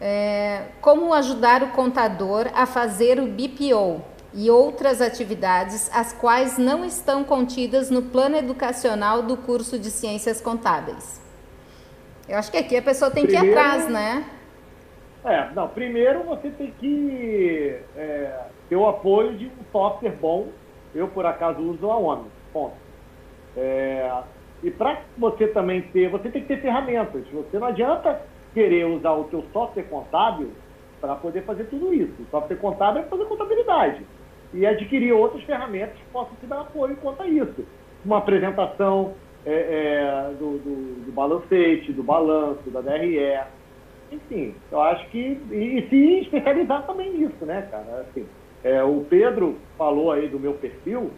É, 0.00 0.64
como 0.80 1.12
ajudar 1.14 1.62
o 1.62 1.68
contador 1.68 2.46
a 2.54 2.66
fazer 2.66 3.18
o 3.18 3.26
BPO 3.26 4.02
e 4.34 4.50
outras 4.50 5.00
atividades 5.00 5.90
as 5.94 6.12
quais 6.12 6.58
não 6.58 6.84
estão 6.84 7.24
contidas 7.24 7.88
no 7.88 8.02
plano 8.02 8.36
educacional 8.36 9.22
do 9.22 9.36
curso 9.36 9.78
de 9.78 9.90
Ciências 9.90 10.40
Contábeis? 10.40 11.20
Eu 12.28 12.38
acho 12.38 12.50
que 12.50 12.58
aqui 12.58 12.76
a 12.76 12.82
pessoa 12.82 13.10
tem 13.10 13.24
primeiro, 13.24 13.46
que 13.46 13.52
ir 13.52 13.58
atrás, 13.58 13.88
né? 13.88 14.24
É, 15.24 15.48
não, 15.54 15.68
primeiro 15.68 16.24
você 16.24 16.50
tem 16.50 16.70
que 16.72 17.78
é, 17.96 18.40
ter 18.68 18.76
o 18.76 18.86
apoio 18.86 19.36
de 19.36 19.46
um 19.46 19.64
software 19.72 20.16
bom. 20.20 20.48
Eu, 20.94 21.08
por 21.08 21.24
acaso, 21.26 21.60
uso 21.60 21.90
a 21.90 21.96
ONU. 21.96 22.26
Ponto. 22.52 22.74
É, 23.56 24.10
e 24.62 24.70
para 24.70 25.02
você 25.18 25.46
também 25.48 25.82
ter, 25.82 26.08
você 26.08 26.28
tem 26.28 26.42
que 26.42 26.48
ter 26.48 26.60
ferramentas. 26.60 27.24
Você 27.32 27.58
não 27.58 27.68
adianta 27.68 28.20
querer 28.54 28.86
usar 28.86 29.12
o 29.12 29.28
seu 29.28 29.44
software 29.52 29.84
contábil 29.84 30.50
para 31.00 31.14
poder 31.16 31.42
fazer 31.42 31.64
tudo 31.64 31.92
isso. 31.92 32.14
O 32.22 32.26
software 32.30 32.56
contábil 32.56 33.02
é 33.02 33.06
fazer 33.06 33.24
contabilidade. 33.26 34.02
E 34.54 34.66
adquirir 34.66 35.12
outras 35.12 35.42
ferramentas 35.44 35.96
que 35.96 36.04
possam 36.12 36.34
te 36.40 36.46
dar 36.46 36.60
apoio 36.60 36.96
quanto 36.96 37.22
a 37.22 37.26
isso. 37.26 37.66
Uma 38.04 38.18
apresentação 38.18 39.14
é, 39.44 39.52
é, 39.52 40.34
do, 40.38 40.58
do, 40.58 41.04
do 41.04 41.12
balancete, 41.12 41.92
do 41.92 42.02
balanço, 42.02 42.70
da 42.70 42.80
DRE. 42.80 43.40
Enfim, 44.10 44.54
eu 44.72 44.80
acho 44.80 45.06
que. 45.10 45.38
E, 45.50 45.78
e 45.78 45.88
se 45.88 46.20
especializar 46.20 46.86
também 46.86 47.12
nisso, 47.12 47.44
né, 47.44 47.68
cara? 47.70 48.06
Assim, 48.08 48.26
é, 48.64 48.82
o 48.82 49.04
Pedro 49.08 49.56
falou 49.76 50.10
aí 50.10 50.28
do 50.28 50.40
meu 50.40 50.54
perfil. 50.54 51.10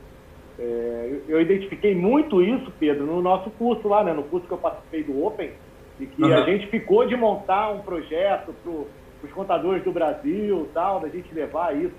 É, 0.59 1.21
eu 1.29 1.41
identifiquei 1.41 1.95
muito 1.95 2.43
isso, 2.43 2.73
Pedro, 2.81 3.07
no 3.07 3.23
nosso 3.23 3.51
curso 3.53 3.87
lá, 3.87 4.03
né? 4.03 4.13
No 4.13 4.25
curso 4.25 4.47
que 4.47 4.53
eu 4.53 4.59
participei 4.59 5.05
do 5.05 5.25
Open, 5.25 5.53
e 6.01 6.07
que 6.07 6.23
uhum. 6.23 6.35
a 6.35 6.43
gente 6.43 6.67
ficou 6.69 7.07
de 7.07 7.17
montar 7.17 7.71
um 7.71 7.81
projeto 7.81 8.55
para 8.63 9.29
os 9.29 9.33
contadores 9.33 9.83
do 9.85 9.93
Brasil, 9.93 10.69
tal, 10.75 11.01
da 11.01 11.09
gente 11.09 11.33
levar 11.35 11.77
isso 11.77 11.95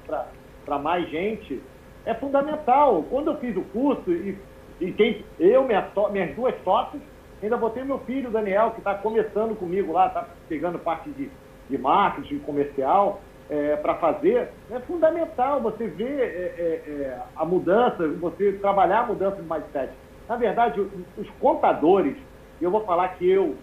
para 0.65 0.79
mais 0.79 1.09
gente, 1.09 1.61
é 2.05 2.13
fundamental. 2.13 3.03
Quando 3.09 3.31
eu 3.31 3.37
fiz 3.37 3.55
o 3.55 3.61
curso, 3.61 4.11
e, 4.11 4.37
e 4.79 4.91
quem, 4.91 5.23
eu, 5.39 5.63
minha, 5.65 5.85
minhas 6.11 6.35
duas 6.35 6.55
sócias, 6.63 7.01
ainda 7.41 7.57
botei 7.57 7.83
meu 7.83 7.99
filho, 7.99 8.29
Daniel, 8.29 8.71
que 8.71 8.79
está 8.79 8.95
começando 8.95 9.57
comigo 9.57 9.91
lá, 9.91 10.07
está 10.07 10.27
pegando 10.47 10.79
parte 10.79 11.09
de, 11.11 11.29
de 11.69 11.77
marketing 11.77 12.39
comercial, 12.39 13.21
é, 13.49 13.75
para 13.77 13.95
fazer, 13.95 14.49
é 14.69 14.79
fundamental 14.81 15.59
você 15.59 15.87
ver 15.87 16.19
é, 16.19 16.23
é, 16.23 16.91
é, 16.91 17.17
a 17.35 17.43
mudança, 17.43 18.07
você 18.07 18.53
trabalhar 18.53 18.99
a 18.99 19.07
mudança 19.07 19.37
do 19.37 19.43
mindset. 19.43 19.91
Na 20.27 20.35
verdade, 20.35 20.79
os 21.17 21.29
contadores, 21.39 22.15
eu 22.61 22.69
vou 22.69 22.85
falar 22.85 23.07
que 23.09 23.27
eu, 23.27 23.55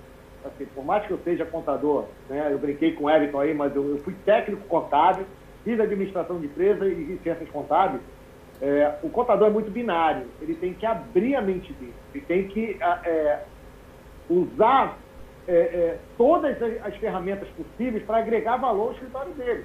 assim, 0.44 0.66
por 0.74 0.84
mais 0.84 1.06
que 1.06 1.12
eu 1.12 1.18
seja 1.18 1.44
contador, 1.44 2.06
né, 2.28 2.48
eu 2.50 2.58
brinquei 2.58 2.92
com 2.92 3.04
o 3.04 3.10
Everton 3.10 3.38
aí, 3.38 3.54
mas 3.54 3.74
eu, 3.76 3.88
eu 3.90 3.98
fui 3.98 4.14
técnico 4.24 4.66
contábil, 4.66 5.24
fiz 5.62 5.78
administração 5.78 6.40
de 6.40 6.46
empresa 6.46 6.86
e 6.88 7.18
ciências 7.22 7.48
contábeis, 7.50 8.02
é, 8.60 8.94
o 9.02 9.10
contador 9.10 9.48
é 9.48 9.50
muito 9.50 9.70
binário, 9.70 10.26
ele 10.40 10.54
tem 10.54 10.72
que 10.72 10.86
abrir 10.86 11.36
a 11.36 11.42
mente 11.42 11.72
dele, 11.74 11.94
ele 12.12 12.24
tem 12.24 12.48
que 12.48 12.76
é, 13.04 13.40
usar 14.28 14.96
é, 15.46 15.52
é, 15.52 15.98
todas 16.16 16.60
as, 16.60 16.86
as, 16.86 16.96
ferramentas 16.96 17.48
possíveis 17.50 18.02
para 18.04 18.18
agregar 18.18 18.56
valor 18.56 18.88
ao 18.88 18.92
escritório 18.92 19.32
dele. 19.34 19.64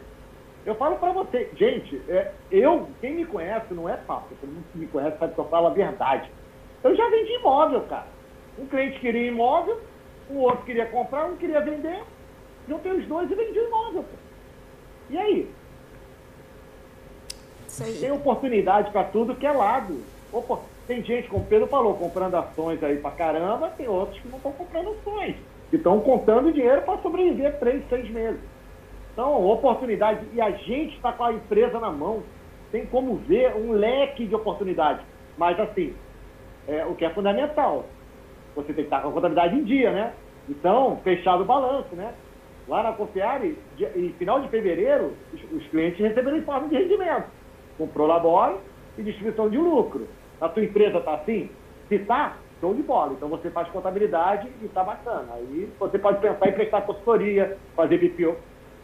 Eu 0.65 0.75
falo 0.75 0.97
para 0.97 1.11
você, 1.11 1.49
gente, 1.55 1.99
é, 2.07 2.31
eu, 2.51 2.87
quem 2.99 3.15
me 3.15 3.25
conhece, 3.25 3.73
não 3.73 3.89
é 3.89 3.97
fácil, 3.97 4.37
todo 4.39 4.49
mundo 4.49 4.65
que 4.71 4.77
me 4.77 4.87
conhece 4.87 5.17
sabe 5.17 5.33
que 5.33 5.39
eu 5.39 5.45
falo 5.45 5.67
a 5.67 5.71
verdade. 5.71 6.29
Eu 6.83 6.95
já 6.95 7.09
vendi 7.09 7.33
imóvel, 7.33 7.81
cara. 7.81 8.07
Um 8.59 8.67
cliente 8.67 8.99
queria 8.99 9.27
imóvel, 9.27 9.79
o 10.29 10.37
outro 10.37 10.63
queria 10.63 10.85
comprar, 10.85 11.25
um 11.25 11.35
queria 11.35 11.61
vender. 11.61 12.03
Juntei 12.67 12.91
os 12.91 13.07
dois 13.07 13.31
e 13.31 13.35
vendi 13.35 13.59
o 13.59 13.67
imóvel. 13.67 14.03
Cara. 14.03 14.21
E 15.09 15.17
aí? 15.17 15.51
Tem 17.99 18.11
oportunidade 18.11 18.91
para 18.91 19.05
tudo 19.05 19.35
que 19.35 19.47
é 19.47 19.51
lado. 19.51 20.03
Opa, 20.31 20.59
tem 20.87 21.01
gente, 21.03 21.27
como 21.27 21.43
o 21.43 21.47
Pedro 21.47 21.67
falou, 21.67 21.95
comprando 21.95 22.35
ações 22.35 22.83
aí 22.83 22.97
para 22.97 23.11
caramba, 23.11 23.69
tem 23.69 23.87
outros 23.87 24.19
que 24.19 24.27
não 24.27 24.37
estão 24.37 24.51
comprando 24.51 24.91
ações. 24.91 25.35
Que 25.69 25.77
estão 25.77 25.99
contando 26.01 26.53
dinheiro 26.53 26.81
para 26.83 27.01
sobreviver 27.01 27.57
três, 27.59 27.83
seis 27.89 28.09
meses. 28.09 28.50
Então, 29.21 29.45
oportunidade. 29.45 30.25
E 30.33 30.41
a 30.41 30.49
gente 30.49 30.95
está 30.95 31.13
com 31.13 31.23
a 31.23 31.31
empresa 31.31 31.79
na 31.79 31.91
mão. 31.91 32.23
Tem 32.71 32.87
como 32.87 33.17
ver 33.17 33.55
um 33.55 33.71
leque 33.71 34.25
de 34.25 34.33
oportunidades. 34.33 35.05
Mas, 35.37 35.59
assim, 35.59 35.93
é, 36.67 36.83
o 36.87 36.95
que 36.95 37.05
é 37.05 37.09
fundamental, 37.11 37.85
você 38.55 38.73
tem 38.73 38.77
que 38.77 38.81
estar 38.81 39.01
com 39.01 39.09
a 39.09 39.11
contabilidade 39.11 39.55
em 39.55 39.63
dia, 39.63 39.91
né? 39.91 40.13
Então, 40.49 40.99
fechado 41.03 41.43
o 41.43 41.45
balanço, 41.45 41.95
né? 41.95 42.15
Lá 42.67 42.81
na 42.81 42.93
Confiare, 42.93 43.59
em 43.95 44.09
final 44.13 44.41
de 44.41 44.49
fevereiro, 44.49 45.13
os, 45.51 45.67
clientes 45.67 45.99
receberam 45.99 46.37
informe 46.37 46.69
de 46.69 46.77
rendimento. 46.77 47.27
Comprou 47.77 48.07
labore 48.07 48.55
e 48.97 49.03
distribuição 49.03 49.51
de 49.51 49.57
lucro. 49.57 50.07
A 50.39 50.49
tua 50.49 50.63
empresa 50.63 50.97
está 50.97 51.13
assim? 51.13 51.47
Se 51.89 51.95
está, 51.95 52.37
show 52.59 52.73
de 52.73 52.81
bola. 52.81 53.13
Então 53.13 53.29
você 53.29 53.51
faz 53.51 53.67
contabilidade 53.69 54.47
e 54.63 54.65
está 54.65 54.83
bacana. 54.83 55.27
Aí 55.33 55.69
você 55.79 55.99
pode 55.99 56.19
pensar 56.19 56.49
em 56.49 56.53
prestar 56.53 56.81
consultoria, 56.81 57.55
fazer 57.75 57.99
BPO, 57.99 58.35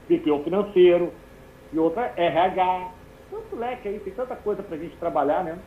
BPO 0.08 0.44
financeiro, 0.44 1.14
e 1.72 1.80
outra 1.80 2.14
RH. 2.16 2.92
Tanto 3.30 3.56
leque 3.56 3.88
aí, 3.88 4.00
tem 4.00 4.14
tanta 4.14 4.36
coisa 4.36 4.64
para 4.64 4.76
a 4.76 4.80
gente 4.80 4.96
trabalhar, 4.98 5.44
né? 5.44 5.58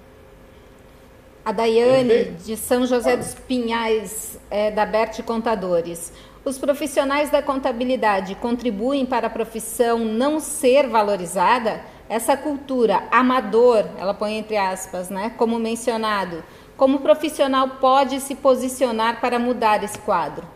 A 1.44 1.52
Daiane, 1.52 2.32
de 2.44 2.56
São 2.56 2.86
José 2.86 3.16
dos 3.16 3.34
Pinhais, 3.34 4.38
é, 4.50 4.70
da 4.70 4.84
Bert 4.84 5.22
Contadores. 5.22 6.12
Os 6.44 6.58
profissionais 6.58 7.30
da 7.30 7.42
contabilidade 7.42 8.34
contribuem 8.34 9.06
para 9.06 9.26
a 9.26 9.30
profissão 9.30 9.98
não 9.98 10.38
ser 10.38 10.86
valorizada? 10.86 11.80
Essa 12.08 12.36
cultura 12.36 13.04
amador, 13.10 13.86
ela 13.98 14.12
põe 14.12 14.36
entre 14.36 14.56
aspas, 14.56 15.10
né, 15.10 15.32
como 15.36 15.58
mencionado, 15.58 16.42
como 16.76 16.96
o 16.96 17.00
profissional 17.00 17.68
pode 17.80 18.20
se 18.20 18.34
posicionar 18.34 19.20
para 19.20 19.38
mudar 19.38 19.82
esse 19.84 19.98
quadro? 19.98 20.46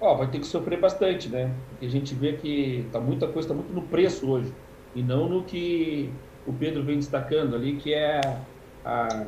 Ó, 0.00 0.16
vai 0.16 0.30
ter 0.30 0.38
que 0.38 0.46
sofrer 0.46 0.80
bastante, 0.80 1.28
né? 1.28 1.64
Porque 1.68 1.86
a 1.86 1.90
gente 1.90 2.14
vê 2.14 2.36
que 2.36 2.88
tá 2.92 3.00
muita 3.00 3.26
coisa, 3.32 3.48
tá 3.48 3.54
muito 3.54 3.72
no 3.72 3.88
preço 3.88 4.30
hoje 4.30 4.54
e 4.94 5.02
não 5.02 5.28
no 5.28 5.44
que 5.44 6.22
o 6.44 6.52
Pedro 6.52 6.84
vem 6.84 6.96
destacando 6.96 7.54
ali, 7.56 7.76
que 7.76 7.92
é 7.92 8.20
a, 8.84 9.26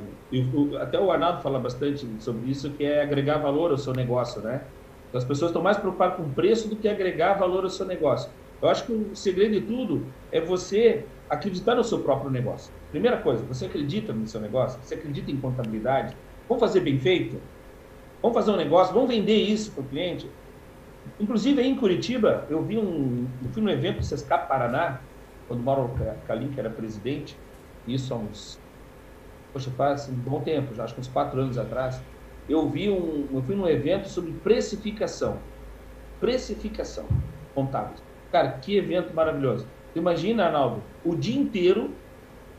até 0.80 0.98
o 0.98 1.10
Arnaldo 1.10 1.42
fala 1.42 1.58
bastante 1.58 2.06
sobre 2.22 2.50
isso, 2.50 2.72
que 2.74 2.84
é 2.84 3.02
agregar 3.02 3.38
valor 3.38 3.70
ao 3.72 3.78
seu 3.78 3.92
negócio, 3.92 4.40
né? 4.42 4.72
Então, 5.08 5.18
as 5.18 5.24
pessoas 5.24 5.50
estão 5.50 5.62
mais 5.62 5.76
preocupadas 5.76 6.16
com 6.16 6.22
o 6.22 6.34
preço 6.34 6.68
do 6.68 6.76
que 6.76 6.88
agregar 6.88 7.34
valor 7.34 7.64
ao 7.64 7.70
seu 7.70 7.84
negócio. 7.84 8.32
Eu 8.62 8.68
acho 8.68 8.86
que 8.86 8.92
o 8.92 9.14
segredo 9.16 9.52
de 9.52 9.66
tudo 9.66 10.14
é 10.30 10.40
você 10.40 11.10
acreditar 11.28 11.74
no 11.74 11.84
seu 11.84 12.02
próprio 12.02 12.30
negócio. 12.30 12.72
Primeira 12.90 13.20
coisa, 13.20 13.44
você 13.44 13.66
acredita 13.66 14.12
no 14.12 14.26
seu 14.26 14.40
negócio? 14.40 14.80
Você 14.82 14.94
acredita 14.94 15.30
em 15.30 15.40
contabilidade? 15.40 16.16
Vamos 16.48 16.60
fazer 16.60 16.80
bem 16.80 16.98
feito? 16.98 17.42
Vamos 18.22 18.36
fazer 18.36 18.50
um 18.52 18.56
negócio? 18.56 18.94
Vamos 18.94 19.08
vender 19.08 19.36
isso 19.36 19.72
para 19.72 19.82
o 19.82 19.88
cliente? 19.88 20.30
Inclusive, 21.20 21.60
aí 21.60 21.68
em 21.68 21.76
Curitiba, 21.76 22.46
eu 22.48 22.64
vi 22.64 22.78
um, 22.78 23.38
eu 23.44 23.50
fui 23.52 23.62
num 23.62 23.68
evento 23.68 23.98
do 23.98 24.04
Sescap 24.04 24.48
Paraná, 24.48 25.06
quando 25.46 25.62
Mauro 25.62 25.94
Kalim, 26.24 26.50
era 26.56 26.70
presidente, 26.70 27.44
isso 27.86 28.14
há 28.14 28.16
uns, 28.16 28.64
poxa, 29.52 29.70
faz 29.72 30.08
um 30.08 30.18
bom 30.18 30.42
tempo, 30.42 30.74
já 30.74 30.84
acho 30.84 30.94
que 30.94 31.00
uns 31.00 31.08
quatro 31.08 31.38
anos 31.40 31.58
atrás, 31.58 32.02
eu 32.48 32.70
vi 32.70 32.88
um, 32.88 33.36
eu 33.36 33.42
fui 33.42 33.54
num 33.54 33.68
evento 33.68 34.08
sobre 34.08 34.32
precificação, 34.40 35.52
precificação 36.18 37.06
contábil. 37.54 38.02
Cara, 38.30 38.58
que 38.58 38.76
evento 38.76 39.14
maravilhoso. 39.14 39.70
Imagina, 39.94 40.46
Arnaldo, 40.46 40.90
o 41.04 41.14
dia 41.14 41.38
inteiro 41.38 42.02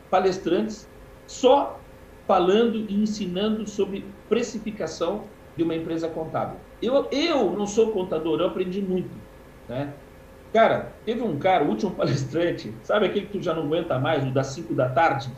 palestrantes 0.08 0.88
só 1.26 1.88
falando 2.26 2.76
e 2.76 3.02
ensinando 3.02 3.66
sobre 3.66 4.16
precificação 4.28 5.31
de 5.56 5.62
uma 5.62 5.74
empresa 5.74 6.08
contábil. 6.08 6.56
Eu, 6.80 7.08
eu 7.10 7.50
não 7.52 7.66
sou 7.66 7.92
contador, 7.92 8.40
eu 8.40 8.46
aprendi 8.46 8.80
muito. 8.80 9.10
Né? 9.68 9.92
Cara, 10.52 10.92
teve 11.04 11.22
um 11.22 11.38
cara, 11.38 11.64
o 11.64 11.68
último 11.68 11.92
palestrante, 11.96 12.72
sabe 12.82 13.06
aquele 13.06 13.26
que 13.26 13.38
tu 13.38 13.42
já 13.42 13.54
não 13.54 13.64
aguenta 13.64 13.98
mais, 13.98 14.24
o 14.24 14.30
das 14.30 14.48
5 14.48 14.74
da 14.74 14.88
tarde? 14.88 15.30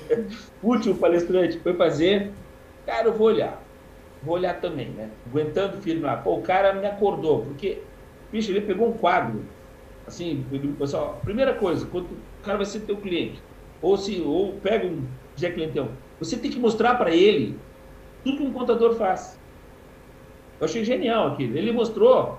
o 0.62 0.68
último 0.68 0.96
palestrante 0.96 1.58
foi 1.58 1.74
fazer. 1.74 2.32
Cara, 2.86 3.08
eu 3.08 3.12
vou 3.12 3.26
olhar. 3.26 3.62
Vou 4.22 4.36
olhar 4.36 4.60
também, 4.60 4.88
né? 4.90 5.10
Aguentando 5.26 5.82
firme 5.82 6.02
lá. 6.02 6.16
Pô, 6.16 6.36
o 6.36 6.42
cara 6.42 6.72
me 6.72 6.86
acordou, 6.86 7.42
porque, 7.42 7.82
bicho, 8.32 8.50
ele 8.50 8.62
pegou 8.62 8.88
um 8.88 8.92
quadro. 8.92 9.44
Assim, 10.06 10.44
pessoal, 10.78 11.20
primeira 11.24 11.54
coisa, 11.54 11.86
quando 11.86 12.06
o 12.06 12.42
cara 12.42 12.58
vai 12.58 12.66
ser 12.66 12.80
teu 12.80 12.96
cliente, 12.96 13.42
ou 13.80 13.96
se 13.96 14.20
ou 14.20 14.54
pega 14.60 14.86
um 14.86 15.06
Zé 15.38 15.50
Clientão, 15.50 15.90
você 16.18 16.36
tem 16.36 16.50
que 16.50 16.58
mostrar 16.58 16.94
para 16.94 17.10
ele 17.10 17.58
tudo 18.22 18.38
que 18.38 18.42
um 18.42 18.52
contador 18.52 18.94
faz. 18.94 19.38
Eu 20.64 20.66
achei 20.66 20.82
genial 20.82 21.28
aquilo. 21.28 21.58
Ele 21.58 21.70
mostrou 21.72 22.38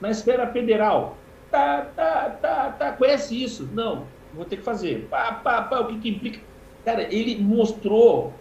na 0.00 0.10
esfera 0.10 0.46
federal. 0.50 1.18
Tá, 1.50 1.82
tá, 1.82 2.30
tá, 2.30 2.72
tá, 2.72 2.92
conhece 2.92 3.42
isso? 3.42 3.68
Não, 3.74 4.06
vou 4.32 4.46
ter 4.46 4.56
que 4.56 4.62
fazer. 4.62 5.06
Pá, 5.10 5.34
pá, 5.34 5.62
pá, 5.62 5.80
o 5.80 5.88
que, 5.88 5.98
que 5.98 6.08
implica? 6.08 6.40
Cara, 6.86 7.02
ele 7.14 7.38
mostrou 7.42 8.32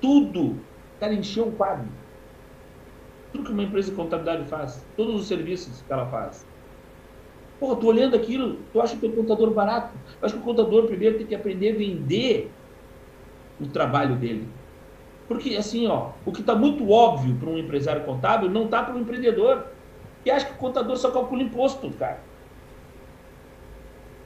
tudo. 0.00 0.60
Cara, 0.98 1.14
encheu 1.14 1.48
o 1.48 1.52
quadro. 1.52 1.88
Tudo 3.32 3.44
que 3.44 3.52
uma 3.52 3.62
empresa 3.62 3.90
de 3.90 3.96
contabilidade 3.96 4.48
faz, 4.48 4.84
todos 4.96 5.20
os 5.20 5.28
serviços 5.28 5.82
que 5.82 5.92
ela 5.92 6.06
faz. 6.10 6.44
Pô, 7.60 7.76
tô 7.76 7.86
olhando 7.86 8.16
aquilo, 8.16 8.64
tu 8.72 8.80
acha 8.80 8.96
que 8.96 9.06
é 9.06 9.08
um 9.08 9.14
contador 9.14 9.52
barato? 9.52 9.96
Eu 10.20 10.26
acho 10.26 10.34
que 10.34 10.40
o 10.40 10.44
contador 10.44 10.86
primeiro 10.86 11.16
tem 11.16 11.26
que 11.28 11.34
aprender 11.34 11.74
a 11.74 11.78
vender 11.78 12.50
o 13.60 13.68
trabalho 13.68 14.16
dele. 14.16 14.52
Porque, 15.28 15.56
assim, 15.56 15.86
ó, 15.86 16.10
o 16.24 16.32
que 16.32 16.40
está 16.40 16.54
muito 16.54 16.88
óbvio 16.90 17.34
para 17.36 17.48
um 17.48 17.58
empresário 17.58 18.04
contábil 18.04 18.48
não 18.48 18.66
está 18.66 18.82
para 18.82 18.94
um 18.94 19.00
empreendedor. 19.00 19.66
Que 20.22 20.30
acha 20.30 20.46
que 20.46 20.52
o 20.52 20.56
contador 20.56 20.96
só 20.96 21.10
calcula 21.10 21.42
imposto, 21.42 21.90
cara. 21.92 22.18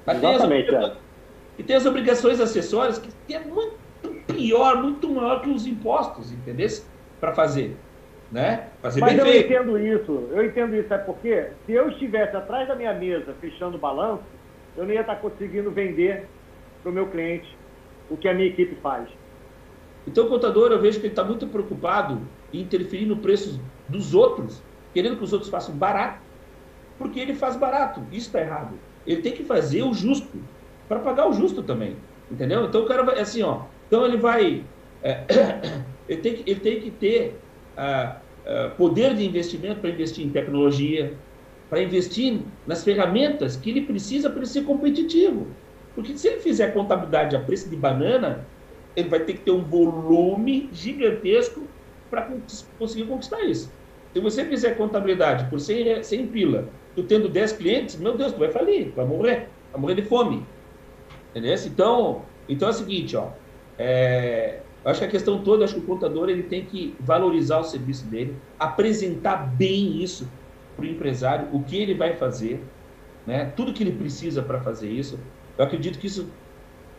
Exatamente, 0.06 0.74
é. 0.74 0.92
E 1.58 1.62
tem 1.62 1.76
as 1.76 1.84
obrigações 1.86 2.40
acessórias 2.40 2.98
que 2.98 3.34
é 3.34 3.40
muito 3.40 3.76
pior, 4.26 4.82
muito 4.82 5.08
maior 5.10 5.42
que 5.42 5.50
os 5.50 5.66
impostos, 5.66 6.32
entendeu? 6.32 6.68
Para 7.20 7.34
fazer. 7.34 7.76
Né? 8.32 8.68
Fazer 8.80 9.00
Mas 9.00 9.10
bem 9.10 9.18
eu 9.18 9.26
feito. 9.26 9.52
entendo 9.52 9.78
isso, 9.78 10.28
eu 10.30 10.44
entendo 10.44 10.76
isso, 10.76 10.94
é 10.94 10.98
porque 10.98 11.48
se 11.66 11.72
eu 11.72 11.90
estivesse 11.90 12.36
atrás 12.36 12.68
da 12.68 12.76
minha 12.76 12.94
mesa 12.94 13.34
fechando 13.40 13.76
o 13.76 13.80
balanço, 13.80 14.22
eu 14.76 14.84
não 14.84 14.92
ia 14.92 15.00
estar 15.00 15.16
conseguindo 15.16 15.70
vender 15.70 16.26
para 16.82 16.90
o 16.90 16.94
meu 16.94 17.08
cliente 17.08 17.56
o 18.08 18.16
que 18.16 18.28
a 18.28 18.34
minha 18.34 18.46
equipe 18.46 18.76
faz. 18.76 19.08
Então, 20.06 20.26
o 20.26 20.28
contador, 20.28 20.72
eu 20.72 20.80
vejo 20.80 20.98
que 20.98 21.06
ele 21.06 21.12
está 21.12 21.24
muito 21.24 21.46
preocupado 21.46 22.20
em 22.52 22.60
interferir 22.60 23.06
no 23.06 23.16
preço 23.16 23.60
dos 23.88 24.14
outros 24.14 24.62
querendo 24.92 25.16
que 25.16 25.24
os 25.24 25.32
outros 25.32 25.50
façam 25.50 25.74
barato, 25.74 26.20
porque 26.98 27.20
ele 27.20 27.34
faz 27.34 27.56
barato. 27.56 28.02
Isso 28.10 28.26
está 28.26 28.40
errado. 28.40 28.74
Ele 29.06 29.22
tem 29.22 29.32
que 29.32 29.44
fazer 29.44 29.82
o 29.82 29.94
justo, 29.94 30.38
para 30.88 31.00
pagar 31.00 31.28
o 31.28 31.32
justo 31.32 31.62
também. 31.62 31.96
Entendeu? 32.30 32.64
Então 32.64 32.82
o 32.82 32.86
cara 32.86 33.02
vai, 33.02 33.18
assim, 33.18 33.42
ó. 33.42 33.62
Então 33.86 34.04
ele 34.04 34.16
vai. 34.16 34.64
É, 35.02 35.24
ele, 36.08 36.20
tem 36.20 36.34
que, 36.34 36.50
ele 36.50 36.60
tem 36.60 36.80
que 36.80 36.90
ter 36.90 37.40
ah, 37.76 38.16
ah, 38.46 38.72
poder 38.76 39.14
de 39.14 39.24
investimento 39.24 39.80
para 39.80 39.90
investir 39.90 40.24
em 40.24 40.30
tecnologia, 40.30 41.14
para 41.68 41.82
investir 41.82 42.40
nas 42.66 42.84
ferramentas 42.84 43.56
que 43.56 43.70
ele 43.70 43.82
precisa 43.82 44.28
para 44.28 44.40
ele 44.40 44.46
ser 44.46 44.64
competitivo. 44.64 45.48
Porque 45.94 46.16
se 46.16 46.28
ele 46.28 46.40
fizer 46.40 46.68
contabilidade 46.68 47.34
a 47.34 47.40
preço 47.40 47.68
de 47.68 47.76
banana, 47.76 48.46
ele 48.96 49.08
vai 49.08 49.20
ter 49.20 49.34
que 49.34 49.40
ter 49.40 49.50
um 49.50 49.62
volume 49.62 50.68
gigantesco 50.72 51.62
para 52.10 52.28
conseguir 52.78 53.06
conquistar 53.06 53.40
isso. 53.42 53.72
Se 54.12 54.20
você 54.20 54.44
fizer 54.44 54.76
contabilidade 54.76 55.48
por 55.48 55.60
100, 55.60 56.02
100 56.02 56.26
pila, 56.28 56.68
tu 56.96 57.04
tendo 57.04 57.28
10 57.28 57.52
clientes, 57.52 57.96
meu 57.96 58.16
Deus, 58.16 58.32
tu 58.32 58.38
vai 58.38 58.50
falir, 58.50 58.90
vai 58.90 59.06
morrer, 59.06 59.48
vai 59.72 59.80
morrer 59.80 59.94
de 59.94 60.02
fome. 60.02 60.44
Entendeu? 61.30 61.54
Então, 61.66 62.22
então 62.48 62.68
é 62.68 62.70
o 62.72 62.74
seguinte, 62.74 63.16
ó, 63.16 63.28
é, 63.78 64.60
acho 64.84 65.00
que 65.00 65.06
a 65.06 65.10
questão 65.10 65.42
toda, 65.42 65.64
acho 65.64 65.74
que 65.74 65.80
o 65.80 65.84
contador 65.84 66.28
ele 66.28 66.42
tem 66.42 66.64
que 66.64 66.94
valorizar 66.98 67.60
o 67.60 67.64
serviço 67.64 68.04
dele, 68.06 68.36
apresentar 68.58 69.36
bem 69.56 70.02
isso 70.02 70.28
para 70.76 70.84
o 70.84 70.88
empresário, 70.88 71.48
o 71.52 71.62
que 71.62 71.76
ele 71.76 71.94
vai 71.94 72.16
fazer, 72.16 72.60
né? 73.26 73.52
tudo 73.56 73.72
que 73.72 73.82
ele 73.82 73.92
precisa 73.92 74.42
para 74.42 74.60
fazer 74.60 74.90
isso. 74.90 75.20
Eu 75.56 75.64
acredito 75.64 75.98
que 75.98 76.06
isso, 76.06 76.28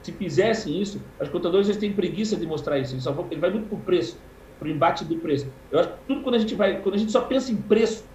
se 0.02 0.12
fizessem 0.12 0.82
isso, 0.82 1.02
os 1.20 1.30
contadores 1.30 1.68
eles 1.68 1.80
têm 1.80 1.94
preguiça 1.94 2.36
de 2.36 2.46
mostrar 2.46 2.80
isso, 2.80 2.96
ele, 2.96 3.26
ele 3.32 3.40
vai 3.40 3.50
muito 3.50 3.68
para 3.68 3.78
o 3.78 3.82
preço, 3.82 4.20
para 4.58 4.68
o 4.68 4.72
embate 4.72 5.06
do 5.06 5.16
preço. 5.18 5.48
Eu 5.72 5.80
acho 5.80 5.90
que 5.90 5.96
tudo 6.08 6.22
quando 6.22 6.36
a 6.36 6.40
gente 6.40 6.56
vai, 6.56 6.80
quando 6.82 6.96
a 6.96 6.98
gente 6.98 7.12
só 7.12 7.22
pensa 7.22 7.52
em 7.52 7.56
preço, 7.56 8.06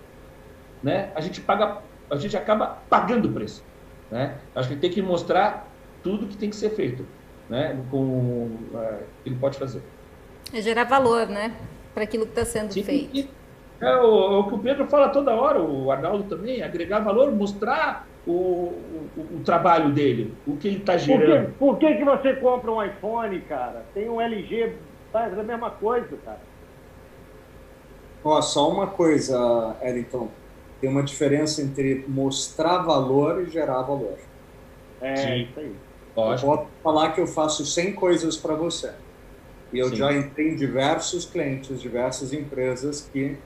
né, 0.83 1.11
a 1.15 1.21
gente 1.21 1.41
paga, 1.41 1.79
a 2.11 2.17
gente 2.17 2.37
acaba 2.37 2.79
pagando 2.89 3.29
o 3.29 3.33
preço. 3.33 3.65
Né? 4.11 4.37
Acho 4.55 4.69
que 4.69 4.75
ele 4.75 4.81
tem 4.81 4.91
que 4.91 5.03
mostrar 5.03 5.69
tudo 6.03 6.27
que 6.27 6.37
tem 6.37 6.51
que 6.51 6.57
ser 6.57 6.71
feito, 6.71 7.07
né, 7.49 7.81
com 7.91 7.99
uh, 7.99 9.03
ele 9.25 9.37
pode 9.37 9.59
fazer. 9.59 9.83
É 10.53 10.61
gerar 10.61 10.85
valor, 10.85 11.27
né, 11.27 11.55
para 11.95 12.05
aquilo 12.05 12.25
que 12.25 12.33
está 12.33 12.45
sendo 12.45 12.73
Sim, 12.73 12.83
feito. 12.83 13.29
É 13.81 13.97
o, 13.97 14.41
o, 14.41 14.49
que 14.49 14.55
o 14.55 14.59
Pedro 14.59 14.87
fala 14.87 15.11
toda 15.11 15.35
hora, 15.35 15.61
o 15.61 15.91
Arnaldo 15.91 16.25
também, 16.25 16.63
agregar 16.63 17.01
valor, 17.01 17.31
mostrar 17.31 18.07
o, 18.27 18.33
o, 18.33 19.37
o 19.37 19.41
trabalho 19.45 19.93
dele, 19.93 20.35
o 20.47 20.57
que 20.57 20.69
ele 20.69 20.79
está 20.79 20.97
gerando. 20.97 21.53
Por, 21.53 21.79
que, 21.79 21.87
por 21.87 21.91
que, 21.91 21.99
que 21.99 22.05
você 22.05 22.35
compra 22.35 22.73
um 22.73 22.83
iPhone, 22.83 23.41
cara? 23.43 23.85
Tem 23.95 24.09
um 24.09 24.21
LG, 24.21 24.73
faz 25.13 25.39
a 25.39 25.43
mesma 25.43 25.71
coisa, 25.71 26.17
cara. 26.25 26.41
Ó, 28.25 28.43
só 28.43 28.69
uma 28.69 28.89
coisa, 28.89 29.77
Ellington. 29.81 30.29
Tem 30.81 30.91
uma 30.91 31.03
diferença 31.03 31.63
entre 31.63 32.05
mostrar 32.09 32.79
valor 32.79 33.43
e 33.43 33.51
gerar 33.51 33.83
valor. 33.83 34.19
É, 35.01 35.17
Sim. 35.17 35.43
isso 35.43 35.61
aí. 35.61 35.73
Lógico. 36.17 36.51
Eu 36.51 36.57
posso 36.57 36.71
falar 36.83 37.13
que 37.13 37.21
eu 37.21 37.27
faço 37.27 37.65
100 37.65 37.93
coisas 37.93 38.37
para 38.37 38.55
você. 38.55 38.93
E 39.73 39.79
eu 39.79 39.89
Sim. 39.91 39.97
já 39.97 40.13
entrei 40.13 40.51
em 40.51 40.57
diversos 40.57 41.25
clientes, 41.25 41.81
diversas 41.81 42.33
empresas 42.33 43.09
que 43.13 43.37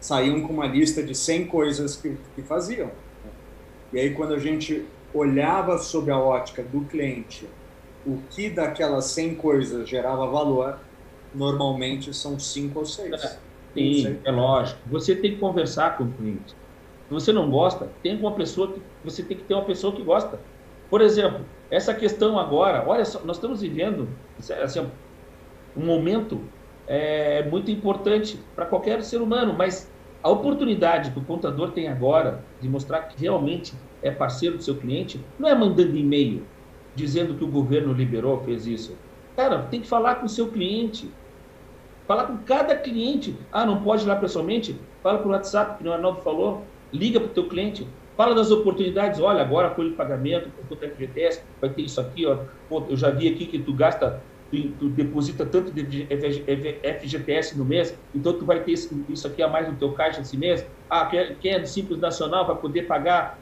saíam 0.00 0.42
com 0.42 0.52
uma 0.52 0.66
lista 0.66 1.02
de 1.02 1.14
100 1.14 1.46
coisas 1.46 1.96
que, 1.96 2.16
que 2.34 2.42
faziam. 2.42 2.90
E 3.94 4.00
aí, 4.00 4.12
quando 4.12 4.34
a 4.34 4.38
gente 4.40 4.84
olhava 5.14 5.78
sob 5.78 6.10
a 6.10 6.18
ótica 6.18 6.64
do 6.64 6.80
cliente, 6.80 7.48
o 8.04 8.18
que 8.28 8.50
daquelas 8.50 9.04
100 9.06 9.36
coisas 9.36 9.88
gerava 9.88 10.26
valor, 10.26 10.80
normalmente 11.32 12.12
são 12.12 12.36
5 12.36 12.76
ou 12.76 12.84
6. 12.84 13.12
É, 13.12 13.38
sim, 13.72 14.18
é 14.24 14.32
lógico. 14.32 14.80
Você 14.90 15.14
tem 15.14 15.34
que 15.34 15.38
conversar 15.38 15.96
com 15.96 16.04
o 16.04 16.12
cliente. 16.12 16.56
Se 17.06 17.10
você 17.10 17.32
não 17.32 17.48
gosta, 17.48 17.88
tem 18.02 18.18
uma 18.18 18.34
pessoa 18.34 18.72
que 18.72 18.82
você 19.04 19.22
tem 19.22 19.36
que 19.36 19.44
ter 19.44 19.54
uma 19.54 19.64
pessoa 19.64 19.94
que 19.94 20.02
gosta. 20.02 20.40
Por 20.90 21.00
exemplo, 21.00 21.46
essa 21.70 21.94
questão 21.94 22.36
agora, 22.36 22.84
olha 22.88 23.04
só, 23.04 23.24
nós 23.24 23.36
estamos 23.36 23.60
vivendo 23.60 24.08
assim, 24.60 24.90
um 25.76 25.86
momento 25.86 26.50
é, 26.84 27.48
muito 27.48 27.70
importante 27.70 28.44
para 28.56 28.66
qualquer 28.66 29.04
ser 29.04 29.22
humano, 29.22 29.54
mas 29.56 29.93
a 30.24 30.30
oportunidade 30.30 31.10
que 31.10 31.18
o 31.18 31.22
contador 31.22 31.72
tem 31.72 31.86
agora 31.86 32.42
de 32.58 32.66
mostrar 32.66 33.02
que 33.02 33.20
realmente 33.20 33.74
é 34.02 34.10
parceiro 34.10 34.56
do 34.56 34.62
seu 34.62 34.74
cliente 34.74 35.20
não 35.38 35.46
é 35.46 35.54
mandando 35.54 35.94
e-mail 35.94 36.42
dizendo 36.94 37.34
que 37.34 37.44
o 37.44 37.48
governo 37.48 37.92
liberou, 37.92 38.40
fez 38.42 38.66
isso. 38.66 38.96
Cara, 39.36 39.64
tem 39.64 39.82
que 39.82 39.86
falar 39.86 40.14
com 40.14 40.24
o 40.24 40.28
seu 40.28 40.48
cliente. 40.48 41.10
Falar 42.06 42.24
com 42.24 42.38
cada 42.38 42.74
cliente. 42.74 43.36
Ah, 43.52 43.66
não 43.66 43.82
pode 43.82 44.04
ir 44.04 44.06
lá 44.06 44.16
pessoalmente? 44.16 44.80
Fala 45.02 45.18
por 45.18 45.30
WhatsApp, 45.30 45.76
que 45.76 45.86
o 45.86 45.92
Arnaldo 45.92 46.22
falou. 46.22 46.64
Liga 46.90 47.20
para 47.20 47.28
o 47.28 47.34
teu 47.34 47.46
cliente. 47.46 47.86
Fala 48.16 48.34
das 48.34 48.50
oportunidades. 48.50 49.20
Olha, 49.20 49.42
agora 49.42 49.74
folha 49.74 49.90
de 49.90 49.96
pagamento, 49.96 50.48
o 50.70 50.74
FGTS, 50.74 51.42
vai 51.60 51.68
ter 51.68 51.82
isso 51.82 52.00
aqui. 52.00 52.24
Ó. 52.24 52.38
Pô, 52.68 52.82
eu 52.88 52.96
já 52.96 53.10
vi 53.10 53.28
aqui 53.28 53.44
que 53.44 53.58
tu 53.58 53.74
gasta 53.74 54.22
tu, 54.62 54.68
tu 54.78 54.88
deposita 54.90 55.44
tanto 55.44 55.72
de 55.72 56.06
FGTS 56.06 57.58
no 57.58 57.64
mês, 57.64 57.96
então 58.14 58.32
tu 58.32 58.44
vai 58.44 58.60
ter 58.60 58.72
isso 58.72 59.26
aqui 59.26 59.42
a 59.42 59.48
mais 59.48 59.68
no 59.68 59.74
teu 59.74 59.92
caixa 59.92 60.20
esse 60.20 60.36
mês. 60.36 60.66
Ah, 60.88 61.06
quem 61.40 61.52
é 61.52 61.58
do 61.58 61.66
Simples 61.66 61.98
Nacional 61.98 62.46
vai 62.46 62.56
poder 62.56 62.82
pagar. 62.82 63.38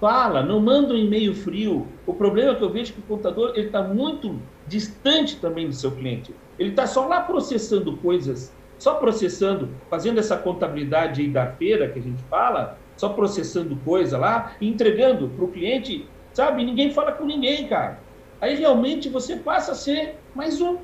Fala, 0.00 0.42
não 0.42 0.60
manda 0.60 0.94
um 0.94 0.96
e-mail 0.96 1.34
frio. 1.34 1.86
O 2.06 2.14
problema 2.14 2.52
é 2.52 2.54
que 2.54 2.62
eu 2.62 2.70
vejo 2.70 2.92
é 2.92 2.94
que 2.94 3.00
o 3.00 3.02
contador 3.02 3.52
ele 3.54 3.66
está 3.66 3.82
muito 3.82 4.40
distante 4.66 5.36
também 5.36 5.66
do 5.68 5.74
seu 5.74 5.92
cliente. 5.92 6.34
Ele 6.58 6.70
está 6.70 6.86
só 6.86 7.06
lá 7.06 7.20
processando 7.20 7.96
coisas, 7.98 8.52
só 8.78 8.94
processando, 8.94 9.68
fazendo 9.88 10.18
essa 10.18 10.36
contabilidade 10.36 11.20
aí 11.20 11.28
da 11.28 11.46
feira 11.46 11.88
que 11.88 11.98
a 11.98 12.02
gente 12.02 12.22
fala, 12.24 12.78
só 12.96 13.10
processando 13.10 13.76
coisa 13.84 14.18
lá 14.18 14.54
e 14.60 14.68
entregando 14.68 15.28
para 15.28 15.44
o 15.44 15.48
cliente, 15.48 16.06
sabe? 16.32 16.64
Ninguém 16.64 16.90
fala 16.90 17.12
com 17.12 17.24
ninguém, 17.24 17.68
cara 17.68 18.00
aí 18.42 18.56
realmente 18.56 19.08
você 19.08 19.36
passa 19.36 19.70
a 19.70 19.74
ser 19.74 20.16
mais 20.34 20.60
um. 20.60 20.78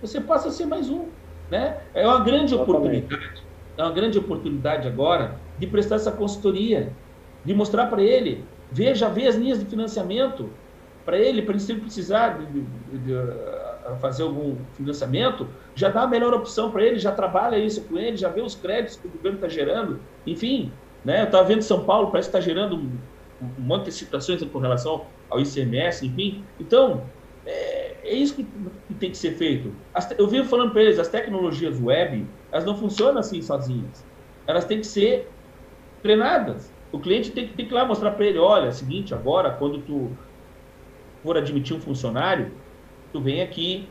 Você 0.00 0.20
passa 0.20 0.48
a 0.48 0.50
ser 0.50 0.66
mais 0.66 0.90
um. 0.90 1.06
Né? 1.50 1.78
É 1.94 2.06
uma 2.06 2.20
grande 2.20 2.54
oportunidade. 2.54 3.42
É 3.76 3.82
uma 3.82 3.92
grande 3.92 4.18
oportunidade 4.18 4.88
agora 4.88 5.36
de 5.58 5.66
prestar 5.66 5.96
essa 5.96 6.10
consultoria, 6.10 6.92
de 7.44 7.54
mostrar 7.54 7.86
para 7.86 8.02
ele, 8.02 8.44
veja, 8.70 9.08
vê 9.08 9.26
as 9.26 9.36
linhas 9.36 9.58
de 9.58 9.66
financiamento 9.66 10.50
para 11.04 11.18
ele, 11.18 11.42
para 11.42 11.52
ele 11.52 11.62
se 11.62 11.74
precisar 11.74 12.38
de, 12.38 12.46
de, 12.46 12.62
de, 12.98 13.14
fazer 14.00 14.24
algum 14.24 14.56
financiamento, 14.74 15.46
já 15.74 15.88
dá 15.88 16.02
a 16.02 16.06
melhor 16.06 16.34
opção 16.34 16.70
para 16.72 16.82
ele, 16.82 16.98
já 16.98 17.12
trabalha 17.12 17.56
isso 17.56 17.82
com 17.82 17.96
ele, 17.96 18.16
já 18.16 18.28
vê 18.28 18.40
os 18.40 18.56
créditos 18.56 18.96
que 18.96 19.06
o 19.06 19.10
governo 19.10 19.36
está 19.36 19.48
gerando, 19.48 20.00
enfim, 20.26 20.72
né? 21.04 21.20
Eu 21.20 21.26
estava 21.26 21.44
vendo 21.44 21.62
São 21.62 21.84
Paulo, 21.84 22.10
parece 22.10 22.28
que 22.28 22.36
está 22.36 22.44
gerando 22.44 22.74
um, 22.74 22.90
um 23.40 23.62
monte 23.62 23.84
de 23.84 23.92
situações 23.92 24.42
com 24.42 24.58
relação 24.58 25.04
ao 25.30 25.38
ICMS, 25.38 26.04
enfim. 26.04 26.44
Então, 26.58 27.04
é, 27.46 27.85
é 28.06 28.14
isso 28.14 28.34
que, 28.34 28.44
que, 28.44 28.94
tem 28.94 29.10
que 29.10 29.16
ser 29.16 29.32
feito. 29.32 29.74
As, 29.92 30.10
eu 30.18 30.26
vivo 30.26 30.48
falando 30.48 30.72
para 30.72 30.82
eles, 30.82 30.98
as 30.98 31.08
tecnologias 31.08 31.80
web, 31.80 32.26
elas 32.50 32.64
não 32.64 32.76
funcionam 32.76 33.18
assim 33.18 33.40
sozinhas. 33.42 34.04
Elas 34.46 34.64
têm 34.64 34.80
que 34.80 34.86
ser 34.86 35.28
treinadas. 36.02 36.72
O 36.92 36.98
cliente 36.98 37.30
tem, 37.32 37.48
tem 37.48 37.66
que 37.66 37.72
ir 37.72 37.74
lá 37.74 37.84
mostrar 37.84 38.12
para 38.12 38.24
ele, 38.24 38.38
olha, 38.38 38.66
é 38.66 38.68
o 38.68 38.72
seguinte, 38.72 39.12
agora, 39.12 39.50
quando 39.50 39.80
tu 39.82 40.10
for 41.22 41.36
admitir 41.36 41.76
um 41.76 41.80
funcionário, 41.80 42.52
tu 43.12 43.20
vem 43.20 43.42
aqui, 43.42 43.88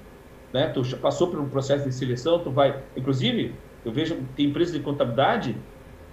né, 0.54 0.68
tu 0.70 0.82
passou 0.98 1.28
por 1.28 1.40
um 1.40 1.50
processo 1.50 1.84
de 1.84 1.94
seleção, 1.94 2.40
tu 2.40 2.52
vai... 2.52 2.82
Inclusive, 2.96 3.54
eu 3.84 3.92
vejo, 3.92 4.18
tem 4.36 4.48
empresas 4.48 4.74
de 4.74 4.82
contabilidade 4.82 5.56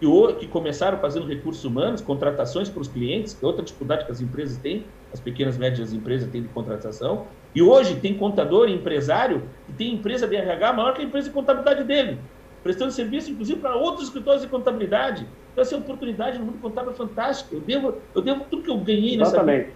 que, 0.00 0.34
que 0.40 0.48
começaram 0.48 0.98
fazendo 0.98 1.26
recursos 1.26 1.64
humanos, 1.64 2.00
contratações 2.00 2.68
para 2.68 2.82
os 2.82 2.88
clientes, 2.88 3.34
que 3.34 3.44
é 3.44 3.46
outra 3.46 3.64
dificuldade 3.64 4.04
que 4.04 4.10
as 4.10 4.20
empresas 4.20 4.58
têm, 4.58 4.84
as 5.12 5.20
pequenas 5.20 5.56
e 5.56 5.60
médias 5.60 5.92
empresas 5.92 6.28
têm 6.30 6.42
de 6.42 6.48
contratação. 6.48 7.28
E 7.54 7.62
hoje 7.62 7.96
tem 7.96 8.16
contador 8.16 8.68
e 8.68 8.74
empresário 8.74 9.42
que 9.66 9.72
tem 9.72 9.94
empresa 9.94 10.26
de 10.26 10.36
RH 10.36 10.72
maior 10.72 10.94
que 10.94 11.02
a 11.02 11.04
empresa 11.04 11.28
de 11.28 11.34
contabilidade 11.34 11.84
dele, 11.84 12.18
prestando 12.62 12.92
serviço, 12.92 13.30
inclusive, 13.30 13.60
para 13.60 13.76
outros 13.76 14.06
escritórios 14.06 14.42
de 14.42 14.48
contabilidade. 14.48 15.26
Então, 15.52 15.62
essa 15.62 15.76
oportunidade 15.76 16.38
no 16.38 16.46
mundo 16.46 16.58
contábil 16.62 16.92
é 16.92 16.94
fantástica. 16.94 17.54
Eu 17.54 17.60
devo, 17.60 17.94
eu 18.14 18.22
devo 18.22 18.44
tudo 18.50 18.62
que 18.62 18.70
eu 18.70 18.78
ganhei 18.78 19.16
nessa 19.16 19.42
vida, 19.42 19.68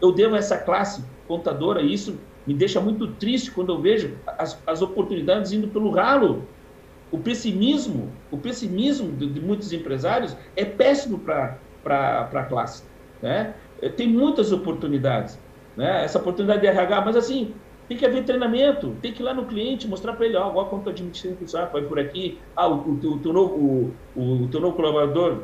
eu 0.00 0.12
devo 0.12 0.34
a 0.34 0.38
essa 0.38 0.58
classe 0.58 1.04
contadora, 1.26 1.80
e 1.80 1.92
isso 1.92 2.18
me 2.46 2.52
deixa 2.52 2.80
muito 2.80 3.06
triste 3.06 3.50
quando 3.50 3.72
eu 3.72 3.80
vejo 3.80 4.16
as, 4.26 4.60
as 4.66 4.82
oportunidades 4.82 5.52
indo 5.52 5.68
pelo 5.68 5.90
ralo 5.90 6.46
o 7.12 7.18
pessimismo, 7.18 8.10
o 8.30 8.38
pessimismo 8.38 9.12
de, 9.12 9.28
de 9.28 9.40
muitos 9.40 9.70
empresários 9.72 10.34
é 10.56 10.64
péssimo 10.64 11.18
para 11.18 11.58
a 12.32 12.42
classe. 12.44 12.82
Né? 13.20 13.54
Tem 13.96 14.08
muitas 14.08 14.50
oportunidades. 14.50 15.38
Né? 15.76 16.04
Essa 16.04 16.18
oportunidade 16.18 16.60
de 16.60 16.66
RH, 16.66 17.00
mas 17.00 17.16
assim, 17.16 17.54
tem 17.88 17.96
que 17.96 18.06
haver 18.06 18.24
treinamento, 18.24 18.96
tem 19.02 19.12
que 19.12 19.22
ir 19.22 19.24
lá 19.24 19.34
no 19.34 19.46
cliente, 19.46 19.88
mostrar 19.88 20.14
para 20.14 20.26
ele, 20.26 20.36
ó, 20.36 20.48
agora 20.48 20.68
quando 20.68 20.84
tu 20.84 20.90
admitir 20.90 21.36
vai 21.72 21.82
por 21.82 21.98
aqui, 21.98 22.38
ah, 22.56 22.68
o, 22.68 22.76
o, 22.76 22.92
o, 22.92 23.18
teu 23.18 23.32
novo, 23.32 23.94
o, 24.14 24.44
o 24.44 24.48
teu 24.48 24.60
novo 24.60 24.76
colaborador 24.76 25.42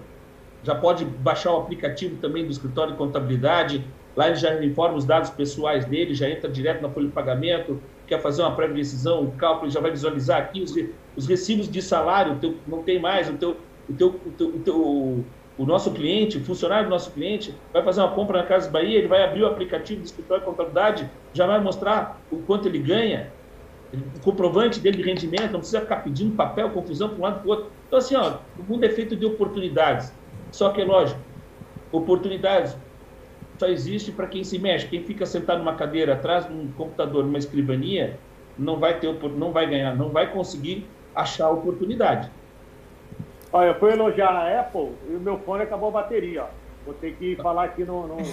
já 0.63 0.75
pode 0.75 1.05
baixar 1.05 1.53
o 1.53 1.59
aplicativo 1.59 2.17
também 2.17 2.45
do 2.45 2.51
escritório 2.51 2.93
de 2.93 2.99
contabilidade, 2.99 3.85
lá 4.17 4.29
ele 4.29 4.37
já 4.37 4.65
informa 4.65 4.97
os 4.97 5.05
dados 5.05 5.31
pessoais 5.31 5.85
dele, 5.85 6.15
já 6.15 6.29
entra 6.29 6.51
direto 6.51 6.83
na 6.83 6.89
folha 6.89 7.07
de 7.07 7.13
pagamento, 7.13 7.81
quer 8.07 8.21
fazer 8.21 8.43
uma 8.43 8.55
prévia 8.55 8.77
decisão, 8.77 9.25
o 9.25 9.33
cálculo 9.33 9.71
já 9.71 9.81
vai 9.81 9.91
visualizar 9.91 10.41
aqui 10.41 10.63
os, 10.63 10.75
os 11.17 11.27
recibos 11.27 11.71
de 11.71 11.83
salário, 11.83 12.37
teu, 12.37 12.57
não 12.67 12.83
tem 12.83 12.99
mais, 12.99 13.29
o 13.29 13.35
teu, 13.35 13.57
o 13.89 13.93
teu, 13.93 14.09
o, 14.09 14.31
teu, 14.31 14.49
o, 14.49 14.59
teu, 14.61 15.25
o 15.59 15.67
nosso 15.67 15.93
cliente, 15.93 16.39
o 16.39 16.45
funcionário 16.45 16.85
do 16.85 16.91
nosso 16.91 17.13
cliente, 17.13 17.55
vai 17.73 17.83
fazer 17.83 18.01
uma 18.01 18.13
compra 18.13 18.39
na 18.39 18.47
Casa 18.47 18.71
Bahia, 18.71 18.99
ele 18.99 19.09
vai 19.09 19.25
abrir 19.25 19.43
o 19.43 19.47
aplicativo 19.47 20.01
do 20.01 20.07
escritório 20.07 20.43
de 20.43 20.49
contabilidade, 20.49 21.11
já 21.33 21.47
vai 21.47 21.61
mostrar 21.61 22.23
o 22.31 22.39
quanto 22.43 22.69
ele 22.69 22.79
ganha, 22.79 23.33
o 23.93 24.21
comprovante 24.21 24.79
dele 24.79 24.99
de 24.99 25.03
rendimento, 25.03 25.53
não 25.53 25.61
precisa 25.61 25.81
ficar 25.81 25.97
pedindo 25.97 26.37
papel, 26.37 26.71
confusão 26.71 27.09
para 27.09 27.19
um 27.19 27.23
lado 27.23 27.41
para 27.41 27.47
o 27.47 27.51
outro. 27.51 27.73
Então, 27.87 27.99
assim, 27.99 28.15
ó, 28.15 28.39
o 28.57 28.63
mundo 28.63 28.85
é 28.85 28.91
feito 28.91 29.17
de 29.17 29.27
oportunidades. 29.27 30.13
Só 30.53 30.71
que 30.71 30.81
é 30.81 30.85
lógico, 30.85 31.21
oportunidades 31.91 32.77
só 33.59 33.67
existe 33.67 34.13
para 34.13 34.29
quem 34.29 34.45
se 34.45 34.59
mexe. 34.59 34.87
Quem 34.87 35.05
fica 35.05 35.27
sentado 35.27 35.59
numa 35.59 35.75
cadeira 35.75 36.15
atrás 36.15 36.47
de 36.47 36.53
um 36.53 36.71
computador, 36.73 37.25
numa 37.25 37.39
escrivania, 37.39 38.21
não 38.57 38.79
vai 38.79 39.01
ter, 39.01 39.13
não 39.37 39.53
vai 39.53 39.69
ganhar, 39.69 39.97
não 39.97 40.11
vai 40.11 40.33
conseguir 40.33 40.95
achar 41.15 41.51
oportunidade. 41.51 42.31
Olha, 43.53 43.69
eu 43.69 43.75
fui 43.79 43.93
elogiar 43.93 44.31
a 44.31 44.61
Apple 44.61 44.93
e 45.09 45.15
o 45.15 45.21
meu 45.21 45.39
fone 45.39 45.63
acabou 45.63 45.89
a 45.89 45.93
bateria. 45.93 46.45
Ó. 46.45 46.47
Vou 46.85 46.95
ter 46.95 47.15
que 47.15 47.37
falar 47.37 47.65
aqui 47.65 47.85
no. 47.85 48.07
no... 48.07 48.17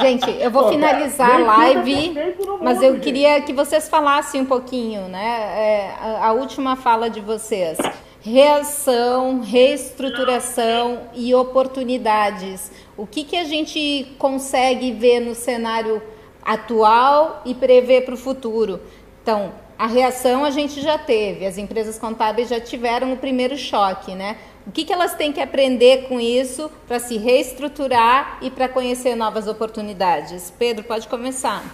Gente, 0.00 0.30
eu 0.40 0.50
vou 0.50 0.68
finalizar 0.68 1.30
a 1.30 1.38
live, 1.38 2.14
mas 2.60 2.82
eu 2.82 2.98
queria 3.00 3.40
que 3.42 3.52
vocês 3.52 3.88
falassem 3.88 4.40
um 4.40 4.46
pouquinho, 4.46 5.08
né? 5.08 5.18
É, 5.56 5.94
a, 6.00 6.28
a 6.28 6.32
última 6.32 6.76
fala 6.76 7.10
de 7.10 7.20
vocês. 7.20 7.78
Reação, 8.20 9.40
reestruturação 9.40 11.08
e 11.12 11.34
oportunidades. 11.34 12.70
O 12.96 13.06
que, 13.06 13.24
que 13.24 13.36
a 13.36 13.44
gente 13.44 14.14
consegue 14.18 14.92
ver 14.92 15.20
no 15.20 15.34
cenário 15.34 16.00
atual 16.44 17.42
e 17.44 17.54
prever 17.54 18.04
para 18.04 18.14
o 18.14 18.16
futuro? 18.16 18.80
Então, 19.22 19.52
a 19.82 19.86
reação 19.86 20.44
a 20.44 20.50
gente 20.52 20.80
já 20.80 20.96
teve, 20.96 21.44
as 21.44 21.58
empresas 21.58 21.98
contábeis 21.98 22.48
já 22.48 22.60
tiveram 22.60 23.12
o 23.12 23.16
primeiro 23.16 23.58
choque, 23.58 24.14
né? 24.14 24.38
O 24.64 24.70
que, 24.70 24.84
que 24.84 24.92
elas 24.92 25.16
têm 25.16 25.32
que 25.32 25.40
aprender 25.40 26.06
com 26.06 26.20
isso 26.20 26.70
para 26.86 27.00
se 27.00 27.16
reestruturar 27.16 28.38
e 28.40 28.48
para 28.48 28.68
conhecer 28.68 29.16
novas 29.16 29.48
oportunidades? 29.48 30.52
Pedro, 30.56 30.84
pode 30.84 31.08
começar. 31.08 31.64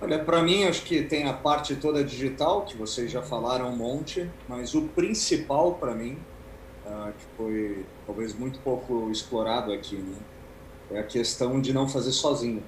Olha, 0.00 0.24
para 0.24 0.42
mim, 0.42 0.64
acho 0.64 0.84
que 0.84 1.02
tem 1.02 1.28
a 1.28 1.34
parte 1.34 1.76
toda 1.76 2.02
digital, 2.02 2.62
que 2.62 2.74
vocês 2.74 3.10
já 3.10 3.20
falaram 3.20 3.68
um 3.68 3.76
monte, 3.76 4.26
mas 4.48 4.74
o 4.74 4.88
principal 4.88 5.74
para 5.74 5.94
mim, 5.94 6.16
uh, 6.86 7.12
que 7.12 7.24
foi 7.36 7.84
talvez 8.06 8.32
muito 8.32 8.58
pouco 8.60 9.10
explorado 9.10 9.70
aqui, 9.70 9.96
né, 9.96 10.16
é 10.92 10.98
a 11.00 11.04
questão 11.04 11.60
de 11.60 11.74
não 11.74 11.86
fazer 11.86 12.12
sozinho 12.12 12.62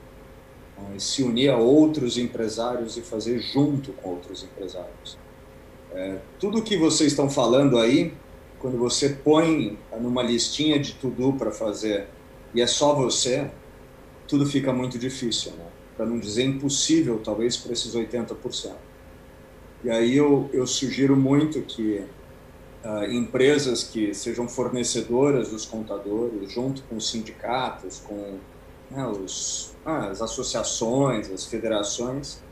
se 0.99 1.23
unir 1.23 1.51
a 1.51 1.57
outros 1.57 2.19
empresários 2.19 2.97
e 2.97 3.03
fazer 3.03 3.39
junto 3.41 3.93
com 3.93 4.11
outros 4.11 4.43
empresários. 4.45 5.19
É, 5.93 6.19
tudo 6.41 6.63
que 6.63 6.77
vocês 6.77 7.13
estão 7.13 7.29
falando 7.29 7.79
aí, 7.79 8.15
quando 8.59 8.79
você 8.79 9.11
põe 9.11 9.79
numa 10.01 10.23
listinha 10.23 10.79
de 10.79 10.95
tudo 10.95 11.33
para 11.35 11.51
fazer 11.51 12.09
e 12.55 12.61
é 12.61 12.67
só 12.67 12.95
você, 12.95 13.51
tudo 14.29 14.47
fica 14.47 14.73
muito 14.73 14.99
difícil, 14.99 15.53
né? 15.53 15.67
para 15.97 16.07
não 16.07 16.19
dizer 16.19 16.45
impossível, 16.45 17.21
talvez, 17.23 17.57
para 17.57 17.73
esses 17.73 17.95
80%. 17.95 18.73
E 19.85 19.91
aí 19.91 20.17
eu, 20.17 20.49
eu 20.53 20.67
sugiro 20.67 21.17
muito 21.17 21.61
que 21.63 22.05
uh, 22.85 23.05
empresas 23.11 23.85
que 23.85 24.15
sejam 24.15 24.49
fornecedoras 24.49 25.51
dos 25.51 25.67
contadores, 25.67 26.51
junto 26.53 26.83
com 26.85 27.01
sindicatos, 27.01 28.01
com 28.01 28.39
né, 28.93 29.07
os, 29.07 29.75
ah, 29.85 30.09
as 30.09 30.21
associações, 30.21 31.31
as 31.31 31.47
federações, 31.47 32.43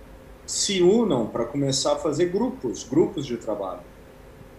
se 0.46 0.82
unam 0.82 1.26
para 1.26 1.44
começar 1.44 1.92
a 1.92 1.96
fazer 1.96 2.26
grupos, 2.26 2.82
grupos 2.82 3.26
de 3.26 3.36
trabalho. 3.36 3.80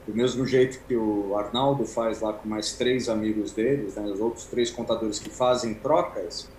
Do 0.08 0.16
mesmo 0.16 0.46
jeito 0.46 0.80
que 0.88 0.96
o 0.96 1.38
Arnaldo 1.38 1.86
faz 1.86 2.22
lá 2.22 2.34
com 2.34 2.48
mais 2.48 2.74
três 2.74 3.10
amigos 3.10 3.52
deles, 3.52 3.96
né, 3.96 4.04
os 4.04 4.20
outros 4.20 4.46
três 4.46 4.72
contadores 4.72 5.20
que 5.20 5.30
fazem 5.30 5.74
trocas, 5.74 6.50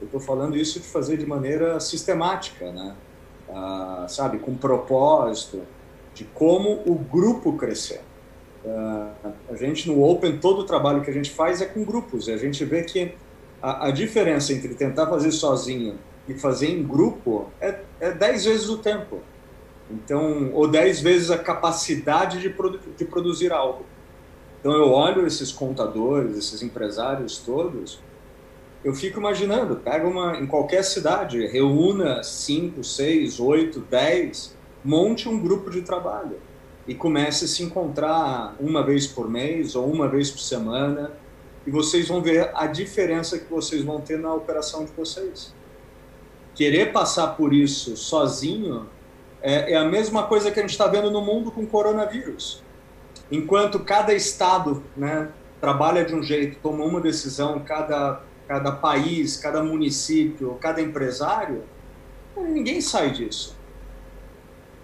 eu 0.00 0.06
estou 0.06 0.20
falando 0.20 0.56
isso 0.56 0.78
de 0.78 0.86
fazer 0.86 1.16
de 1.16 1.26
maneira 1.26 1.80
sistemática, 1.80 2.70
né? 2.70 2.94
Ah, 3.48 4.06
sabe, 4.08 4.38
com 4.38 4.54
propósito, 4.54 5.62
de 6.14 6.24
como 6.24 6.82
o 6.86 6.94
grupo 6.94 7.54
crescer. 7.54 8.00
A 9.48 9.54
gente 9.54 9.88
no 9.88 10.02
Open, 10.02 10.38
todo 10.38 10.60
o 10.60 10.64
trabalho 10.64 11.02
que 11.02 11.10
a 11.10 11.12
gente 11.12 11.30
faz 11.30 11.60
é 11.60 11.66
com 11.66 11.84
grupos, 11.84 12.26
e 12.26 12.32
a 12.32 12.36
gente 12.36 12.64
vê 12.64 12.82
que 12.82 13.14
a, 13.62 13.86
a, 13.86 13.90
diferença 13.90 14.52
entre 14.52 14.74
tentar 14.74 15.06
fazer 15.06 15.32
sozinho 15.32 15.98
e 16.28 16.34
fazer 16.34 16.68
em 16.68 16.82
grupo 16.82 17.50
é, 17.60 17.80
é 18.00 18.12
dez 18.12 18.44
vezes 18.44 18.68
o 18.68 18.78
tempo. 18.78 19.20
Então, 19.90 20.50
ou 20.52 20.66
dez 20.66 21.00
vezes 21.00 21.30
a 21.30 21.38
capacidade 21.38 22.40
de, 22.40 22.50
produ 22.50 22.80
de 22.96 23.04
produzir 23.04 23.52
algo. 23.52 23.84
Então, 24.60 24.72
eu 24.72 24.90
olho 24.90 25.26
esses 25.26 25.52
contadores, 25.52 26.36
esses 26.36 26.62
empresários 26.62 27.38
todos, 27.38 28.00
eu 28.84 28.94
fico 28.94 29.18
imaginando, 29.18 29.76
pega 29.76 30.06
uma 30.06 30.38
em 30.38 30.46
qualquer 30.46 30.84
cidade, 30.84 31.46
reúna 31.46 32.22
cinco, 32.22 32.84
seis, 32.84 33.40
oito, 33.40 33.80
dez, 33.80 34.56
monte 34.84 35.28
um 35.28 35.40
grupo 35.40 35.70
de 35.70 35.82
trabalho 35.82 36.36
e 36.86 36.94
comece 36.94 37.46
a 37.46 37.48
se 37.48 37.62
encontrar 37.62 38.54
uma 38.60 38.84
vez 38.84 39.06
por 39.06 39.28
mês 39.28 39.74
ou 39.74 39.90
uma 39.90 40.06
vez 40.08 40.30
por 40.30 40.38
semana 40.38 41.10
e 41.66 41.70
vocês 41.70 42.08
vão 42.08 42.22
ver 42.22 42.50
a 42.54 42.66
diferença 42.66 43.38
que 43.38 43.50
vocês 43.50 43.82
vão 43.82 44.00
ter 44.00 44.18
na 44.18 44.32
operação 44.32 44.84
de 44.84 44.92
vocês. 44.92 45.52
Querer 46.54 46.92
passar 46.92 47.36
por 47.36 47.52
isso 47.52 47.96
sozinho 47.96 48.86
é, 49.42 49.72
é 49.72 49.76
a 49.76 49.84
mesma 49.84 50.22
coisa 50.22 50.50
que 50.50 50.58
a 50.58 50.62
gente 50.62 50.70
está 50.70 50.86
vendo 50.86 51.10
no 51.10 51.20
mundo 51.20 51.50
com 51.50 51.62
o 51.62 51.66
coronavírus. 51.66 52.62
Enquanto 53.30 53.80
cada 53.80 54.14
estado 54.14 54.82
né, 54.96 55.28
trabalha 55.60 56.04
de 56.04 56.14
um 56.14 56.22
jeito, 56.22 56.58
toma 56.62 56.84
uma 56.84 57.00
decisão, 57.00 57.60
cada, 57.60 58.22
cada 58.46 58.70
país, 58.72 59.36
cada 59.36 59.62
município, 59.62 60.56
cada 60.60 60.80
empresário, 60.80 61.64
ninguém 62.36 62.80
sai 62.80 63.10
disso. 63.10 63.56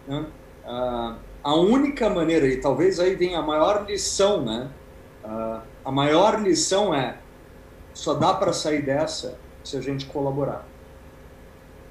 Né? 0.06 0.26
Ah, 0.64 1.16
a 1.42 1.54
única 1.54 2.10
maneira, 2.10 2.46
e 2.46 2.60
talvez 2.60 2.98
aí 2.98 3.14
venha 3.14 3.38
a 3.38 3.42
maior 3.42 3.84
lição, 3.86 4.44
né? 4.44 4.70
Ah, 5.24 5.62
a 5.84 5.90
maior 5.92 6.40
lição 6.40 6.94
é 6.94 7.18
só 7.94 8.14
dá 8.14 8.34
para 8.34 8.52
sair 8.52 8.82
dessa 8.82 9.38
se 9.62 9.76
a 9.76 9.80
gente 9.80 10.06
colaborar. 10.06 10.66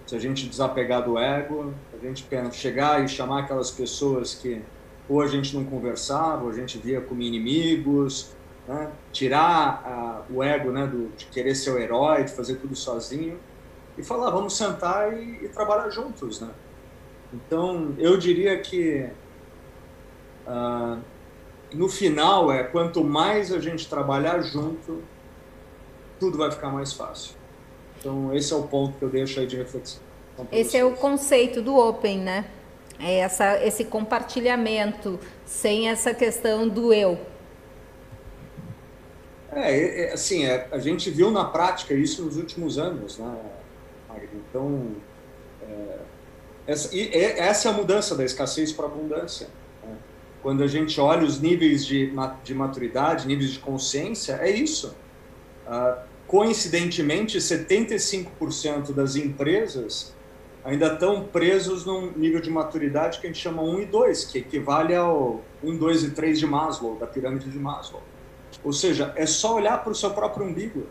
Se 0.06 0.16
a 0.16 0.20
gente 0.20 0.48
desapegar 0.48 1.04
do 1.04 1.18
ego, 1.18 1.74
a 1.94 2.06
gente 2.06 2.26
chegar 2.52 3.04
e 3.04 3.08
chamar 3.08 3.42
aquelas 3.42 3.72
pessoas 3.72 4.36
que 4.36 4.62
ou 5.08 5.22
a 5.22 5.28
gente 5.28 5.56
não 5.56 5.66
conversava, 5.66 6.44
ou 6.44 6.50
a 6.50 6.54
gente 6.54 6.78
via 6.78 7.02
como 7.02 7.22
inimigos, 7.22 8.32
né? 8.68 8.90
tirar 9.12 10.26
uh, 10.30 10.34
o 10.34 10.42
ego 10.42 10.72
né, 10.72 10.88
do, 10.88 11.10
de 11.18 11.26
querer 11.26 11.54
ser 11.56 11.72
o 11.72 11.78
herói, 11.78 12.24
de 12.24 12.32
fazer 12.32 12.56
tudo 12.56 12.76
sozinho, 12.76 13.38
e 13.98 14.04
falar, 14.04 14.30
vamos 14.30 14.56
sentar 14.56 15.12
e, 15.14 15.46
e 15.46 15.50
trabalhar 15.50 15.90
juntos. 15.90 16.40
Né? 16.40 16.50
Então, 17.34 17.94
eu 17.98 18.18
diria 18.18 18.58
que 18.60 19.10
uh, 20.48 21.00
no 21.74 21.88
final 21.88 22.52
é 22.52 22.64
quanto 22.64 23.04
mais 23.04 23.52
a 23.52 23.60
gente 23.60 23.88
trabalhar 23.88 24.42
junto, 24.42 25.02
tudo 26.20 26.38
vai 26.38 26.52
ficar 26.52 26.70
mais 26.70 26.94
fácil. 26.94 27.36
Então 28.00 28.34
esse 28.36 28.52
é 28.54 28.56
o 28.56 28.64
ponto 28.64 28.98
que 28.98 29.04
eu 29.04 29.10
deixo 29.10 29.40
aí 29.40 29.48
de 29.48 29.58
reflexão. 29.58 30.02
Esse 30.52 30.72
vocês. 30.72 30.76
é 30.76 30.86
o 30.86 30.94
conceito 30.94 31.62
do 31.62 31.76
Open, 31.76 32.20
né? 32.20 32.46
É 33.00 33.20
essa, 33.20 33.64
esse 33.64 33.86
compartilhamento 33.86 35.20
sem 35.46 35.90
essa 35.90 36.14
questão 36.14 36.68
do 36.68 36.94
eu. 36.94 37.18
É, 39.52 39.72
é, 39.72 40.02
é 40.10 40.14
assim, 40.14 40.46
é, 40.46 40.68
a 40.72 40.78
gente 40.78 41.10
viu 41.10 41.32
na 41.32 41.46
prática 41.46 41.94
isso 41.94 42.24
nos 42.24 42.38
últimos 42.38 42.78
anos, 42.78 43.18
né? 43.18 43.36
Então, 44.34 44.96
é, 45.68 45.98
essa, 46.68 46.96
e, 46.96 47.10
essa 47.14 47.70
é 47.70 47.72
a 47.72 47.74
mudança 47.74 48.16
da 48.16 48.24
escassez 48.24 48.72
para 48.72 48.86
a 48.86 48.88
abundância 48.88 49.48
quando 50.42 50.64
a 50.64 50.68
gente 50.68 51.00
olha 51.00 51.26
os 51.26 51.40
níveis 51.40 51.86
de, 51.86 52.12
de 52.44 52.54
maturidade, 52.54 53.28
níveis 53.28 53.52
de 53.52 53.60
consciência, 53.60 54.34
é 54.42 54.50
isso. 54.50 54.96
Uh, 55.68 56.02
coincidentemente, 56.28 57.38
75% 57.38 58.94
das 58.94 59.16
empresas 59.16 60.16
ainda 60.64 60.94
estão 60.94 61.24
presos 61.26 61.86
num 61.86 62.12
nível 62.16 62.40
de 62.40 62.50
maturidade 62.50 63.20
que 63.20 63.28
a 63.28 63.30
gente 63.30 63.42
chama 63.42 63.62
1 63.62 63.82
e 63.82 63.86
2, 63.86 64.26
que 64.26 64.40
equivale 64.40 64.96
ao 64.96 65.42
1, 65.64 65.78
2 65.78 66.04
e 66.04 66.12
3 66.12 66.40
de 66.40 66.48
Maslow, 66.48 66.96
da 66.98 67.08
pirâmide 67.08 67.50
de 67.50 67.58
Maslow. 67.58 68.02
Ou 68.64 68.74
seja, 68.74 69.14
é 69.16 69.26
só 69.26 69.56
olhar 69.56 69.84
para 69.84 69.92
o 69.92 69.96
seu 69.96 70.12
próprio 70.12 70.46
umbigo. 70.46 70.86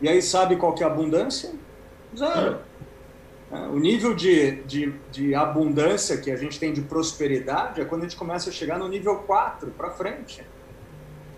E 0.00 0.08
aí 0.08 0.20
sabe 0.22 0.56
qual 0.56 0.74
que 0.74 0.82
é 0.82 0.86
a 0.86 0.90
abundância? 0.90 1.52
Zero. 2.16 2.58
O 3.70 3.78
nível 3.78 4.14
de, 4.14 4.62
de, 4.62 4.94
de, 5.10 5.34
abundância 5.34 6.16
que 6.16 6.30
a 6.30 6.36
gente 6.36 6.58
tem 6.58 6.72
de 6.72 6.80
prosperidade 6.80 7.80
é 7.80 7.84
quando 7.84 8.02
a 8.02 8.04
gente 8.04 8.16
começa 8.16 8.50
a 8.50 8.52
chegar 8.52 8.78
no 8.78 8.88
nível 8.88 9.16
4 9.18 9.70
para 9.70 9.90
frente. 9.90 10.44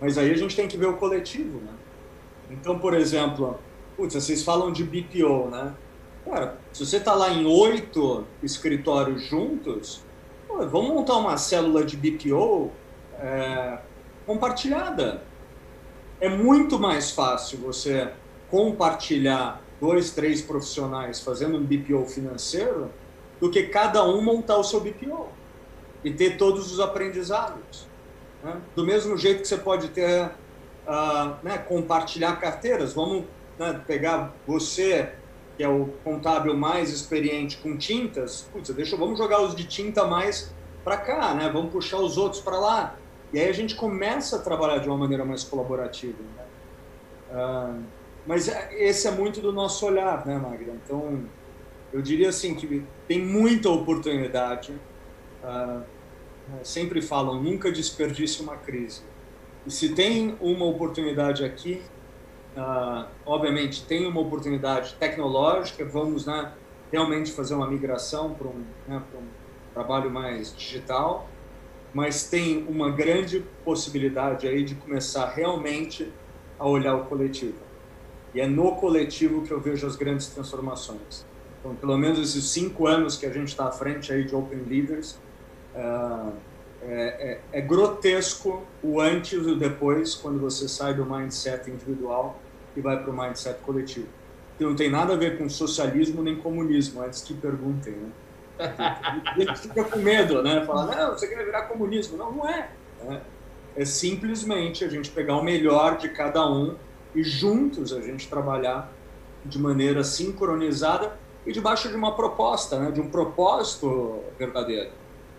Mas 0.01 0.17
aí 0.17 0.31
a 0.31 0.37
gente 0.37 0.55
tem 0.55 0.69
que 0.69 0.77
ver 0.77 0.87
o 0.87 0.97
coletivo, 0.97 1.59
né? 1.61 1.73
Então, 2.51 2.79
por 2.79 2.95
exemplo, 2.95 3.59
putz, 3.97 4.15
vocês 4.15 4.43
falam 4.43 4.73
de 4.73 4.85
BPO, 4.85 5.51
né? 5.51 5.75
Cara, 6.25 6.59
se 6.73 6.85
você 6.85 6.99
está 6.99 7.15
lá 7.15 7.31
em 7.31 7.45
oito 7.47 8.25
escritórios 8.43 9.25
juntos, 9.25 10.05
Pô, 10.47 10.67
vamos 10.67 10.89
montar 10.89 11.17
uma 11.17 11.37
célula 11.37 11.85
de 11.85 11.97
BPO 11.97 12.71
é, 13.19 13.79
compartilhada. 14.25 15.23
É 16.21 16.29
muito 16.29 16.79
mais 16.79 17.11
fácil 17.11 17.59
você 17.59 18.13
compartilhar 18.49 19.61
dois, 19.81 20.11
três 20.11 20.41
profissionais 20.41 21.21
fazendo 21.21 21.57
um 21.57 21.65
BPO 21.65 22.07
financeiro 22.07 22.91
do 23.41 23.51
que 23.51 23.65
cada 23.65 24.05
um 24.05 24.23
montar 24.23 24.57
o 24.57 24.65
seu 24.65 24.81
BPO 24.81 25.29
e 26.03 26.13
ter 26.13 26.37
todos 26.37 26.73
os 26.73 26.81
aprendizados. 26.81 27.87
Né? 28.43 28.57
Do 28.75 28.85
mesmo 28.85 29.17
jeito 29.17 29.43
que 29.43 29.49
você 29.49 29.59
pode 29.59 29.89
ter, 29.89 30.27
uh, 30.87 31.37
né, 31.43 31.59
compartilhar 31.59 32.37
carteiras, 32.37 32.93
vamos 32.95 33.25
né, 33.59 33.83
pegar 33.87 34.35
você, 34.47 35.13
que 35.57 35.63
é 35.63 35.69
o 35.69 35.89
contábil 36.05 36.57
mais 36.57 36.91
experiente 36.91 37.59
com 37.59 37.77
tintas, 37.77 38.49
putz, 38.53 38.71
deixa, 38.71 38.97
vamos 38.97 39.19
jogar 39.19 39.43
os 39.43 39.55
de 39.55 39.65
tinta 39.65 40.05
mais 40.05 40.55
para 40.85 40.97
cá, 40.99 41.35
né? 41.35 41.51
vamos 41.53 41.73
puxar 41.73 41.99
os 41.99 42.17
outros 42.17 42.41
para 42.41 42.59
lá. 42.59 42.95
E 43.33 43.41
aí 43.41 43.49
a 43.49 43.53
gente 43.53 43.75
começa 43.75 44.37
a 44.37 44.39
trabalhar 44.39 44.79
de 44.79 44.87
uma 44.87 44.97
maneira 44.97 45.25
mais 45.25 45.43
colaborativa. 45.43 46.17
Né? 46.37 46.45
Uh, 47.33 47.83
mas 48.27 48.49
é, 48.49 48.75
esse 48.75 49.07
é 49.07 49.11
muito 49.11 49.41
do 49.41 49.53
nosso 49.53 49.87
olhar, 49.87 50.27
né, 50.27 50.37
Magda? 50.37 50.73
Então, 50.85 51.25
eu 51.93 52.03
diria 52.03 52.29
assim 52.29 52.55
que 52.55 52.85
tem 53.07 53.25
muita 53.25 53.71
oportunidade. 53.71 54.73
Uh, 55.43 55.83
sempre 56.63 57.01
falam, 57.01 57.43
nunca 57.43 57.71
desperdice 57.71 58.43
uma 58.43 58.57
crise. 58.57 59.03
E 59.65 59.71
se 59.71 59.95
tem 59.95 60.37
uma 60.41 60.65
oportunidade 60.65 61.45
aqui, 61.45 61.83
uh, 62.57 63.07
obviamente 63.25 63.85
tem 63.85 64.07
uma 64.07 64.21
oportunidade 64.21 64.95
tecnológica, 64.95 65.85
vamos 65.85 66.27
né, 66.27 66.53
realmente 66.93 67.33
fazer 67.33 67.55
uma 67.55 67.69
migração 67.69 68.35
para 68.35 68.49
um, 68.49 68.65
né, 68.87 69.03
um 69.15 69.27
trabalho 69.75 70.11
mais 70.11 70.55
digital, 70.55 71.29
mas 71.93 72.29
tem 72.29 72.65
uma 72.69 72.91
grande 72.91 73.45
possibilidade 73.65 74.47
aí 74.47 74.63
de 74.63 74.75
começar 74.75 75.31
realmente 75.31 76.13
a 76.59 76.67
olhar 76.67 76.95
o 76.95 77.07
coletivo. 77.07 77.66
E 78.37 78.41
é 78.43 78.47
no 78.47 78.73
coletivo 78.73 79.41
que 79.41 79.51
eu 79.51 79.59
vejo 79.59 79.87
as 79.87 79.97
grandes 79.97 80.27
transformações. 80.27 81.25
Então, 81.59 81.75
pelo 81.75 81.97
menos 81.97 82.19
esses 82.19 82.45
cinco 82.51 82.87
anos 82.87 83.17
que 83.17 83.25
a 83.25 83.31
gente 83.31 83.49
está 83.49 83.69
à 83.69 83.73
frente 83.73 84.13
aí 84.13 84.25
de 84.25 84.37
Open 84.37 84.59
Leaders, 84.69 85.19
uh, 85.75 86.35
é, 86.83 87.41
é, 87.53 87.59
é, 87.59 87.61
grotesco 87.63 88.63
o 88.83 89.01
antes 89.01 89.33
e 89.33 89.51
o 89.51 89.57
depois 89.57 90.15
quando 90.15 90.39
você 90.39 90.69
sai 90.69 90.93
do 90.93 91.07
mindset 91.07 91.71
individual 91.71 92.39
e 92.77 92.81
vai 92.83 93.03
para 93.03 93.11
o 93.11 93.17
mindset 93.17 93.59
coletivo. 93.61 94.09
Que 94.59 94.65
não 94.65 94.77
tem 94.77 94.91
nada 94.91 95.15
a 95.15 95.17
ver 95.17 95.39
com 95.39 95.49
socialismo 95.49 96.23
nem 96.23 96.37
comunismo, 96.37 97.01
antes 97.03 97.23
que 97.23 97.33
perguntem, 97.33 97.95
né? 97.95 98.11
A 99.25 99.35
gente 99.39 99.61
fica 99.61 99.83
com 99.83 99.99
medo, 99.99 100.43
né? 100.43 100.63
Fala, 100.67 100.95
não, 100.95 101.13
você 101.13 101.27
quer 101.27 101.43
virar 101.43 101.63
comunismo. 101.63 102.19
Não, 102.19 102.31
não 102.33 102.47
é. 102.47 102.69
Né? 103.03 103.23
É 103.75 103.85
simplesmente 103.87 104.85
a 104.85 104.91
gente 104.91 105.09
pegar 105.09 105.39
o 105.39 105.43
melhor 105.43 105.97
de 105.97 106.11
cada 106.11 106.47
um 106.47 106.77
e 107.17 107.25
juntos 107.25 107.95
a 107.95 108.01
gente 108.01 108.29
trabalhar 108.29 108.93
de 109.45 109.59
maneira 109.59 110.05
sincronizada 110.05 111.19
e 111.47 111.53
debaixo 111.53 111.89
de 111.89 111.95
uma 111.95 112.15
proposta, 112.15 112.79
né? 112.79 112.91
de 112.91 113.01
um 113.01 113.09
propósito 113.09 114.21
verdadeiro. 114.39 114.91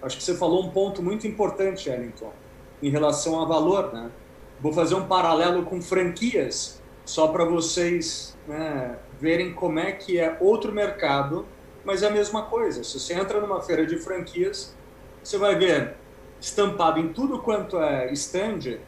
Acho 0.02 0.18
que 0.18 0.24
você 0.24 0.36
falou 0.36 0.64
um 0.64 0.72
ponto 0.72 1.04
muito 1.04 1.28
importante, 1.28 1.90
Ellington, 1.90 2.34
em 2.82 2.90
relação 2.90 3.40
a 3.42 3.46
valor. 3.46 3.94
Né? 3.94 4.10
Vou 4.60 4.74
fazer 4.74 4.96
um 4.96 5.06
paralelo 5.06 5.64
com 5.64 5.80
franquias, 5.80 6.82
só 7.06 7.28
para 7.28 7.46
vocês 7.46 8.36
né, 8.48 8.98
verem 9.20 9.54
como 9.54 9.80
é 9.80 9.92
que 9.92 10.20
é 10.20 10.36
outro 10.40 10.72
mercado, 10.72 11.46
mas 11.86 12.02
é 12.02 12.08
a 12.08 12.12
mesma 12.12 12.44
coisa. 12.44 12.84
Se 12.84 13.00
você 13.00 13.14
entra 13.14 13.40
numa 13.40 13.62
feira 13.62 13.86
de 13.86 13.98
franquias, 13.98 14.76
você 15.24 15.38
vai 15.38 15.56
ver 15.56 15.96
estampado 16.40 17.00
em 17.00 17.10
tudo 17.14 17.40
quanto 17.40 17.80
é 17.80 18.12
stand, 18.14 18.80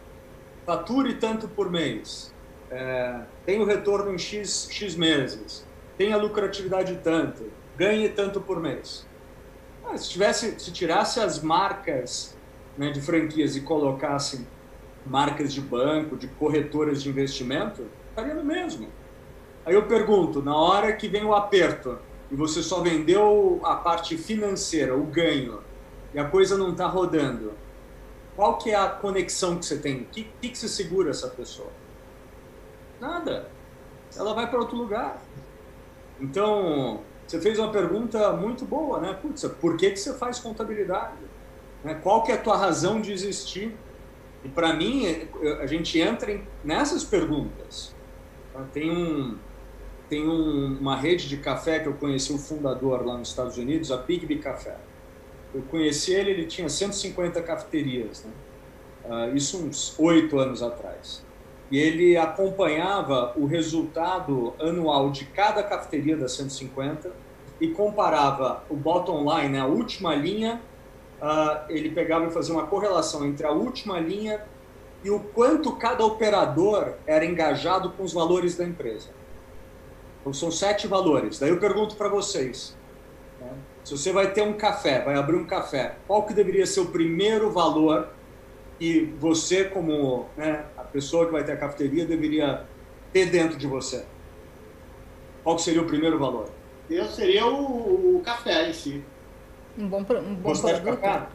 fature 0.66 1.16
tanto 1.16 1.48
por 1.48 1.70
mês, 1.70 2.34
é, 2.72 3.22
tem 3.46 3.60
o 3.62 3.66
retorno 3.66 4.14
em 4.14 4.18
X, 4.18 4.68
X 4.72 4.96
meses, 4.96 5.66
tem 5.98 6.14
a 6.14 6.18
lucratividade 6.18 7.00
tanto, 7.04 7.52
ganhe 7.78 8.10
tanto 8.10 8.40
por 8.40 8.60
mês. 8.60 9.06
Ah, 9.86 9.98
se, 9.98 10.10
tivesse, 10.10 10.60
se 10.60 10.72
tirasse 10.72 11.20
as 11.20 11.42
marcas 11.42 12.38
né, 12.78 12.92
de 12.92 13.02
franquias 13.02 13.56
e 13.56 13.62
colocasse 13.62 14.48
marcas 15.06 15.54
de 15.54 15.62
banco, 15.62 16.16
de 16.16 16.28
corretoras 16.28 17.02
de 17.02 17.10
investimento, 17.10 17.88
estaria 18.10 18.34
no 18.34 18.44
mesmo. 18.44 18.88
Aí 19.66 19.74
eu 19.74 19.84
pergunto, 19.88 20.42
na 20.42 20.56
hora 20.56 20.94
que 20.94 21.08
vem 21.08 21.24
o 21.24 21.34
aperto 21.34 21.98
e 22.32 22.36
você 22.36 22.62
só 22.62 22.82
vendeu 22.82 23.60
a 23.64 23.76
parte 23.76 24.18
financeira, 24.18 24.96
o 24.96 25.04
ganho, 25.04 25.62
e 26.14 26.20
a 26.20 26.26
coisa 26.26 26.58
não 26.58 26.72
está 26.72 26.88
rodando, 26.88 27.54
qual 28.36 28.58
que 28.58 28.72
é 28.72 28.76
a 28.76 28.88
conexão 28.88 29.58
que 29.58 29.66
você 29.66 29.78
tem? 29.78 30.02
O 30.02 30.06
que, 30.06 30.28
que, 30.42 30.50
que 30.50 30.58
você 30.58 30.68
segura 30.68 31.10
essa 31.10 31.28
pessoa? 31.28 31.70
Nada. 33.00 33.50
Ela 34.18 34.34
vai 34.34 34.50
para 34.50 34.60
outro 34.60 34.76
lugar. 34.76 35.22
Então, 36.20 37.02
você 37.26 37.40
fez 37.40 37.60
uma 37.60 37.72
pergunta 37.72 38.34
muito 38.34 38.66
boa, 38.66 39.00
né? 39.00 39.14
Putz, 39.14 39.46
por 39.60 39.78
que, 39.78 39.92
que 39.92 39.98
você 39.98 40.14
faz 40.14 40.40
contabilidade? 40.40 41.18
Né? 41.84 41.96
Qual 41.96 42.24
que 42.24 42.32
é 42.32 42.36
a 42.36 42.42
tua 42.42 42.58
razão 42.58 43.00
de 43.00 43.12
existir? 43.14 43.76
E 44.44 44.50
para 44.50 44.74
mim, 44.74 45.06
a 45.62 45.66
gente 45.66 46.00
entra 46.00 46.42
nessas 46.64 47.04
perguntas. 47.04 47.96
Tá? 48.54 48.66
Tem, 48.74 48.92
um, 48.92 49.38
tem 50.10 50.28
um, 50.28 50.78
uma 50.80 50.96
rede 50.96 51.28
de 51.28 51.38
café 51.38 51.80
que 51.80 51.88
eu 51.88 51.94
conheci 51.94 52.34
o 52.34 52.38
fundador 52.38 53.06
lá 53.06 53.18
nos 53.18 53.30
Estados 53.30 53.58
Unidos, 53.58 53.92
a 53.92 53.98
Bigby 53.98 54.40
Café. 54.40 54.78
Eu 55.54 55.62
conheci 55.64 56.14
ele, 56.14 56.32
ele 56.32 56.46
tinha 56.46 56.70
150 56.70 57.42
cafeterias, 57.42 58.24
né? 58.24 58.32
Uh, 59.06 59.36
isso 59.36 59.58
uns 59.58 59.98
oito 59.98 60.38
anos 60.38 60.62
atrás 60.62 61.24
e 61.72 61.78
ele 61.78 62.18
acompanhava 62.18 63.34
o 63.36 63.46
resultado 63.46 64.54
anual 64.60 65.12
de 65.12 65.26
cada 65.26 65.62
cafeteria 65.62 66.18
das 66.18 66.32
150 66.34 67.12
e 67.62 67.68
comparava 67.68 68.64
o 68.70 68.76
bottom 68.76 69.24
line, 69.24 69.50
né, 69.50 69.60
a 69.60 69.66
última 69.66 70.16
linha, 70.16 70.62
uh, 71.22 71.66
ele 71.70 71.92
pegava 71.92 72.26
e 72.26 72.32
fazia 72.32 72.54
uma 72.54 72.66
correlação 72.66 73.26
entre 73.26 73.46
a 73.46 73.52
última 73.52 74.00
linha 74.00 74.42
e 75.04 75.10
o 75.10 75.20
quanto 75.20 75.76
cada 75.76 76.06
operador 76.06 76.94
era 77.06 77.26
engajado 77.26 77.92
com 77.92 78.04
os 78.04 78.14
valores 78.14 78.56
da 78.56 78.66
empresa. 78.66 79.10
Então 80.22 80.34
são 80.34 80.52
sete 80.52 80.88
valores. 80.88 81.40
Daí 81.40 81.50
eu 81.50 81.60
pergunto 81.60 81.96
para 81.96 82.10
vocês, 82.10 82.76
né, 83.40 83.52
se 83.84 83.96
você 83.96 84.12
vai 84.12 84.32
ter 84.32 84.42
um 84.42 84.54
café, 84.54 85.04
vai 85.04 85.16
abrir 85.16 85.36
um 85.36 85.46
café, 85.46 85.98
qual 86.08 86.24
que 86.24 86.34
deveria 86.34 86.66
ser 86.66 86.80
o 86.80 86.88
primeiro 86.88 87.52
valor 87.52 88.10
e 88.80 89.02
você 89.20 89.66
como 89.66 90.28
né, 90.38 90.66
pessoa 90.92 91.26
que 91.26 91.32
vai 91.32 91.44
ter 91.44 91.54
a 91.54 91.58
cafeteria 91.58 92.06
deveria 92.06 92.66
ter 93.14 93.26
dentro 93.28 93.58
de 93.58 93.68
você? 93.68 94.06
Qual 95.44 95.58
seria 95.58 95.82
o 95.82 95.86
primeiro 95.86 96.20
valor? 96.20 96.50
Eu 96.90 97.06
seria 97.06 97.46
o, 97.46 98.18
o 98.18 98.22
café 98.22 98.70
em 98.70 98.74
si. 98.74 99.04
Um 99.78 99.88
bom, 99.88 100.00
um 100.00 100.36
bom 100.36 100.50
Gostar 100.50 100.82
produto. 100.82 100.96
De 100.96 101.02
café? 101.02 101.28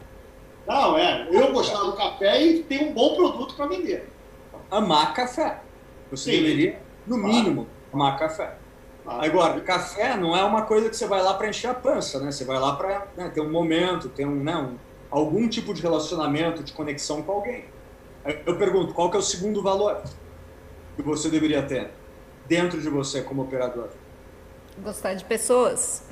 Não, 0.67 0.97
é. 0.97 1.27
Eu 1.31 1.51
gostar 1.53 1.79
do 1.79 1.93
café 1.93 2.41
e 2.43 2.63
ter 2.63 2.83
um 2.83 2.93
bom 2.93 3.15
produto 3.15 3.55
para 3.55 3.67
vender. 3.67 4.09
Amar 4.69 5.13
café. 5.13 5.61
Você 6.11 6.31
Sim. 6.31 6.41
deveria, 6.41 6.81
no 7.05 7.19
claro. 7.19 7.33
mínimo, 7.33 7.67
amar 7.93 8.17
café. 8.17 8.57
Claro. 9.03 9.23
Agora, 9.23 9.61
café 9.61 10.17
não 10.17 10.35
é 10.35 10.43
uma 10.43 10.63
coisa 10.63 10.89
que 10.89 10.95
você 10.95 11.07
vai 11.07 11.21
lá 11.21 11.35
para 11.35 11.49
encher 11.49 11.69
a 11.69 11.73
pança, 11.73 12.19
né? 12.19 12.31
Você 12.31 12.43
vai 12.43 12.59
lá 12.59 12.75
para 12.75 13.07
né, 13.15 13.29
ter 13.29 13.41
um 13.41 13.51
momento, 13.51 14.09
ter 14.09 14.25
um, 14.25 14.43
né, 14.43 14.55
um, 14.55 14.75
algum 15.11 15.47
tipo 15.47 15.73
de 15.73 15.81
relacionamento, 15.81 16.63
de 16.63 16.73
conexão 16.73 17.21
com 17.21 17.31
alguém. 17.31 17.65
Eu 18.45 18.57
pergunto, 18.57 18.93
qual 18.93 19.11
que 19.11 19.17
é 19.17 19.19
o 19.19 19.23
segundo 19.23 19.61
valor 19.61 20.01
que 20.95 21.01
você 21.03 21.29
deveria 21.29 21.61
ter 21.61 21.91
dentro 22.47 22.81
de 22.81 22.89
você 22.89 23.21
como 23.21 23.43
operador? 23.43 23.89
Gostar 24.83 25.13
de 25.13 25.23
pessoas. 25.23 26.03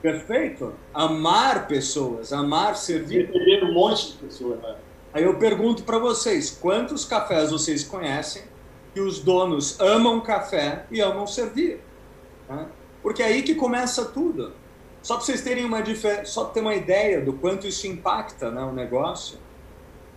Perfeito. 0.00 0.74
Amar 0.92 1.66
pessoas, 1.66 2.32
amar 2.32 2.76
servir. 2.76 3.26
Receber 3.26 3.64
um 3.64 3.74
monte 3.74 4.12
de 4.12 4.18
pessoas. 4.18 4.60
Né? 4.60 4.76
Aí 5.12 5.24
eu 5.24 5.38
pergunto 5.38 5.82
para 5.84 5.98
vocês, 5.98 6.50
quantos 6.50 7.04
cafés 7.04 7.50
vocês 7.50 7.84
conhecem 7.84 8.42
que 8.92 9.00
os 9.00 9.18
donos 9.18 9.78
amam 9.80 10.20
café 10.20 10.86
e 10.90 11.00
amam 11.00 11.26
servir? 11.26 11.80
Né? 12.48 12.66
Porque 13.02 13.22
é 13.22 13.26
aí 13.26 13.42
que 13.42 13.54
começa 13.54 14.06
tudo. 14.06 14.52
Só 15.02 15.16
para 15.16 15.26
vocês 15.26 15.42
terem 15.42 15.64
uma 15.66 15.82
só 16.24 16.46
ter 16.46 16.60
uma 16.60 16.74
ideia 16.74 17.20
do 17.20 17.34
quanto 17.34 17.66
isso 17.66 17.86
impacta 17.86 18.50
né, 18.50 18.62
o 18.62 18.72
negócio. 18.72 19.38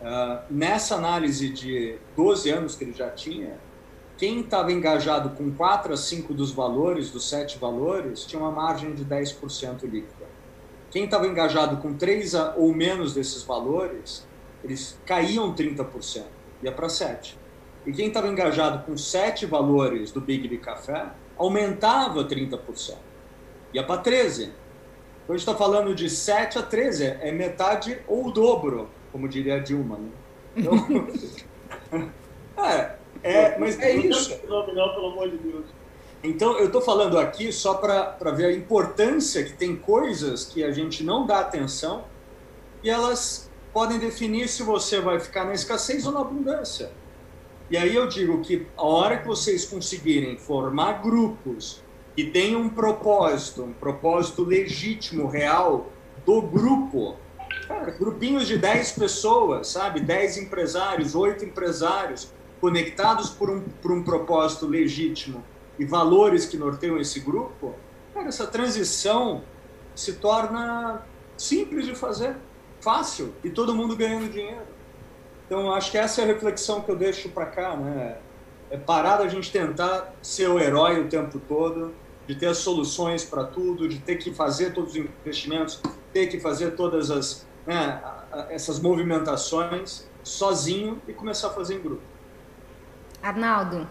Uh, 0.02 0.44
nessa 0.50 0.96
análise 0.96 1.50
de 1.50 1.98
12 2.16 2.50
anos 2.50 2.76
que 2.76 2.84
ele 2.84 2.94
já 2.94 3.10
tinha, 3.10 3.58
quem 4.18 4.42
estava 4.42 4.72
engajado 4.72 5.32
com 5.32 5.52
4 5.52 5.94
a 5.94 5.98
5 5.98 6.34
dos 6.34 6.52
valores, 6.52 7.12
dos 7.12 7.30
7 7.30 7.58
valores, 7.58 8.26
tinha 8.26 8.42
uma 8.42 8.52
margem 8.52 8.94
de 8.94 9.06
10% 9.06 9.84
líquida. 9.84 10.26
Quem 10.90 11.06
estava 11.06 11.28
engajado 11.28 11.78
com 11.78 11.94
3 11.94 12.34
a, 12.34 12.56
ou 12.56 12.74
menos 12.74 13.14
desses 13.14 13.44
valores, 13.44 14.28
eles 14.64 15.00
caíam 15.06 15.54
30%, 15.54 16.24
ia 16.64 16.72
para 16.72 16.88
7%. 16.88 17.36
E 17.86 17.92
quem 17.92 18.08
estava 18.08 18.28
engajado 18.28 18.86
com 18.86 18.98
7 18.98 19.46
valores 19.46 20.12
do 20.12 20.20
Big 20.20 20.48
Big 20.48 20.62
Café, 20.64 21.12
aumentava 21.38 22.26
30%, 22.26 22.96
ia 23.74 23.84
para 23.84 24.02
13%. 24.02 24.50
Então 25.28 25.36
a 25.36 25.38
gente 25.38 25.48
está 25.48 25.56
falando 25.56 25.94
de 25.94 26.10
7 26.10 26.58
a 26.58 26.64
13, 26.64 27.04
é 27.06 27.32
metade 27.32 28.00
ou 28.08 28.28
o 28.28 28.32
dobro, 28.32 28.90
como 29.12 29.28
diria 29.28 29.56
a 29.56 29.60
Dilma. 29.60 29.98
Né? 29.98 30.10
Então, 30.56 32.12
é, 32.64 32.96
é, 33.24 33.60
mas 33.60 33.80
é 33.80 33.96
isso. 33.96 34.40
Não, 34.48 34.66
pelo 34.66 35.12
amor 35.12 35.30
de 35.30 35.38
Deus. 35.38 35.66
Então, 36.24 36.58
eu 36.58 36.66
estou 36.66 36.82
falando 36.82 37.18
aqui 37.20 37.52
só 37.52 37.76
para 37.76 38.32
ver 38.32 38.46
a 38.46 38.52
importância 38.52 39.44
que 39.44 39.54
tem 39.54 39.76
coisas 39.76 40.46
que 40.46 40.64
a 40.64 40.72
gente 40.72 41.04
não 41.04 41.26
dá 41.26 41.40
atenção 41.40 42.06
e 42.84 42.90
elas 42.90 43.50
podem 43.72 44.00
definir 44.00 44.48
se 44.48 44.64
você 44.64 45.00
vai 45.00 45.20
ficar 45.20 45.46
na 45.46 45.54
escassez 45.54 46.06
ou 46.06 46.12
na 46.12 46.22
abundância. 46.22 46.92
E 47.70 47.78
aí 47.78 47.94
eu 47.96 48.08
digo 48.08 48.42
que 48.42 48.66
a 48.78 48.84
hora 48.84 49.18
que 49.18 49.28
vocês 49.28 49.66
conseguirem 49.66 50.38
formar 50.38 51.02
grupos 51.04 51.84
que 52.16 52.24
tenham 52.26 52.62
um 52.62 52.70
propósito, 52.70 53.64
um 53.64 53.74
propósito 53.74 54.44
legítimo, 54.44 55.28
real, 55.28 55.92
do 56.26 56.42
grupo, 56.42 57.16
cara, 57.68 57.92
grupinhos 57.92 58.48
de 58.48 58.58
10 58.58 58.92
pessoas, 58.94 59.68
sabe? 59.68 60.02
10 60.02 60.38
empresários, 60.38 61.16
8 61.16 61.46
empresários, 61.46 62.32
conectados 62.60 63.30
por 63.30 63.50
um, 63.50 63.62
por 63.62 63.92
um 63.92 64.04
propósito 64.04 64.66
legítimo 64.68 65.44
e 65.78 65.86
valores 65.86 66.46
que 66.46 66.58
norteiam 66.58 67.00
esse 67.00 67.20
grupo, 67.20 67.76
cara, 68.14 68.28
essa 68.28 68.48
transição 68.48 69.44
se 69.96 70.14
torna 70.14 71.04
simples 71.38 71.86
de 71.86 71.96
fazer, 71.96 72.36
fácil 72.82 73.34
e 73.44 73.50
todo 73.50 73.76
mundo 73.76 73.96
ganhando 73.96 74.32
dinheiro. 74.32 74.66
Então, 75.46 75.72
acho 75.72 75.92
que 75.92 75.98
essa 75.98 76.22
é 76.22 76.24
a 76.24 76.28
reflexão 76.28 76.82
que 76.82 76.92
eu 76.92 76.96
deixo 76.96 77.30
para 77.30 77.46
cá, 77.46 77.76
né? 77.76 78.18
É 78.70 78.78
parar 78.78 79.18
da 79.18 79.30
gente 79.30 79.50
tentar 79.50 80.14
ser 80.22 80.50
o 80.50 80.60
herói 80.60 81.00
o 81.00 81.08
tempo 81.08 81.40
todo, 81.40 81.94
de 82.28 82.36
ter 82.36 82.48
as 82.48 82.58
soluções 82.58 83.24
para 83.24 83.46
tudo, 83.46 83.88
de 83.88 84.00
ter 84.00 84.18
que 84.18 84.34
fazer 84.34 84.74
todos 84.74 84.92
os 84.92 84.98
investimentos, 84.98 85.82
ter 86.12 86.28
que 86.28 86.38
fazer 86.38 86.72
todas 86.72 87.10
as 87.10 87.47
né, 87.68 88.02
essas 88.50 88.80
movimentações 88.80 90.08
sozinho 90.24 91.00
e 91.08 91.14
começar 91.14 91.50
a 91.50 91.52
fazer 91.52 91.76
em 91.76 91.82
grupo. 91.82 92.02
Arnaldo, 93.22 93.88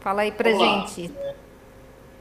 Fala 0.00 0.22
aí 0.22 0.32
pra 0.32 0.50
Olá. 0.50 0.86
gente. 0.86 1.12
É, 1.14 1.34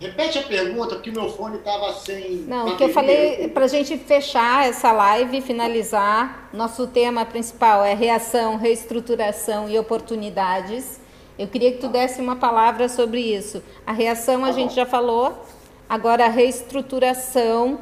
repete 0.02 0.38
a 0.38 0.44
pergunta, 0.44 0.96
porque 0.96 1.12
meu 1.12 1.30
fone 1.30 1.58
estava 1.58 1.94
sem. 1.94 2.40
Não, 2.42 2.68
o 2.68 2.78
que 2.78 2.84
eu 2.84 2.90
falei 2.90 3.48
para 3.48 3.66
a 3.66 3.68
gente 3.68 3.98
fechar 3.98 4.68
essa 4.68 4.92
live 4.92 5.38
e 5.38 5.42
finalizar. 5.42 6.50
Nosso 6.54 6.88
tema 6.88 7.26
principal 7.26 7.84
é 7.84 7.94
reação, 7.94 8.58
reestruturação 8.58 9.70
e 9.70 9.80
oportunidades. 9.80 11.00
Eu 11.38 11.48
queria 11.48 11.72
que 11.72 11.78
tu 11.78 11.88
desse 11.88 12.20
uma 12.20 12.36
palavra 12.36 12.90
sobre 12.90 13.22
isso. 13.22 13.64
A 13.88 13.94
reação 13.94 14.44
a 14.44 14.48
tá 14.48 14.54
gente 14.54 14.76
já 14.76 14.86
falou, 14.86 15.46
agora 15.88 16.26
a 16.26 16.30
reestruturação. 16.30 17.80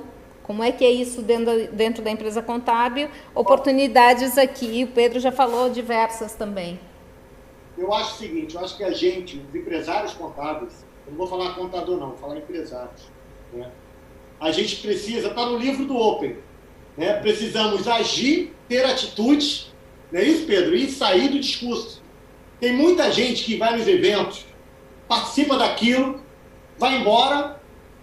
Como 0.48 0.64
é 0.64 0.72
que 0.72 0.84
é 0.84 0.90
isso 0.90 1.22
dentro, 1.22 1.68
dentro 1.74 2.04
da 2.04 2.10
empresa 2.10 2.42
contábil? 2.42 3.10
Oportunidades 3.36 4.38
aqui, 4.38 4.86
o 4.86 4.88
Pedro 4.88 5.20
já 5.20 5.32
falou 5.32 5.70
diversas 5.70 6.34
também 6.34 6.80
eu 7.78 7.94
acho 7.94 8.16
o 8.16 8.18
seguinte, 8.18 8.56
eu 8.56 8.62
acho 8.62 8.76
que 8.76 8.84
a 8.84 8.92
gente, 8.92 9.38
os 9.38 9.56
empresários 9.56 10.14
contábeis, 10.14 10.86
eu 11.06 11.12
não 11.12 11.18
vou 11.18 11.28
falar 11.28 11.54
contador 11.54 12.00
não, 12.00 12.10
vou 12.10 12.18
falar 12.18 12.38
empresários, 12.38 13.04
né? 13.54 13.70
a 14.40 14.52
gente 14.52 14.78
precisa, 14.78 15.28
está 15.30 15.46
no 15.46 15.58
livro 15.58 15.86
do 15.86 15.96
Open, 15.96 16.38
né? 16.98 17.14
precisamos 17.22 17.88
agir, 17.88 18.54
ter 18.68 18.84
atitudes, 18.84 19.72
não 20.12 20.20
é 20.20 20.24
isso, 20.24 20.46
Pedro? 20.48 20.76
E 20.76 20.90
sair 20.90 21.30
do 21.30 21.40
discurso. 21.40 22.02
Tem 22.60 22.74
muita 22.74 23.12
gente 23.12 23.44
que 23.44 23.58
vai 23.58 23.78
nos 23.78 23.88
eventos, 23.88 24.46
participa 25.08 25.58
daquilo, 25.58 26.22
vai 26.80 26.98
embora. 26.98 27.57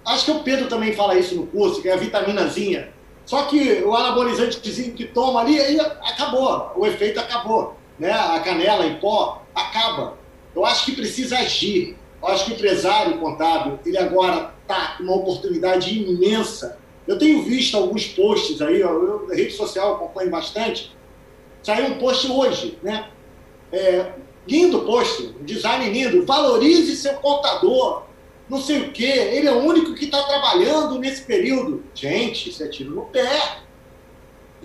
Acho 0.05 0.27
que 0.27 0.31
o 0.33 0.41
Pedro 0.41 0.69
também 0.69 0.93
fala 0.93 1.19
isso 1.19 1.35
no 1.35 1.47
curso, 1.47 1.81
que 1.81 1.89
é 1.89 1.95
a 1.95 1.97
vitaminazinha. 1.97 2.93
Só 3.25 3.45
que 3.45 3.83
o 3.83 3.95
anabolizantezinho 3.95 4.93
que 4.93 5.07
toma 5.07 5.41
ali, 5.41 5.59
aí 5.59 5.81
acabou, 5.81 6.73
o 6.77 6.87
efeito 6.87 7.19
acabou. 7.19 7.77
Né? 7.99 8.13
A 8.13 8.39
canela 8.41 8.87
em 8.87 8.97
pó 8.97 9.43
acaba. 9.55 10.19
Eu 10.55 10.65
acho 10.65 10.85
que 10.85 10.93
precisa 10.93 11.39
agir. 11.39 11.97
Eu 12.21 12.29
acho 12.29 12.45
que 12.45 12.53
o 12.53 12.55
empresário 12.55 13.19
contábil, 13.19 13.79
ele 13.85 13.99
agora 13.99 14.55
está 14.63 14.97
com 14.97 15.05
uma 15.05 15.17
oportunidade 15.17 15.99
imensa. 15.99 16.79
Eu 17.07 17.19
tenho 17.19 17.43
visto 17.43 17.77
alguns 17.77 18.07
posts 18.07 18.61
aí, 18.63 18.83
na 18.83 19.35
rede 19.35 19.53
social 19.53 19.95
acompanho 19.95 20.31
bastante. 20.31 20.95
Saiu 21.63 21.87
um 21.87 21.99
post 21.99 22.31
hoje, 22.31 22.79
né? 22.83 23.09
É, 23.73 24.13
lindo 24.47 24.83
post, 24.83 25.35
design 25.43 25.91
lindo. 25.91 26.25
Valorize 26.25 26.97
seu 26.97 27.15
contador. 27.15 28.05
Não 28.49 28.61
sei 28.61 28.83
o 28.83 28.93
quê. 28.93 29.05
Ele 29.05 29.49
é 29.49 29.53
o 29.53 29.63
único 29.65 29.95
que 29.95 30.05
está 30.07 30.23
trabalhando 30.23 30.99
nesse 30.99 31.23
período. 31.23 31.85
Gente, 31.95 32.51
isso 32.51 32.63
é 32.63 32.69
tiro 32.69 32.91
no 32.91 33.07
pé. 33.07 33.59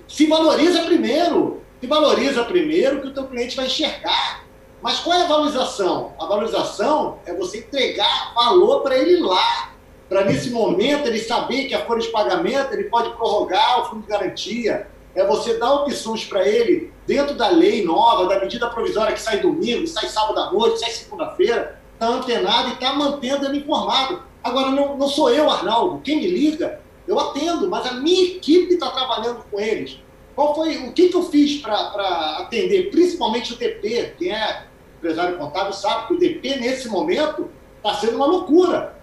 Se 0.07 0.25
valoriza 0.25 0.83
primeiro. 0.83 1.61
Se 1.79 1.87
valoriza 1.87 2.43
primeiro 2.43 3.01
que 3.01 3.07
o 3.07 3.13
teu 3.13 3.27
cliente 3.27 3.55
vai 3.55 3.67
enxergar. 3.67 4.43
Mas 4.81 4.99
qual 4.99 5.17
é 5.17 5.23
a 5.23 5.27
valorização? 5.27 6.13
A 6.19 6.25
valorização 6.25 7.19
é 7.25 7.33
você 7.33 7.59
entregar 7.59 8.33
valor 8.33 8.81
para 8.81 8.97
ele 8.97 9.21
lá, 9.21 9.73
para 10.07 10.23
nesse 10.23 10.49
momento 10.49 11.05
ele 11.05 11.19
saber 11.19 11.65
que 11.65 11.73
a 11.73 11.85
folha 11.85 12.01
de 12.01 12.07
pagamento 12.07 12.73
ele 12.73 12.85
pode 12.85 13.13
prorrogar 13.15 13.81
o 13.81 13.85
fundo 13.89 14.01
de 14.03 14.07
garantia. 14.07 14.87
É 15.13 15.25
você 15.25 15.57
dar 15.57 15.73
opções 15.73 16.23
para 16.23 16.47
ele 16.47 16.93
dentro 17.05 17.35
da 17.35 17.49
lei 17.49 17.83
nova, 17.83 18.27
da 18.27 18.39
medida 18.39 18.69
provisória 18.69 19.13
que 19.13 19.21
sai 19.21 19.39
domingo, 19.39 19.85
sai 19.85 20.07
sábado 20.07 20.39
à 20.39 20.51
noite, 20.51 20.79
sai 20.79 20.91
segunda-feira, 20.91 21.78
está 21.99 22.07
antenado 22.07 22.69
e 22.69 22.73
está 22.73 22.93
mantendo 22.93 23.45
ele 23.45 23.57
informado. 23.57 24.23
Agora, 24.41 24.71
não, 24.71 24.97
não 24.97 25.09
sou 25.09 25.29
eu, 25.29 25.49
Arnaldo. 25.49 26.01
Quem 26.01 26.17
me 26.17 26.27
liga, 26.27 26.79
eu 27.05 27.19
atendo, 27.19 27.69
mas 27.69 27.85
a 27.85 27.93
minha 27.93 28.35
equipe 28.35 28.73
está 28.73 28.89
trabalhando 28.89 29.43
com 29.51 29.59
eles. 29.59 29.99
Qual 30.33 30.55
foi 30.55 30.77
o 30.77 30.93
que, 30.93 31.09
que 31.09 31.15
eu 31.15 31.23
fiz 31.23 31.61
para 31.61 32.37
atender, 32.39 32.89
principalmente 32.89 33.51
o 33.51 33.57
TP, 33.57 34.15
que 34.17 34.29
é 34.29 34.69
empresário 34.99 35.37
contábil 35.37 35.73
sabe 35.73 36.07
que 36.07 36.13
o 36.13 36.17
DP, 36.19 36.57
nesse 36.57 36.87
momento, 36.87 37.49
está 37.77 37.95
sendo 37.95 38.17
uma 38.17 38.25
loucura. 38.25 38.97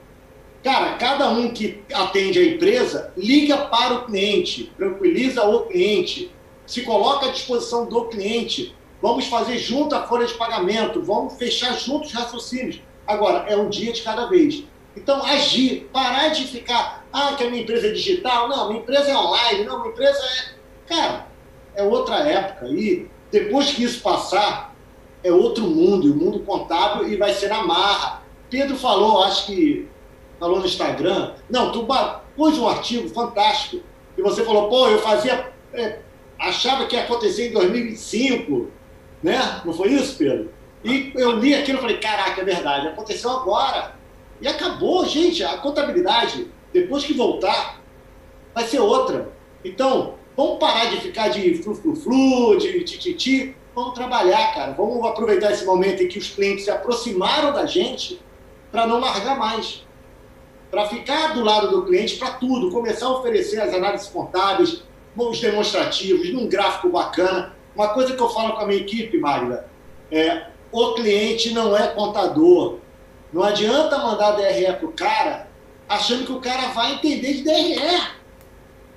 Cara, 0.63 0.95
cada 0.97 1.31
um 1.31 1.53
que 1.53 1.83
atende 1.93 2.39
a 2.39 2.45
empresa 2.45 3.13
liga 3.17 3.57
para 3.67 3.95
o 3.95 4.05
cliente, 4.05 4.73
tranquiliza 4.77 5.45
o 5.45 5.67
cliente, 5.67 6.31
se 6.67 6.83
coloca 6.83 7.27
à 7.27 7.31
disposição 7.31 7.87
do 7.87 8.07
cliente. 8.07 8.75
Vamos 9.01 9.27
fazer 9.27 9.59
junto 9.59 9.95
a 9.95 10.07
folha 10.07 10.27
de 10.27 10.35
pagamento, 10.35 11.03
vamos 11.03 11.35
fechar 11.35 11.73
juntos 11.75 12.09
os 12.09 12.15
raciocínios. 12.15 12.81
Agora, 13.07 13.49
é 13.49 13.57
um 13.57 13.69
dia 13.69 13.93
de 13.93 14.03
cada 14.03 14.27
vez. 14.27 14.65
Então, 14.97 15.23
agir, 15.25 15.89
parar 15.93 16.29
de 16.29 16.45
ficar, 16.45 17.07
ah, 17.13 17.35
que 17.37 17.45
a 17.45 17.51
minha 17.51 17.63
empresa 17.63 17.89
é 17.89 17.93
digital, 17.93 18.49
não, 18.49 18.69
minha 18.69 18.81
empresa 18.81 19.11
é 19.11 19.17
online, 19.17 19.65
não, 19.65 19.81
minha 19.81 19.93
empresa 19.93 20.19
é. 20.19 20.57
Cara, 20.89 21.27
é 21.75 21.83
outra 21.83 22.17
época. 22.17 22.67
E 22.69 23.09
depois 23.31 23.71
que 23.73 23.85
isso 23.85 24.01
passar, 24.03 24.75
é 25.23 25.31
outro 25.31 25.65
mundo, 25.65 26.13
o 26.13 26.17
mundo 26.17 26.41
contábil, 26.41 27.09
e 27.09 27.17
vai 27.17 27.35
ser 27.35 27.49
na 27.49 27.63
marra. 27.63 28.23
Pedro 28.49 28.77
falou, 28.77 29.23
acho 29.25 29.47
que 29.47 29.89
falou 30.41 30.61
no 30.61 30.67
Instagram, 30.67 31.35
não, 31.51 31.73
tu 31.73 31.87
pôs 32.37 32.59
um 32.59 32.69
artigo 32.69 33.09
fantástico, 33.09 33.83
e 34.17 34.23
você 34.23 34.45
falou, 34.45 34.69
pô, 34.69 34.89
eu 34.89 34.99
fazia, 35.01 35.53
é, 35.73 35.99
achava 36.39 36.87
que 36.87 36.97
ia 36.97 37.03
acontecer 37.03 37.49
em 37.49 37.53
2025, 37.53 38.71
né? 39.23 39.61
Não 39.65 39.73
foi 39.73 39.89
isso, 39.93 40.17
Pedro? 40.17 40.51
E 40.85 41.13
eu 41.15 41.33
li 41.33 41.55
aquilo 41.55 41.79
e 41.79 41.81
falei, 41.81 41.99
caraca, 41.99 42.41
é 42.41 42.45
verdade, 42.45 42.89
aconteceu 42.89 43.31
agora. 43.31 43.95
E 44.41 44.47
acabou, 44.47 45.05
gente, 45.07 45.43
a 45.43 45.57
contabilidade, 45.59 46.47
depois 46.73 47.05
que 47.05 47.15
voltar, 47.15 47.81
vai 48.55 48.65
ser 48.65 48.81
outra. 48.81 49.33
Então, 49.65 50.15
vamos 50.37 50.59
parar 50.59 50.87
de 50.87 51.01
ficar 51.01 51.29
de 51.29 51.55
flu-flu-flu, 51.63 52.59
de 52.59 52.85
tititi, 52.85 53.57
vamos 53.75 53.95
trabalhar, 53.95 54.55
cara. 54.55 54.73
Vamos 54.73 55.05
aproveitar 55.07 55.53
esse 55.53 55.65
momento 55.65 56.03
em 56.03 56.09
que 56.09 56.19
os 56.19 56.31
clientes 56.31 56.65
se 56.65 56.71
aproximaram 56.71 57.53
da 57.53 57.67
gente 57.67 58.21
para 58.71 58.87
não 58.87 59.01
largar 59.01 59.39
mais. 59.39 59.85
Para 60.71 60.89
ficar 60.89 61.35
do 61.35 61.43
lado 61.43 61.71
do 61.71 61.85
cliente 61.85 62.17
para 62.17 62.33
tudo, 62.33 62.71
começar 62.71 63.07
a 63.07 63.19
oferecer 63.19 63.61
as 63.61 63.73
análises 63.73 64.09
contábeis, 64.09 64.83
os 65.17 65.41
demonstrativos, 65.41 66.33
num 66.33 66.49
gráfico 66.49 66.91
bacana. 66.91 67.55
Uma 67.75 67.89
coisa 67.89 68.15
que 68.15 68.23
eu 68.23 68.29
falo 68.29 68.55
com 68.55 68.63
a 68.63 68.67
minha 68.67 68.81
equipe, 68.81 69.19
Magda, 69.19 69.69
é 70.11 70.47
o 70.77 70.95
cliente 70.95 71.53
não 71.53 71.77
é 71.77 71.89
contador. 71.89 72.79
Não 73.33 73.43
adianta 73.43 73.99
mandar 73.99 74.33
DRE 74.33 74.73
para 74.75 74.87
o 74.87 74.93
cara 74.93 75.49
achando 75.89 76.27
que 76.27 76.33
o 76.33 76.41
cara 76.41 76.69
vai 76.69 76.95
entender 76.95 77.35
de 77.35 77.43
DRE. 77.43 78.17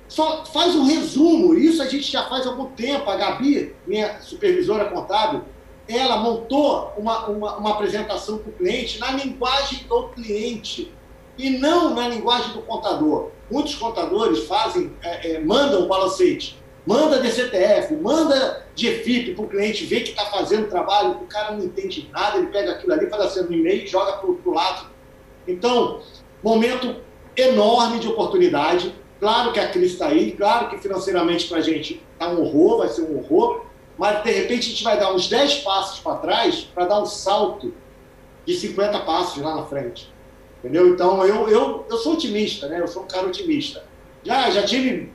Só 0.06 0.44
faz 0.44 0.74
um 0.74 0.84
resumo, 0.84 1.54
isso 1.54 1.80
a 1.82 1.86
gente 1.86 2.10
já 2.10 2.24
faz 2.24 2.46
há 2.46 2.50
algum 2.50 2.66
tempo. 2.66 3.08
A 3.08 3.16
Gabi, 3.16 3.74
minha 3.86 4.20
supervisora 4.20 4.86
contábil, 4.86 5.42
ela 5.88 6.18
montou 6.18 6.92
uma, 6.98 7.26
uma, 7.26 7.56
uma 7.56 7.70
apresentação 7.70 8.38
para 8.38 8.50
o 8.50 8.52
cliente 8.52 8.98
na 8.98 9.12
linguagem 9.12 9.86
do 9.88 10.08
cliente 10.08 10.92
e 11.38 11.50
não 11.50 11.94
na 11.94 12.08
linguagem 12.08 12.52
do 12.52 12.62
contador. 12.62 13.30
Muitos 13.50 13.74
contadores 13.76 14.46
fazem, 14.46 14.92
é, 15.02 15.32
é, 15.32 15.40
mandam 15.40 15.84
o 15.84 15.88
balancete, 15.88 16.59
manda 16.90 17.20
DCTF, 17.20 17.94
manda 17.96 18.66
GFIP 18.76 19.34
para 19.34 19.44
o 19.44 19.48
cliente 19.48 19.84
ver 19.84 20.00
que 20.00 20.10
está 20.10 20.26
fazendo 20.26 20.68
trabalho, 20.68 21.12
o 21.12 21.26
cara 21.26 21.52
não 21.52 21.64
entende 21.64 22.08
nada, 22.12 22.38
ele 22.38 22.48
pega 22.48 22.72
aquilo 22.72 22.92
ali, 22.92 23.08
faz 23.08 23.22
assim 23.22 23.42
no 23.42 23.52
e-mail 23.52 23.84
e 23.84 23.86
joga 23.86 24.14
para 24.14 24.28
o 24.28 24.52
lado. 24.52 24.86
Então, 25.46 26.00
momento 26.42 26.96
enorme 27.36 27.98
de 27.98 28.08
oportunidade 28.08 28.94
Claro 29.20 29.52
que 29.52 29.60
a 29.60 29.68
crise 29.68 29.92
está 29.92 30.06
aí, 30.06 30.32
claro 30.32 30.70
que 30.70 30.78
financeiramente 30.78 31.46
para 31.46 31.58
a 31.58 31.60
gente 31.60 32.02
está 32.14 32.30
um 32.30 32.40
horror, 32.40 32.78
vai 32.78 32.88
ser 32.88 33.02
um 33.02 33.18
horror, 33.18 33.66
mas 33.98 34.22
de 34.22 34.30
repente 34.30 34.60
a 34.60 34.70
gente 34.70 34.82
vai 34.82 34.98
dar 34.98 35.12
uns 35.12 35.28
10 35.28 35.56
passos 35.56 36.00
para 36.00 36.16
trás 36.16 36.62
para 36.62 36.86
dar 36.86 37.02
um 37.02 37.06
salto 37.06 37.74
de 38.46 38.54
50 38.54 38.98
passos 39.00 39.42
lá 39.42 39.56
na 39.56 39.66
frente. 39.66 40.10
Entendeu? 40.58 40.88
Então 40.88 41.22
eu, 41.26 41.50
eu, 41.50 41.86
eu 41.88 41.98
sou 41.98 42.14
otimista, 42.14 42.66
né? 42.66 42.80
Eu 42.80 42.88
sou 42.88 43.02
um 43.02 43.06
cara 43.06 43.26
otimista. 43.26 43.84
Já, 44.24 44.48
já 44.50 44.62
tive 44.62 45.12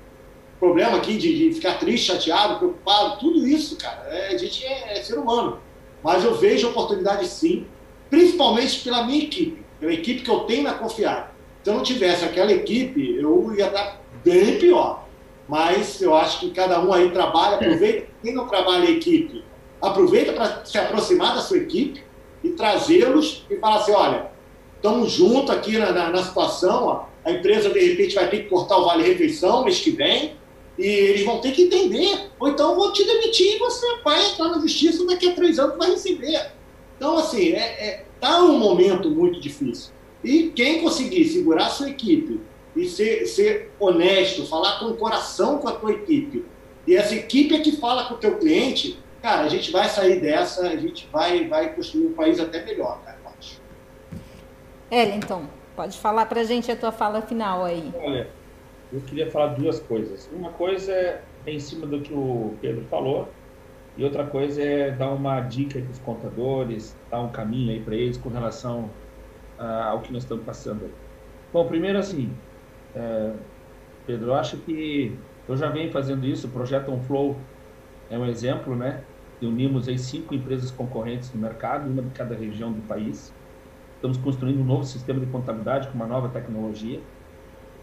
problema 0.66 0.98
aqui 0.98 1.18
de, 1.18 1.50
de 1.50 1.54
ficar 1.54 1.76
triste, 1.76 2.08
chateado, 2.08 2.58
preocupado, 2.58 3.20
tudo 3.20 3.48
isso, 3.48 3.78
cara. 3.78 4.04
É, 4.10 4.28
a 4.34 4.38
gente 4.38 4.66
é, 4.66 4.98
é 4.98 5.04
ser 5.04 5.20
humano. 5.20 5.60
Mas 6.04 6.24
eu 6.24 6.36
vejo 6.36 6.70
oportunidade 6.70 7.28
sim, 7.28 7.68
principalmente 8.10 8.80
pela 8.80 9.04
minha 9.04 9.24
equipe, 9.24 9.64
pela 9.80 9.94
equipe 9.94 10.22
que 10.22 10.30
eu 10.30 10.40
tenho 10.42 10.64
na 10.64 10.74
confiar. 10.74 11.36
Se 11.64 11.70
eu 11.70 11.76
não 11.76 11.84
tivesse 11.84 12.26
aquela 12.26 12.52
equipe, 12.52 13.16
eu 13.16 13.54
ia 13.56 13.68
estar 13.68 14.02
bem 14.24 14.58
pior. 14.58 15.06
Mas 15.48 16.02
eu 16.02 16.16
acho 16.16 16.40
que 16.40 16.50
cada 16.50 16.80
um 16.84 16.92
aí 16.92 17.12
trabalha, 17.12 17.56
aproveita. 17.56 18.08
Quem 18.24 18.34
não 18.34 18.48
trabalha 18.48 18.88
a 18.88 18.92
equipe, 18.92 19.44
aproveita 19.80 20.34
para 20.34 20.66
se 20.66 20.78
aproximar 20.80 21.36
da 21.36 21.42
sua 21.42 21.58
equipe 21.58 22.04
e 22.44 22.50
trazê-los 22.52 23.46
e 23.50 23.58
falar 23.58 23.78
assim: 23.78 23.92
olha, 23.92 24.32
estamos 24.76 25.12
juntos 25.12 25.52
aqui 25.52 25.78
na, 25.78 25.92
na, 25.92 26.10
na 26.10 26.24
situação, 26.24 26.86
ó, 26.86 27.06
a 27.24 27.32
empresa 27.32 27.70
de 27.70 27.80
repente 27.80 28.16
vai 28.16 28.28
ter 28.28 28.44
que 28.44 28.50
cortar 28.50 28.78
o 28.78 28.86
vale-refeição 28.86 29.64
mês 29.64 29.80
que 29.80 29.92
vem, 29.92 30.36
e 30.78 30.86
eles 30.86 31.26
vão 31.26 31.40
ter 31.40 31.52
que 31.52 31.64
entender. 31.64 32.30
Ou 32.40 32.50
então 32.50 32.72
eu 32.72 32.76
vou 32.76 32.92
te 32.92 33.04
demitir 33.06 33.56
e 33.56 33.60
você 33.60 33.98
vai 34.04 34.26
entrar 34.32 34.50
na 34.50 34.60
justiça 34.60 35.06
daqui 35.06 35.30
a 35.30 35.36
três 35.36 35.60
anos 35.60 35.78
vai 35.78 35.92
receber. 35.92 36.52
Então, 36.98 37.18
assim, 37.18 37.50
está 37.50 37.62
é, 37.62 37.88
é, 37.88 38.06
tá 38.20 38.44
um 38.44 38.58
momento 38.58 39.10
muito 39.10 39.40
difícil. 39.40 39.92
E 40.24 40.50
quem 40.56 40.82
conseguir 40.82 41.26
segurar 41.26 41.68
a 41.68 41.70
sua 41.70 41.90
equipe 41.90 42.40
e 42.76 42.88
ser, 42.88 43.26
ser 43.26 43.72
honesto, 43.80 44.46
falar 44.46 44.80
com 44.80 44.86
o 44.86 44.98
coração 44.98 45.60
com 45.60 45.68
a 45.68 45.74
tua 45.74 45.92
equipe, 45.92 46.46
e 46.88 46.96
essa 46.96 47.16
equipe 47.16 47.56
é 47.56 47.60
que 47.60 47.74
fala 47.74 48.06
com 48.06 48.16
o 48.16 48.18
teu 48.18 48.38
cliente, 48.38 49.00
cara, 49.22 49.44
a 49.44 49.50
gente 49.50 49.72
vai 49.72 49.90
sair 49.90 50.20
dessa, 50.20 50.68
a 50.68 50.76
gente 50.76 51.08
vai, 51.12 51.48
vai 51.48 51.74
construir 51.74 52.08
um 52.08 52.14
país 52.14 52.40
até 52.40 52.64
melhor, 52.64 53.02
cara, 53.04 53.18
eu 53.24 53.32
acho. 53.38 53.62
Ellington, 54.92 55.46
pode 55.76 55.98
falar 55.98 56.26
para 56.28 56.42
a 56.42 56.44
gente 56.44 56.72
a 56.72 56.76
tua 56.76 56.92
fala 56.92 57.22
final 57.22 57.66
aí. 57.66 57.92
Olha, 57.96 58.30
eu 58.96 59.02
queria 59.04 59.30
falar 59.32 59.56
duas 59.56 59.80
coisas. 59.80 60.28
Uma 60.32 60.54
coisa 60.54 60.92
é 60.94 61.28
em 61.46 61.60
cima 61.60 61.86
do 61.88 62.02
que 62.02 62.14
o 62.14 62.58
Pedro 62.62 62.86
falou, 62.86 63.38
e 63.98 64.04
outra 64.04 64.28
coisa 64.28 64.62
é 64.62 64.92
dar 64.92 65.12
uma 65.14 65.42
dica 65.42 65.82
para 65.82 65.92
os 65.92 66.00
contadores, 66.00 67.02
dar 67.10 67.22
um 67.22 67.32
caminho 67.32 67.72
aí 67.72 67.84
para 67.84 67.96
eles 67.96 68.18
com 68.18 68.30
relação 68.30 69.00
ao 69.58 70.02
que 70.02 70.12
nós 70.12 70.24
estamos 70.24 70.46
passando. 70.46 71.00
Bom, 71.52 71.68
primeiro 71.68 71.98
assim, 71.98 72.44
é, 72.94 73.46
Pedro, 74.06 74.28
eu 74.32 74.36
acho 74.36 74.58
que 74.64 75.26
eu 75.48 75.56
já 75.56 75.70
venho 75.70 75.92
fazendo 75.92 76.26
isso, 76.26 76.48
o 76.48 76.52
projeto 76.52 76.92
OnFlow 76.92 77.52
é 78.10 78.18
um 78.18 78.26
exemplo, 78.26 78.76
né? 78.76 79.08
Unimos 79.42 79.88
aí 79.88 79.98
cinco 80.00 80.34
empresas 80.34 80.72
concorrentes 80.72 81.32
no 81.34 81.40
mercado, 81.40 81.90
uma 81.90 82.04
de 82.04 82.12
cada 82.12 82.36
região 82.36 82.74
do 82.74 82.82
país. 82.84 83.38
Estamos 83.96 84.18
construindo 84.18 84.60
um 84.62 84.66
novo 84.66 84.84
sistema 84.84 85.20
de 85.20 85.28
contabilidade 85.28 85.90
com 85.90 85.96
uma 85.96 86.08
nova 86.08 86.30
tecnologia. 86.30 87.10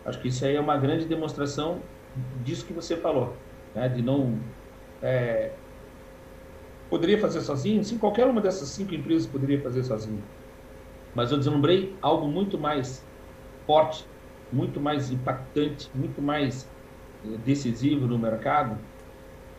Acho 0.04 0.20
que 0.20 0.28
isso 0.28 0.44
aí 0.44 0.56
é 0.56 0.60
uma 0.60 0.76
grande 0.78 1.06
demonstração 1.06 1.90
disso 2.14 2.66
que 2.66 2.72
você 2.72 2.96
falou, 3.00 3.44
né? 3.74 3.88
De 3.88 4.02
não 4.02 4.52
é, 5.02 5.60
poderia 6.88 7.18
fazer 7.20 7.40
sozinho? 7.40 7.82
Sim, 7.84 7.98
qualquer 7.98 8.26
uma 8.26 8.40
dessas 8.40 8.74
cinco 8.74 8.94
empresas 8.94 9.30
poderia 9.30 9.62
fazer 9.62 9.82
sozinho. 9.84 10.30
Mas 11.14 11.32
eu 11.32 11.38
deslumbrei 11.38 11.98
algo 12.02 12.28
muito 12.28 12.58
mais 12.60 13.08
forte, 13.66 14.08
muito 14.50 14.80
mais 14.80 15.10
impactante, 15.10 15.90
muito 15.96 16.22
mais 16.22 16.74
eh, 17.24 17.38
decisivo 17.38 18.06
no 18.08 18.18
mercado, 18.18 18.88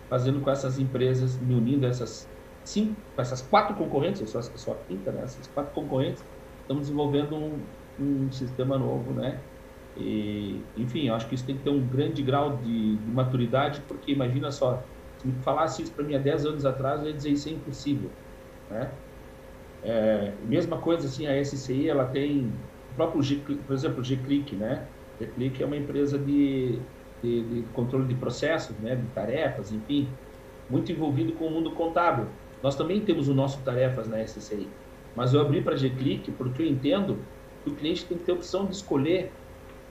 fazendo 0.09 0.41
com 0.41 0.49
essas 0.51 0.79
empresas, 0.79 1.39
me 1.39 1.55
unindo 1.55 1.85
a 1.87 1.89
essas 1.89 2.31
cinco, 2.63 3.03
essas 3.17 3.41
quatro 3.43 3.75
concorrentes, 3.77 4.21
eu 4.21 4.27
sou, 4.27 4.73
a 4.73 4.85
quinta, 4.85 5.11
né? 5.13 5.23
essas 5.23 5.47
quatro 5.47 5.73
concorrentes, 5.73 6.25
estamos 6.61 6.83
desenvolvendo 6.87 7.37
um, 7.37 7.75
um 7.97 8.31
sistema 8.31 8.77
novo, 8.79 9.13
né? 9.15 9.47
E, 9.95 10.61
enfim, 10.75 11.07
eu 11.07 11.15
acho 11.15 11.27
que 11.27 11.35
isso 11.35 11.45
tem 11.45 11.57
que 11.57 11.63
ter 11.63 11.69
um 11.69 11.85
grande 11.87 12.23
grau 12.23 12.57
de, 12.57 12.97
de 12.97 13.11
maturidade, 13.11 13.81
porque 13.87 14.11
imagina 14.11 14.51
só, 14.51 14.83
se 15.17 15.27
me 15.27 15.33
falasse 15.43 15.83
isso 15.83 15.91
para 15.93 16.03
mim 16.03 16.15
há 16.15 16.19
10 16.19 16.45
anos 16.45 16.65
atrás, 16.65 17.01
eu 17.01 17.07
ia 17.07 17.13
dizer 17.13 17.31
isso 17.31 17.49
é 17.49 17.51
impossível. 17.51 18.09
Né? 18.69 18.91
É, 19.83 20.33
mesma 20.43 20.77
coisa 20.77 21.07
assim, 21.07 21.27
a 21.27 21.43
SCI, 21.43 21.89
ela 21.89 22.05
tem 22.05 22.47
o 22.91 22.95
próprio, 22.95 23.21
G, 23.21 23.35
por 23.35 23.73
exemplo, 23.73 23.99
o 23.99 24.03
G-Click, 24.03 24.55
né? 24.55 24.87
G-Click 25.19 25.61
é 25.61 25.65
uma 25.65 25.75
empresa 25.75 26.17
de, 26.17 26.79
de, 27.21 27.43
de, 27.43 27.61
controle 27.73 28.07
de 28.07 28.15
processos, 28.15 28.77
né? 28.79 28.95
De 28.95 29.07
tarefas, 29.07 29.71
enfim, 29.71 30.07
muito 30.69 30.91
envolvido 30.91 31.33
com 31.33 31.47
o 31.47 31.51
mundo 31.51 31.71
contábil. 31.73 32.27
Nós 32.61 32.75
também 32.77 33.01
temos 33.01 33.27
o 33.27 33.33
nosso 33.33 33.61
tarefas 33.63 34.07
na 34.07 34.25
SCI, 34.25 34.69
mas 35.15 35.33
eu 35.33 35.41
abri 35.41 35.61
para 35.61 35.75
G-Click 35.75 36.31
porque 36.31 36.61
eu 36.61 36.67
entendo 36.67 37.27
que 37.61 37.69
o 37.69 37.75
cliente 37.75 38.05
tem 38.05 38.17
que 38.17 38.23
ter 38.23 38.31
a 38.31 38.35
opção 38.35 38.65
de 38.65 38.75
escolher, 38.75 39.33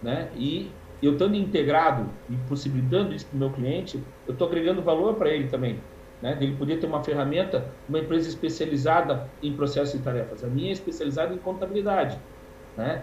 né? 0.02 0.30
E 0.36 0.70
eu 1.02 1.12
estando 1.12 1.34
integrado 1.34 2.08
e 2.30 2.36
possibilitando 2.48 3.14
isso 3.14 3.26
para 3.26 3.36
o 3.36 3.38
meu 3.38 3.50
cliente, 3.50 4.02
eu 4.26 4.32
estou 4.32 4.46
agregando 4.46 4.80
valor 4.82 5.14
para 5.14 5.30
ele 5.30 5.48
também. 5.48 5.80
Né? 6.20 6.38
Ele 6.40 6.56
podia 6.56 6.78
ter 6.78 6.86
uma 6.86 7.02
ferramenta, 7.02 7.66
uma 7.88 7.98
empresa 7.98 8.28
especializada 8.28 9.28
em 9.42 9.52
processos 9.54 9.94
e 9.94 9.98
tarefas. 9.98 10.44
A 10.44 10.46
minha 10.46 10.68
é 10.68 10.72
especializada 10.72 11.34
em 11.34 11.38
contabilidade. 11.38 12.16
Né? 12.76 13.02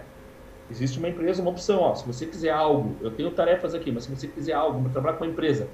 Existe 0.70 0.98
uma 0.98 1.08
empresa, 1.08 1.42
uma 1.42 1.50
opção. 1.50 1.80
Ó, 1.80 1.94
se 1.94 2.06
você 2.06 2.24
quiser 2.24 2.50
algo, 2.50 2.96
eu 3.02 3.10
tenho 3.10 3.30
tarefas 3.30 3.74
aqui, 3.74 3.92
mas 3.92 4.04
se 4.04 4.16
você 4.16 4.26
quiser 4.26 4.54
algo, 4.54 4.88
trabalhar 4.88 5.18
com 5.18 5.24
uma 5.24 5.30
empresa 5.30 5.68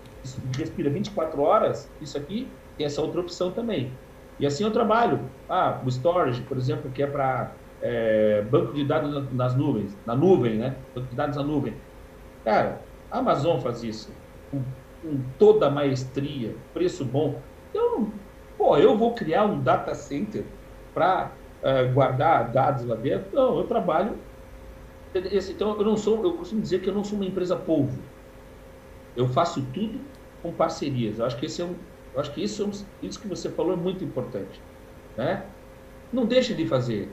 que 0.53 0.59
respira 0.59 0.90
24 0.90 1.40
horas, 1.40 1.89
isso 2.01 2.19
aqui 2.19 2.48
tem 2.77 2.86
essa 2.86 3.01
outra 3.01 3.20
opção 3.20 3.53
também. 3.53 3.93
E 4.39 4.47
assim 4.47 4.65
eu 4.65 4.73
trabalho. 4.73 5.20
Ah, 5.48 5.81
o 5.85 5.89
storage, 5.89 6.43
por 6.43 6.57
exemplo, 6.57 6.90
que 6.90 7.03
é 7.03 7.07
para 7.07 7.53
é, 7.86 8.42
banco 8.42 8.72
de 8.72 8.84
dados 8.84 9.32
nas 9.32 9.54
nuvens, 9.54 9.96
na 10.04 10.16
nuvem, 10.16 10.56
né? 10.56 10.74
Banco 10.92 11.08
de 11.08 11.14
dados 11.14 11.36
na 11.36 11.42
nuvem. 11.44 11.74
Cara, 12.44 12.80
a 13.10 13.18
Amazon 13.18 13.60
faz 13.60 13.84
isso 13.84 14.12
com, 14.50 14.60
com 15.02 15.20
toda 15.38 15.68
a 15.68 15.70
maestria, 15.70 16.56
preço 16.74 17.04
bom. 17.04 17.40
Eu, 17.72 18.10
pô, 18.58 18.76
eu 18.76 18.96
vou 18.96 19.14
criar 19.14 19.44
um 19.44 19.62
data 19.62 19.94
center 19.94 20.44
para 20.92 21.30
é, 21.62 21.84
guardar 21.84 22.50
dados 22.50 22.84
lá 22.84 22.96
dentro? 22.96 23.28
Não, 23.32 23.58
eu 23.58 23.64
trabalho. 23.64 24.18
Então, 25.14 25.78
eu 25.78 25.84
não 25.84 25.96
sou, 25.96 26.24
eu 26.24 26.32
costumo 26.34 26.60
dizer 26.60 26.80
que 26.80 26.90
eu 26.90 26.94
não 26.94 27.04
sou 27.04 27.16
uma 27.16 27.24
empresa 27.24 27.54
polvo. 27.54 28.02
Eu 29.14 29.28
faço 29.28 29.62
tudo 29.72 30.00
com 30.42 30.52
parcerias. 30.52 31.20
Eu 31.20 31.24
acho 31.24 31.38
que 31.38 31.46
esse 31.46 31.62
é 31.62 31.64
um, 31.64 31.76
acho 32.16 32.32
que 32.34 32.42
isso, 32.42 32.64
é 32.64 33.06
isso 33.06 33.20
que 33.20 33.28
você 33.28 33.48
falou 33.48 33.74
é 33.74 33.76
muito 33.76 34.04
importante, 34.04 34.60
né? 35.16 35.46
Não 36.12 36.26
deixe 36.26 36.52
de 36.52 36.66
fazer. 36.66 37.10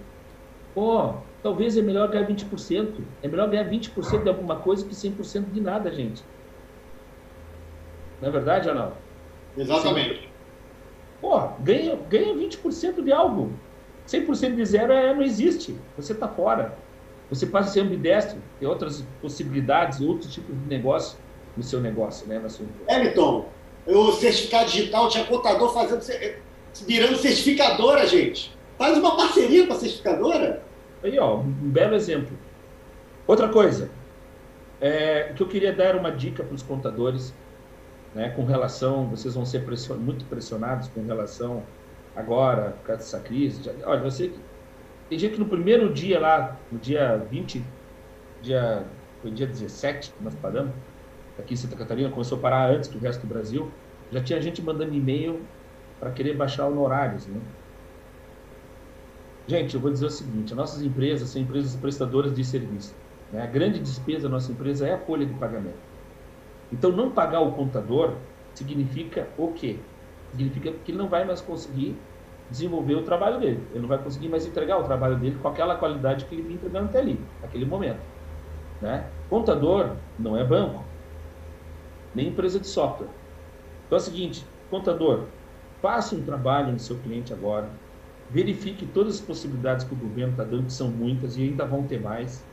Pô, 0.73 1.13
talvez 1.41 1.77
é 1.77 1.81
melhor 1.81 2.09
ganhar 2.09 2.27
20%. 2.27 3.01
É 3.21 3.27
melhor 3.27 3.49
ganhar 3.49 3.69
20% 3.69 4.23
de 4.23 4.29
alguma 4.29 4.57
coisa 4.57 4.85
que 4.85 4.93
100% 4.93 5.51
de 5.51 5.61
nada, 5.61 5.91
gente. 5.91 6.23
Não 8.21 8.29
é 8.29 8.31
verdade, 8.31 8.69
Arnaldo? 8.69 8.95
Exatamente. 9.57 10.29
Pô, 11.21 11.39
ganha, 11.59 11.95
ganha 12.09 12.33
20% 12.33 13.03
de 13.03 13.11
algo. 13.11 13.51
100% 14.07 14.55
de 14.55 14.65
zero 14.65 14.91
é, 14.91 15.13
não 15.13 15.21
existe. 15.21 15.77
Você 15.95 16.13
está 16.13 16.27
fora. 16.27 16.77
Você 17.29 17.45
passa 17.45 17.69
a 17.69 17.73
ser 17.73 17.79
ambidestro, 17.81 18.37
tem 18.59 18.67
outras 18.67 19.03
possibilidades, 19.21 20.01
outros 20.01 20.33
tipos 20.33 20.55
de 20.55 20.67
negócio 20.67 21.17
no 21.55 21.63
seu 21.63 21.79
negócio, 21.79 22.27
né? 22.27 22.39
Na 22.39 22.49
sua 22.49 22.65
Hamilton, 22.89 23.45
o 23.87 24.11
certificado 24.11 24.69
digital 24.69 25.09
tinha 25.09 25.25
contador 25.25 25.73
fazendo, 25.73 26.01
virando 26.85 27.17
certificadora, 27.17 28.05
gente. 28.07 28.55
Faz 28.77 28.97
uma 28.97 29.15
parceria 29.15 29.67
com 29.67 29.73
a 29.73 29.75
certificadora. 29.75 30.63
Aí, 31.03 31.17
ó, 31.19 31.37
um 31.37 31.69
belo 31.69 31.95
exemplo. 31.95 32.37
Outra 33.27 33.49
coisa, 33.49 33.89
é, 34.81 35.31
que 35.35 35.41
eu 35.41 35.47
queria 35.47 35.73
dar 35.73 35.95
uma 35.95 36.11
dica 36.11 36.43
para 36.43 36.53
os 36.53 36.63
contadores, 36.63 37.33
né, 38.13 38.29
com 38.29 38.45
relação, 38.45 39.07
vocês 39.07 39.33
vão 39.33 39.45
ser 39.45 39.65
pression, 39.65 39.95
muito 39.95 40.25
pressionados 40.25 40.87
com 40.89 41.05
relação 41.05 41.63
agora, 42.15 42.71
por 42.71 42.87
causa 42.87 43.01
dessa 43.01 43.19
crise. 43.19 43.63
Já, 43.63 43.71
olha, 43.85 44.01
você, 44.01 44.31
tem 45.09 45.17
gente 45.17 45.33
que 45.33 45.39
no 45.39 45.47
primeiro 45.47 45.91
dia 45.93 46.19
lá, 46.19 46.57
no 46.71 46.77
dia 46.79 47.17
20, 47.29 47.63
dia, 48.41 48.85
foi 49.21 49.31
dia 49.31 49.47
17 49.47 50.11
que 50.11 50.23
nós 50.23 50.35
paramos, 50.35 50.73
aqui 51.39 51.53
em 51.53 51.57
Santa 51.57 51.75
Catarina, 51.75 52.09
começou 52.09 52.37
a 52.37 52.41
parar 52.41 52.69
antes 52.69 52.89
que 52.89 52.97
o 52.97 52.99
resto 52.99 53.21
do 53.21 53.27
Brasil, 53.27 53.71
já 54.11 54.21
tinha 54.21 54.41
gente 54.41 54.61
mandando 54.61 54.93
e-mail 54.93 55.41
para 55.99 56.11
querer 56.11 56.35
baixar 56.35 56.67
honorários, 56.67 57.25
né? 57.25 57.39
Gente, 59.47 59.75
eu 59.75 59.81
vou 59.81 59.91
dizer 59.91 60.05
o 60.05 60.09
seguinte: 60.09 60.55
nossas 60.55 60.81
empresas 60.81 61.29
são 61.29 61.41
empresas 61.41 61.75
prestadoras 61.75 62.33
de 62.33 62.43
serviço. 62.43 62.95
Né? 63.31 63.41
A 63.41 63.47
grande 63.47 63.79
despesa 63.79 64.23
da 64.23 64.29
nossa 64.29 64.51
empresa 64.51 64.87
é 64.87 64.93
a 64.93 64.99
folha 64.99 65.25
de 65.25 65.33
pagamento. 65.33 65.93
Então, 66.71 66.91
não 66.91 67.11
pagar 67.11 67.41
o 67.41 67.51
contador 67.51 68.13
significa 68.53 69.27
o 69.37 69.49
quê? 69.49 69.77
Significa 70.31 70.71
que 70.71 70.91
ele 70.91 70.97
não 70.97 71.09
vai 71.09 71.25
mais 71.25 71.41
conseguir 71.41 71.95
desenvolver 72.49 72.95
o 72.95 73.03
trabalho 73.03 73.39
dele. 73.39 73.63
Ele 73.71 73.81
não 73.81 73.87
vai 73.87 73.97
conseguir 73.97 74.29
mais 74.29 74.45
entregar 74.45 74.77
o 74.77 74.83
trabalho 74.83 75.17
dele 75.17 75.37
com 75.41 75.47
aquela 75.47 75.75
qualidade 75.75 76.25
que 76.25 76.35
ele 76.35 76.43
vinha 76.43 76.55
entregando 76.55 76.85
até 76.85 76.99
ali, 76.99 77.19
naquele 77.41 77.65
momento. 77.65 77.99
Né? 78.81 79.07
Contador 79.29 79.95
não 80.17 80.37
é 80.37 80.43
banco, 80.43 80.83
nem 82.13 82.27
empresa 82.27 82.59
de 82.59 82.67
software. 82.67 83.07
Então 83.85 83.97
é 83.97 84.01
o 84.01 84.03
seguinte, 84.03 84.45
contador, 84.69 85.25
faça 85.81 86.15
um 86.15 86.23
trabalho 86.23 86.71
no 86.71 86.79
seu 86.79 86.97
cliente 86.97 87.33
agora, 87.33 87.69
verifique 88.33 88.87
todas 88.87 89.15
as 89.15 89.21
possibilidades 89.21 89.85
que 89.85 89.93
o 89.93 89.97
governo 89.97 90.31
está 90.31 90.43
dando, 90.43 90.65
que 90.65 90.73
são 90.73 90.89
muitas 90.89 91.37
e 91.37 91.43
ainda 91.43 91.65
vão 91.65 91.83
ter 91.83 92.01
mais. 92.01 92.43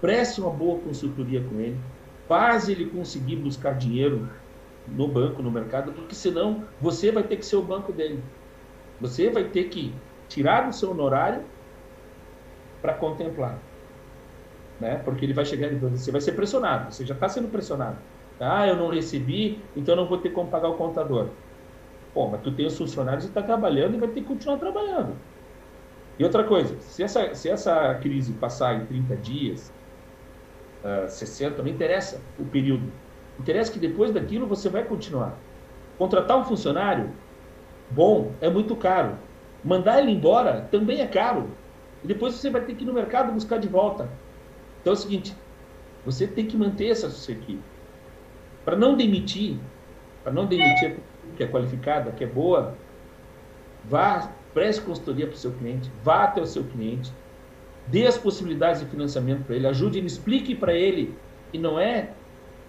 Preste 0.00 0.40
uma 0.40 0.50
boa 0.50 0.80
consultoria 0.80 1.40
com 1.44 1.60
ele, 1.60 1.78
faz 2.26 2.68
ele 2.68 2.86
conseguir 2.86 3.36
buscar 3.36 3.74
dinheiro 3.74 4.28
no 4.88 5.06
banco, 5.06 5.40
no 5.40 5.50
mercado, 5.50 5.92
porque 5.92 6.12
senão 6.12 6.64
você 6.80 7.12
vai 7.12 7.22
ter 7.22 7.36
que 7.36 7.46
ser 7.46 7.54
o 7.54 7.62
banco 7.62 7.92
dele. 7.92 8.20
Você 9.00 9.30
vai 9.30 9.44
ter 9.44 9.64
que 9.64 9.94
tirar 10.28 10.66
do 10.66 10.74
seu 10.74 10.90
honorário 10.90 11.42
para 12.80 12.94
contemplar. 12.94 13.58
Né? 14.80 14.96
Porque 15.04 15.24
ele 15.24 15.32
vai 15.32 15.44
chegar 15.44 15.72
e 15.72 15.76
você 15.76 16.10
vai 16.10 16.20
ser 16.20 16.32
pressionado, 16.32 16.92
você 16.92 17.06
já 17.06 17.14
está 17.14 17.28
sendo 17.28 17.46
pressionado. 17.46 17.96
Ah, 18.40 18.66
eu 18.66 18.74
não 18.74 18.88
recebi, 18.88 19.60
então 19.76 19.94
não 19.94 20.08
vou 20.08 20.18
ter 20.18 20.30
como 20.30 20.50
pagar 20.50 20.68
o 20.68 20.74
contador. 20.74 21.28
Pô, 22.14 22.28
mas 22.28 22.42
tu 22.42 22.52
tem 22.52 22.66
os 22.66 22.76
funcionários 22.76 23.24
e 23.24 23.28
está 23.28 23.42
trabalhando 23.42 23.94
e 23.94 23.98
vai 23.98 24.08
ter 24.08 24.20
que 24.20 24.26
continuar 24.26 24.58
trabalhando. 24.58 25.16
E 26.18 26.24
outra 26.24 26.44
coisa, 26.44 26.78
se 26.80 27.02
essa, 27.02 27.34
se 27.34 27.48
essa 27.48 27.94
crise 27.94 28.34
passar 28.34 28.74
em 28.74 28.86
30 28.86 29.16
dias, 29.16 29.72
uh, 30.84 31.04
ah, 31.04 31.08
60, 31.08 31.62
não 31.62 31.70
interessa 31.70 32.20
o 32.38 32.44
período. 32.44 32.92
Interessa 33.40 33.72
que 33.72 33.78
depois 33.78 34.12
daquilo 34.12 34.46
você 34.46 34.68
vai 34.68 34.84
continuar. 34.84 35.34
Contratar 35.96 36.38
um 36.38 36.44
funcionário 36.44 37.10
bom 37.90 38.32
é 38.40 38.50
muito 38.50 38.76
caro. 38.76 39.16
Mandar 39.64 40.00
ele 40.00 40.10
embora 40.10 40.68
também 40.70 41.00
é 41.00 41.06
caro. 41.06 41.50
E 42.04 42.06
depois 42.06 42.34
você 42.34 42.50
vai 42.50 42.60
ter 42.60 42.74
que 42.74 42.84
ir 42.84 42.86
no 42.86 42.92
mercado 42.92 43.32
buscar 43.32 43.58
de 43.58 43.68
volta. 43.68 44.10
Então 44.80 44.92
é 44.92 44.94
o 44.94 44.98
seguinte, 44.98 45.34
você 46.04 46.26
tem 46.26 46.46
que 46.46 46.56
manter 46.56 46.88
essa 46.88 47.08
sua 47.08 47.32
equipe. 47.32 47.62
Para 48.64 48.76
não 48.76 48.96
demitir, 48.96 49.56
para 50.22 50.32
não 50.32 50.46
demitir 50.46 50.98
que 51.42 51.48
é 51.48 51.48
qualificada, 51.48 52.12
que 52.12 52.24
é 52.24 52.26
boa, 52.26 52.74
vá, 53.84 54.30
preste 54.54 54.82
consultoria 54.82 55.26
para 55.26 55.34
o 55.34 55.38
seu 55.38 55.52
cliente, 55.52 55.90
vá 56.02 56.24
até 56.24 56.40
o 56.40 56.46
seu 56.46 56.64
cliente, 56.64 57.12
dê 57.88 58.06
as 58.06 58.16
possibilidades 58.16 58.80
de 58.80 58.86
financiamento 58.86 59.44
para 59.44 59.56
ele, 59.56 59.66
ajude 59.66 59.98
ele, 59.98 60.06
explique 60.06 60.54
para 60.54 60.72
ele 60.72 61.14
que 61.50 61.58
não 61.58 61.78
é 61.78 62.10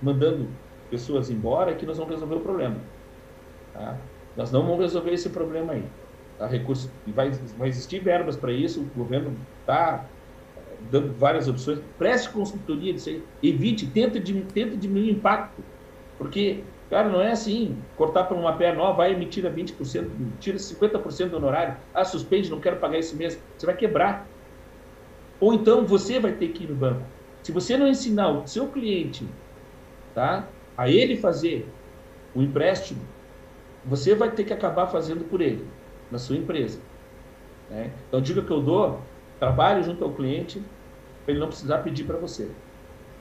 mandando 0.01 0.47
pessoas 0.89 1.29
embora 1.29 1.75
que 1.75 1.85
nós 1.85 1.97
vamos 1.97 2.13
resolver 2.13 2.35
o 2.35 2.39
problema. 2.39 2.77
Tá? 3.73 3.97
Nós 4.35 4.51
não 4.51 4.63
vamos 4.63 4.79
resolver 4.79 5.11
esse 5.11 5.29
problema 5.29 5.73
aí. 5.73 5.85
Tá? 6.37 6.47
Recurso, 6.47 6.91
vai, 7.07 7.29
vai 7.31 7.69
existir 7.69 7.99
verbas 7.99 8.35
para 8.35 8.51
isso, 8.51 8.81
o 8.81 8.97
governo 8.97 9.37
está 9.61 10.05
eh, 10.57 10.61
dando 10.91 11.13
várias 11.13 11.47
opções. 11.47 11.79
Preste 11.97 12.29
consultoria 12.29 12.95
evite, 13.41 13.85
tenta, 13.87 14.19
tenta 14.19 14.75
diminuir 14.75 15.09
o 15.09 15.11
impacto, 15.11 15.63
porque 16.17 16.63
Cara, 16.89 17.09
não 17.09 17.21
é 17.21 17.31
assim. 17.31 17.77
Cortar 17.95 18.25
para 18.25 18.37
uma 18.37 18.53
perna, 18.53 18.83
ó, 18.83 18.93
vai 18.93 19.13
emitir 19.13 19.45
a 19.45 19.49
20%, 19.49 20.09
tira 20.39 20.57
50% 20.57 21.29
do 21.29 21.37
honorário. 21.37 21.75
Ah, 21.93 22.05
suspende, 22.05 22.49
não 22.49 22.59
quero 22.59 22.77
pagar 22.77 22.99
isso 22.99 23.15
mesmo. 23.15 23.41
Você 23.57 23.65
vai 23.65 23.75
quebrar. 23.75 24.27
Ou 25.39 25.53
então 25.53 25.85
você 25.85 26.19
vai 26.19 26.33
ter 26.33 26.49
que 26.49 26.63
ir 26.63 26.67
no 26.67 26.75
banco. 26.75 27.01
Se 27.41 27.51
você 27.51 27.75
não 27.77 27.87
ensinar 27.87 28.29
o 28.29 28.47
seu 28.47 28.67
cliente, 28.67 29.27
tá, 30.13 30.47
a 30.77 30.89
ele 30.89 31.17
fazer 31.17 31.67
o 32.33 32.41
empréstimo, 32.41 33.01
você 33.85 34.15
vai 34.15 34.31
ter 34.31 34.43
que 34.45 34.53
acabar 34.53 34.87
fazendo 34.87 35.25
por 35.25 35.41
ele, 35.41 35.67
na 36.09 36.17
sua 36.17 36.37
empresa. 36.37 36.79
Né? 37.69 37.91
Então, 38.07 38.21
diga 38.21 38.41
que 38.41 38.51
eu 38.51 38.61
dou, 38.61 39.01
trabalho 39.39 39.83
junto 39.83 40.03
ao 40.03 40.11
cliente, 40.11 40.61
para 41.25 41.33
ele 41.33 41.39
não 41.39 41.47
precisar 41.47 41.79
pedir 41.79 42.05
para 42.05 42.17
você. 42.17 42.49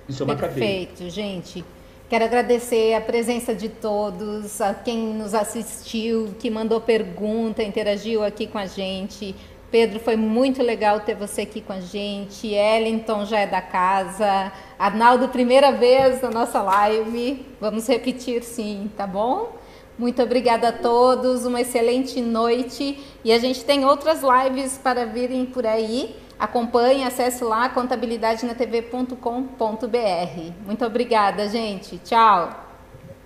Isso 0.09 0.23
é 0.23 0.27
uma 0.27 0.37
Perfeito, 0.37 0.55
cadeia. 0.55 0.87
Perfeito, 0.87 1.11
gente. 1.11 1.65
Quero 2.13 2.27
agradecer 2.27 2.93
a 2.93 3.01
presença 3.01 3.55
de 3.55 3.71
todos, 3.71 4.61
a 4.61 4.75
quem 4.75 4.99
nos 4.99 5.33
assistiu, 5.33 6.35
que 6.39 6.51
mandou 6.51 6.79
pergunta, 6.79 7.63
interagiu 7.63 8.23
aqui 8.23 8.47
com 8.47 8.59
a 8.59 8.67
gente. 8.67 9.35
Pedro, 9.71 9.99
foi 9.99 10.15
muito 10.15 10.63
legal 10.63 11.01
ter 11.01 11.15
você 11.15 11.41
aqui 11.41 11.63
com 11.63 11.73
a 11.73 11.81
gente. 11.81 12.49
Ellington 12.49 13.25
já 13.25 13.39
é 13.39 13.47
da 13.47 13.63
casa. 13.63 14.53
Arnaldo, 14.79 15.31
primeira 15.31 15.73
vez 15.73 16.21
na 16.21 16.29
nossa 16.29 16.61
live. 16.61 17.47
Vamos 17.59 17.89
repetir 17.89 18.43
sim, 18.43 18.91
tá 18.95 19.07
bom? 19.07 19.57
Muito 19.99 20.23
obrigada 20.23 20.69
a 20.69 20.73
todos, 20.73 21.47
uma 21.47 21.63
excelente 21.63 22.21
noite. 22.21 23.03
E 23.25 23.33
a 23.33 23.39
gente 23.39 23.65
tem 23.65 23.87
outras 23.87 24.21
lives 24.21 24.77
para 24.77 25.07
virem 25.07 25.47
por 25.47 25.67
aí. 25.67 26.15
Acompanhe, 26.43 27.05
acesse 27.05 27.44
lá 27.44 27.69
contabilidadenatv.com.br. 27.69 30.52
Muito 30.66 30.85
obrigada, 30.85 31.48
gente. 31.48 31.98
Tchau. 31.98 32.51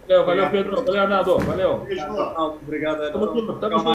Valeu, 0.07 0.27
valeu 0.27 0.51
Pedro. 0.51 0.85
Valeu, 0.85 1.03
Arnaldo. 1.03 1.39
Valeu. 1.39 1.79
Beijo, 1.79 2.05
Obrigado, 2.63 3.11
junto. 3.11 3.95